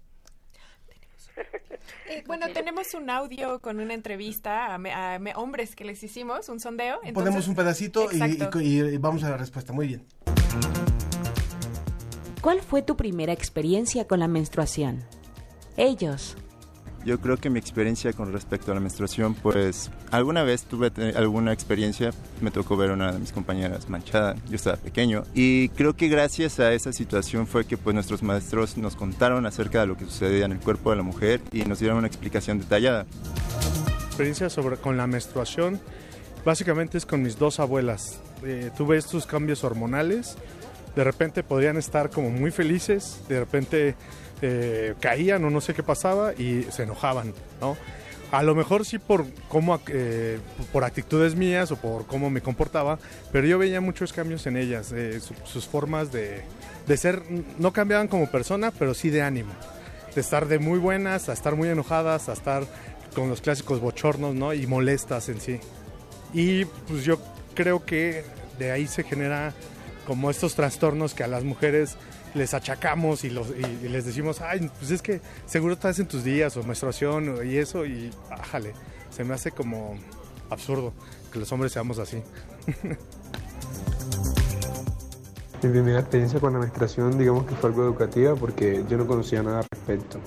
Eh, 2.07 2.23
bueno, 2.25 2.47
tenemos 2.53 2.93
un 2.95 3.09
audio 3.11 3.59
con 3.59 3.79
una 3.79 3.93
entrevista 3.93 4.73
a, 4.73 4.77
me- 4.79 4.91
a 4.93 5.19
me- 5.19 5.35
hombres 5.35 5.75
que 5.75 5.85
les 5.85 6.01
hicimos, 6.03 6.49
un 6.49 6.59
sondeo. 6.59 6.95
entonces- 7.03 7.13
Ponemos 7.13 7.47
un 7.47 7.55
pedacito 7.55 8.09
y- 8.11 8.63
y 8.63 8.97
vamos 8.97 9.23
a 9.23 9.29
la 9.29 9.37
respuesta. 9.37 9.71
Muy 9.71 9.87
bien. 9.87 10.05
¿Cuál 12.41 12.61
fue 12.61 12.81
tu 12.81 12.95
primera 12.95 13.33
experiencia 13.33 14.05
con 14.07 14.19
la 14.19 14.27
menstruación? 14.27 15.03
Ellos. 15.77 16.35
Yo 17.05 17.19
creo 17.21 17.37
que 17.37 17.49
mi 17.49 17.59
experiencia 17.59 18.11
con 18.11 18.33
respecto 18.33 18.71
a 18.71 18.75
la 18.75 18.81
menstruación, 18.81 19.33
pues 19.33 19.89
alguna 20.11 20.43
vez 20.43 20.63
tuve 20.63 20.91
te- 20.91 21.17
alguna 21.17 21.53
experiencia, 21.53 22.11
me 22.41 22.51
tocó 22.51 22.75
ver 22.75 22.89
a 22.89 22.93
una 22.93 23.13
de 23.13 23.19
mis 23.19 23.31
compañeras 23.31 23.89
manchada, 23.89 24.35
yo 24.49 24.55
estaba 24.57 24.75
pequeño 24.75 25.23
y 25.33 25.69
creo 25.69 25.95
que 25.95 26.09
gracias 26.09 26.59
a 26.59 26.73
esa 26.73 26.91
situación 26.91 27.47
fue 27.47 27.65
que 27.65 27.77
pues 27.77 27.93
nuestros 27.93 28.21
maestros 28.21 28.77
nos 28.77 28.97
contaron 28.97 29.45
acerca 29.45 29.79
de 29.79 29.87
lo 29.87 29.95
que 29.95 30.03
sucedía 30.05 30.43
en 30.43 30.51
el 30.51 30.59
cuerpo 30.59 30.89
de 30.89 30.97
la 30.97 31.03
mujer 31.03 31.39
y 31.53 31.63
nos 31.63 31.79
dieron 31.79 31.97
una 31.99 32.07
explicación 32.07 32.59
detallada. 32.59 33.05
experiencia 34.07 34.49
sobre 34.49 34.75
con 34.75 34.97
la 34.97 35.07
menstruación 35.07 35.79
básicamente 36.43 36.97
es 36.97 37.05
con 37.05 37.21
mis 37.21 37.37
dos 37.39 37.61
abuelas. 37.61 38.19
Eh, 38.43 38.71
tuve 38.77 38.97
estos 38.97 39.25
cambios 39.25 39.63
hormonales, 39.63 40.35
de 40.99 41.05
repente 41.05 41.43
podrían 41.43 41.77
estar 41.77 42.09
como 42.09 42.29
muy 42.29 42.51
felices, 42.51 43.21
de 43.29 43.39
repente 43.39 43.95
eh, 44.41 44.95
caían 44.99 45.45
o 45.45 45.49
no 45.49 45.61
sé 45.61 45.73
qué 45.73 45.81
pasaba 45.81 46.33
y 46.33 46.65
se 46.71 46.83
enojaban, 46.83 47.33
¿no? 47.61 47.77
A 48.33 48.43
lo 48.43 48.53
mejor 48.53 48.85
sí 48.85 48.99
por 48.99 49.25
cómo 49.47 49.79
eh, 49.87 50.39
por 50.73 50.83
actitudes 50.83 51.35
mías 51.35 51.71
o 51.71 51.77
por 51.77 52.05
cómo 52.05 52.29
me 52.29 52.41
comportaba, 52.41 52.99
pero 53.31 53.47
yo 53.47 53.57
veía 53.57 53.79
muchos 53.79 54.11
cambios 54.11 54.45
en 54.45 54.57
ellas, 54.57 54.91
eh, 54.91 55.21
su- 55.21 55.33
sus 55.45 55.65
formas 55.65 56.11
de, 56.11 56.41
de 56.85 56.97
ser, 56.97 57.23
no 57.59 57.71
cambiaban 57.71 58.09
como 58.09 58.29
persona, 58.29 58.71
pero 58.77 58.93
sí 58.93 59.09
de 59.09 59.21
ánimo 59.21 59.53
de 60.15 60.19
estar 60.21 60.47
de 60.49 60.59
muy 60.59 60.79
buenas 60.79 61.29
a 61.29 61.33
estar 61.33 61.55
muy 61.55 61.69
enojadas, 61.69 62.27
a 62.27 62.33
estar 62.33 62.63
con 63.15 63.29
los 63.29 63.39
clásicos 63.39 63.79
bochornos, 63.79 64.35
¿no? 64.35 64.53
Y 64.53 64.67
molestas 64.67 65.29
en 65.29 65.39
sí. 65.39 65.59
Y 66.33 66.65
pues 66.65 67.05
yo 67.05 67.19
creo 67.55 67.85
que 67.85 68.23
de 68.57 68.71
ahí 68.71 68.85
se 68.87 69.03
genera 69.03 69.53
como 70.09 70.31
estos 70.31 70.55
trastornos 70.55 71.13
que 71.13 71.23
a 71.23 71.27
las 71.27 71.43
mujeres 71.43 71.95
les 72.33 72.55
achacamos 72.55 73.23
y, 73.23 73.29
los, 73.29 73.49
y, 73.51 73.87
les 73.89 74.05
decimos, 74.05 74.41
ay, 74.41 74.67
pues 74.79 74.89
es 74.89 75.03
que 75.03 75.21
seguro 75.45 75.75
estás 75.75 75.99
en 75.99 76.07
tus 76.07 76.23
días 76.23 76.57
o 76.57 76.63
menstruación 76.63 77.47
y 77.47 77.57
eso, 77.57 77.85
y 77.85 78.09
ájale, 78.31 78.73
se 79.11 79.23
me 79.23 79.35
hace 79.35 79.51
como 79.51 79.99
absurdo 80.49 80.93
que 81.31 81.37
los 81.37 81.51
hombres 81.51 81.73
seamos 81.73 81.99
así. 81.99 82.23
Mi 85.61 85.69
primera 85.69 85.99
experiencia 85.99 86.39
con 86.39 86.53
la 86.53 86.59
menstruación, 86.59 87.15
digamos 87.19 87.45
que 87.45 87.53
fue 87.53 87.69
algo 87.69 87.83
educativa 87.83 88.35
porque 88.35 88.83
yo 88.89 88.97
no 88.97 89.05
conocía 89.05 89.43
nada 89.43 89.59
al 89.59 89.67
respecto. 89.69 90.19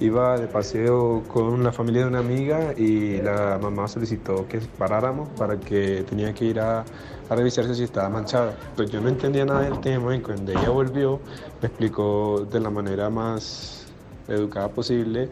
Iba 0.00 0.38
de 0.38 0.48
paseo 0.48 1.22
con 1.28 1.62
la 1.62 1.72
familia 1.72 2.02
de 2.02 2.08
una 2.08 2.18
amiga 2.18 2.74
y 2.76 3.22
la 3.22 3.58
mamá 3.62 3.86
solicitó 3.86 4.46
que 4.48 4.58
paráramos 4.58 5.28
para 5.38 5.58
que 5.58 6.04
tenía 6.08 6.34
que 6.34 6.46
ir 6.46 6.60
a, 6.60 6.84
a 7.28 7.34
revisarse 7.34 7.74
si 7.74 7.84
estaba 7.84 8.08
manchada. 8.08 8.56
Pues 8.76 8.90
yo 8.90 9.00
no 9.00 9.08
entendía 9.08 9.44
nada 9.44 9.62
del 9.62 9.80
tema 9.80 10.16
y 10.16 10.20
cuando 10.20 10.50
ella 10.50 10.68
volvió 10.70 11.20
me 11.62 11.68
explicó 11.68 12.46
de 12.50 12.60
la 12.60 12.70
manera 12.70 13.08
más 13.08 13.86
educada 14.28 14.68
posible 14.68 15.28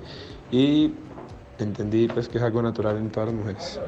y 0.51 0.93
entendí 1.59 2.09
pues 2.09 2.29
que 2.29 2.39
es 2.39 2.45
algo 2.45 2.63
natural 2.63 2.97
en 2.99 3.11
todas 3.11 3.31
las 3.31 3.39
mujeres. 3.39 3.81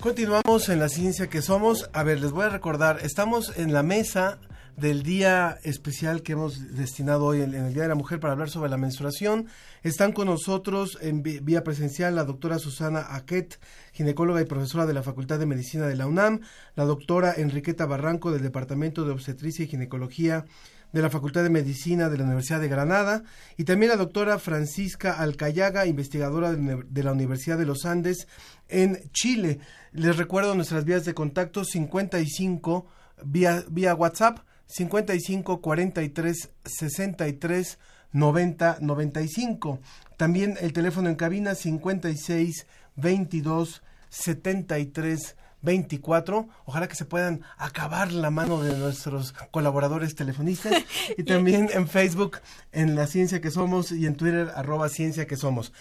Continuamos 0.00 0.68
en 0.68 0.80
la 0.80 0.88
ciencia 0.88 1.28
que 1.28 1.42
somos. 1.42 1.88
A 1.92 2.02
ver, 2.02 2.20
les 2.20 2.32
voy 2.32 2.44
a 2.44 2.48
recordar, 2.48 2.98
estamos 3.04 3.56
en 3.56 3.72
la 3.72 3.84
mesa 3.84 4.40
del 4.76 5.02
día 5.02 5.58
especial 5.64 6.22
que 6.22 6.32
hemos 6.32 6.74
destinado 6.74 7.26
hoy 7.26 7.42
en, 7.42 7.54
el 7.54 7.74
Día 7.74 7.82
de 7.82 7.88
la 7.88 7.94
Mujer 7.94 8.20
para 8.20 8.32
hablar 8.32 8.50
sobre 8.50 8.70
la 8.70 8.76
menstruación. 8.76 9.46
Están 9.82 10.12
con 10.12 10.26
nosotros 10.26 10.98
en 11.00 11.22
vía 11.22 11.64
presencial 11.64 12.14
la 12.14 12.24
doctora 12.24 12.58
Susana 12.58 13.14
Aquet, 13.14 13.60
ginecóloga 13.92 14.40
y 14.40 14.46
profesora 14.46 14.86
de 14.86 14.94
la 14.94 15.02
Facultad 15.02 15.38
de 15.38 15.46
Medicina 15.46 15.86
de 15.86 15.96
la 15.96 16.06
UNAM, 16.06 16.40
la 16.74 16.84
doctora 16.84 17.34
Enriqueta 17.36 17.86
Barranco 17.86 18.30
del 18.32 18.42
Departamento 18.42 19.04
de 19.04 19.12
Obstetricia 19.12 19.64
y 19.64 19.68
Ginecología 19.68 20.44
de 20.92 21.02
la 21.02 21.10
Facultad 21.10 21.42
de 21.42 21.50
Medicina 21.50 22.08
de 22.08 22.18
la 22.18 22.24
Universidad 22.24 22.60
de 22.60 22.68
Granada 22.68 23.24
y 23.56 23.64
también 23.64 23.90
la 23.90 23.96
doctora 23.96 24.38
Francisca 24.38 25.12
Alcayaga, 25.12 25.86
investigadora 25.86 26.52
de 26.52 27.02
la 27.02 27.12
Universidad 27.12 27.58
de 27.58 27.66
los 27.66 27.86
Andes 27.86 28.28
en 28.68 28.98
Chile. 29.12 29.58
Les 29.92 30.16
recuerdo 30.16 30.54
nuestras 30.54 30.84
vías 30.84 31.04
de 31.04 31.14
contacto 31.14 31.64
55 31.64 32.86
vía, 33.24 33.64
vía 33.70 33.94
WhatsApp 33.94 34.40
55 34.72 35.60
43 35.60 36.50
63 36.64 37.78
90 38.12 38.78
95. 38.80 39.80
También 40.16 40.56
el 40.60 40.72
teléfono 40.72 41.08
en 41.10 41.16
cabina 41.16 41.54
56 41.54 42.66
22 42.96 43.82
73 44.08 45.36
24. 45.60 46.48
Ojalá 46.64 46.88
que 46.88 46.94
se 46.94 47.04
puedan 47.04 47.42
acabar 47.58 48.12
la 48.12 48.30
mano 48.30 48.62
de 48.62 48.76
nuestros 48.76 49.32
colaboradores 49.50 50.14
telefonistas. 50.14 50.74
Y 51.18 51.24
también 51.24 51.68
en 51.72 51.86
Facebook, 51.86 52.38
en 52.72 52.94
La 52.94 53.06
Ciencia 53.06 53.40
que 53.40 53.50
Somos 53.50 53.92
y 53.92 54.06
en 54.06 54.16
Twitter, 54.16 54.50
arroba 54.54 54.88
Ciencia 54.88 55.26
que 55.26 55.36
Somos. 55.36 55.72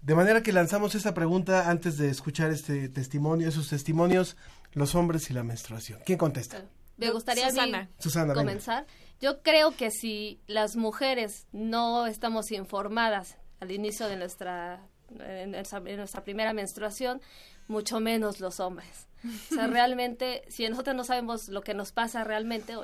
De 0.00 0.14
manera 0.14 0.42
que 0.42 0.52
lanzamos 0.52 0.94
esta 0.94 1.12
pregunta 1.12 1.68
antes 1.68 1.98
de 1.98 2.08
escuchar 2.08 2.50
este 2.50 2.88
testimonio, 2.88 3.48
esos 3.48 3.68
testimonios, 3.68 4.36
los 4.72 4.94
hombres 4.94 5.28
y 5.30 5.34
la 5.34 5.42
menstruación. 5.42 6.00
¿Quién 6.06 6.18
contesta? 6.18 6.64
Me 6.98 7.10
gustaría 7.10 7.44
a 7.46 7.50
mí 7.50 7.54
Susana. 7.54 7.88
Susana, 7.98 8.24
venga. 8.34 8.40
comenzar. 8.40 8.86
Yo 9.20 9.42
creo 9.42 9.72
que 9.76 9.90
si 9.90 10.40
las 10.46 10.76
mujeres 10.76 11.46
no 11.52 12.06
estamos 12.06 12.52
informadas 12.52 13.36
al 13.60 13.72
inicio 13.72 14.06
de 14.08 14.16
nuestra, 14.16 14.80
en 15.18 15.52
nuestra, 15.52 15.78
en 15.84 15.96
nuestra 15.96 16.22
primera 16.22 16.52
menstruación, 16.52 17.20
mucho 17.66 17.98
menos 18.00 18.38
los 18.40 18.60
hombres. 18.60 19.06
O 19.50 19.54
sea, 19.54 19.66
realmente, 19.68 20.42
si 20.48 20.68
nosotros 20.68 20.94
no 20.94 21.04
sabemos 21.04 21.48
lo 21.48 21.62
que 21.62 21.74
nos 21.74 21.90
pasa 21.92 22.22
realmente, 22.24 22.74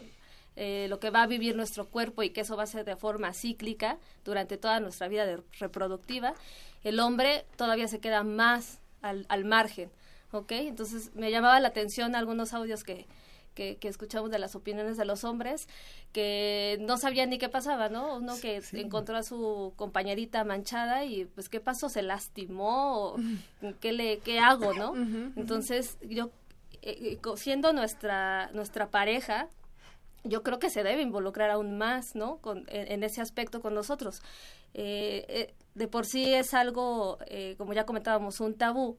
eh, 0.56 0.86
lo 0.88 0.98
que 0.98 1.10
va 1.10 1.22
a 1.22 1.26
vivir 1.28 1.54
nuestro 1.56 1.88
cuerpo 1.88 2.22
y 2.24 2.30
que 2.30 2.40
eso 2.40 2.56
va 2.56 2.64
a 2.64 2.66
ser 2.66 2.84
de 2.84 2.96
forma 2.96 3.32
cíclica 3.32 3.98
durante 4.24 4.56
toda 4.56 4.80
nuestra 4.80 5.06
vida 5.08 5.26
de- 5.26 5.42
reproductiva, 5.58 6.34
el 6.82 6.98
hombre 7.00 7.46
todavía 7.56 7.86
se 7.88 8.00
queda 8.00 8.24
más 8.24 8.80
al, 9.02 9.26
al 9.28 9.44
margen, 9.44 9.90
¿ok? 10.32 10.50
Entonces 10.52 11.14
me 11.14 11.30
llamaba 11.30 11.60
la 11.60 11.68
atención 11.68 12.14
algunos 12.16 12.52
audios 12.54 12.82
que, 12.84 13.06
que, 13.54 13.76
que 13.76 13.88
escuchamos 13.88 14.30
de 14.30 14.38
las 14.38 14.54
opiniones 14.54 14.96
de 14.96 15.04
los 15.04 15.24
hombres 15.24 15.68
que 16.12 16.78
no 16.80 16.96
sabían 16.96 17.30
ni 17.30 17.38
qué 17.38 17.48
pasaba, 17.48 17.88
¿no? 17.88 18.16
Uno 18.16 18.34
que 18.40 18.62
encontró 18.72 19.16
a 19.16 19.22
su 19.22 19.72
compañerita 19.76 20.44
manchada 20.44 21.04
y 21.04 21.24
pues 21.24 21.48
qué 21.48 21.60
pasó, 21.60 21.88
se 21.88 22.02
lastimó, 22.02 23.14
o 23.14 23.16
qué 23.80 23.92
le 23.92 24.18
qué 24.18 24.38
hago, 24.38 24.74
¿no? 24.74 24.94
Entonces 25.36 25.98
yo 26.02 26.30
eh, 26.82 27.18
eh, 27.22 27.36
siendo 27.36 27.72
nuestra 27.72 28.50
nuestra 28.52 28.90
pareja 28.90 29.48
yo 30.24 30.42
creo 30.42 30.58
que 30.58 30.70
se 30.70 30.82
debe 30.82 31.02
involucrar 31.02 31.50
aún 31.50 31.76
más, 31.76 32.14
¿no? 32.14 32.38
Con, 32.38 32.64
en, 32.68 32.90
en 32.90 33.02
ese 33.02 33.20
aspecto 33.20 33.60
con 33.60 33.74
nosotros. 33.74 34.22
Eh, 34.74 35.24
eh, 35.28 35.54
de 35.74 35.88
por 35.88 36.04
sí 36.04 36.34
es 36.34 36.52
algo, 36.52 37.18
eh, 37.26 37.54
como 37.58 37.72
ya 37.72 37.86
comentábamos, 37.86 38.40
un 38.40 38.54
tabú. 38.54 38.98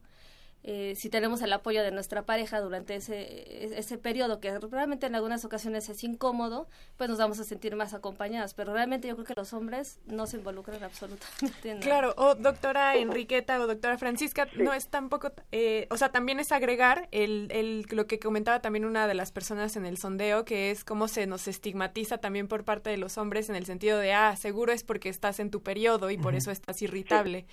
Eh, 0.68 0.96
si 0.96 1.12
tenemos 1.12 1.44
el 1.44 1.54
apoyo 1.54 1.84
de 1.84 1.92
nuestra 1.92 2.24
pareja 2.24 2.60
durante 2.60 2.96
ese, 2.96 3.78
ese 3.78 4.00
periodo, 4.00 4.40
que 4.40 4.58
realmente 4.58 5.06
en 5.06 5.14
algunas 5.14 5.46
ocasiones 5.46 5.88
es 5.90 6.04
incómodo, 6.04 6.68
pues 6.98 7.08
nos 7.08 7.20
vamos 7.20 7.40
a 7.40 7.44
sentir 7.44 7.76
más 7.76 7.94
acompañados. 7.94 8.56
Pero 8.56 8.74
realmente 8.74 9.08
yo 9.08 9.14
creo 9.14 9.28
que 9.28 9.36
los 9.36 9.54
hombres 9.54 10.00
no 10.08 10.26
se 10.26 10.38
involucran 10.38 10.84
absolutamente 10.84 11.70
en 11.70 11.80
nada. 11.80 11.82
Claro, 11.82 12.14
o 12.18 12.34
doctora 12.34 12.96
Enriqueta 12.96 13.62
o 13.62 13.68
doctora 13.68 14.00
Francisca, 14.00 14.48
no 14.56 14.74
es 14.74 14.88
tampoco, 14.88 15.32
eh, 15.52 15.86
o 15.92 15.98
sea, 15.98 16.10
también 16.10 16.40
es 16.40 16.52
agregar 16.52 17.10
el, 17.12 17.48
el, 17.52 17.86
lo 17.92 18.08
que 18.08 18.18
comentaba 18.18 18.60
también 18.60 18.86
una 18.86 19.08
de 19.08 19.14
las 19.14 19.32
personas 19.32 19.76
en 19.76 19.86
el 19.86 20.00
sondeo, 20.00 20.46
que 20.46 20.72
es 20.72 20.84
cómo 20.84 21.08
se 21.08 21.28
nos 21.28 21.48
estigmatiza 21.48 22.18
también 22.18 22.48
por 22.48 22.64
parte 22.64 22.90
de 22.90 22.98
los 22.98 23.20
hombres 23.20 23.50
en 23.50 23.56
el 23.56 23.68
sentido 23.68 24.00
de, 24.00 24.14
ah, 24.14 24.36
seguro 24.36 24.74
es 24.74 24.84
porque 24.84 25.10
estás 25.10 25.40
en 25.40 25.52
tu 25.52 25.62
periodo 25.62 26.10
y 26.10 26.18
por 26.18 26.34
eso 26.34 26.50
estás 26.50 26.82
irritable. 26.82 27.46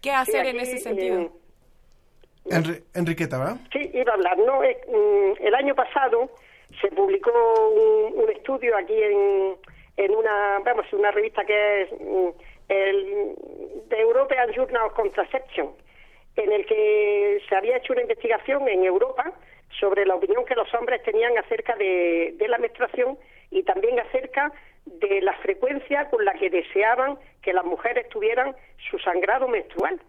¿Qué 0.00 0.12
hacer 0.12 0.46
en 0.46 0.60
ese 0.60 0.78
sentido? 0.78 1.20
eh, 1.20 1.45
Enriqueta, 2.94 3.38
¿verdad? 3.38 3.56
Sí, 3.72 3.90
iba 3.92 4.12
a 4.12 4.14
hablar. 4.14 4.38
No, 4.38 4.60
mm, 4.60 5.32
el 5.40 5.54
año 5.54 5.74
pasado 5.74 6.30
se 6.80 6.88
publicó 6.88 7.30
un, 7.70 8.22
un 8.22 8.30
estudio 8.30 8.76
aquí 8.76 8.94
en, 8.94 9.56
en 9.96 10.14
una, 10.14 10.58
vamos, 10.64 10.86
una 10.92 11.10
revista 11.10 11.44
que 11.44 11.82
es 11.82 11.92
mm, 11.92 12.28
el 12.68 13.34
The 13.88 14.00
European 14.00 14.52
Journal 14.52 14.86
of 14.86 14.94
Contraception, 14.94 15.70
en 16.36 16.52
el 16.52 16.66
que 16.66 17.40
se 17.48 17.56
había 17.56 17.78
hecho 17.78 17.92
una 17.92 18.02
investigación 18.02 18.68
en 18.68 18.84
Europa 18.84 19.32
sobre 19.78 20.06
la 20.06 20.14
opinión 20.14 20.44
que 20.44 20.54
los 20.54 20.72
hombres 20.74 21.02
tenían 21.02 21.36
acerca 21.38 21.74
de, 21.76 22.34
de 22.36 22.48
la 22.48 22.58
menstruación 22.58 23.18
y 23.50 23.62
también 23.62 23.98
acerca 24.00 24.52
de 24.86 25.20
la 25.20 25.34
frecuencia 25.38 26.08
con 26.10 26.24
la 26.24 26.32
que 26.34 26.48
deseaban 26.50 27.18
que 27.42 27.52
las 27.52 27.64
mujeres 27.64 28.08
tuvieran 28.08 28.54
su 28.90 28.98
sangrado 28.98 29.48
menstrual. 29.48 30.00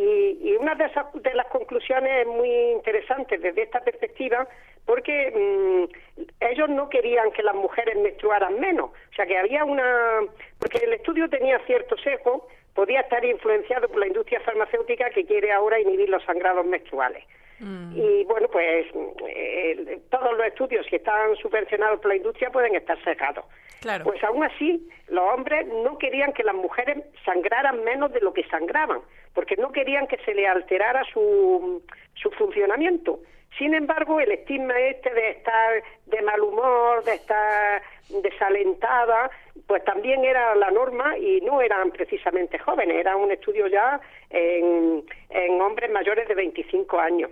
Y, 0.00 0.38
y 0.42 0.56
una 0.56 0.74
de, 0.76 0.86
esas, 0.86 1.06
de 1.12 1.34
las 1.34 1.46
conclusiones 1.48 2.26
muy 2.26 2.48
interesantes 2.48 3.42
desde 3.42 3.64
esta 3.64 3.80
perspectiva, 3.80 4.48
porque 4.86 5.30
mm, 5.30 6.24
ellos 6.40 6.70
no 6.70 6.88
querían 6.88 7.30
que 7.32 7.42
las 7.42 7.54
mujeres 7.54 7.96
menstruaran 7.98 8.58
menos, 8.58 8.90
o 8.90 9.14
sea 9.14 9.26
que 9.26 9.36
había 9.36 9.64
una, 9.64 10.20
porque 10.58 10.78
el 10.78 10.94
estudio 10.94 11.28
tenía 11.28 11.58
cierto 11.66 11.98
sesgo, 11.98 12.48
podía 12.74 13.00
estar 13.00 13.22
influenciado 13.24 13.88
por 13.88 14.00
la 14.00 14.06
industria 14.06 14.40
farmacéutica 14.40 15.10
que 15.10 15.26
quiere 15.26 15.52
ahora 15.52 15.78
inhibir 15.78 16.08
los 16.08 16.24
sangrados 16.24 16.64
menstruales. 16.64 17.22
Y 17.60 18.24
bueno, 18.24 18.48
pues 18.48 18.86
eh, 19.28 20.00
todos 20.10 20.36
los 20.36 20.46
estudios, 20.46 20.86
si 20.86 20.96
están 20.96 21.36
subvencionados 21.36 22.00
por 22.00 22.08
la 22.08 22.16
industria, 22.16 22.50
pueden 22.50 22.74
estar 22.74 23.02
sesgados. 23.04 23.44
Claro. 23.80 24.04
Pues 24.04 24.22
aún 24.24 24.42
así, 24.44 24.88
los 25.08 25.24
hombres 25.34 25.66
no 25.66 25.98
querían 25.98 26.32
que 26.32 26.42
las 26.42 26.54
mujeres 26.54 27.04
sangraran 27.24 27.84
menos 27.84 28.12
de 28.12 28.20
lo 28.20 28.32
que 28.32 28.44
sangraban, 28.44 29.00
porque 29.34 29.56
no 29.56 29.72
querían 29.72 30.06
que 30.06 30.16
se 30.24 30.34
le 30.34 30.46
alterara 30.46 31.02
su, 31.12 31.82
su 32.14 32.30
funcionamiento. 32.30 33.20
Sin 33.58 33.74
embargo, 33.74 34.20
el 34.20 34.30
estigma 34.30 34.78
este 34.78 35.12
de 35.12 35.30
estar 35.30 35.82
de 36.06 36.22
mal 36.22 36.40
humor, 36.40 37.04
de 37.04 37.14
estar 37.14 37.82
desalentada, 38.08 39.30
pues 39.66 39.84
también 39.84 40.24
era 40.24 40.54
la 40.54 40.70
norma 40.70 41.16
y 41.18 41.40
no 41.40 41.60
eran 41.60 41.90
precisamente 41.90 42.58
jóvenes, 42.58 42.96
era 42.96 43.16
un 43.16 43.30
estudio 43.30 43.66
ya 43.66 44.00
en, 44.30 45.04
en 45.28 45.60
hombres 45.60 45.90
mayores 45.90 46.28
de 46.28 46.34
25 46.34 46.98
años. 46.98 47.30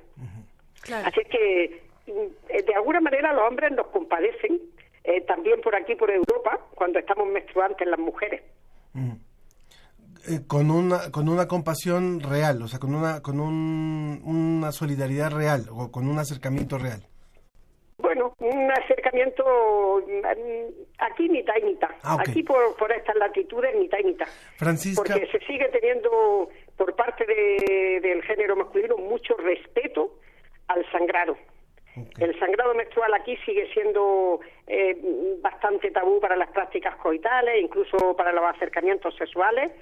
Así 1.04 1.20
es 1.20 1.28
que, 1.28 1.82
mm, 2.06 2.66
de 2.66 2.74
alguna 2.74 3.00
manera, 3.00 3.32
los 3.32 3.48
hombres 3.48 3.72
nos 3.72 3.88
compadecen, 3.88 4.60
eh, 5.04 5.20
también 5.22 5.60
por 5.60 5.74
aquí, 5.74 5.94
por 5.94 6.10
Europa, 6.10 6.58
cuando 6.74 6.98
estamos 6.98 7.26
menstruantes 7.28 7.86
las 7.86 7.98
mujeres. 7.98 8.42
Eh, 10.28 10.40
con 10.46 10.70
una 10.70 11.10
con 11.10 11.28
una 11.28 11.46
compasión 11.46 12.20
real, 12.20 12.60
o 12.60 12.68
sea, 12.68 12.78
con 12.78 12.94
una 12.94 13.22
con 13.22 13.40
un, 13.40 14.20
una 14.24 14.72
solidaridad 14.72 15.30
real 15.30 15.66
o 15.70 15.90
con 15.90 16.08
un 16.08 16.18
acercamiento 16.18 16.76
real. 16.76 17.07
Un 18.50 18.70
acercamiento 18.70 20.02
mm, 20.06 20.24
aquí 20.98 21.28
mitad 21.28 21.54
y 21.60 21.64
mitad. 21.64 21.90
Ah. 22.02 22.16
Aquí 22.20 22.42
por, 22.42 22.76
por 22.76 22.90
estas 22.92 23.16
latitudes 23.16 23.74
mitad 23.76 23.98
y 24.00 24.04
mitad. 24.04 24.26
Francisca, 24.56 25.02
Porque 25.14 25.26
se 25.26 25.38
sigue 25.46 25.68
teniendo 25.68 26.48
por 26.76 26.94
parte 26.96 27.24
de- 27.26 28.00
del 28.00 28.22
género 28.22 28.56
masculino 28.56 28.96
mucho 28.96 29.34
respeto 29.36 30.14
al 30.68 30.84
sangrado. 30.90 31.36
El 32.20 32.38
sangrado 32.38 32.74
menstrual 32.74 33.12
aquí 33.14 33.36
sigue 33.44 33.66
siendo 33.72 34.38
eh, 34.68 34.96
bastante 35.40 35.90
tabú 35.90 36.20
para 36.20 36.36
las 36.36 36.48
prácticas 36.50 36.94
coitales, 36.96 37.60
incluso 37.60 38.14
para 38.16 38.30
los 38.32 38.44
acercamientos 38.44 39.16
sexuales. 39.16 39.72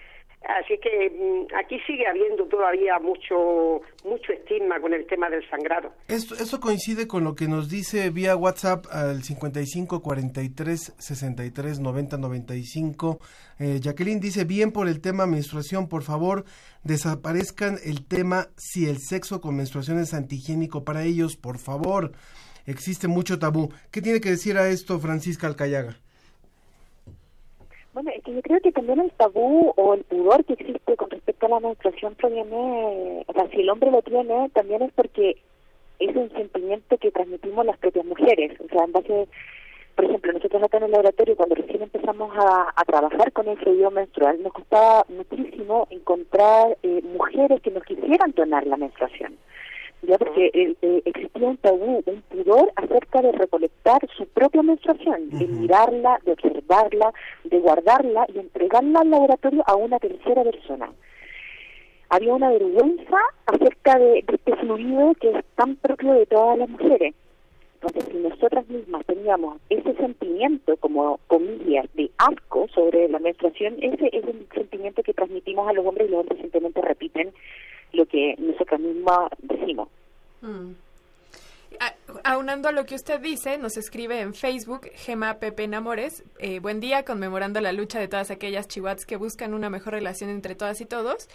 Así 0.42 0.78
que 0.78 1.10
mm, 1.10 1.54
aquí 1.56 1.78
sigue 1.86 2.06
habiendo 2.06 2.44
todavía 2.44 2.98
mucho 3.00 3.80
mucho 4.04 4.32
estigma 4.32 4.80
con 4.80 4.94
el 4.94 5.04
tema 5.06 5.28
del 5.28 5.48
sangrado. 5.50 5.92
esto, 6.06 6.34
eso 6.36 6.60
coincide 6.60 7.08
con 7.08 7.24
lo 7.24 7.34
que 7.34 7.48
nos 7.48 7.68
dice 7.68 8.10
vía 8.10 8.36
WhatsApp 8.36 8.86
al 8.92 9.24
55 9.24 10.02
43 10.02 10.94
63 10.98 11.80
90 11.80 12.18
95. 12.18 13.18
Eh, 13.58 13.80
Jacqueline 13.80 14.20
dice, 14.20 14.44
bien 14.44 14.70
por 14.70 14.86
el 14.86 15.00
tema 15.00 15.26
menstruación, 15.26 15.88
por 15.88 16.02
favor, 16.02 16.44
desaparezcan 16.84 17.78
el 17.84 18.06
tema 18.06 18.48
si 18.56 18.88
el 18.88 18.98
sexo 18.98 19.40
con 19.40 19.56
menstruación 19.56 19.98
es 19.98 20.14
antihigiénico 20.14 20.84
para 20.84 21.02
ellos, 21.02 21.36
por 21.36 21.58
favor. 21.58 22.12
Existe 22.66 23.08
mucho 23.08 23.38
tabú. 23.38 23.72
¿Qué 23.90 24.02
tiene 24.02 24.20
que 24.20 24.30
decir 24.30 24.58
a 24.58 24.68
esto 24.68 24.98
Francisca 24.98 25.46
Alcayaga? 25.46 25.96
Bueno, 27.96 28.10
es 28.14 28.22
que 28.24 28.34
yo 28.34 28.42
creo 28.42 28.60
que 28.60 28.72
también 28.72 29.00
el 29.00 29.10
tabú 29.12 29.72
o 29.74 29.94
el 29.94 30.04
pudor 30.04 30.44
que 30.44 30.52
existe 30.52 30.96
con 30.98 31.08
respecto 31.08 31.46
a 31.46 31.48
la 31.48 31.60
menstruación 31.60 32.14
proviene, 32.14 33.24
o 33.26 33.32
sea, 33.32 33.48
si 33.48 33.62
el 33.62 33.70
hombre 33.70 33.90
lo 33.90 34.02
tiene, 34.02 34.50
también 34.50 34.82
es 34.82 34.92
porque 34.92 35.38
es 35.98 36.14
un 36.14 36.30
sentimiento 36.32 36.98
que 36.98 37.10
transmitimos 37.10 37.64
las 37.64 37.78
propias 37.78 38.04
mujeres. 38.04 38.60
O 38.60 38.68
sea, 38.68 38.84
en 38.84 38.92
base, 38.92 39.28
por 39.94 40.04
ejemplo, 40.04 40.30
nosotros 40.30 40.62
acá 40.62 40.76
en 40.76 40.82
el 40.82 40.90
laboratorio, 40.90 41.36
cuando 41.36 41.54
recién 41.54 41.84
empezamos 41.84 42.30
a, 42.36 42.84
trabajar 42.84 43.32
con 43.32 43.48
el 43.48 43.56
fluido 43.56 43.90
menstrual, 43.90 44.42
nos 44.42 44.52
costaba 44.52 45.06
muchísimo 45.08 45.88
encontrar 45.88 46.76
eh, 46.82 47.00
mujeres 47.02 47.62
que 47.62 47.70
nos 47.70 47.82
quisieran 47.84 48.32
donar 48.32 48.66
la 48.66 48.76
menstruación 48.76 49.38
ya 50.02 50.18
porque 50.18 50.50
eh, 50.52 50.74
eh, 50.82 51.02
existía 51.04 51.48
un 51.48 51.56
tabú, 51.56 52.02
un 52.04 52.22
pudor 52.22 52.70
acerca 52.76 53.22
de 53.22 53.32
recolectar 53.32 54.00
su 54.16 54.26
propia 54.28 54.62
menstruación, 54.62 55.30
de 55.30 55.46
mirarla, 55.46 56.20
de 56.24 56.32
observarla, 56.32 57.12
de 57.44 57.58
guardarla 57.58 58.26
y 58.34 58.38
entregarla 58.38 59.00
al 59.00 59.10
laboratorio 59.10 59.62
a 59.66 59.74
una 59.74 59.98
tercera 59.98 60.44
persona. 60.44 60.90
Había 62.08 62.34
una 62.34 62.50
vergüenza 62.50 63.16
acerca 63.46 63.98
de, 63.98 64.24
de 64.26 64.34
este 64.34 64.56
fluido 64.56 65.14
que 65.20 65.30
es 65.30 65.44
tan 65.56 65.76
propio 65.76 66.12
de 66.12 66.26
todas 66.26 66.58
las 66.58 66.68
mujeres. 66.68 67.14
Entonces, 67.80 68.12
si 68.12 68.18
nosotras 68.18 68.68
mismas 68.68 69.04
teníamos 69.06 69.58
ese 69.68 69.94
sentimiento, 69.94 70.76
como 70.78 71.20
comillas, 71.26 71.86
de 71.94 72.10
asco 72.18 72.66
sobre 72.74 73.08
la 73.08 73.18
menstruación, 73.18 73.76
ese 73.80 74.08
es 74.12 74.24
el 74.24 74.46
sentimiento 74.54 75.02
que 75.02 75.12
transmitimos 75.12 75.68
a 75.68 75.72
los 75.72 75.84
hombres 75.84 76.08
y 76.08 76.10
los 76.10 76.20
hombres 76.20 76.40
simplemente 76.40 76.80
repiten 76.80 77.32
lo 77.96 78.06
que 78.06 78.34
nosotras 78.38 78.80
mismas 78.80 79.30
decimos. 79.42 79.88
Mm. 80.42 80.72
A- 81.80 81.94
Aunando 82.32 82.68
a 82.68 82.72
lo 82.72 82.86
que 82.86 82.94
usted 82.94 83.20
dice, 83.20 83.58
nos 83.58 83.76
escribe 83.76 84.20
en 84.20 84.32
Facebook 84.34 84.88
Gema 84.94 85.34
Pepe 85.34 85.66
Namores. 85.68 86.22
eh, 86.38 86.60
buen 86.60 86.80
día, 86.80 87.04
conmemorando 87.04 87.60
la 87.60 87.72
lucha 87.72 87.98
de 87.98 88.08
todas 88.08 88.30
aquellas 88.30 88.68
chihuats 88.68 89.04
que 89.04 89.16
buscan 89.16 89.52
una 89.52 89.68
mejor 89.68 89.92
relación 89.94 90.30
entre 90.30 90.54
todas 90.54 90.80
y 90.80 90.86
todos. 90.86 91.28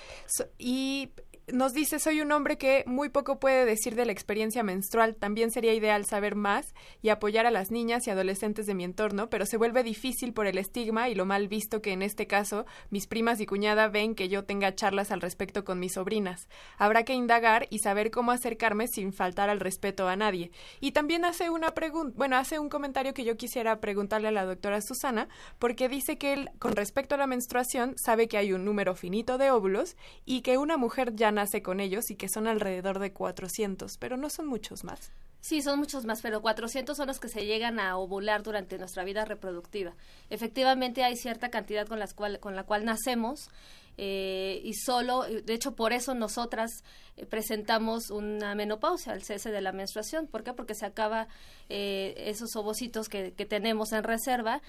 Y 0.57 1.09
nos 1.54 1.74
dice, 1.74 1.99
soy 1.99 2.22
un 2.22 2.32
hombre 2.32 2.58
que 2.58 2.84
muy 2.88 3.10
poco 3.10 3.39
puede 3.39 3.66
decir 3.66 3.95
de 3.95 4.06
la 4.06 4.12
experiencia 4.12 4.64
menstrual. 4.64 5.16
También 5.16 5.52
sería 5.52 5.74
ideal 5.74 6.06
saber 6.06 6.36
más 6.36 6.74
y 7.02 7.10
apoyar 7.10 7.45
a 7.45 7.52
las 7.52 7.72
niñas 7.72 8.08
y 8.08 8.10
adolescentes 8.10 8.66
de 8.66 8.74
mi 8.74 8.84
entorno, 8.84 9.30
pero 9.30 9.45
se 9.45 9.58
vuelve 9.58 9.84
difícil 9.84 10.34
por 10.34 10.47
el 10.47 10.58
estigma 10.58 11.10
y 11.10 11.16
lo 11.16 11.26
mal 11.26 11.47
visto 11.47 11.82
que 11.82 11.91
en 11.91 12.02
este 12.02 12.28
caso 12.28 12.66
mis 12.89 13.08
primas 13.08 13.39
y 13.39 13.45
cuñada 13.45 13.88
ven 13.88 14.16
que 14.16 14.30
yo 14.30 14.45
tenga 14.45 14.76
charlas 14.76 15.12
al 15.12 15.22
respecto 15.22 15.64
con 15.64 15.80
mis 15.80 15.93
sobrinas. 15.93 16.47
Habrá 16.78 17.04
que 17.04 17.14
indagar 17.14 17.68
y 17.70 17.80
saber 17.80 18.12
cómo 18.12 18.32
acercarme 18.32 18.88
sin 18.88 19.14
faltar 19.14 19.49
al 19.49 19.60
respeto 19.60 20.08
a 20.08 20.16
nadie. 20.16 20.52
Y 20.80 20.91
también 20.91 21.26
hace 21.26 21.49
una 21.49 21.72
pregunta, 21.72 22.14
bueno, 22.18 22.38
hace 22.38 22.60
un 22.60 22.70
comentario 22.70 23.14
que 23.14 23.24
yo 23.24 23.38
quisiera 23.38 23.80
preguntarle 23.80 24.28
a 24.28 24.32
la 24.32 24.45
doctora 24.45 24.82
Susana, 24.82 25.28
porque 25.60 25.89
dice 25.89 26.18
que 26.18 26.34
él, 26.34 26.49
con 26.60 26.76
respecto 26.76 27.16
a 27.16 27.18
la 27.18 27.28
menstruación, 27.28 27.95
sabe 27.97 28.28
que 28.28 28.38
hay 28.38 28.54
un 28.54 28.66
número 28.66 28.95
finito 28.95 29.38
de 29.38 29.52
óvulos 29.52 29.95
y 30.26 30.41
que 30.41 30.58
una 30.58 30.78
mujer 30.78 31.16
ya 31.16 31.32
nace 31.42 31.64
con 31.64 31.80
ellos 31.80 32.12
y 32.12 32.16
que 32.16 32.30
son 32.30 32.48
alrededor 32.48 33.00
de 33.00 33.14
400, 33.14 33.98
pero 33.98 34.16
no 34.16 34.30
son 34.30 34.48
muchos 34.48 34.84
más. 34.84 35.12
Sí, 35.42 35.64
son 35.64 35.80
muchos 35.80 36.06
más, 36.06 36.22
pero 36.22 36.42
400 36.42 36.96
son 36.96 37.08
los 37.08 37.20
que 37.20 37.28
se 37.28 37.48
llegan 37.48 37.80
a 37.80 37.98
ovular 37.98 38.44
durante 38.44 38.78
nuestra 38.78 39.04
vida 39.04 39.26
reproductiva. 39.26 39.96
Efectivamente, 40.30 41.04
hay 41.04 41.16
cierta 41.16 41.50
cantidad 41.50 41.88
con, 41.88 41.98
las 41.98 42.14
cual, 42.14 42.39
con 42.39 42.56
la 42.56 42.64
cual 42.64 42.86
nacemos 42.86 43.50
eh, 43.98 44.62
y 44.64 44.74
solo, 44.76 45.24
de 45.24 45.54
hecho, 45.54 45.76
por 45.76 45.94
eso 45.94 46.14
nosotras 46.14 46.70
eh, 47.18 47.26
presentamos 47.26 48.12
una 48.12 48.54
menopausia, 48.54 49.14
el 49.14 49.24
cese 49.24 49.50
de 49.52 49.62
la 49.62 49.72
menstruación. 49.72 50.28
¿Por 50.28 50.44
qué? 50.44 50.54
Porque 50.54 50.76
se 50.76 50.86
acaba 50.86 51.28
eh, 51.70 52.14
esos 52.18 52.56
ovocitos 52.56 53.10
que 53.10 53.32
tenemos 53.32 53.94
en 53.94 54.04
reserva 54.04 54.62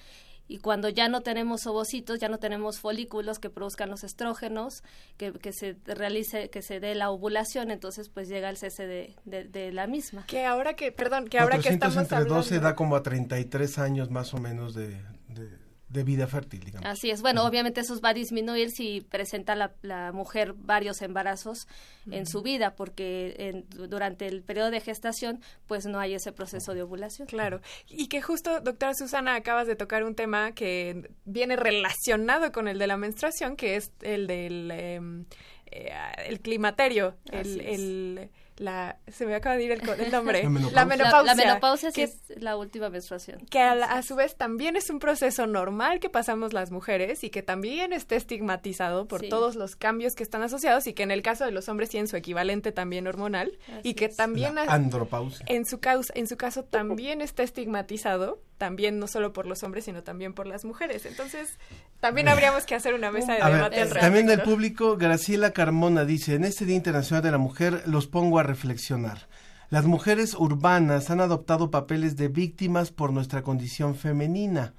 y 0.47 0.57
cuando 0.57 0.89
ya 0.89 1.07
no 1.07 1.21
tenemos 1.21 1.65
ovocitos, 1.67 2.19
ya 2.19 2.29
no 2.29 2.37
tenemos 2.37 2.79
folículos 2.79 3.39
que 3.39 3.49
produzcan 3.49 3.89
los 3.89 4.03
estrógenos, 4.03 4.83
que, 5.17 5.31
que 5.33 5.53
se 5.53 5.77
realice, 5.85 6.49
que 6.49 6.61
se 6.61 6.79
dé 6.79 6.95
la 6.95 7.09
ovulación, 7.09 7.71
entonces 7.71 8.09
pues 8.09 8.27
llega 8.27 8.49
el 8.49 8.57
cese 8.57 8.85
de, 8.85 9.15
de, 9.25 9.45
de 9.45 9.71
la 9.71 9.87
misma. 9.87 10.25
Que 10.27 10.45
ahora 10.45 10.75
que, 10.75 10.91
perdón, 10.91 11.27
que 11.27 11.39
ahora 11.39 11.59
que 11.59 11.69
estamos 11.69 11.97
entre 11.97 12.17
hablando... 12.17 12.35
12 12.35 12.59
da 12.59 12.75
como 12.75 12.95
a 12.95 13.03
33 13.03 13.79
años 13.79 14.09
más 14.09 14.33
o 14.33 14.37
menos 14.37 14.73
de, 14.73 15.01
de, 15.29 15.62
de 15.93 16.03
vida 16.03 16.27
fértil, 16.27 16.59
digamos. 16.61 16.89
Así 16.89 17.09
es. 17.11 17.21
Bueno, 17.21 17.45
obviamente 17.45 17.81
eso 17.81 17.99
va 18.01 18.09
a 18.09 18.13
disminuir 18.13 18.71
si 18.71 19.01
presenta 19.01 19.55
la, 19.55 19.71
la 19.81 20.11
mujer 20.11 20.53
varios 20.55 21.01
embarazos 21.01 21.67
en 22.11 22.25
su 22.25 22.41
vida, 22.41 22.75
porque 22.75 23.35
en- 23.37 23.65
durante 23.69 24.27
el 24.27 24.43
periodo 24.43 24.71
de 24.71 24.81
gestación, 24.81 25.39
pues 25.67 25.85
no 25.85 25.99
hay 25.99 26.15
ese 26.15 26.31
proceso 26.31 26.73
de 26.73 26.81
ovulación. 26.81 27.27
Claro. 27.27 27.61
Y 27.87 28.07
que 28.07 28.21
justo, 28.21 28.59
doctora 28.59 28.93
Susana, 28.93 29.35
acabas 29.35 29.67
de 29.67 29.75
tocar 29.75 30.03
un 30.03 30.15
tema 30.15 30.51
que 30.53 31.09
viene 31.25 31.55
relacionado 31.55 32.51
con 32.51 32.67
el 32.67 32.79
de 32.79 32.87
la 32.87 32.97
menstruación, 32.97 33.55
que 33.55 33.75
es 33.75 33.91
el 34.01 34.27
del 34.27 34.71
em, 34.71 35.25
eh, 35.71 35.91
el 36.27 36.39
climaterio, 36.41 37.15
el, 37.31 37.39
Así 37.39 37.59
es. 37.61 37.79
el- 37.79 38.29
la, 38.57 38.97
se 39.11 39.25
me 39.25 39.33
acaba 39.35 39.55
de 39.57 39.63
ir 39.63 39.71
el, 39.71 40.11
nombre, 40.11 40.43
La 40.43 40.49
la 40.71 40.85
menopausia. 40.85 41.23
La, 41.23 41.23
la 41.23 41.35
menopausia 41.35 41.89
sí 41.91 41.95
que 41.95 42.03
es 42.03 42.21
la 42.41 42.55
última 42.55 42.89
menstruación. 42.89 43.39
que 43.47 43.59
a, 43.59 43.71
a 43.73 44.03
su 44.03 44.15
vez 44.15 44.35
también 44.35 44.75
es 44.75 44.89
un 44.89 44.99
proceso 44.99 45.47
normal 45.47 45.99
que 45.99 46.09
pasamos 46.09 46.53
las 46.53 46.69
mujeres 46.71 47.23
y 47.23 47.29
que 47.29 47.41
también 47.41 47.93
está 47.93 48.15
estigmatizado 48.15 49.07
por 49.07 49.21
Sí. 49.21 49.29
todos 49.29 49.55
los 49.55 49.75
cambios 49.75 50.13
que 50.15 50.23
están 50.23 50.43
asociados 50.43 50.85
y 50.87 50.93
que 50.93 51.03
en 51.03 51.11
el 51.11 51.21
caso 51.21 51.45
de 51.45 51.51
los 51.51 51.67
hombres 51.69 51.89
tienen 51.89 52.07
su 52.07 52.15
equivalente 52.15 52.71
también 52.71 53.07
hormonal 53.07 53.57
Así 53.79 53.89
y 53.89 53.93
que 53.95 54.05
es. 54.05 54.15
también 54.15 54.55
La 54.55 54.63
andropausia. 54.63 55.45
en 55.49 55.65
su 55.65 55.79
causa, 55.79 56.13
en 56.15 56.27
su 56.27 56.37
caso 56.37 56.63
también 56.63 57.21
está 57.21 57.43
estigmatizado, 57.43 58.39
también 58.57 58.99
no 58.99 59.07
solo 59.07 59.33
por 59.33 59.45
los 59.45 59.63
hombres 59.63 59.85
sino 59.85 60.03
también 60.03 60.33
por 60.33 60.47
las 60.47 60.65
mujeres. 60.65 61.05
Entonces 61.05 61.57
también 61.99 62.27
habríamos 62.27 62.65
que 62.65 62.75
hacer 62.75 62.93
una 62.93 63.11
mesa 63.11 63.33
de 63.33 63.41
A 63.41 63.49
ver, 63.49 63.57
debate 63.57 63.81
al 63.81 63.89
también 63.89 64.27
del 64.27 64.41
público, 64.41 64.97
Graciela 64.97 65.51
Carmona 65.51 66.05
dice, 66.05 66.35
en 66.35 66.43
este 66.43 66.65
Día 66.65 66.75
Internacional 66.75 67.23
de 67.23 67.31
la 67.31 67.37
Mujer 67.37 67.83
los 67.85 68.07
pongo 68.07 68.39
a 68.39 68.43
reflexionar. 68.43 69.27
Las 69.69 69.85
mujeres 69.85 70.35
urbanas 70.35 71.09
han 71.09 71.19
adoptado 71.19 71.71
papeles 71.71 72.15
de 72.15 72.27
víctimas 72.27 72.91
por 72.91 73.11
nuestra 73.11 73.41
condición 73.41 73.95
femenina 73.95 74.73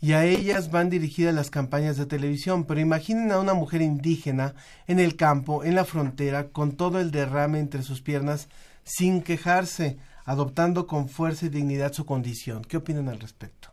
y 0.00 0.12
a 0.12 0.24
ellas 0.24 0.70
van 0.70 0.90
dirigidas 0.90 1.34
las 1.34 1.50
campañas 1.50 1.96
de 1.96 2.06
televisión, 2.06 2.64
pero 2.64 2.80
imaginen 2.80 3.32
a 3.32 3.40
una 3.40 3.54
mujer 3.54 3.82
indígena 3.82 4.54
en 4.86 5.00
el 5.00 5.16
campo, 5.16 5.64
en 5.64 5.74
la 5.74 5.84
frontera, 5.84 6.48
con 6.48 6.76
todo 6.76 7.00
el 7.00 7.10
derrame 7.10 7.58
entre 7.58 7.82
sus 7.82 8.02
piernas, 8.02 8.48
sin 8.84 9.22
quejarse, 9.22 9.98
adoptando 10.26 10.86
con 10.86 11.08
fuerza 11.08 11.46
y 11.46 11.48
dignidad 11.48 11.92
su 11.92 12.04
condición. 12.04 12.62
¿Qué 12.64 12.76
opinan 12.76 13.08
al 13.08 13.20
respecto? 13.20 13.68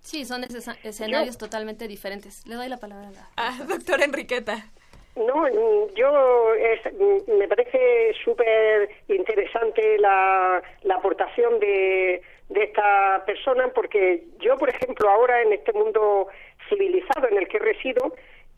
Sí, 0.00 0.24
son 0.24 0.44
escena- 0.44 0.76
escenarios 0.82 1.36
totalmente 1.38 1.88
diferentes. 1.88 2.46
Le 2.46 2.54
doy 2.56 2.68
la 2.68 2.76
palabra 2.78 3.08
a 3.08 3.10
la... 3.12 3.28
Ah, 3.36 3.58
doctora 3.68 4.04
Enriqueta. 4.04 4.66
No, 5.16 5.42
mm, 5.42 5.94
yo 5.94 6.54
es- 6.54 6.92
mm, 6.92 7.38
me 7.38 7.48
parece 7.48 8.12
súper 8.24 8.90
interesante 9.08 9.98
la, 9.98 10.62
la 10.82 10.94
aportación 10.96 11.58
de, 11.60 12.20
de 12.48 12.64
esta 12.64 13.22
persona 13.24 13.68
porque 13.74 14.24
yo, 14.40 14.56
por 14.58 14.68
ejemplo, 14.70 15.08
ahora 15.08 15.40
en 15.42 15.52
este 15.52 15.72
mundo 15.72 16.28
civilizado 16.68 17.28
en 17.30 17.38
el 17.38 17.48
que 17.48 17.58
resido, 17.60 18.14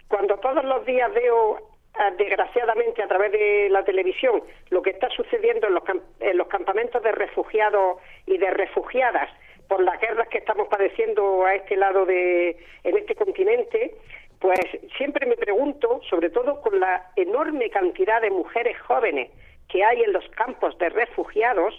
cuando 0.09 0.37
todos 0.39 0.64
los 0.64 0.85
días 0.87 1.12
veo 1.14 1.76
desgraciadamente 2.16 3.03
a 3.03 3.09
través 3.09 3.32
de 3.32 3.68
la 3.70 3.84
televisión 3.84 4.42
lo 4.70 4.82
que 4.82 4.90
está 4.90 5.09
sucediendo 5.11 5.66
en 5.66 5.74
los, 5.74 5.84
en 6.20 6.36
los 6.36 6.49
campamentos 6.49 7.03
de 7.03 7.12
refugiados 7.12 7.99
y 8.26 8.38
de 8.38 8.51
refugiadas 8.51 9.30
por 9.68 9.82
las 9.82 10.01
guerras 10.01 10.28
que 10.28 10.38
estamos 10.38 10.68
padeciendo 10.68 11.44
a 11.44 11.55
este 11.55 11.76
lado 11.76 12.05
de 12.07 12.57
en 12.84 12.97
este 12.97 13.14
continente 13.14 13.94
pues 14.40 14.61
siempre 14.97 15.26
me 15.26 15.36
pregunto 15.36 16.01
sobre 16.09 16.30
todo 16.30 16.61
con 16.61 16.78
la 16.78 17.11
enorme 17.16 17.70
cantidad 17.70 18.20
de 18.20 18.30
mujeres 18.30 18.78
jóvenes 18.82 19.30
que 19.68 19.82
hay 19.82 20.03
en 20.03 20.12
los 20.12 20.28
campos 20.30 20.76
de 20.78 20.90
refugiados 20.90 21.74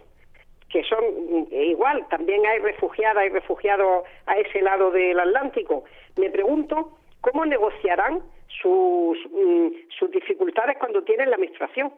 que 0.69 0.83
son 0.83 1.03
mm, 1.03 1.53
igual, 1.53 2.05
también 2.09 2.45
hay 2.45 2.59
refugiadas 2.59 3.25
y 3.25 3.29
refugiados 3.29 4.03
a 4.25 4.37
ese 4.37 4.61
lado 4.61 4.91
del 4.91 5.19
Atlántico. 5.19 5.85
Me 6.17 6.29
pregunto 6.29 6.97
cómo 7.21 7.45
negociarán 7.45 8.21
sus, 8.47 9.17
mm, 9.31 9.67
sus 9.89 10.11
dificultades 10.11 10.77
cuando 10.77 11.03
tienen 11.03 11.29
la 11.29 11.37
menstruación, 11.37 11.93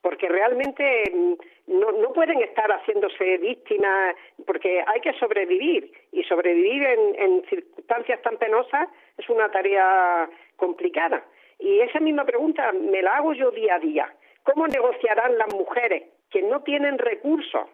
porque 0.00 0.28
realmente 0.28 1.10
mm, 1.12 1.34
no, 1.68 1.92
no 1.92 2.12
pueden 2.12 2.42
estar 2.42 2.70
haciéndose 2.70 3.38
víctimas, 3.38 4.14
porque 4.46 4.84
hay 4.86 5.00
que 5.00 5.12
sobrevivir, 5.14 5.90
y 6.12 6.22
sobrevivir 6.24 6.82
en, 6.84 7.14
en 7.16 7.44
circunstancias 7.48 8.20
tan 8.22 8.36
penosas 8.36 8.88
es 9.16 9.28
una 9.28 9.50
tarea 9.50 10.28
complicada. 10.56 11.24
Y 11.58 11.80
esa 11.80 12.00
misma 12.00 12.24
pregunta 12.24 12.72
me 12.72 13.02
la 13.02 13.16
hago 13.16 13.32
yo 13.32 13.50
día 13.50 13.76
a 13.76 13.78
día. 13.78 14.14
¿Cómo 14.42 14.66
negociarán 14.66 15.38
las 15.38 15.54
mujeres 15.54 16.04
que 16.30 16.42
no 16.42 16.62
tienen 16.62 16.98
recursos 16.98 17.68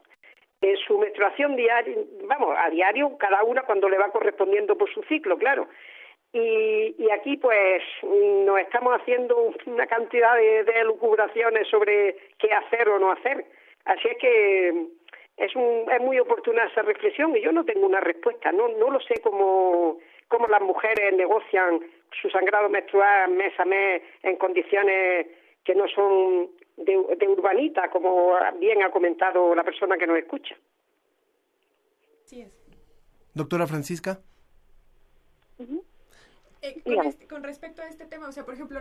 en 0.61 0.77
su 0.77 0.99
menstruación 0.99 1.57
diaria, 1.57 1.97
vamos, 2.25 2.55
a 2.59 2.69
diario, 2.69 3.17
cada 3.17 3.43
una 3.45 3.63
cuando 3.63 3.89
le 3.89 3.97
va 3.97 4.11
correspondiendo 4.11 4.77
por 4.77 4.93
su 4.93 5.03
ciclo, 5.05 5.39
claro. 5.39 5.69
Y, 6.33 6.95
y 6.97 7.11
aquí, 7.11 7.37
pues, 7.37 7.83
nos 8.03 8.61
estamos 8.61 9.01
haciendo 9.01 9.53
una 9.67 9.87
cantidad 9.87 10.37
de, 10.37 10.65
de 10.65 10.81
elucubraciones 10.81 11.67
sobre 11.69 12.17
qué 12.39 12.53
hacer 12.53 12.89
o 12.89 12.99
no 13.01 13.11
hacer. 13.11 13.45
Así 13.85 14.09
es 14.09 14.19
que 14.19 14.69
es, 15.37 15.57
un, 15.57 15.91
es 15.91 16.01
muy 16.01 16.21
oportuna 16.21 16.65
esa 16.65 16.83
reflexión 16.83 17.37
y 17.37 17.41
yo 17.41 17.51
no 17.51 17.65
tengo 17.65 17.87
una 17.87 18.01
respuesta. 18.01 18.53
No, 18.53 18.69
no 18.69 18.91
lo 18.91 19.01
sé 19.01 19.21
cómo, 19.23 19.99
cómo 20.29 20.47
las 20.47 20.63
mujeres 20.63 21.15
negocian 21.15 21.81
su 22.21 22.31
sangrado 22.31 22.69
menstrual 22.69 23.31
mes 23.33 23.59
a 23.59 23.65
mes 23.65 24.03
en 24.23 24.37
condiciones 24.37 25.27
que 25.65 25.75
no 25.75 25.89
son 25.89 26.51
de, 26.77 27.17
de 27.19 27.29
urbanita, 27.29 27.91
como 27.91 28.35
bien 28.59 28.83
ha 28.83 28.91
comentado 28.91 29.55
la 29.55 29.65
persona 29.65 29.99
que 29.99 30.07
nos 30.07 30.19
escucha. 30.19 30.55
Doctora 33.35 33.67
Francisca. 33.67 34.21
Eh, 36.63 36.79
con, 36.85 37.07
este- 37.07 37.27
con 37.27 37.43
respecto 37.43 37.81
a 37.81 37.87
este 37.89 38.05
tema, 38.05 38.29
o 38.29 38.33
sea, 38.33 38.45
por 38.45 38.53
ejemplo, 38.53 38.81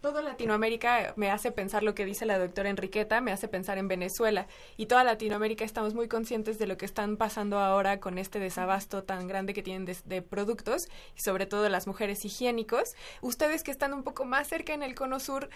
todo 0.00 0.22
Latinoamérica 0.22 1.12
me 1.16 1.30
hace 1.30 1.52
pensar 1.52 1.82
lo 1.82 1.94
que 1.94 2.06
dice 2.06 2.24
la 2.24 2.38
doctora 2.38 2.70
Enriqueta, 2.70 3.20
me 3.20 3.32
hace 3.32 3.48
pensar 3.48 3.76
en 3.76 3.86
Venezuela 3.86 4.46
y 4.78 4.86
toda 4.86 5.04
Latinoamérica 5.04 5.62
estamos 5.64 5.92
muy 5.94 6.08
conscientes 6.08 6.58
de 6.58 6.66
lo 6.66 6.78
que 6.78 6.86
están 6.86 7.18
pasando 7.18 7.58
ahora 7.58 8.00
con 8.00 8.16
este 8.16 8.38
desabasto 8.38 9.04
tan 9.04 9.28
grande 9.28 9.52
que 9.52 9.62
tienen 9.62 9.84
de, 9.84 9.96
de 10.06 10.22
productos 10.22 10.88
y 11.16 11.20
sobre 11.20 11.44
todo 11.44 11.68
las 11.68 11.86
mujeres 11.86 12.24
higiénicos. 12.24 12.94
Ustedes 13.20 13.62
que 13.62 13.72
están 13.72 13.92
un 13.92 14.04
poco 14.04 14.24
más 14.24 14.48
cerca 14.48 14.72
en 14.72 14.82
el 14.82 14.94
Cono 14.94 15.20
Sur, 15.20 15.50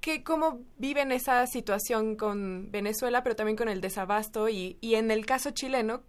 ¿qué, 0.00 0.22
¿cómo 0.24 0.60
viven 0.78 1.12
esa 1.12 1.46
situación 1.46 2.16
con 2.16 2.70
Venezuela, 2.70 3.22
pero 3.22 3.36
también 3.36 3.58
con 3.58 3.68
el 3.68 3.82
desabasto 3.82 4.48
y, 4.48 4.78
y 4.80 4.94
en 4.94 5.10
el 5.10 5.26
caso 5.26 5.50
chileno? 5.50 6.02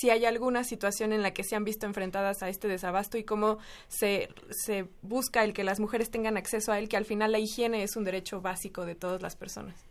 Si 0.00 0.08
hay 0.08 0.24
alguna 0.24 0.64
situación 0.64 1.12
en 1.12 1.22
la 1.22 1.32
que 1.32 1.44
se 1.44 1.56
han 1.56 1.64
visto 1.64 1.84
enfrentadas 1.84 2.42
a 2.42 2.48
este 2.48 2.68
desabasto 2.68 3.18
y 3.18 3.24
cómo 3.24 3.58
se, 3.88 4.30
se 4.48 4.86
busca 5.02 5.44
el 5.44 5.52
que 5.52 5.62
las 5.62 5.78
mujeres 5.78 6.10
tengan 6.10 6.38
acceso 6.38 6.72
a 6.72 6.78
él, 6.78 6.88
que 6.88 6.96
al 6.96 7.04
final 7.04 7.32
la 7.32 7.38
higiene 7.38 7.82
es 7.82 7.96
un 7.96 8.04
derecho 8.04 8.40
básico 8.40 8.86
de 8.86 8.94
todas 8.94 9.20
las 9.20 9.36
personas. 9.36 9.86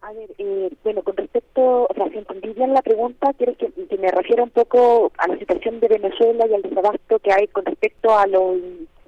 A 0.00 0.14
ver, 0.14 0.30
eh, 0.38 0.70
bueno, 0.82 1.02
con 1.02 1.14
respecto, 1.14 1.84
o 1.84 1.94
sea, 1.94 2.08
si 2.08 2.16
entendí 2.16 2.54
la 2.54 2.80
pregunta, 2.80 3.34
quiero 3.36 3.54
que, 3.58 3.70
que 3.70 3.98
me 3.98 4.10
refiera 4.10 4.44
un 4.44 4.50
poco 4.50 5.12
a 5.18 5.28
la 5.28 5.38
situación 5.38 5.78
de 5.80 5.88
Venezuela 5.88 6.46
y 6.48 6.54
al 6.54 6.62
desabasto 6.62 7.18
que 7.18 7.32
hay 7.32 7.48
con 7.48 7.66
respecto 7.66 8.16
a 8.16 8.26
los 8.26 8.56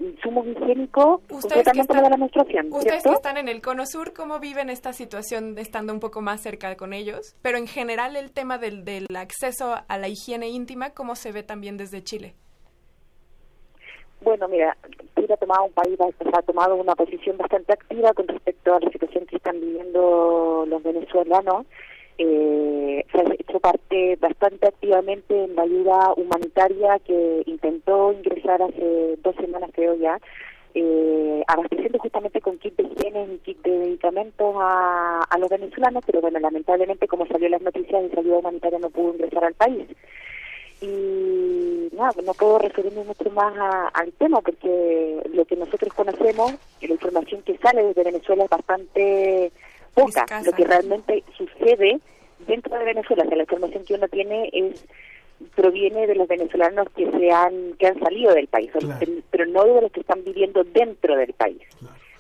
insumos 0.03 0.47
higiénicos, 0.47 1.21
Ustedes 1.31 1.43
que, 1.43 1.49
concretamente 1.49 1.95
lo 1.95 2.03
de 2.03 2.11
la 2.11 2.17
menstruación, 2.17 2.67
ustedes 2.67 3.03
¿cierto? 3.03 3.11
que 3.11 3.15
están 3.15 3.37
en 3.37 3.49
el 3.49 3.61
cono 3.61 3.87
sur, 3.87 4.13
¿cómo 4.13 4.41
viven 4.41 4.71
esta 4.71 4.93
situación 4.93 5.57
estando 5.59 5.93
un 5.93 6.01
poco 6.01 6.21
más 6.21 6.41
cerca 6.43 6.77
con 6.77 6.93
ellos? 6.93 7.37
Pero 7.43 7.59
en 7.59 7.67
general 7.67 8.17
el 8.17 8.33
tema 8.33 8.59
del, 8.59 8.85
del 8.85 9.07
acceso 9.17 9.75
a 9.87 9.99
la 9.99 10.09
higiene 10.09 10.49
íntima, 10.49 10.91
¿cómo 10.91 11.15
se 11.15 11.33
ve 11.33 11.43
también 11.43 11.77
desde 11.77 12.03
Chile? 12.03 12.35
Bueno, 14.23 14.47
mira, 14.49 14.77
Chile 15.17 15.35
ha 15.35 15.37
tomado 15.37 15.65
un 15.65 15.73
país, 15.73 15.99
ha 16.33 16.43
tomado 16.43 16.77
una 16.77 16.95
posición 16.95 17.37
bastante 17.37 17.73
activa 17.73 18.13
con 18.13 18.29
respecto 18.29 18.75
a 18.75 18.81
la 18.81 18.91
situación 18.91 19.27
que 19.27 19.37
están 19.37 19.61
viviendo 19.61 20.65
los 20.69 20.83
venezolanos. 20.83 21.67
Eh, 22.19 23.05
se 23.11 23.19
ha 23.19 23.25
hecho 23.39 23.59
parte 23.59 24.17
bastante 24.17 24.69
activamente 24.69 25.45
en 25.45 25.57
la 25.57 25.63
ayuda 25.63 26.13
humanitaria 26.17 26.99
que 27.01 27.43
intentó 27.47 28.13
ingresar 28.13 28.63
hace 28.63 29.17
dos 29.23 29.35
semanas, 29.37 29.71
creo 29.75 29.95
ya, 29.97 30.19
eh, 30.75 31.43
abasteciendo 31.49 31.99
justamente 31.99 32.41
con 32.41 32.59
kit 32.59 32.77
de 32.77 32.85
higiene 32.85 33.29
y 33.35 33.39
kit 33.39 33.63
de 33.63 33.71
medicamentos 33.79 34.55
a, 34.59 35.23
a 35.29 35.39
los 35.39 35.49
venezolanos, 35.51 36.03
pero 36.07 36.21
bueno, 36.21 36.39
lamentablemente 36.39 37.09
como 37.09 37.27
salió 37.27 37.49
las 37.49 37.63
noticias, 37.63 38.05
esa 38.05 38.21
ayuda 38.21 38.39
humanitaria 38.39 38.79
no 38.79 38.91
pudo 38.91 39.15
ingresar 39.15 39.45
al 39.45 39.55
país. 39.55 39.87
Y 40.81 41.89
nada, 41.95 42.13
no 42.25 42.35
puedo 42.35 42.59
referirme 42.59 43.05
mucho 43.05 43.31
más 43.31 43.55
a- 43.57 43.89
al 43.89 44.13
tema 44.15 44.41
porque 44.41 45.23
lo 45.33 45.45
que 45.45 45.57
nosotros 45.57 45.93
conocemos 45.95 46.53
la 46.81 46.89
información 46.95 47.43
que 47.43 47.57
sale 47.59 47.85
desde 47.85 48.03
Venezuela 48.05 48.45
es 48.45 48.51
bastante 48.51 49.53
poca. 49.95 50.21
Escasa. 50.21 50.51
Lo 50.51 50.57
que 50.57 50.65
realmente 50.65 51.25
sucede 51.37 52.01
dentro 52.47 52.79
de 52.79 52.85
Venezuela, 52.85 53.25
o 53.25 53.29
sea, 53.29 53.37
la 53.37 53.43
información 53.43 53.85
que 53.85 53.95
uno 53.95 54.09
tiene 54.09 54.51
es 54.53 54.85
proviene 55.55 56.07
de 56.07 56.15
los 56.15 56.29
venezolanos 56.29 56.87
que 56.95 57.11
se 57.11 57.31
han 57.31 57.75
que 57.75 57.87
han 57.89 57.99
salido 57.99 58.33
del 58.35 58.47
país, 58.47 58.71
pero 59.31 59.47
no 59.47 59.65
de 59.65 59.83
los 59.83 59.93
que 59.93 60.01
están 60.01 60.23
viviendo 60.25 60.63
dentro 60.65 61.17
del 61.17 61.33
país. 61.33 61.61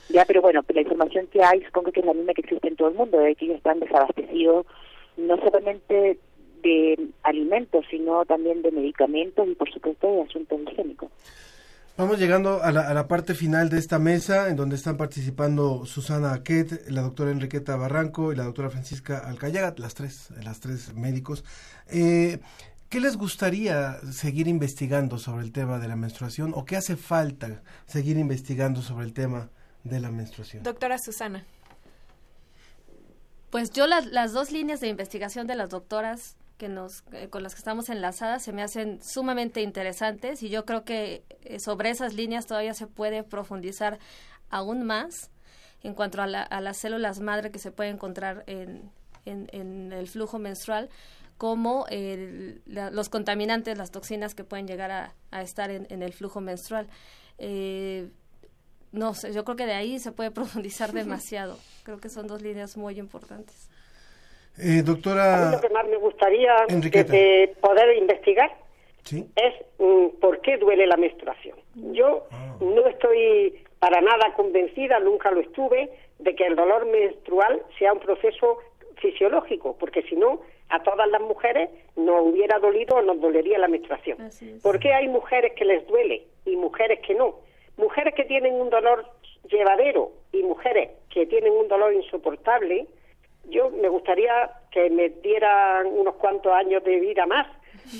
Ya, 0.08 0.24
pero 0.24 0.42
bueno, 0.42 0.62
la 0.68 0.80
información 0.80 1.26
que 1.28 1.42
hay 1.42 1.62
supongo 1.62 1.92
que 1.92 2.00
es 2.00 2.06
la 2.06 2.14
misma 2.14 2.34
que 2.34 2.42
existe 2.42 2.68
en 2.68 2.76
todo 2.76 2.88
el 2.88 2.94
mundo, 2.94 3.18
de 3.18 3.34
que 3.34 3.44
ellos 3.44 3.58
están 3.58 3.80
desabastecidos 3.80 4.66
no 5.16 5.36
solamente 5.38 6.18
de 6.62 7.08
alimentos, 7.22 7.84
sino 7.90 8.24
también 8.24 8.62
de 8.62 8.70
medicamentos 8.70 9.46
y 9.48 9.54
por 9.54 9.70
supuesto 9.70 10.10
de 10.10 10.22
asuntos 10.22 10.60
higiénicos. 10.70 11.10
Vamos 11.95 12.18
llegando 12.18 12.62
a 12.62 12.72
la, 12.72 12.88
a 12.88 12.95
la, 12.95 13.07
parte 13.07 13.34
final 13.34 13.68
de 13.68 13.78
esta 13.78 13.99
mesa, 13.99 14.49
en 14.49 14.57
donde 14.57 14.76
están 14.76 14.97
participando 14.97 15.84
Susana 15.84 16.32
Aquet, 16.32 16.88
la 16.88 17.03
doctora 17.03 17.30
Enriqueta 17.30 17.76
Barranco 17.76 18.32
y 18.32 18.36
la 18.36 18.45
doctora 18.45 18.70
Francisca 18.70 19.18
Alcayaga, 19.18 19.74
las 19.76 19.93
tres, 19.93 20.30
las 20.43 20.61
tres 20.61 20.95
médicos. 20.95 21.45
Eh, 21.88 22.40
¿Qué 22.88 22.99
les 22.99 23.16
gustaría 23.16 24.01
seguir 24.11 24.49
investigando 24.49 25.18
sobre 25.18 25.45
el 25.45 25.53
tema 25.53 25.78
de 25.78 25.88
la 25.88 25.97
menstruación 25.97 26.53
o 26.55 26.64
qué 26.64 26.76
hace 26.76 26.97
falta 26.97 27.62
seguir 27.86 28.16
investigando 28.16 28.80
sobre 28.80 29.05
el 29.05 29.12
tema 29.12 29.51
de 29.84 30.01
la 30.01 30.11
menstruación? 30.11 30.62
Doctora 30.62 30.97
Susana. 30.99 31.45
Pues 33.51 33.70
yo 33.70 33.86
las, 33.86 34.07
las 34.07 34.32
dos 34.32 34.51
líneas 34.51 34.80
de 34.80 34.88
investigación 34.88 35.47
de 35.47 35.57
las 35.57 35.68
doctoras 35.68 36.36
que 36.62 36.68
nos, 36.68 37.02
eh, 37.10 37.28
con 37.28 37.42
las 37.42 37.54
que 37.54 37.58
estamos 37.58 37.88
enlazadas 37.88 38.44
se 38.44 38.52
me 38.52 38.62
hacen 38.62 39.00
sumamente 39.02 39.62
interesantes 39.62 40.44
y 40.44 40.48
yo 40.48 40.64
creo 40.64 40.84
que 40.84 41.24
eh, 41.40 41.58
sobre 41.58 41.90
esas 41.90 42.14
líneas 42.14 42.46
todavía 42.46 42.72
se 42.72 42.86
puede 42.86 43.24
profundizar 43.24 43.98
aún 44.48 44.84
más 44.84 45.32
en 45.82 45.92
cuanto 45.94 46.22
a, 46.22 46.28
las 46.28 46.76
células 46.76 47.18
madre 47.18 47.50
que 47.50 47.58
se 47.58 47.72
puede 47.72 47.90
encontrar 47.90 48.44
en, 48.46 48.92
en, 49.24 49.92
el 49.92 50.06
flujo 50.06 50.38
menstrual 50.38 50.88
como 51.36 51.84
los 52.68 53.08
contaminantes, 53.08 53.76
las 53.76 53.90
toxinas 53.90 54.36
que 54.36 54.44
pueden 54.44 54.68
llegar 54.68 54.92
a, 55.32 55.42
estar 55.42 55.68
en, 55.72 56.00
el 56.00 56.12
flujo 56.12 56.40
menstrual. 56.40 56.86
Eh, 57.38 58.08
no 58.92 59.14
sé, 59.14 59.32
yo 59.32 59.44
creo 59.44 59.56
que 59.56 59.66
de 59.66 59.74
ahí 59.74 59.98
se 59.98 60.12
puede 60.12 60.30
profundizar 60.38 60.92
demasiado. 61.02 61.58
Creo 61.82 61.98
que 61.98 62.08
son 62.08 62.28
dos 62.28 62.40
líneas 62.40 62.76
muy 62.76 63.00
importantes. 63.00 63.68
Eh, 64.59 64.82
doctora. 64.82 65.50
lo 65.50 65.61
que 65.61 65.70
más 65.70 65.86
me 65.88 65.96
gustaría 65.96 66.55
de 66.68 67.55
poder 67.61 67.96
investigar 67.96 68.50
es 69.11 69.55
mm, 69.78 70.20
por 70.20 70.40
qué 70.40 70.59
duele 70.59 70.86
la 70.86 70.96
menstruación. 70.96 71.57
Yo 71.74 72.26
ah. 72.30 72.57
no 72.61 72.86
estoy 72.86 73.64
para 73.78 74.00
nada 74.00 74.32
convencida, 74.36 75.00
nunca 75.00 75.30
lo 75.30 75.40
estuve, 75.40 75.90
de 76.18 76.34
que 76.36 76.46
el 76.46 76.55
dolor 76.55 76.86
menstrual 76.86 77.62
sea 77.78 77.92
un 77.92 77.98
proceso 77.98 78.59
fisiológico, 78.96 79.76
porque 79.78 80.03
si 80.03 80.14
no, 80.14 80.40
a 80.68 80.82
todas 80.82 81.09
las 81.09 81.20
mujeres 81.20 81.68
nos 81.96 82.22
hubiera 82.22 82.59
dolido 82.59 82.96
o 82.96 83.03
nos 83.03 83.20
dolería 83.20 83.59
la 83.59 83.68
menstruación. 83.68 84.18
¿Por 84.62 84.78
qué 84.78 84.94
hay 84.94 85.09
mujeres 85.09 85.53
que 85.55 85.64
les 85.64 85.86
duele 85.86 86.22
y 86.46 86.57
mujeres 86.57 87.00
que 87.07 87.14
no? 87.14 87.40
Mujeres 87.76 88.14
que 88.14 88.24
tienen 88.24 88.55
un 88.55 88.70
dolor 88.70 89.05
llevadero 89.50 90.12
y 90.32 90.42
mujeres 90.42 90.90
que 91.11 91.26
tienen 91.26 91.53
un 91.53 91.68
dolor 91.68 91.92
insoportable, 91.92 92.86
yo 93.49 93.70
me 93.70 93.88
gustaría 93.88 94.51
que 94.70 94.90
me 94.90 95.09
dieran 95.09 95.86
unos 95.86 96.14
cuantos 96.16 96.53
años 96.53 96.82
de 96.84 96.99
vida 97.01 97.26
más 97.26 97.47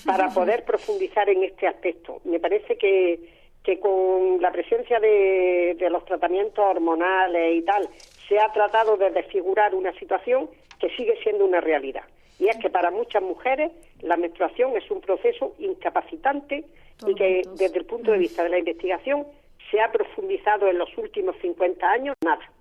para 0.05 0.29
poder 0.35 0.65
profundizar 0.65 1.29
en 1.29 1.45
este 1.45 1.67
aspecto. 1.67 2.21
Me 2.25 2.41
parece 2.41 2.77
que, 2.77 3.21
que 3.63 3.79
con 3.79 4.41
la 4.41 4.51
presencia 4.51 5.01
de, 5.01 5.77
de 5.79 5.91
los 5.91 6.05
tratamientos 6.05 6.65
hormonales 6.65 7.57
y 7.57 7.63
tal, 7.63 7.89
se 8.29 8.39
ha 8.39 8.53
tratado 8.53 8.97
de 8.97 9.11
desfigurar 9.11 9.75
una 9.75 9.93
situación 9.99 10.49
que 10.79 10.91
sigue 10.91 11.17
siendo 11.23 11.45
una 11.45 11.61
realidad. 11.61 12.05
Y 12.39 12.49
es 12.49 12.57
que 12.57 12.71
para 12.71 12.91
muchas 12.91 13.23
mujeres 13.23 13.71
la 14.01 14.17
menstruación 14.17 14.77
es 14.77 14.91
un 14.91 15.01
proceso 15.01 15.55
incapacitante 15.59 16.65
y 17.07 17.15
que 17.15 17.43
desde 17.57 17.79
el 17.79 17.85
punto 17.85 18.11
de 18.11 18.19
vista 18.19 18.43
de 18.43 18.49
la 18.49 18.59
investigación 18.59 19.27
se 19.71 19.81
ha 19.81 19.91
profundizado 19.91 20.69
en 20.69 20.79
los 20.79 20.97
últimos 20.99 21.37
50 21.41 21.91
años 21.91 22.17
nada. 22.25 22.52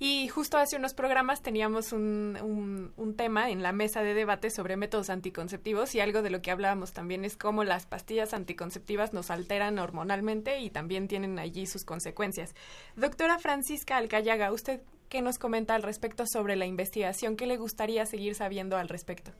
Y 0.00 0.28
justo 0.28 0.58
hace 0.58 0.76
unos 0.76 0.94
programas 0.94 1.42
teníamos 1.42 1.92
un, 1.92 2.92
un, 2.96 3.14
tema 3.16 3.50
en 3.50 3.62
la 3.62 3.72
mesa 3.72 4.02
de 4.02 4.14
debate 4.14 4.48
sobre 4.50 4.76
métodos 4.76 5.10
anticonceptivos 5.10 5.94
y 5.94 6.00
algo 6.00 6.22
de 6.22 6.30
lo 6.30 6.40
que 6.40 6.52
hablábamos 6.52 6.92
también 6.92 7.24
es 7.24 7.36
cómo 7.36 7.64
las 7.64 7.86
pastillas 7.86 8.32
anticonceptivas 8.32 9.12
nos 9.12 9.30
alteran 9.30 9.78
hormonalmente 9.80 10.60
y 10.60 10.70
también 10.70 11.08
tienen 11.08 11.40
allí 11.40 11.66
sus 11.66 11.84
consecuencias. 11.84 12.54
Doctora 12.94 13.40
Francisca 13.40 13.96
Alcayaga, 13.96 14.52
¿usted 14.52 14.82
qué 15.08 15.20
nos 15.20 15.38
comenta 15.38 15.74
al 15.74 15.82
respecto 15.82 16.26
sobre 16.26 16.54
la 16.54 16.66
investigación? 16.66 17.34
¿Qué 17.36 17.46
le 17.46 17.56
gustaría 17.56 18.06
seguir 18.06 18.36
sabiendo 18.36 18.76
al 18.76 18.88
respecto? 18.88 19.32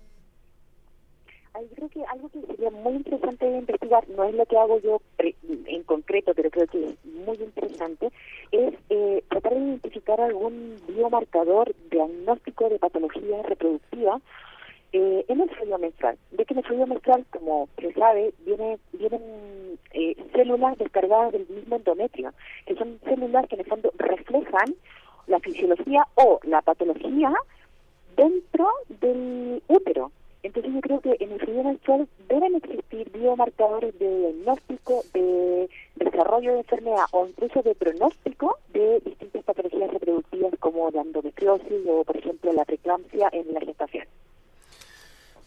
Creo 1.74 1.88
que 1.88 2.04
algo 2.04 2.28
que 2.28 2.40
sería 2.42 2.70
muy 2.70 2.94
interesante 2.94 3.46
de 3.46 3.58
investigar, 3.58 4.08
no 4.08 4.24
es 4.24 4.34
lo 4.34 4.46
que 4.46 4.56
hago 4.56 4.80
yo 4.80 5.00
en 5.42 5.82
concreto, 5.84 6.32
pero 6.34 6.50
creo 6.50 6.66
que 6.66 6.84
es 6.84 7.04
muy 7.04 7.36
interesante, 7.36 8.10
es 8.52 8.74
eh, 8.90 9.22
tratar 9.28 9.54
de 9.54 9.60
identificar 9.60 10.20
algún 10.20 10.76
biomarcador 10.86 11.74
diagnóstico 11.90 12.68
de 12.68 12.78
patología 12.78 13.42
reproductiva 13.42 14.20
eh, 14.92 15.24
en 15.28 15.40
el 15.40 15.50
fluido 15.50 15.78
menstrual. 15.78 16.16
De 16.30 16.44
que 16.44 16.54
en 16.54 16.58
el 16.58 16.64
fluido 16.64 16.86
menstrual, 16.86 17.24
como 17.30 17.68
se 17.78 17.92
sabe, 17.92 18.32
viene, 18.46 18.78
vienen 18.92 19.78
eh, 19.92 20.16
células 20.34 20.78
descargadas 20.78 21.32
del 21.32 21.46
mismo 21.48 21.76
endometrio, 21.76 22.32
que 22.66 22.74
son 22.74 22.98
células 23.04 23.46
que 23.48 23.56
en 23.56 23.60
el 23.60 23.66
fondo 23.66 23.92
reflejan 23.98 24.74
la 25.26 25.40
fisiología 25.40 26.06
o 26.14 26.40
la 26.42 26.62
patología 26.62 27.32
dentro 28.16 28.68
del 29.00 29.62
útero. 29.68 30.10
Entonces 30.42 30.72
yo 30.72 30.80
creo 30.80 31.00
que 31.00 31.16
en 31.18 31.32
el 31.32 31.40
fluido 31.40 31.64
menstrual 31.64 32.08
deben 32.28 32.54
existir 32.54 33.10
biomarcadores 33.12 33.98
de 33.98 34.18
diagnóstico, 34.18 35.04
de 35.12 35.68
desarrollo 35.96 36.52
de 36.52 36.58
enfermedad 36.58 37.04
o 37.10 37.26
incluso 37.26 37.62
de 37.62 37.74
pronóstico 37.74 38.58
de 38.72 39.00
distintas 39.04 39.42
patologías 39.44 39.90
reproductivas 39.90 40.52
como 40.60 40.90
la 40.90 41.02
endometriosis 41.02 41.86
o 41.88 42.04
por 42.04 42.16
ejemplo 42.16 42.52
la 42.52 42.64
preeclampsia 42.64 43.28
en 43.32 43.52
la 43.52 43.60
gestación. 43.60 44.04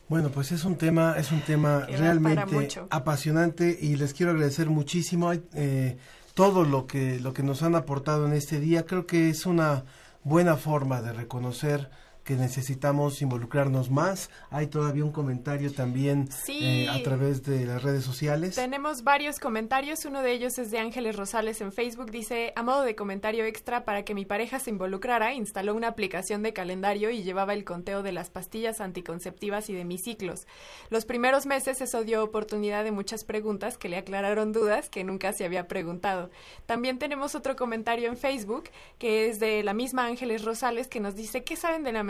Bueno, 0.10 0.30
pues 0.30 0.52
es 0.52 0.66
un 0.66 0.76
tema, 0.76 1.16
es 1.18 1.32
un 1.32 1.40
tema 1.40 1.86
realmente 1.88 2.68
apasionante 2.90 3.78
y 3.80 3.96
les 3.96 4.14
quiero 4.14 4.34
agradecer 4.34 4.70
muchísimo 4.70 5.32
eh, 5.56 5.98
todo 6.34 6.66
lo 6.66 6.86
que 6.86 7.18
lo 7.22 7.32
que 7.32 7.44
nos 7.44 7.64
han 7.64 7.76
aportado 7.76 8.28
en 8.28 8.34
este 8.34 8.60
día. 8.60 8.86
Creo 8.86 9.08
que 9.08 9.30
es 9.30 9.46
una 9.46 9.86
buena 10.26 10.58
forma 10.58 11.02
de 11.02 11.14
reconocer 11.14 11.90
que 12.24 12.36
necesitamos 12.36 13.22
involucrarnos 13.22 13.90
más. 13.90 14.30
Hay 14.50 14.68
todavía 14.68 15.04
un 15.04 15.12
comentario 15.12 15.74
también 15.74 16.30
eh, 16.48 16.88
a 16.90 17.02
través 17.04 17.44
de 17.44 17.66
las 17.66 17.82
redes 17.82 18.04
sociales. 18.04 18.56
Tenemos 18.56 19.04
varios 19.04 19.40
comentarios. 19.40 20.06
Uno 20.06 20.22
de 20.22 20.32
ellos 20.32 20.58
es 20.60 20.72
de 20.72 20.80
Ángeles 20.80 21.16
Rosales 21.16 21.62
en 21.62 21.72
Facebook. 21.72 22.12
Dice, 22.12 22.54
a 22.56 22.64
modo 22.64 22.84
de 22.84 22.96
comentario 22.96 23.46
extra, 23.46 23.86
para 23.86 24.04
que 24.04 24.14
mi 24.14 24.26
pareja 24.26 24.60
se 24.60 24.70
involucrara, 24.70 25.34
instaló 25.34 25.74
una 25.74 25.88
aplicación 25.88 26.44
de 26.44 26.54
calendario 26.54 27.10
y 27.10 27.24
llevaba 27.24 27.54
el 27.54 27.64
conteo 27.64 28.04
de 28.04 28.12
las 28.12 28.30
pastillas 28.30 28.82
anticonceptivas 28.82 29.70
y 29.70 29.74
de 29.74 29.86
mis 29.86 30.04
ciclos. 30.04 30.48
Los 30.90 31.06
primeros 31.06 31.46
meses 31.46 31.82
eso 31.82 32.04
dio 32.04 32.24
oportunidad 32.24 32.84
de 32.84 32.92
muchas 32.92 33.24
preguntas 33.24 33.78
que 33.78 33.90
le 33.90 33.98
aclararon 33.98 34.52
dudas 34.52 34.90
que 34.90 35.04
nunca 35.04 35.34
se 35.34 35.46
había 35.46 35.68
preguntado. 35.68 36.30
También 36.66 37.00
tenemos 37.00 37.36
otro 37.36 37.56
comentario 37.56 38.10
en 38.10 38.18
Facebook 38.18 38.70
que 39.00 39.30
es 39.30 39.40
de 39.40 39.64
la 39.64 39.74
misma 39.74 40.06
Ángeles 40.06 40.44
Rosales 40.44 40.88
que 40.88 41.00
nos 41.00 41.16
dice, 41.16 41.44
¿qué 41.44 41.56
saben 41.56 41.84
de 41.84 41.92
la 41.92 42.04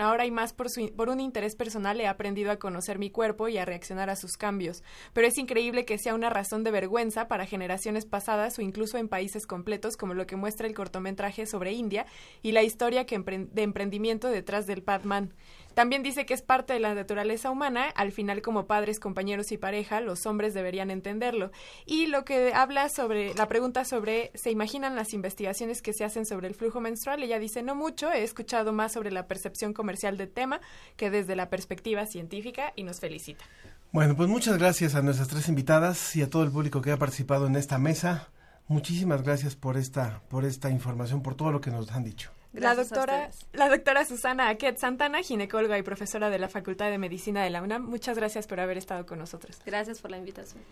Ahora 0.00 0.24
hay 0.24 0.30
más 0.30 0.52
por, 0.52 0.68
por 0.96 1.08
un 1.08 1.20
interés 1.20 1.56
personal 1.56 2.00
he 2.00 2.06
aprendido 2.06 2.50
a 2.50 2.56
conocer 2.56 2.98
mi 2.98 3.10
cuerpo 3.10 3.48
y 3.48 3.58
a 3.58 3.64
reaccionar 3.64 4.10
a 4.10 4.16
sus 4.16 4.36
cambios. 4.36 4.82
Pero 5.12 5.26
es 5.26 5.38
increíble 5.38 5.84
que 5.84 5.98
sea 5.98 6.14
una 6.14 6.30
razón 6.30 6.64
de 6.64 6.70
vergüenza 6.70 7.28
para 7.28 7.46
generaciones 7.46 8.06
pasadas 8.06 8.58
o 8.58 8.62
incluso 8.62 8.98
en 8.98 9.08
países 9.08 9.46
completos 9.46 9.96
como 9.96 10.14
lo 10.14 10.26
que 10.26 10.36
muestra 10.36 10.66
el 10.66 10.74
cortometraje 10.74 11.46
sobre 11.46 11.72
India 11.72 12.06
y 12.42 12.52
la 12.52 12.62
historia 12.62 13.04
de 13.04 13.62
emprendimiento 13.62 14.28
detrás 14.28 14.66
del 14.66 14.82
Padman. 14.82 15.34
También 15.74 16.02
dice 16.02 16.26
que 16.26 16.34
es 16.34 16.42
parte 16.42 16.74
de 16.74 16.80
la 16.80 16.94
naturaleza 16.94 17.50
humana, 17.50 17.88
al 17.94 18.12
final 18.12 18.42
como 18.42 18.66
padres, 18.66 19.00
compañeros 19.00 19.52
y 19.52 19.58
pareja, 19.58 20.00
los 20.00 20.26
hombres 20.26 20.54
deberían 20.54 20.90
entenderlo. 20.90 21.50
Y 21.86 22.06
lo 22.06 22.24
que 22.24 22.52
habla 22.54 22.88
sobre, 22.88 23.34
la 23.34 23.48
pregunta 23.48 23.84
sobre, 23.84 24.30
¿se 24.34 24.50
imaginan 24.50 24.96
las 24.96 25.14
investigaciones 25.14 25.80
que 25.80 25.92
se 25.92 26.04
hacen 26.04 26.26
sobre 26.26 26.48
el 26.48 26.54
flujo 26.54 26.80
menstrual? 26.80 27.22
Ella 27.22 27.38
dice, 27.38 27.62
no 27.62 27.74
mucho, 27.74 28.12
he 28.12 28.22
escuchado 28.22 28.72
más 28.72 28.92
sobre 28.92 29.10
la 29.10 29.26
percepción 29.26 29.72
comercial 29.72 30.16
del 30.16 30.30
tema 30.30 30.60
que 30.96 31.10
desde 31.10 31.36
la 31.36 31.48
perspectiva 31.48 32.06
científica 32.06 32.72
y 32.76 32.82
nos 32.82 33.00
felicita. 33.00 33.44
Bueno, 33.92 34.16
pues 34.16 34.28
muchas 34.28 34.58
gracias 34.58 34.94
a 34.94 35.02
nuestras 35.02 35.28
tres 35.28 35.48
invitadas 35.48 36.16
y 36.16 36.22
a 36.22 36.30
todo 36.30 36.42
el 36.42 36.50
público 36.50 36.80
que 36.82 36.92
ha 36.92 36.96
participado 36.98 37.46
en 37.46 37.56
esta 37.56 37.78
mesa. 37.78 38.28
Muchísimas 38.68 39.22
gracias 39.22 39.56
por 39.56 39.76
esta, 39.76 40.22
por 40.28 40.44
esta 40.44 40.70
información, 40.70 41.22
por 41.22 41.34
todo 41.34 41.52
lo 41.52 41.60
que 41.60 41.70
nos 41.70 41.90
han 41.92 42.04
dicho 42.04 42.30
la 42.52 42.74
doctora, 42.74 43.30
la 43.52 43.68
doctora 43.68 44.04
Susana 44.04 44.48
Aquet 44.48 44.76
Santana, 44.78 45.22
ginecóloga 45.22 45.78
y 45.78 45.82
profesora 45.82 46.30
de 46.30 46.38
la 46.38 46.48
Facultad 46.48 46.90
de 46.90 46.98
Medicina 46.98 47.42
de 47.42 47.50
la 47.50 47.62
UNAM. 47.62 47.84
Muchas 47.84 48.16
gracias 48.16 48.46
por 48.46 48.60
haber 48.60 48.76
estado 48.76 49.06
con 49.06 49.18
nosotros. 49.18 49.58
Gracias 49.64 50.00
por 50.00 50.10
la 50.10 50.18
invitación. 50.18 50.62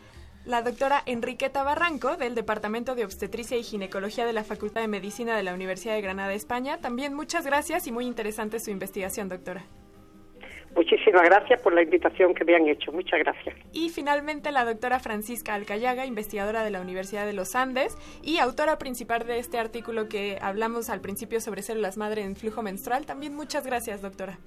La 0.44 0.62
doctora 0.62 1.02
Enriqueta 1.04 1.62
Barranco, 1.62 2.16
del 2.16 2.34
Departamento 2.34 2.94
de 2.94 3.04
Obstetricia 3.04 3.56
y 3.58 3.62
Ginecología 3.62 4.24
de 4.24 4.32
la 4.32 4.44
Facultad 4.44 4.80
de 4.80 4.88
Medicina 4.88 5.36
de 5.36 5.42
la 5.42 5.54
Universidad 5.54 5.94
de 5.94 6.00
Granada, 6.00 6.32
España. 6.32 6.78
También 6.78 7.14
muchas 7.14 7.44
gracias 7.44 7.86
y 7.86 7.92
muy 7.92 8.06
interesante 8.06 8.58
su 8.58 8.70
investigación, 8.70 9.28
doctora. 9.28 9.64
Muchísimas 10.74 11.22
gracias 11.24 11.60
por 11.60 11.74
la 11.74 11.82
invitación 11.82 12.34
que 12.34 12.44
me 12.44 12.54
han 12.54 12.68
hecho. 12.68 12.92
Muchas 12.92 13.18
gracias. 13.18 13.56
Y 13.72 13.90
finalmente 13.90 14.52
la 14.52 14.64
doctora 14.64 15.00
Francisca 15.00 15.54
Alcayaga, 15.54 16.06
investigadora 16.06 16.62
de 16.62 16.70
la 16.70 16.80
Universidad 16.80 17.26
de 17.26 17.32
los 17.32 17.54
Andes 17.54 17.96
y 18.22 18.38
autora 18.38 18.78
principal 18.78 19.26
de 19.26 19.38
este 19.38 19.58
artículo 19.58 20.08
que 20.08 20.38
hablamos 20.40 20.88
al 20.88 21.00
principio 21.00 21.40
sobre 21.40 21.62
células 21.62 21.96
madre 21.96 22.22
en 22.22 22.36
flujo 22.36 22.62
menstrual. 22.62 23.04
También 23.04 23.34
muchas 23.34 23.66
gracias, 23.66 24.00
doctora. 24.00 24.38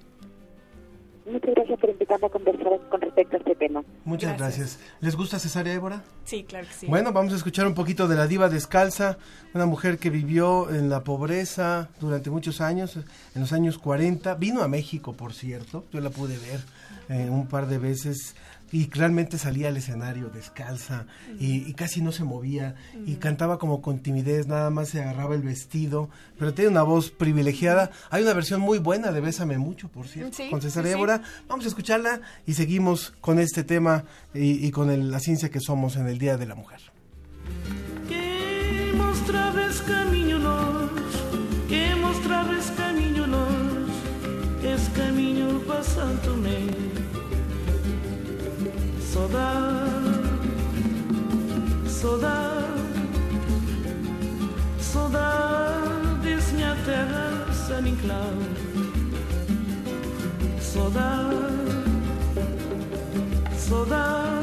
Muchas 1.26 1.54
gracias 1.54 1.80
por 1.80 1.90
invitarme 1.90 2.26
a 2.26 2.30
conversar 2.30 2.80
con 2.90 3.00
respecto 3.00 3.36
a 3.36 3.38
este 3.38 3.54
tema. 3.54 3.82
Muchas 4.04 4.36
gracias. 4.36 4.78
¿Les 5.00 5.16
gusta 5.16 5.38
Cesárea 5.38 5.72
Évora? 5.72 6.02
Sí, 6.24 6.44
claro 6.44 6.66
que 6.66 6.74
sí. 6.74 6.86
Bueno, 6.86 7.12
vamos 7.12 7.32
a 7.32 7.36
escuchar 7.36 7.66
un 7.66 7.74
poquito 7.74 8.06
de 8.08 8.16
la 8.16 8.26
diva 8.26 8.48
descalza, 8.50 9.16
una 9.54 9.64
mujer 9.64 9.98
que 9.98 10.10
vivió 10.10 10.70
en 10.70 10.90
la 10.90 11.02
pobreza 11.02 11.88
durante 11.98 12.28
muchos 12.28 12.60
años, 12.60 12.96
en 12.96 13.40
los 13.40 13.52
años 13.52 13.78
40. 13.78 14.34
Vino 14.34 14.62
a 14.62 14.68
México, 14.68 15.14
por 15.14 15.32
cierto, 15.32 15.84
yo 15.92 16.00
la 16.00 16.10
pude 16.10 16.36
ver 16.36 16.60
eh, 17.08 17.30
un 17.30 17.46
par 17.46 17.68
de 17.68 17.78
veces 17.78 18.36
y 18.74 18.90
realmente 18.90 19.38
salía 19.38 19.68
al 19.68 19.76
escenario 19.76 20.30
descalza 20.30 21.06
y, 21.38 21.58
y 21.68 21.74
casi 21.74 22.00
no 22.02 22.10
se 22.10 22.24
movía 22.24 22.74
y 23.06 23.14
cantaba 23.14 23.56
como 23.60 23.80
con 23.80 24.00
timidez, 24.00 24.48
nada 24.48 24.68
más 24.70 24.88
se 24.88 25.00
agarraba 25.00 25.36
el 25.36 25.42
vestido, 25.42 26.10
pero 26.38 26.54
tiene 26.54 26.70
una 26.72 26.82
voz 26.82 27.12
privilegiada. 27.12 27.90
Hay 28.10 28.24
una 28.24 28.32
versión 28.34 28.60
muy 28.60 28.78
buena 28.78 29.12
de 29.12 29.20
Bésame 29.20 29.58
Mucho, 29.58 29.88
por 29.88 30.08
cierto, 30.08 30.36
Sí, 30.36 30.50
con 30.50 30.60
César 30.60 30.84
sí. 30.84 30.90
Vamos 31.48 31.64
a 31.66 31.68
escucharla 31.68 32.20
y 32.46 32.54
seguimos 32.54 33.12
con 33.20 33.38
este 33.38 33.62
tema 33.62 34.04
y, 34.34 34.66
y 34.66 34.70
con 34.72 34.90
el- 34.90 35.10
la 35.12 35.20
ciencia 35.20 35.50
que 35.50 35.60
somos 35.60 35.94
en 35.96 36.08
el 36.08 36.18
Día 36.18 36.36
de 36.36 36.46
la 36.46 36.56
Mujer. 36.56 36.80
Que 38.08 38.92
mostrabas 38.96 39.82
caminho 39.82 40.38
longe, 40.38 41.68
que 41.68 41.94
mostrabas 41.94 42.72
caminho 42.76 43.26
longe, 43.26 43.92
esse 44.74 44.90
caminho 44.92 45.60
passando-me. 45.68 46.93
Saudade, 49.14 50.28
saudade, 51.86 52.64
saudade, 54.80 56.52
minha 56.52 56.74
terra, 56.84 57.46
San 57.52 57.86
Inclau. 57.86 58.34
Saudade, 60.60 61.36
saudade. 63.56 64.34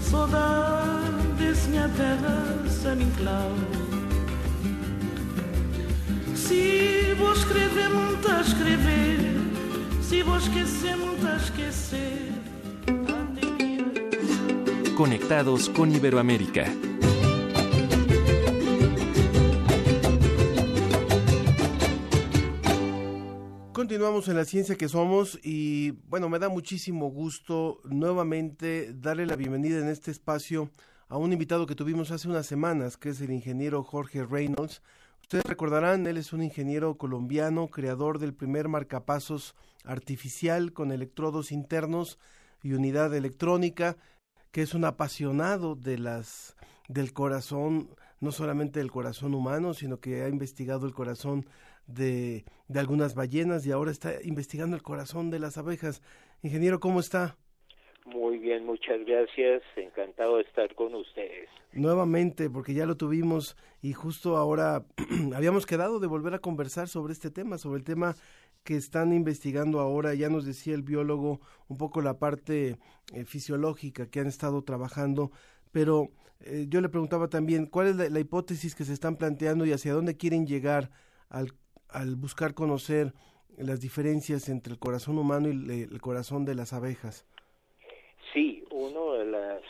Saudades, 0.00 1.66
minha 1.66 1.88
terra, 1.88 2.64
San 2.70 3.02
Inclau. 3.02 3.56
Se 6.36 7.12
vou 7.18 7.32
escrever, 7.32 7.88
muito 7.88 8.28
a 8.30 8.40
escrever. 8.40 9.18
Se 10.00 10.22
vou 10.22 10.36
esquecer, 10.36 10.96
muito 10.96 11.26
a 11.26 11.34
esquecer. 11.34 12.41
Conectados 15.02 15.68
con 15.68 15.90
Iberoamérica. 15.92 16.72
Continuamos 23.72 24.28
en 24.28 24.36
la 24.36 24.44
ciencia 24.44 24.76
que 24.76 24.88
somos 24.88 25.40
y 25.42 25.90
bueno, 26.06 26.28
me 26.28 26.38
da 26.38 26.48
muchísimo 26.48 27.10
gusto 27.10 27.80
nuevamente 27.82 28.92
darle 28.94 29.26
la 29.26 29.34
bienvenida 29.34 29.80
en 29.80 29.88
este 29.88 30.12
espacio 30.12 30.70
a 31.08 31.16
un 31.16 31.32
invitado 31.32 31.66
que 31.66 31.74
tuvimos 31.74 32.12
hace 32.12 32.28
unas 32.28 32.46
semanas, 32.46 32.96
que 32.96 33.08
es 33.08 33.20
el 33.20 33.32
ingeniero 33.32 33.82
Jorge 33.82 34.24
Reynolds. 34.24 34.82
Ustedes 35.20 35.44
recordarán, 35.46 36.06
él 36.06 36.16
es 36.16 36.32
un 36.32 36.44
ingeniero 36.44 36.96
colombiano, 36.96 37.66
creador 37.66 38.20
del 38.20 38.34
primer 38.34 38.68
marcapasos 38.68 39.56
artificial 39.84 40.72
con 40.72 40.92
electrodos 40.92 41.50
internos 41.50 42.20
y 42.62 42.74
unidad 42.74 43.12
electrónica, 43.16 43.96
que 44.52 44.62
es 44.62 44.74
un 44.74 44.84
apasionado 44.84 45.74
de 45.74 45.98
las 45.98 46.56
del 46.88 47.12
corazón, 47.12 47.88
no 48.20 48.32
solamente 48.32 48.78
del 48.78 48.90
corazón 48.90 49.34
humano, 49.34 49.74
sino 49.74 49.98
que 49.98 50.22
ha 50.22 50.28
investigado 50.28 50.86
el 50.86 50.92
corazón 50.92 51.46
de, 51.86 52.44
de 52.68 52.80
algunas 52.80 53.14
ballenas 53.14 53.66
y 53.66 53.72
ahora 53.72 53.90
está 53.90 54.22
investigando 54.22 54.76
el 54.76 54.82
corazón 54.82 55.30
de 55.30 55.38
las 55.38 55.58
abejas. 55.58 56.02
Ingeniero, 56.42 56.80
¿cómo 56.80 57.00
está? 57.00 57.36
Muy 58.04 58.38
bien, 58.38 58.66
muchas 58.66 59.04
gracias. 59.06 59.62
Encantado 59.76 60.36
de 60.36 60.42
estar 60.42 60.74
con 60.74 60.94
ustedes. 60.94 61.48
Nuevamente, 61.72 62.50
porque 62.50 62.74
ya 62.74 62.84
lo 62.84 62.96
tuvimos 62.96 63.56
y 63.80 63.92
justo 63.92 64.36
ahora 64.36 64.84
habíamos 65.34 65.66
quedado 65.66 66.00
de 66.00 66.08
volver 66.08 66.34
a 66.34 66.40
conversar 66.40 66.88
sobre 66.88 67.12
este 67.12 67.30
tema, 67.30 67.58
sobre 67.58 67.78
el 67.78 67.84
tema 67.84 68.16
que 68.64 68.76
están 68.76 69.12
investigando 69.12 69.80
ahora. 69.80 70.14
Ya 70.14 70.28
nos 70.28 70.44
decía 70.44 70.74
el 70.74 70.82
biólogo 70.82 71.40
un 71.68 71.78
poco 71.78 72.00
la 72.00 72.18
parte 72.18 72.78
eh, 73.14 73.24
fisiológica 73.24 74.08
que 74.10 74.20
han 74.20 74.26
estado 74.26 74.62
trabajando, 74.62 75.30
pero 75.72 76.10
eh, 76.40 76.66
yo 76.68 76.80
le 76.80 76.88
preguntaba 76.88 77.28
también 77.28 77.66
cuál 77.66 77.88
es 77.88 78.10
la, 78.10 78.20
hipótesis 78.20 78.74
que 78.74 78.84
se 78.84 78.92
están 78.92 79.16
planteando 79.16 79.64
y 79.64 79.72
hacia 79.72 79.92
dónde 79.92 80.16
quieren 80.16 80.46
llegar 80.46 80.90
al, 81.28 81.52
al 81.88 82.16
buscar 82.16 82.54
conocer 82.54 83.12
las 83.56 83.80
diferencias 83.80 84.48
entre 84.48 84.72
el 84.72 84.78
corazón 84.78 85.18
humano 85.18 85.48
y 85.48 85.82
el 85.82 86.00
corazón 86.00 86.44
de 86.44 86.54
las 86.54 86.72
abejas. 86.72 87.26
Sí, 88.32 88.64
una 88.70 89.18
de 89.18 89.24
las 89.26 89.62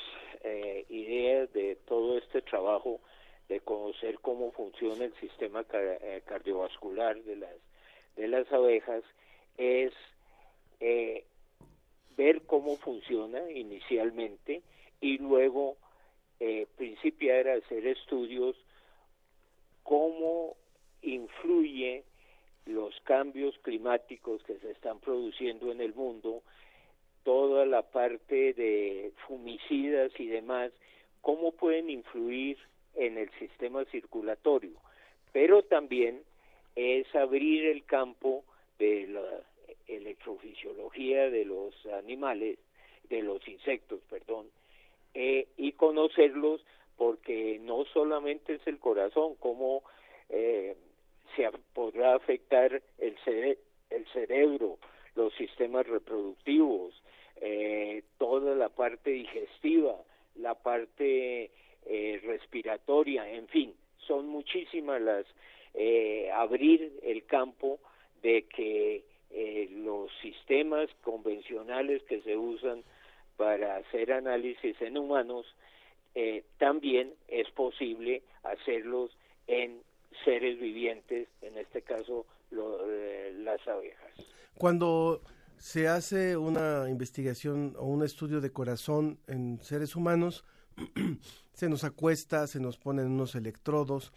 eh, 0.45 0.87
ideas 0.89 1.53
de 1.53 1.77
todo 1.87 2.17
este 2.17 2.43
trabajo 2.43 3.01
de 3.49 3.59
conocer 3.61 4.19
cómo 4.21 4.53
funciona 4.53 5.05
el 5.05 5.15
sistema 5.15 5.65
ca- 5.65 5.99
cardiovascular 6.27 7.21
de 7.25 7.37
las 7.37 7.57
de 8.17 8.29
las 8.29 8.51
abejas 8.53 9.03
es 9.57 9.93
eh, 10.81 11.25
ver 12.17 12.43
cómo 12.43 12.77
funciona 12.77 13.51
inicialmente 13.51 14.63
y 15.01 15.19
luego 15.19 15.77
eh, 16.41 16.67
principiar 16.77 17.49
a 17.49 17.55
hacer 17.55 17.87
estudios 17.87 18.57
cómo 19.83 20.57
influye 21.03 22.05
los 22.67 22.99
cambios 23.01 23.59
climáticos 23.59 24.43
que 24.45 24.59
se 24.59 24.71
están 24.71 25.01
produciendo 25.01 25.73
en 25.73 25.81
el 25.81 25.95
mundo, 25.95 26.43
toda 27.25 27.67
la 27.67 27.83
parte 27.83 28.53
de 28.55 29.13
fumicidas 29.27 30.13
y 30.19 30.27
demás, 30.27 30.73
cómo 31.21 31.53
pueden 31.53 31.91
influir 31.91 32.59
en 32.95 33.19
el 33.19 33.31
sistema 33.39 33.85
circulatorio, 33.87 34.79
pero 35.33 35.63
también 35.63 36.23
es 36.77 37.15
abrir 37.15 37.67
el 37.67 37.85
campo 37.85 38.45
de 38.79 39.07
la 39.09 39.43
electrofisiología 39.87 41.31
de 41.31 41.45
los 41.45 41.75
animales, 41.87 42.59
de 43.09 43.23
los 43.23 43.47
insectos, 43.47 44.01
perdón, 44.09 44.47
eh, 45.15 45.49
y 45.57 45.73
conocerlos 45.73 46.65
porque 46.97 47.59
no 47.61 47.85
solamente 47.93 48.55
es 48.55 48.67
el 48.67 48.79
corazón, 48.79 49.35
cómo 49.41 49.83
eh, 50.29 50.77
se 51.37 51.51
podrá 51.75 52.15
afectar 52.15 52.83
el 52.99 54.07
cerebro, 54.13 54.79
los 55.15 55.35
sistemas 55.35 55.87
reproductivos, 55.87 56.95
eh, 57.41 58.05
toda 58.19 58.55
la 58.55 58.69
parte 58.69 59.11
digestiva, 59.11 59.97
la 60.37 60.55
parte 60.55 61.51
eh, 61.87 62.21
respiratoria, 62.23 63.29
en 63.29 63.49
fin, 63.49 63.75
son 64.07 64.29
muchísimas 64.29 65.01
las 65.01 65.27
eh, 65.75 66.31
abrir 66.33 66.93
el 67.03 67.25
campo 67.25 67.79
de 68.23 68.45
que 68.55 69.05
eh, 69.31 69.69
los 69.73 70.11
sistemas 70.21 70.89
convencionales 71.03 72.03
que 72.05 72.21
se 72.23 72.37
usan 72.37 72.83
para 73.37 73.77
hacer 73.77 74.13
análisis 74.13 74.81
en 74.81 74.99
humanos 74.99 75.47
eh, 76.15 76.45
también 76.59 77.15
es 77.29 77.51
posible 77.53 78.23
hacerlos 78.43 79.11
en 79.47 79.81
seres 80.25 80.61
vivientes, 80.61 81.29
en 81.41 81.57
este 81.57 81.83
caso 81.83 82.27
lo- 82.51 82.79
eh, 82.91 83.33
las 83.39 83.67
abejas. 83.67 84.13
Cuando 84.59 85.23
se 85.57 85.89
hace 85.89 86.37
una 86.37 86.89
investigación 86.91 87.75
o 87.79 87.87
un 87.87 88.03
estudio 88.03 88.41
de 88.41 88.53
corazón 88.53 89.19
en 89.27 89.59
seres 89.63 89.97
humanos, 89.97 90.45
se 91.55 91.69
nos 91.69 91.85
acuesta, 91.85 92.47
se 92.47 92.61
nos 92.61 92.77
ponen 92.79 93.07
unos 93.07 93.35
electrodos 93.35 94.13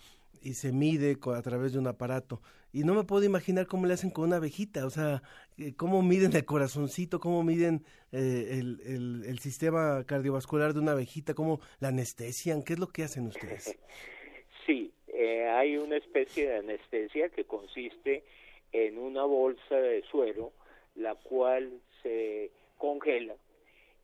y 0.46 0.54
se 0.54 0.72
mide 0.72 1.18
a 1.36 1.42
través 1.42 1.74
de 1.74 1.80
un 1.80 1.88
aparato. 1.88 2.42
Y 2.72 2.84
no 2.84 2.94
me 2.94 3.04
puedo 3.04 3.24
imaginar 3.26 3.68
cómo 3.68 3.86
le 3.88 3.94
hacen 3.94 4.12
con 4.12 4.26
una 4.26 4.36
abejita, 4.36 4.86
o 4.86 4.90
sea, 4.90 5.24
eh, 5.58 5.74
cómo 5.76 6.02
miden 6.04 6.34
el 6.36 6.46
corazoncito, 6.46 7.20
cómo 7.20 7.42
miden 7.44 7.84
eh, 8.12 8.60
el, 8.60 8.80
el- 8.86 9.24
el 9.26 9.40
sistema 9.40 10.04
cardiovascular 10.06 10.74
de 10.74 10.80
una 10.82 10.92
abejita, 10.92 11.34
cómo 11.34 11.60
la 11.80 11.88
anestesian, 11.90 12.64
¿qué 12.64 12.74
es 12.74 12.80
lo 12.80 12.88
que 12.88 13.04
hacen 13.04 13.28
ustedes? 13.28 13.78
Sí, 14.66 14.92
eh, 15.10 15.48
hay 15.48 15.78
una 15.78 15.96
especie 15.98 16.48
de 16.50 16.58
anestesia 16.58 17.30
que 17.30 17.44
consiste 17.46 18.24
en 18.72 18.98
una 18.98 19.24
bolsa 19.24 19.76
de 19.76 20.02
suero, 20.10 20.54
la 20.96 21.14
cual 21.14 21.72
se 22.02 22.50
congela 22.80 23.36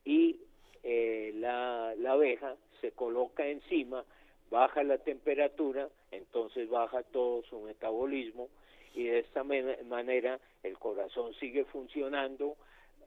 y 0.04 0.38
eh, 0.84 1.32
la, 1.34 1.94
la 1.98 2.12
abeja 2.12 2.54
se 2.80 2.92
coloca 2.92 3.44
encima, 3.46 4.04
baja 4.52 4.84
la 4.84 4.98
temperatura, 4.98 5.88
entonces 6.12 6.68
baja 6.68 7.02
todo 7.02 7.42
su 7.44 7.60
metabolismo 7.60 8.48
y 8.94 9.04
de 9.04 9.20
esta 9.20 9.42
manera 9.42 10.38
el 10.62 10.78
corazón 10.78 11.34
sigue 11.40 11.64
funcionando, 11.64 12.56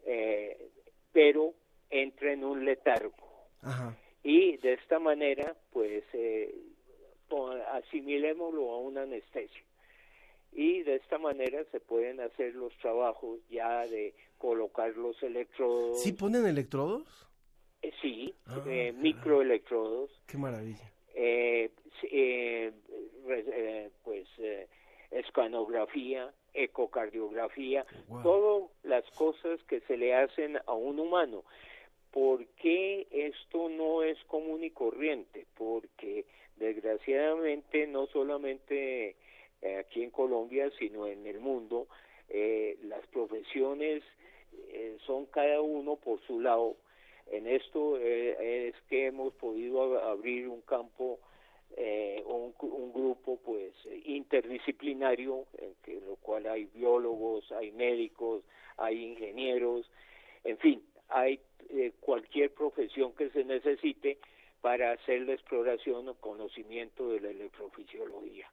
eh, 0.06 0.70
pero 1.14 1.54
entra 1.90 2.34
en 2.34 2.44
un 2.44 2.66
letargo. 2.66 3.16
Y 4.24 4.58
de 4.58 4.74
esta 4.74 5.00
manera, 5.00 5.56
pues, 5.72 6.04
eh, 6.14 6.54
asimilémoslo 7.74 8.72
a 8.72 8.80
una 8.80 9.04
anestesia. 9.04 9.64
Y 10.52 10.84
de 10.84 10.96
esta 10.96 11.18
manera 11.18 11.64
se 11.72 11.80
pueden 11.80 12.20
hacer 12.22 12.56
los 12.56 12.76
trabajos 12.78 13.40
ya 13.50 13.86
de 13.88 14.14
colocar 14.38 14.96
los 14.96 15.22
electrodos. 15.22 16.02
¿Sí 16.02 16.14
ponen 16.14 16.46
electrodos? 16.46 17.28
Eh, 17.82 17.92
sí, 18.02 18.34
ah, 18.48 18.64
eh, 18.68 18.94
microelectrodos. 18.94 20.10
Qué 20.26 20.38
maravilla. 20.38 20.95
Eh, 21.16 21.72
pues 24.04 24.28
escanografía, 25.12 26.32
ecocardiografía, 26.54 27.86
todas 28.22 28.70
las 28.84 29.04
cosas 29.12 29.64
que 29.64 29.80
se 29.82 29.98
le 29.98 30.14
hacen 30.14 30.58
a 30.66 30.74
un 30.74 31.00
humano. 31.00 31.44
¿Por 32.12 32.46
qué 32.62 33.08
esto 33.12 33.70
no 33.70 34.04
es 34.04 34.18
común 34.26 34.64
y 34.64 34.72
corriente? 34.72 35.46
Porque 35.58 36.26
desgraciadamente 36.58 37.88
no 37.88 38.08
solamente 38.08 39.16
eh, 39.62 39.78
aquí 39.78 40.04
en 40.04 40.12
Colombia, 40.12 40.72
sino 40.78 41.08
en 41.08 41.26
el 41.26 41.40
mundo, 41.40 41.88
eh, 42.30 42.78
las 42.84 43.06
profesiones 43.08 44.04
eh, 44.70 44.98
son 45.06 45.26
cada 45.26 45.62
uno 45.62 45.98
por 45.98 46.22
su 46.22 46.40
lado. 46.40 46.78
En 47.32 47.48
esto 47.48 47.98
es 47.98 48.76
que 48.90 49.08
hemos 49.08 49.34
podido 49.34 50.00
abrir 50.02 50.48
un 50.48 50.62
campo, 50.62 51.20
un, 51.76 52.54
un, 52.60 52.94
grupo 52.94 53.40
pues 53.44 53.74
interdisciplinario, 54.06 55.46
en 55.58 55.74
que, 55.84 56.00
lo 56.02 56.16
cual 56.18 56.46
hay 56.48 56.66
biólogos, 56.66 57.52
hay 57.52 57.72
médicos, 57.72 58.44
hay 58.78 59.04
ingenieros, 59.04 59.90
en 60.44 60.58
fin, 60.60 60.84
hay 61.10 61.40
cualquier 62.00 62.52
profesión 62.54 63.14
que 63.14 63.30
se 63.32 63.44
necesite 63.44 64.18
para 64.62 64.94
hacer 64.94 65.22
la 65.22 65.34
exploración 65.34 66.10
o 66.10 66.16
conocimiento 66.16 67.10
de 67.10 67.20
la 67.20 67.30
electrofisiología. 67.30 68.50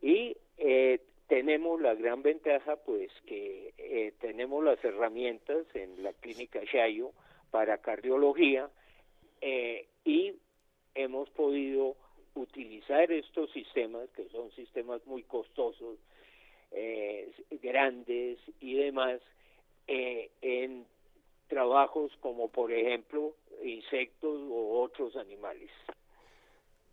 Y 0.00 0.36
eh, 0.56 1.00
tenemos 1.28 1.78
la 1.80 1.94
gran 1.94 2.22
ventaja, 2.22 2.76
pues, 2.76 3.10
que 3.26 3.74
eh, 3.76 4.14
tenemos 4.20 4.64
las 4.64 4.82
herramientas 4.82 5.66
en 5.74 6.02
la 6.02 6.14
clínica 6.14 6.60
Shayo 6.64 7.12
para 7.50 7.78
cardiología 7.78 8.70
eh, 9.40 9.88
y 10.04 10.34
hemos 10.94 11.28
podido 11.30 11.96
utilizar 12.34 13.10
estos 13.10 13.50
sistemas, 13.52 14.08
que 14.10 14.28
son 14.28 14.50
sistemas 14.52 15.04
muy 15.06 15.22
costosos, 15.22 15.98
grandes 17.62 18.38
y 18.60 18.74
demás, 18.74 19.20
en 19.86 20.84
trabajos 21.48 22.12
como, 22.20 22.48
por 22.50 22.72
ejemplo, 22.72 23.34
insectos 23.64 24.38
u 24.42 24.72
otros 24.72 25.16
animales. 25.16 25.70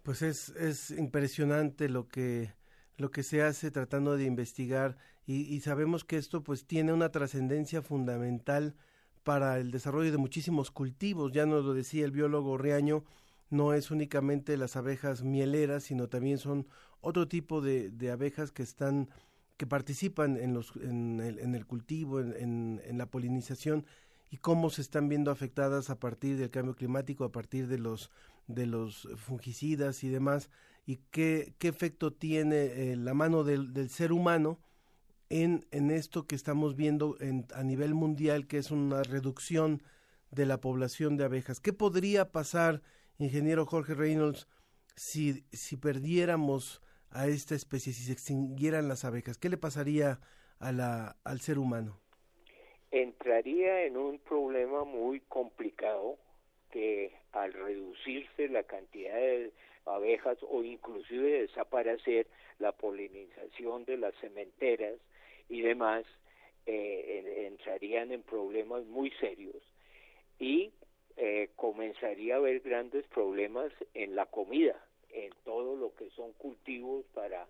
Pues 0.04 0.22
es, 0.22 0.50
es 0.50 0.92
impresionante 0.92 1.90
lo 1.90 2.08
que 2.08 2.54
lo 2.98 3.12
que 3.12 3.24
se 3.24 3.42
hace 3.42 3.72
tratando 3.72 4.18
de 4.18 4.26
investigar 4.26 4.98
y, 5.26 5.62
sabemos 5.62 6.04
que 6.04 6.18
esto 6.18 6.44
pues 6.44 6.68
tiene 6.68 6.92
una 6.92 7.10
trascendencia 7.10 7.82
fundamental 7.82 8.76
para 9.24 9.60
el 9.60 9.72
desarrollo 9.72 10.12
de 10.12 10.18
muchísimos 10.18 10.72
cultivos. 10.72 11.32
Ya 11.32 11.46
nos 11.46 11.66
lo 11.66 11.74
decía 11.74 12.06
el 12.06 12.12
biólogo 12.12 12.58
Riaño, 12.58 13.04
no 13.50 13.74
es 13.74 13.92
únicamente 13.92 14.58
las 14.58 14.76
abejas 14.76 15.24
mieleras, 15.24 15.84
sino 15.84 16.10
también 16.10 16.38
son 16.38 16.68
otro 17.02 17.28
tipo 17.28 17.62
de, 17.62 17.92
abejas 18.12 18.52
que 18.52 18.64
están 18.64 19.10
que 19.58 19.68
participan 19.68 20.38
en 20.38 20.54
los 20.54 20.76
en 20.78 21.20
el, 21.20 21.40
en 21.40 21.54
el 21.54 21.66
cultivo, 21.68 22.20
en, 22.20 22.82
en 22.84 22.98
la 22.98 23.06
polinización 23.06 23.86
y 24.32 24.38
cómo 24.38 24.72
se 24.72 24.82
están 24.82 25.10
viendo 25.10 25.30
afectadas 25.30 25.92
a 25.92 26.00
partir 26.00 26.38
del 26.38 26.50
cambio 26.50 26.76
climático, 26.76 27.24
a 27.24 27.32
partir 27.32 27.68
de 27.68 27.78
los 27.78 28.10
de 28.48 28.66
los 28.66 29.08
fungicidas 29.16 30.04
y 30.04 30.10
demás, 30.10 30.50
y 30.86 30.98
qué, 31.12 31.54
qué 31.60 31.68
efecto 31.68 32.12
tiene 32.12 32.92
eh, 32.92 32.96
la 32.96 33.14
mano 33.14 33.44
del, 33.44 33.74
del, 33.74 33.90
ser 33.90 34.12
humano 34.12 34.60
en, 35.42 35.66
en 35.72 35.90
esto 35.90 36.28
que 36.28 36.36
estamos 36.36 36.76
viendo 36.76 37.18
en, 37.20 37.46
a 37.56 37.64
nivel 37.64 37.96
mundial, 37.96 38.46
que 38.48 38.58
es 38.58 38.70
una 38.70 39.02
reducción 39.02 39.82
de 40.30 40.46
la 40.46 40.62
población 40.62 41.18
de 41.18 41.24
abejas. 41.26 41.60
¿Qué 41.60 41.74
podría 41.74 42.32
pasar, 42.32 42.82
ingeniero 43.18 43.66
Jorge 43.66 43.96
Reynolds, 43.96 44.48
si, 44.96 45.44
si 45.52 45.76
perdiéramos 45.76 46.82
a 47.10 47.28
esta 47.28 47.56
especie, 47.56 47.94
si 47.94 48.04
se 48.04 48.14
extinguieran 48.14 48.88
las 48.88 49.06
abejas? 49.06 49.40
¿Qué 49.40 49.50
le 49.50 49.58
pasaría 49.58 50.20
a 50.60 50.72
la, 50.72 51.18
al 51.24 51.40
ser 51.42 51.58
humano? 51.58 52.00
entraría 52.92 53.86
en 53.86 53.98
un 53.98 54.20
problema 54.20 54.84
muy 54.84 55.20
complicado 55.22 56.20
que 56.70 57.12
al 57.32 57.52
reducirse 57.52 58.48
la 58.50 58.62
cantidad 58.62 59.16
de 59.16 59.52
abejas 59.88 60.38
o 60.48 60.64
inclusive 60.64 61.42
desaparecer 61.42 62.28
la 62.60 62.72
polinización 62.72 63.86
de 63.86 63.98
las 63.98 64.14
cementeras 64.22 64.94
y 65.50 65.62
demás, 65.62 66.06
eh, 66.66 67.48
entrarían 67.48 68.12
en 68.12 68.24
problemas 68.24 68.86
muy 68.86 69.12
serios 69.20 69.62
y 70.40 70.72
eh, 71.18 71.50
comenzaría 71.56 72.36
a 72.36 72.38
haber 72.38 72.62
grandes 72.62 73.06
problemas 73.08 73.72
en 73.94 74.16
la 74.16 74.26
comida, 74.26 74.76
en 75.12 75.32
todo 75.44 75.76
lo 75.76 75.94
que 75.96 76.10
son 76.12 76.32
cultivos 76.34 77.06
para 77.14 77.46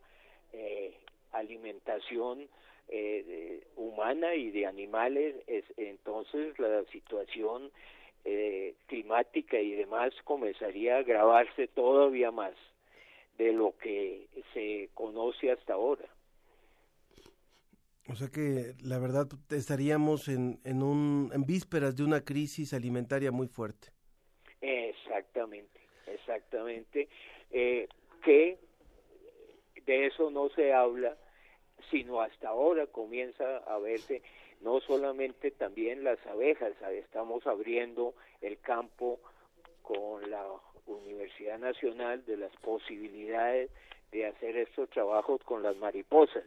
eh, 0.52 0.94
alimentación 1.32 2.48
eh, 2.90 3.64
humana 3.76 4.36
y 4.36 4.52
de 4.52 4.66
animales, 4.66 5.36
es, 5.48 5.66
entonces 5.78 6.58
la 6.60 6.84
situación 6.92 7.72
eh, 8.26 8.76
climática 8.88 9.60
y 9.60 9.72
demás 9.72 10.14
comenzaría 10.24 10.96
a 10.96 11.00
agravarse 11.00 11.68
todavía 11.68 12.32
más 12.32 12.54
de 13.38 13.52
lo 13.52 13.76
que 13.78 14.28
se 14.54 14.90
conoce 14.94 15.52
hasta 15.52 15.74
ahora. 15.74 16.08
O 18.10 18.16
sea 18.16 18.28
que 18.28 18.74
la 18.84 19.00
verdad 19.00 19.28
estaríamos 19.50 20.28
en, 20.28 20.60
en, 20.64 20.84
un, 20.84 21.32
en 21.34 21.46
vísperas 21.46 21.96
de 21.96 22.04
una 22.04 22.22
crisis 22.22 22.74
alimentaria 22.74 23.32
muy 23.32 23.48
fuerte. 23.48 23.90
Exactamente, 24.62 25.80
exactamente. 26.08 27.08
Eh, 27.52 27.88
que 28.24 28.58
de 29.86 30.08
eso 30.08 30.30
no 30.32 30.50
se 30.50 30.74
habla 30.74 31.18
sino 31.92 32.22
hasta 32.22 32.50
ahora 32.50 32.88
comienza 32.88 33.58
a 33.58 33.78
verse 33.78 34.22
no 34.62 34.80
solamente 34.80 35.52
también 35.52 36.04
las 36.04 36.26
abejas, 36.26 36.72
estamos 36.92 37.46
abriendo 37.46 38.16
el 38.42 38.58
campo 38.60 39.20
con 39.82 40.30
la 40.32 40.46
Universidad 40.88 41.60
Nacional 41.60 42.26
de 42.26 42.38
las 42.38 42.56
posibilidades 42.58 43.70
de 44.12 44.26
hacer 44.28 44.56
estos 44.58 44.90
trabajos 44.90 45.42
con 45.44 45.64
las 45.64 45.76
mariposas, 45.78 46.46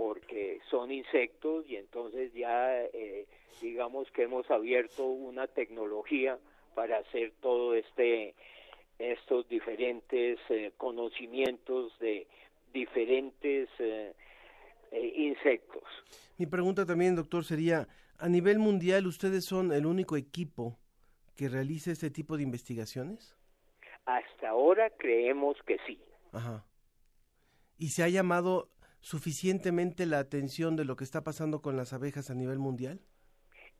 porque 0.00 0.60
son 0.70 0.90
insectos 0.90 1.66
y 1.68 1.76
entonces 1.76 2.32
ya 2.32 2.84
eh, 2.84 3.26
digamos 3.60 4.10
que 4.12 4.22
hemos 4.22 4.50
abierto 4.50 5.04
una 5.04 5.46
tecnología 5.46 6.38
para 6.74 7.00
hacer 7.00 7.34
todo 7.42 7.74
este 7.74 8.34
estos 8.98 9.46
diferentes 9.50 10.38
eh, 10.48 10.72
conocimientos 10.78 11.92
de 11.98 12.26
diferentes 12.72 13.68
eh, 13.78 14.14
insectos. 14.90 15.82
Mi 16.38 16.46
pregunta 16.46 16.86
también, 16.86 17.14
doctor, 17.14 17.44
sería, 17.44 17.86
a 18.16 18.28
nivel 18.30 18.58
mundial, 18.58 19.06
¿ustedes 19.06 19.44
son 19.44 19.70
el 19.70 19.84
único 19.84 20.16
equipo 20.16 20.78
que 21.36 21.50
realice 21.50 21.90
este 21.92 22.10
tipo 22.10 22.38
de 22.38 22.42
investigaciones? 22.42 23.36
Hasta 24.06 24.48
ahora 24.48 24.88
creemos 24.96 25.58
que 25.66 25.76
sí. 25.86 26.00
Ajá. 26.32 26.64
¿Y 27.76 27.88
se 27.88 28.02
ha 28.02 28.08
llamado 28.08 28.70
suficientemente 29.00 30.06
la 30.06 30.18
atención 30.18 30.76
de 30.76 30.84
lo 30.84 30.96
que 30.96 31.04
está 31.04 31.22
pasando 31.22 31.60
con 31.60 31.76
las 31.76 31.92
abejas 31.92 32.30
a 32.30 32.34
nivel 32.34 32.58
mundial? 32.58 33.00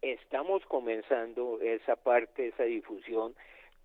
Estamos 0.03 0.65
comenzando 0.67 1.61
esa 1.61 1.97
parte, 1.97 2.49
esa 2.49 2.65
difusión, 2.65 3.35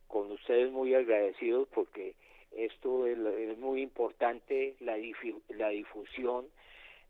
con 0.08 0.32
ustedes 0.32 0.72
muy 0.72 0.94
agradecidos 0.94 1.68
porque 1.74 2.16
esto 2.56 3.06
es, 3.06 3.18
muy 3.58 3.82
importante, 3.82 4.76
la, 4.80 4.98
la 5.50 5.70
difusión 5.70 6.46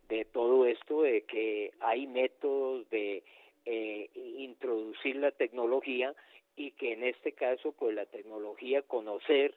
de 0.09 0.25
todo 0.25 0.65
esto, 0.65 1.03
de 1.03 1.21
que 1.23 1.71
hay 1.79 2.07
métodos 2.07 2.89
de 2.89 3.23
eh, 3.65 4.09
introducir 4.15 5.17
la 5.17 5.31
tecnología 5.31 6.15
y 6.55 6.71
que 6.71 6.93
en 6.93 7.03
este 7.03 7.33
caso, 7.33 7.73
pues 7.73 7.95
la 7.95 8.05
tecnología, 8.05 8.81
conocer 8.83 9.55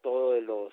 todos 0.00 0.42
los 0.42 0.72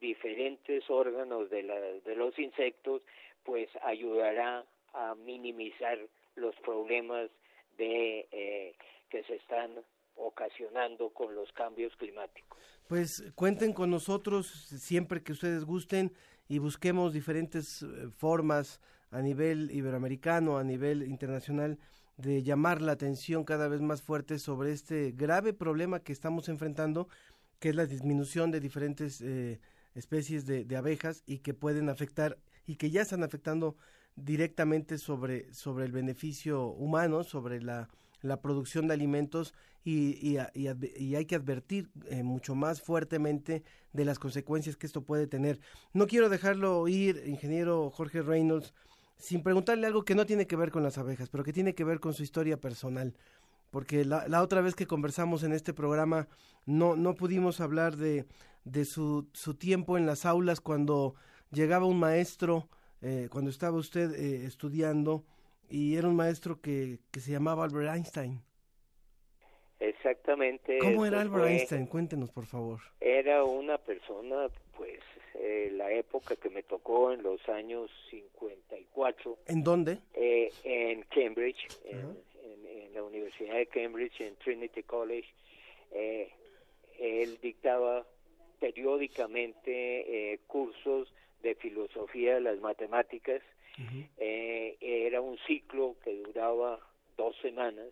diferentes 0.00 0.88
órganos 0.88 1.50
de, 1.50 1.62
la, 1.62 1.74
de 1.78 2.16
los 2.16 2.38
insectos, 2.38 3.02
pues 3.44 3.68
ayudará 3.82 4.64
a 4.92 5.14
minimizar 5.14 5.98
los 6.36 6.54
problemas 6.56 7.30
de 7.76 8.26
eh, 8.30 8.74
que 9.08 9.22
se 9.24 9.36
están 9.36 9.70
ocasionando 10.16 11.10
con 11.10 11.34
los 11.34 11.50
cambios 11.52 11.94
climáticos. 11.96 12.58
Pues 12.88 13.32
cuenten 13.34 13.72
con 13.72 13.90
nosotros 13.90 14.46
siempre 14.46 15.22
que 15.22 15.32
ustedes 15.32 15.64
gusten 15.64 16.12
y 16.48 16.58
busquemos 16.58 17.12
diferentes 17.12 17.82
eh, 17.82 18.08
formas 18.16 18.80
a 19.10 19.22
nivel 19.22 19.70
iberoamericano, 19.70 20.58
a 20.58 20.64
nivel 20.64 21.02
internacional, 21.02 21.78
de 22.16 22.42
llamar 22.42 22.82
la 22.82 22.92
atención 22.92 23.44
cada 23.44 23.68
vez 23.68 23.80
más 23.80 24.02
fuerte 24.02 24.38
sobre 24.38 24.72
este 24.72 25.12
grave 25.12 25.52
problema 25.52 26.00
que 26.00 26.12
estamos 26.12 26.48
enfrentando, 26.48 27.08
que 27.58 27.70
es 27.70 27.74
la 27.74 27.86
disminución 27.86 28.50
de 28.50 28.60
diferentes 28.60 29.20
eh, 29.22 29.58
especies 29.94 30.46
de, 30.46 30.64
de, 30.64 30.76
abejas 30.76 31.22
y 31.26 31.38
que 31.38 31.54
pueden 31.54 31.88
afectar 31.88 32.38
y 32.66 32.76
que 32.76 32.90
ya 32.90 33.02
están 33.02 33.22
afectando 33.22 33.76
directamente 34.16 34.98
sobre, 34.98 35.52
sobre 35.52 35.84
el 35.84 35.92
beneficio 35.92 36.66
humano, 36.66 37.24
sobre 37.24 37.62
la, 37.62 37.88
la 38.22 38.40
producción 38.40 38.88
de 38.88 38.94
alimentos 38.94 39.54
y, 39.82 40.36
y, 40.36 40.38
y, 40.54 41.14
hay 41.14 41.24
que 41.24 41.34
advertir 41.34 41.90
eh, 42.08 42.22
mucho 42.22 42.54
más 42.54 42.82
fuertemente 42.82 43.62
de 43.92 44.04
las 44.04 44.18
consecuencias 44.18 44.76
que 44.76 44.86
esto 44.86 45.02
puede 45.02 45.26
tener. 45.26 45.58
No 45.94 46.06
quiero 46.06 46.28
dejarlo 46.28 46.86
ir, 46.86 47.22
ingeniero 47.26 47.90
Jorge 47.90 48.20
Reynolds, 48.20 48.74
sin 49.16 49.42
preguntarle 49.42 49.86
algo 49.86 50.04
que 50.04 50.14
no 50.14 50.26
tiene 50.26 50.46
que 50.46 50.56
ver 50.56 50.70
con 50.70 50.82
las 50.82 50.98
abejas, 50.98 51.30
pero 51.30 51.44
que 51.44 51.52
tiene 51.52 51.74
que 51.74 51.84
ver 51.84 52.00
con 52.00 52.12
su 52.12 52.22
historia 52.22 52.60
personal. 52.60 53.14
Porque 53.70 54.04
la, 54.04 54.26
la 54.28 54.42
otra 54.42 54.60
vez 54.60 54.74
que 54.74 54.86
conversamos 54.86 55.44
en 55.44 55.52
este 55.52 55.72
programa 55.72 56.28
no, 56.66 56.96
no 56.96 57.14
pudimos 57.14 57.60
hablar 57.60 57.96
de, 57.96 58.26
de 58.64 58.84
su, 58.84 59.28
su 59.32 59.54
tiempo 59.54 59.96
en 59.96 60.06
las 60.06 60.26
aulas 60.26 60.60
cuando 60.60 61.14
llegaba 61.50 61.86
un 61.86 61.98
maestro, 61.98 62.68
eh, 63.02 63.28
cuando 63.30 63.50
estaba 63.50 63.76
usted 63.76 64.12
eh, 64.12 64.44
estudiando, 64.46 65.24
y 65.68 65.96
era 65.96 66.08
un 66.08 66.16
maestro 66.16 66.60
que, 66.60 66.98
que 67.10 67.20
se 67.20 67.32
llamaba 67.32 67.64
Albert 67.64 67.94
Einstein. 67.94 68.42
Exactamente. 69.78 70.78
¿Cómo 70.78 71.06
era 71.06 71.22
Albert 71.22 71.46
Einstein? 71.46 71.86
Cuéntenos, 71.86 72.30
por 72.30 72.44
favor. 72.44 72.80
Era 73.00 73.44
una 73.44 73.78
persona, 73.78 74.48
pues, 74.76 75.00
eh, 75.34 75.70
la 75.72 75.90
época 75.92 76.36
que 76.36 76.50
me 76.50 76.62
tocó 76.62 77.12
en 77.12 77.22
los 77.22 77.48
años 77.48 77.90
54. 78.10 79.38
¿En 79.46 79.64
dónde? 79.64 80.00
Eh, 80.12 80.52
en 80.64 81.02
Cambridge, 81.04 81.66
en, 81.84 82.18
en, 82.44 82.66
en, 82.66 82.94
la 82.94 83.02
Universidad 83.02 83.54
de 83.54 83.66
Cambridge, 83.66 84.20
en 84.20 84.36
Trinity 84.36 84.82
College. 84.82 85.28
Él 86.98 87.38
dictaba 87.40 88.06
periódicamente 88.60 90.32
eh, 90.32 90.38
cursos 90.46 91.12
de 91.42 91.54
filosofía 91.56 92.34
de 92.34 92.40
las 92.42 92.60
matemáticas. 92.60 93.42
Uh 93.78 93.82
-huh. 93.82 94.08
eh, 94.18 94.76
era 94.80 95.20
un 95.20 95.38
ciclo 95.46 95.96
que 96.04 96.12
duraba 96.22 96.78
dos 97.16 97.34
semanas 97.40 97.88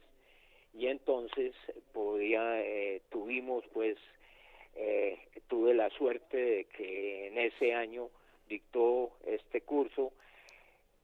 y 0.74 0.86
entonces 0.86 1.55
podía 1.93 2.61
eh, 2.62 3.03
tuvimos 3.11 3.65
pues 3.73 3.97
eh, 4.77 5.19
tuve 5.49 5.74
la 5.74 5.90
suerte 5.90 6.36
de 6.36 6.65
que 6.66 7.28
en 7.28 7.39
ese 7.39 7.74
año 7.74 8.11
dictó 8.49 9.12
este 9.27 9.62
curso 9.62 10.12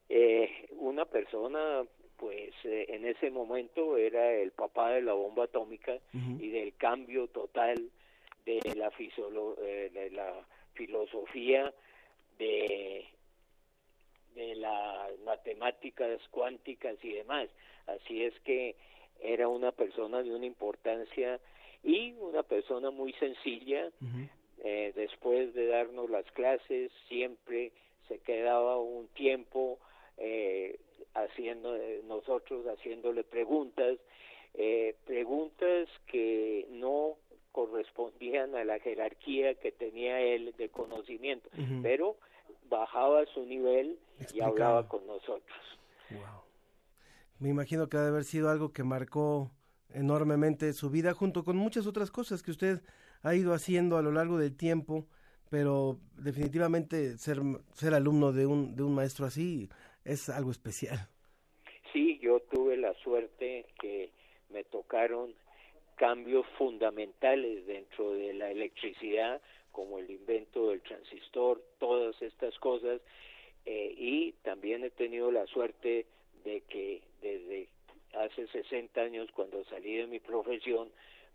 eh, 0.09 0.69
una 0.79 1.05
persona 1.05 1.85
pues 2.17 2.55
en 2.65 3.05
ese 3.07 3.31
momento 3.31 3.97
era 3.97 4.33
el 4.33 4.53
papá 4.53 4.93
de 4.93 5.03
la 5.03 5.15
bomba 5.15 5.45
atómica 5.45 5.93
uh 5.93 6.17
-huh. 6.17 6.41
y 6.41 6.49
del 6.51 6.75
cambio 6.77 7.27
total 7.29 7.91
de 8.45 8.61
la, 8.75 8.91
de 8.91 10.11
la 10.11 10.47
filosofía 10.75 11.73
de 12.39 13.07
de 14.35 14.57
las 14.57 15.19
matemáticas 15.21 16.21
cuánticas 16.31 16.97
y 17.03 17.13
demás. 17.13 17.49
Así 17.87 18.25
es 18.25 18.35
que 18.41 18.75
era 19.21 19.49
una 19.49 19.73
persona 19.73 20.23
de 20.23 20.35
una 20.35 20.47
importancia 20.47 21.41
y 21.83 22.13
una 22.13 22.43
persona 22.43 22.91
muy 22.91 23.13
sencilla. 23.15 23.91
Uh 24.01 24.05
-huh. 24.05 24.29
eh, 24.65 24.93
después 24.95 25.55
de 25.55 25.67
darnos 25.67 26.11
las 26.11 26.29
clases, 26.33 26.91
siempre 27.09 27.73
se 28.09 28.19
quedaba 28.19 28.79
un 28.79 29.09
tiempo 29.09 29.79
eh, 30.19 30.79
haciendo 31.15 31.77
nosotros 32.05 32.67
haciéndole 32.67 33.25
preguntas, 33.25 33.99
eh, 34.55 34.95
preguntas 35.05 35.89
que 36.07 36.67
no 36.71 37.17
correspondían 37.55 38.57
a 38.57 38.65
la 38.65 38.81
jerarquía 38.81 39.55
que 39.55 39.71
tenía 39.71 40.21
él 40.21 40.53
de 40.59 40.69
conocimiento, 40.71 41.49
uh 41.57 41.61
-huh. 41.61 41.83
pero 41.83 42.17
bajaba 42.69 43.25
su 43.27 43.47
nivel 43.47 43.97
y 44.35 44.41
hablaba 44.41 44.89
con 44.89 45.07
nosotros. 45.07 45.59
Wow. 46.11 46.43
Me 47.39 47.51
imagino 47.51 47.89
que 47.89 47.97
ha 47.97 48.03
de 48.03 48.09
haber 48.09 48.25
sido 48.25 48.51
algo 48.51 48.73
que 48.73 48.83
marcó 48.83 49.53
enormemente 49.91 50.73
su 50.73 50.91
vida 50.91 51.15
junto 51.15 51.45
con 51.45 51.57
muchas 51.57 51.87
otras 51.87 52.11
cosas 52.11 52.43
que 52.43 52.51
usted 52.51 52.83
ha 53.23 53.37
ido 53.37 53.55
haciendo 53.55 53.97
a 53.99 54.03
lo 54.03 54.11
largo 54.11 54.37
del 54.37 54.57
tiempo, 54.57 55.07
pero 55.49 56.01
definitivamente 56.17 57.17
ser 57.19 57.39
ser 57.75 57.95
alumno 57.95 58.33
de 58.33 58.47
un 58.47 58.75
de 58.75 58.83
un 58.83 58.97
maestro 58.97 59.27
así 59.27 59.69
es 60.05 60.29
algo 60.29 60.51
especial. 60.51 60.99
Sí, 61.93 62.19
yo 62.21 62.41
tuve 62.51 62.77
la 62.77 62.95
suerte 62.95 63.67
que 63.81 64.11
me 64.51 64.65
tocaron 64.65 65.33
cambios 65.97 66.47
fundamentales 66.59 67.67
dentro 67.67 68.13
de 68.13 68.35
la 68.35 68.51
electricidad 68.51 69.41
como 69.73 69.99
el 69.99 70.11
invento 70.11 70.71
del 70.71 70.81
transistor, 70.83 71.61
todas 71.79 72.21
estas 72.23 72.57
cosas, 72.59 73.01
eh, 73.67 73.95
y 73.97 74.33
también 74.43 74.85
he 74.85 74.91
tenido 74.91 75.33
la 75.33 75.47
suerte 75.47 76.07
de 76.45 76.61
que 76.63 77.03
desde 77.21 77.69
hace 78.13 78.47
60 78.47 79.01
años, 79.01 79.29
cuando 79.33 79.65
salí 79.65 79.97
de 79.97 80.07
mi 80.07 80.21
profesión, 80.21 80.91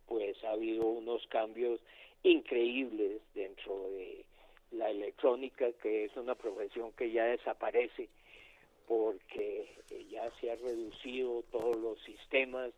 pues 0.07 0.41
ha 0.45 0.51
habido 0.51 0.85
unos 0.85 1.25
cambios 1.27 1.81
increíbles 2.23 3.21
dentro 3.33 3.89
de 3.89 4.23
la 4.71 4.89
electrónica, 4.89 5.71
que 5.81 6.05
es 6.05 6.15
una 6.15 6.35
profesión 6.35 6.93
que 6.93 7.11
ya 7.11 7.25
desaparece 7.25 8.07
porque 8.87 9.69
ya 10.09 10.31
se 10.39 10.51
ha 10.51 10.55
reducido 10.55 11.43
todos 11.51 11.77
los 11.77 12.01
sistemas, 12.01 12.71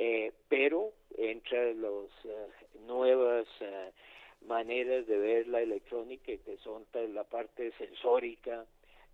eh, 0.00 0.32
pero 0.48 0.92
entre 1.16 1.74
las 1.74 1.92
uh, 2.24 2.86
nuevas 2.86 3.48
uh, 3.60 4.46
maneras 4.46 5.08
de 5.08 5.18
ver 5.18 5.48
la 5.48 5.60
electrónica 5.60 6.26
que 6.26 6.56
son 6.62 6.86
la 7.12 7.24
parte 7.24 7.72
sensórica, 7.72 8.64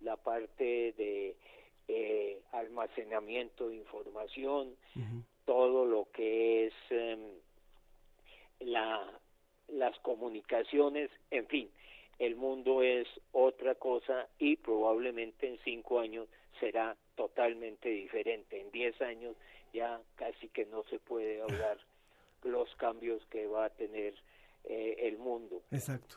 la 0.01 0.15
parte 0.15 0.93
de 0.95 1.35
eh, 1.87 2.39
almacenamiento 2.51 3.69
de 3.69 3.77
información, 3.77 4.75
uh 4.95 4.99
-huh. 4.99 5.23
todo 5.45 5.85
lo 5.85 6.07
que 6.13 6.67
es 6.67 6.73
um, 6.91 7.31
la, 8.59 9.11
las 9.69 9.97
comunicaciones, 10.01 11.09
en 11.31 11.47
fin, 11.47 11.67
el 12.19 12.35
mundo 12.35 12.83
es 12.83 13.07
otra 13.31 13.73
cosa 13.73 14.27
y 14.37 14.57
probablemente 14.57 15.47
en 15.47 15.57
cinco 15.63 15.99
años 15.99 16.27
será 16.59 16.95
totalmente 17.27 17.89
diferente. 17.89 18.61
En 18.61 18.71
diez 18.71 18.99
años 19.01 19.35
ya 19.73 19.99
casi 20.15 20.47
que 20.49 20.65
no 20.65 20.83
se 20.89 20.99
puede 20.99 21.41
hablar 21.47 21.77
los 22.43 22.73
cambios 22.75 23.25
que 23.31 23.47
va 23.47 23.65
a 23.65 23.69
tener 23.69 24.13
eh, 24.65 24.95
el 24.99 25.17
mundo. 25.17 25.63
Exacto. 25.71 26.15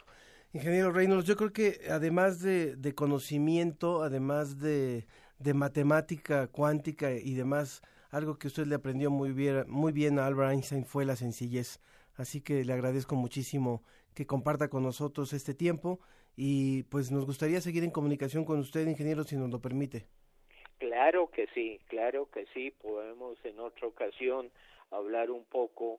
Ingeniero 0.53 0.93
Reynolds, 0.93 1.27
yo 1.27 1.37
creo 1.37 1.53
que 1.53 1.81
además 1.91 2.41
de, 2.41 2.77
de 2.77 2.95
conocimiento, 2.95 4.03
además 4.03 4.59
de, 4.59 5.07
de, 5.39 5.55
matemática 5.55 6.47
cuántica 6.49 7.13
y 7.13 7.35
demás, 7.35 7.83
algo 8.11 8.39
que 8.39 8.47
usted 8.47 8.67
le 8.67 8.75
aprendió 8.75 9.11
muy 9.11 9.33
bien, 9.33 9.65
muy 9.69 9.93
bien 9.93 10.19
a 10.19 10.27
Albert 10.27 10.53
Einstein 10.53 10.87
fue 10.87 11.05
la 11.05 11.17
sencillez. 11.17 11.81
Así 12.17 12.41
que 12.41 12.65
le 12.65 12.73
agradezco 12.73 13.15
muchísimo 13.15 13.83
que 14.15 14.27
comparta 14.27 14.69
con 14.69 14.83
nosotros 14.83 15.33
este 15.35 15.55
tiempo 15.55 16.01
y 16.35 16.85
pues 16.85 17.11
nos 17.11 17.27
gustaría 17.27 17.61
seguir 17.61 17.85
en 17.85 17.91
comunicación 17.91 18.45
con 18.45 18.59
usted, 18.59 18.87
ingeniero, 18.87 19.25
si 19.25 19.37
nos 19.37 19.51
lo 19.51 19.61
permite. 19.61 20.07
Claro 20.79 21.31
que 21.31 21.47
sí, 21.55 21.81
claro 21.89 22.29
que 22.31 22.47
sí, 22.55 22.73
podemos 22.83 23.37
en 23.45 23.59
otra 23.59 23.89
ocasión 23.89 24.51
hablar 24.91 25.31
un 25.31 25.45
poco 25.45 25.99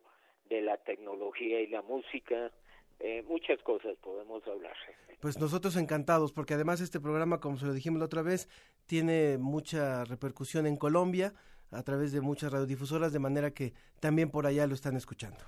de 0.50 0.62
la 0.62 0.78
tecnología 0.78 1.62
y 1.62 1.68
la 1.68 1.82
música, 1.82 2.52
eh, 3.00 3.24
muchas 3.28 3.60
cosas 3.62 3.96
podemos 3.98 4.46
hablar. 4.48 4.76
Pues 5.20 5.38
nosotros 5.38 5.76
encantados, 5.76 6.32
porque 6.32 6.54
además 6.54 6.82
este 6.82 7.00
programa, 7.00 7.40
como 7.40 7.58
se 7.58 7.66
lo 7.66 7.74
dijimos 7.74 8.00
la 8.00 8.06
otra 8.06 8.22
vez, 8.22 8.48
tiene 8.86 9.38
mucha 9.38 10.06
repercusión 10.06 10.66
en 10.66 10.78
Colombia 10.78 11.34
a 11.72 11.84
través 11.84 12.12
de 12.12 12.22
muchas 12.22 12.52
radiodifusoras, 12.52 13.14
de 13.14 13.20
manera 13.20 13.52
que 13.52 13.74
también 14.00 14.32
por 14.32 14.48
allá 14.48 14.66
lo 14.66 14.74
están 14.74 14.96
escuchando. 14.96 15.40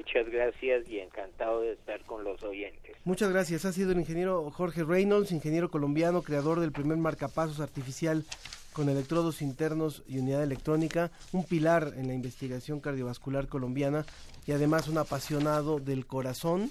Muchas 0.00 0.30
gracias 0.30 0.88
y 0.88 0.98
encantado 0.98 1.60
de 1.60 1.72
estar 1.72 2.02
con 2.04 2.24
los 2.24 2.42
oyentes. 2.42 2.96
Muchas 3.04 3.30
gracias. 3.30 3.66
Ha 3.66 3.72
sido 3.72 3.92
el 3.92 4.00
ingeniero 4.00 4.50
Jorge 4.50 4.82
Reynolds, 4.82 5.30
ingeniero 5.30 5.70
colombiano, 5.70 6.22
creador 6.22 6.58
del 6.58 6.72
primer 6.72 6.96
marcapasos 6.96 7.60
artificial 7.60 8.24
con 8.72 8.88
electrodos 8.88 9.42
internos 9.42 10.02
y 10.08 10.18
unidad 10.18 10.42
electrónica, 10.42 11.10
un 11.32 11.44
pilar 11.44 11.92
en 11.98 12.08
la 12.08 12.14
investigación 12.14 12.80
cardiovascular 12.80 13.46
colombiana 13.46 14.06
y 14.46 14.52
además 14.52 14.88
un 14.88 14.96
apasionado 14.96 15.80
del 15.80 16.06
corazón. 16.06 16.70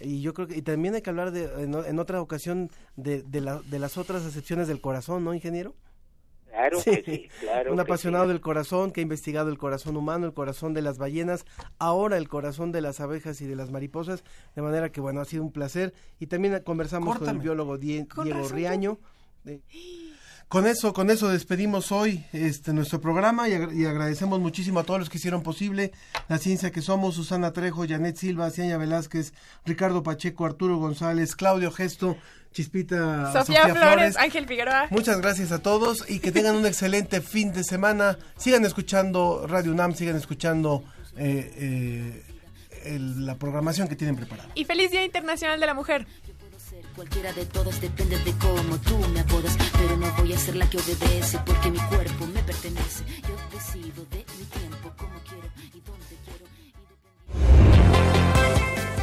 Y 0.00 0.20
yo 0.20 0.34
creo 0.34 0.48
que 0.48 0.56
y 0.56 0.62
también 0.62 0.96
hay 0.96 1.02
que 1.02 1.10
hablar 1.10 1.30
de, 1.30 1.44
en, 1.62 1.74
en 1.74 1.98
otra 2.00 2.20
ocasión 2.20 2.70
de, 2.96 3.22
de, 3.22 3.40
la, 3.40 3.60
de 3.60 3.78
las 3.78 3.96
otras 3.98 4.24
acepciones 4.24 4.66
del 4.66 4.80
corazón, 4.80 5.22
¿no, 5.22 5.32
ingeniero? 5.32 5.74
Claro 6.54 6.78
que 6.84 7.02
sí, 7.04 7.28
claro. 7.40 7.70
Un 7.72 7.76
que 7.78 7.82
apasionado 7.82 8.24
sí. 8.24 8.28
del 8.28 8.40
corazón 8.40 8.92
que 8.92 9.00
ha 9.00 9.02
investigado 9.02 9.50
el 9.50 9.58
corazón 9.58 9.96
humano, 9.96 10.26
el 10.26 10.34
corazón 10.34 10.72
de 10.72 10.82
las 10.82 10.98
ballenas, 10.98 11.44
ahora 11.78 12.16
el 12.16 12.28
corazón 12.28 12.70
de 12.70 12.80
las 12.80 13.00
abejas 13.00 13.40
y 13.40 13.46
de 13.46 13.56
las 13.56 13.70
mariposas. 13.72 14.22
De 14.54 14.62
manera 14.62 14.90
que, 14.92 15.00
bueno, 15.00 15.20
ha 15.20 15.24
sido 15.24 15.42
un 15.42 15.50
placer. 15.52 15.94
Y 16.20 16.26
también 16.28 16.62
conversamos 16.64 17.18
con 17.18 17.28
el 17.28 17.38
biólogo 17.38 17.76
Die- 17.76 18.06
Con 18.06 18.24
Diego 18.24 18.40
razón, 18.40 18.56
Riaño. 18.56 18.98
Con 20.48 20.66
eso, 20.68 20.92
con 20.92 21.10
eso 21.10 21.28
despedimos 21.30 21.90
hoy 21.90 22.24
este 22.32 22.72
nuestro 22.72 23.00
programa 23.00 23.48
y, 23.48 23.54
agra- 23.54 23.74
y 23.74 23.84
agradecemos 23.86 24.38
muchísimo 24.38 24.78
a 24.78 24.84
todos 24.84 25.00
los 25.00 25.10
que 25.10 25.18
hicieron 25.18 25.42
posible 25.42 25.90
la 26.28 26.38
ciencia 26.38 26.70
que 26.70 26.80
somos, 26.80 27.16
Susana 27.16 27.52
Trejo, 27.52 27.84
Janet 27.88 28.16
Silva, 28.16 28.50
Ciaña 28.50 28.76
Velázquez, 28.76 29.32
Ricardo 29.64 30.02
Pacheco, 30.04 30.44
Arturo 30.46 30.76
González, 30.76 31.34
Claudio 31.34 31.72
Gesto, 31.72 32.16
Chispita 32.52 33.32
Sofía, 33.32 33.74
Flores, 33.74 34.16
Ángel 34.16 34.46
Figueroa. 34.46 34.86
Muchas 34.90 35.20
gracias 35.20 35.50
a 35.50 35.60
todos 35.60 36.04
y 36.08 36.20
que 36.20 36.30
tengan 36.30 36.54
un 36.54 36.66
excelente 36.66 37.20
fin 37.20 37.52
de 37.52 37.64
semana. 37.64 38.16
Sigan 38.36 38.64
escuchando 38.64 39.46
Radio 39.48 39.72
UNAM, 39.72 39.94
sigan 39.94 40.14
escuchando 40.14 40.84
eh, 41.16 41.52
eh, 41.56 42.22
el- 42.84 43.26
la 43.26 43.34
programación 43.36 43.88
que 43.88 43.96
tienen 43.96 44.14
preparada. 44.14 44.50
Y 44.54 44.64
feliz 44.66 44.90
Día 44.92 45.02
Internacional 45.04 45.58
de 45.58 45.66
la 45.66 45.74
Mujer. 45.74 46.06
Cualquiera 46.94 47.32
de 47.32 47.44
todos 47.46 47.80
depende 47.80 48.16
de 48.18 48.32
cómo 48.38 48.78
tú 48.78 48.96
me 49.12 49.20
apodas, 49.20 49.56
pero 49.72 49.96
no 49.96 50.06
voy 50.16 50.32
a 50.32 50.38
ser 50.38 50.54
la 50.54 50.70
que 50.70 50.78
obedece 50.78 51.40
porque 51.44 51.70
mi 51.70 51.78
cuerpo 51.78 52.26
me 52.32 52.40
pertenece. 52.42 53.04
Yo 53.22 53.34
decido 53.52 54.04
de 54.10 54.18
mi 54.38 54.44
tiempo 54.44 54.92
como 54.96 55.18
quiero 55.28 55.48
y 55.74 55.80
dónde 55.80 56.16
quiero. 56.24 56.44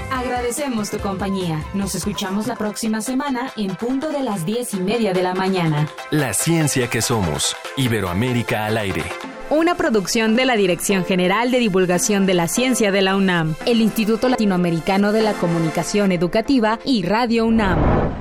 Agradecemos 0.09 0.89
tu 0.89 0.99
compañía. 0.99 1.61
Nos 1.73 1.95
escuchamos 1.95 2.47
la 2.47 2.55
próxima 2.55 3.01
semana 3.01 3.51
en 3.57 3.75
punto 3.75 4.09
de 4.09 4.23
las 4.23 4.45
diez 4.45 4.73
y 4.73 4.79
media 4.79 5.11
de 5.13 5.23
la 5.23 5.33
mañana. 5.33 5.89
La 6.11 6.33
ciencia 6.33 6.89
que 6.89 7.01
somos. 7.01 7.57
Iberoamérica 7.75 8.67
al 8.67 8.77
aire. 8.77 9.03
Una 9.51 9.75
producción 9.75 10.37
de 10.37 10.45
la 10.45 10.55
Dirección 10.55 11.03
General 11.03 11.51
de 11.51 11.59
Divulgación 11.59 12.25
de 12.25 12.33
la 12.33 12.47
Ciencia 12.47 12.89
de 12.89 13.01
la 13.01 13.17
UNAM, 13.17 13.55
el 13.65 13.81
Instituto 13.81 14.29
Latinoamericano 14.29 15.11
de 15.11 15.21
la 15.21 15.33
Comunicación 15.33 16.13
Educativa 16.13 16.79
y 16.85 17.03
Radio 17.03 17.45
UNAM. 17.45 18.20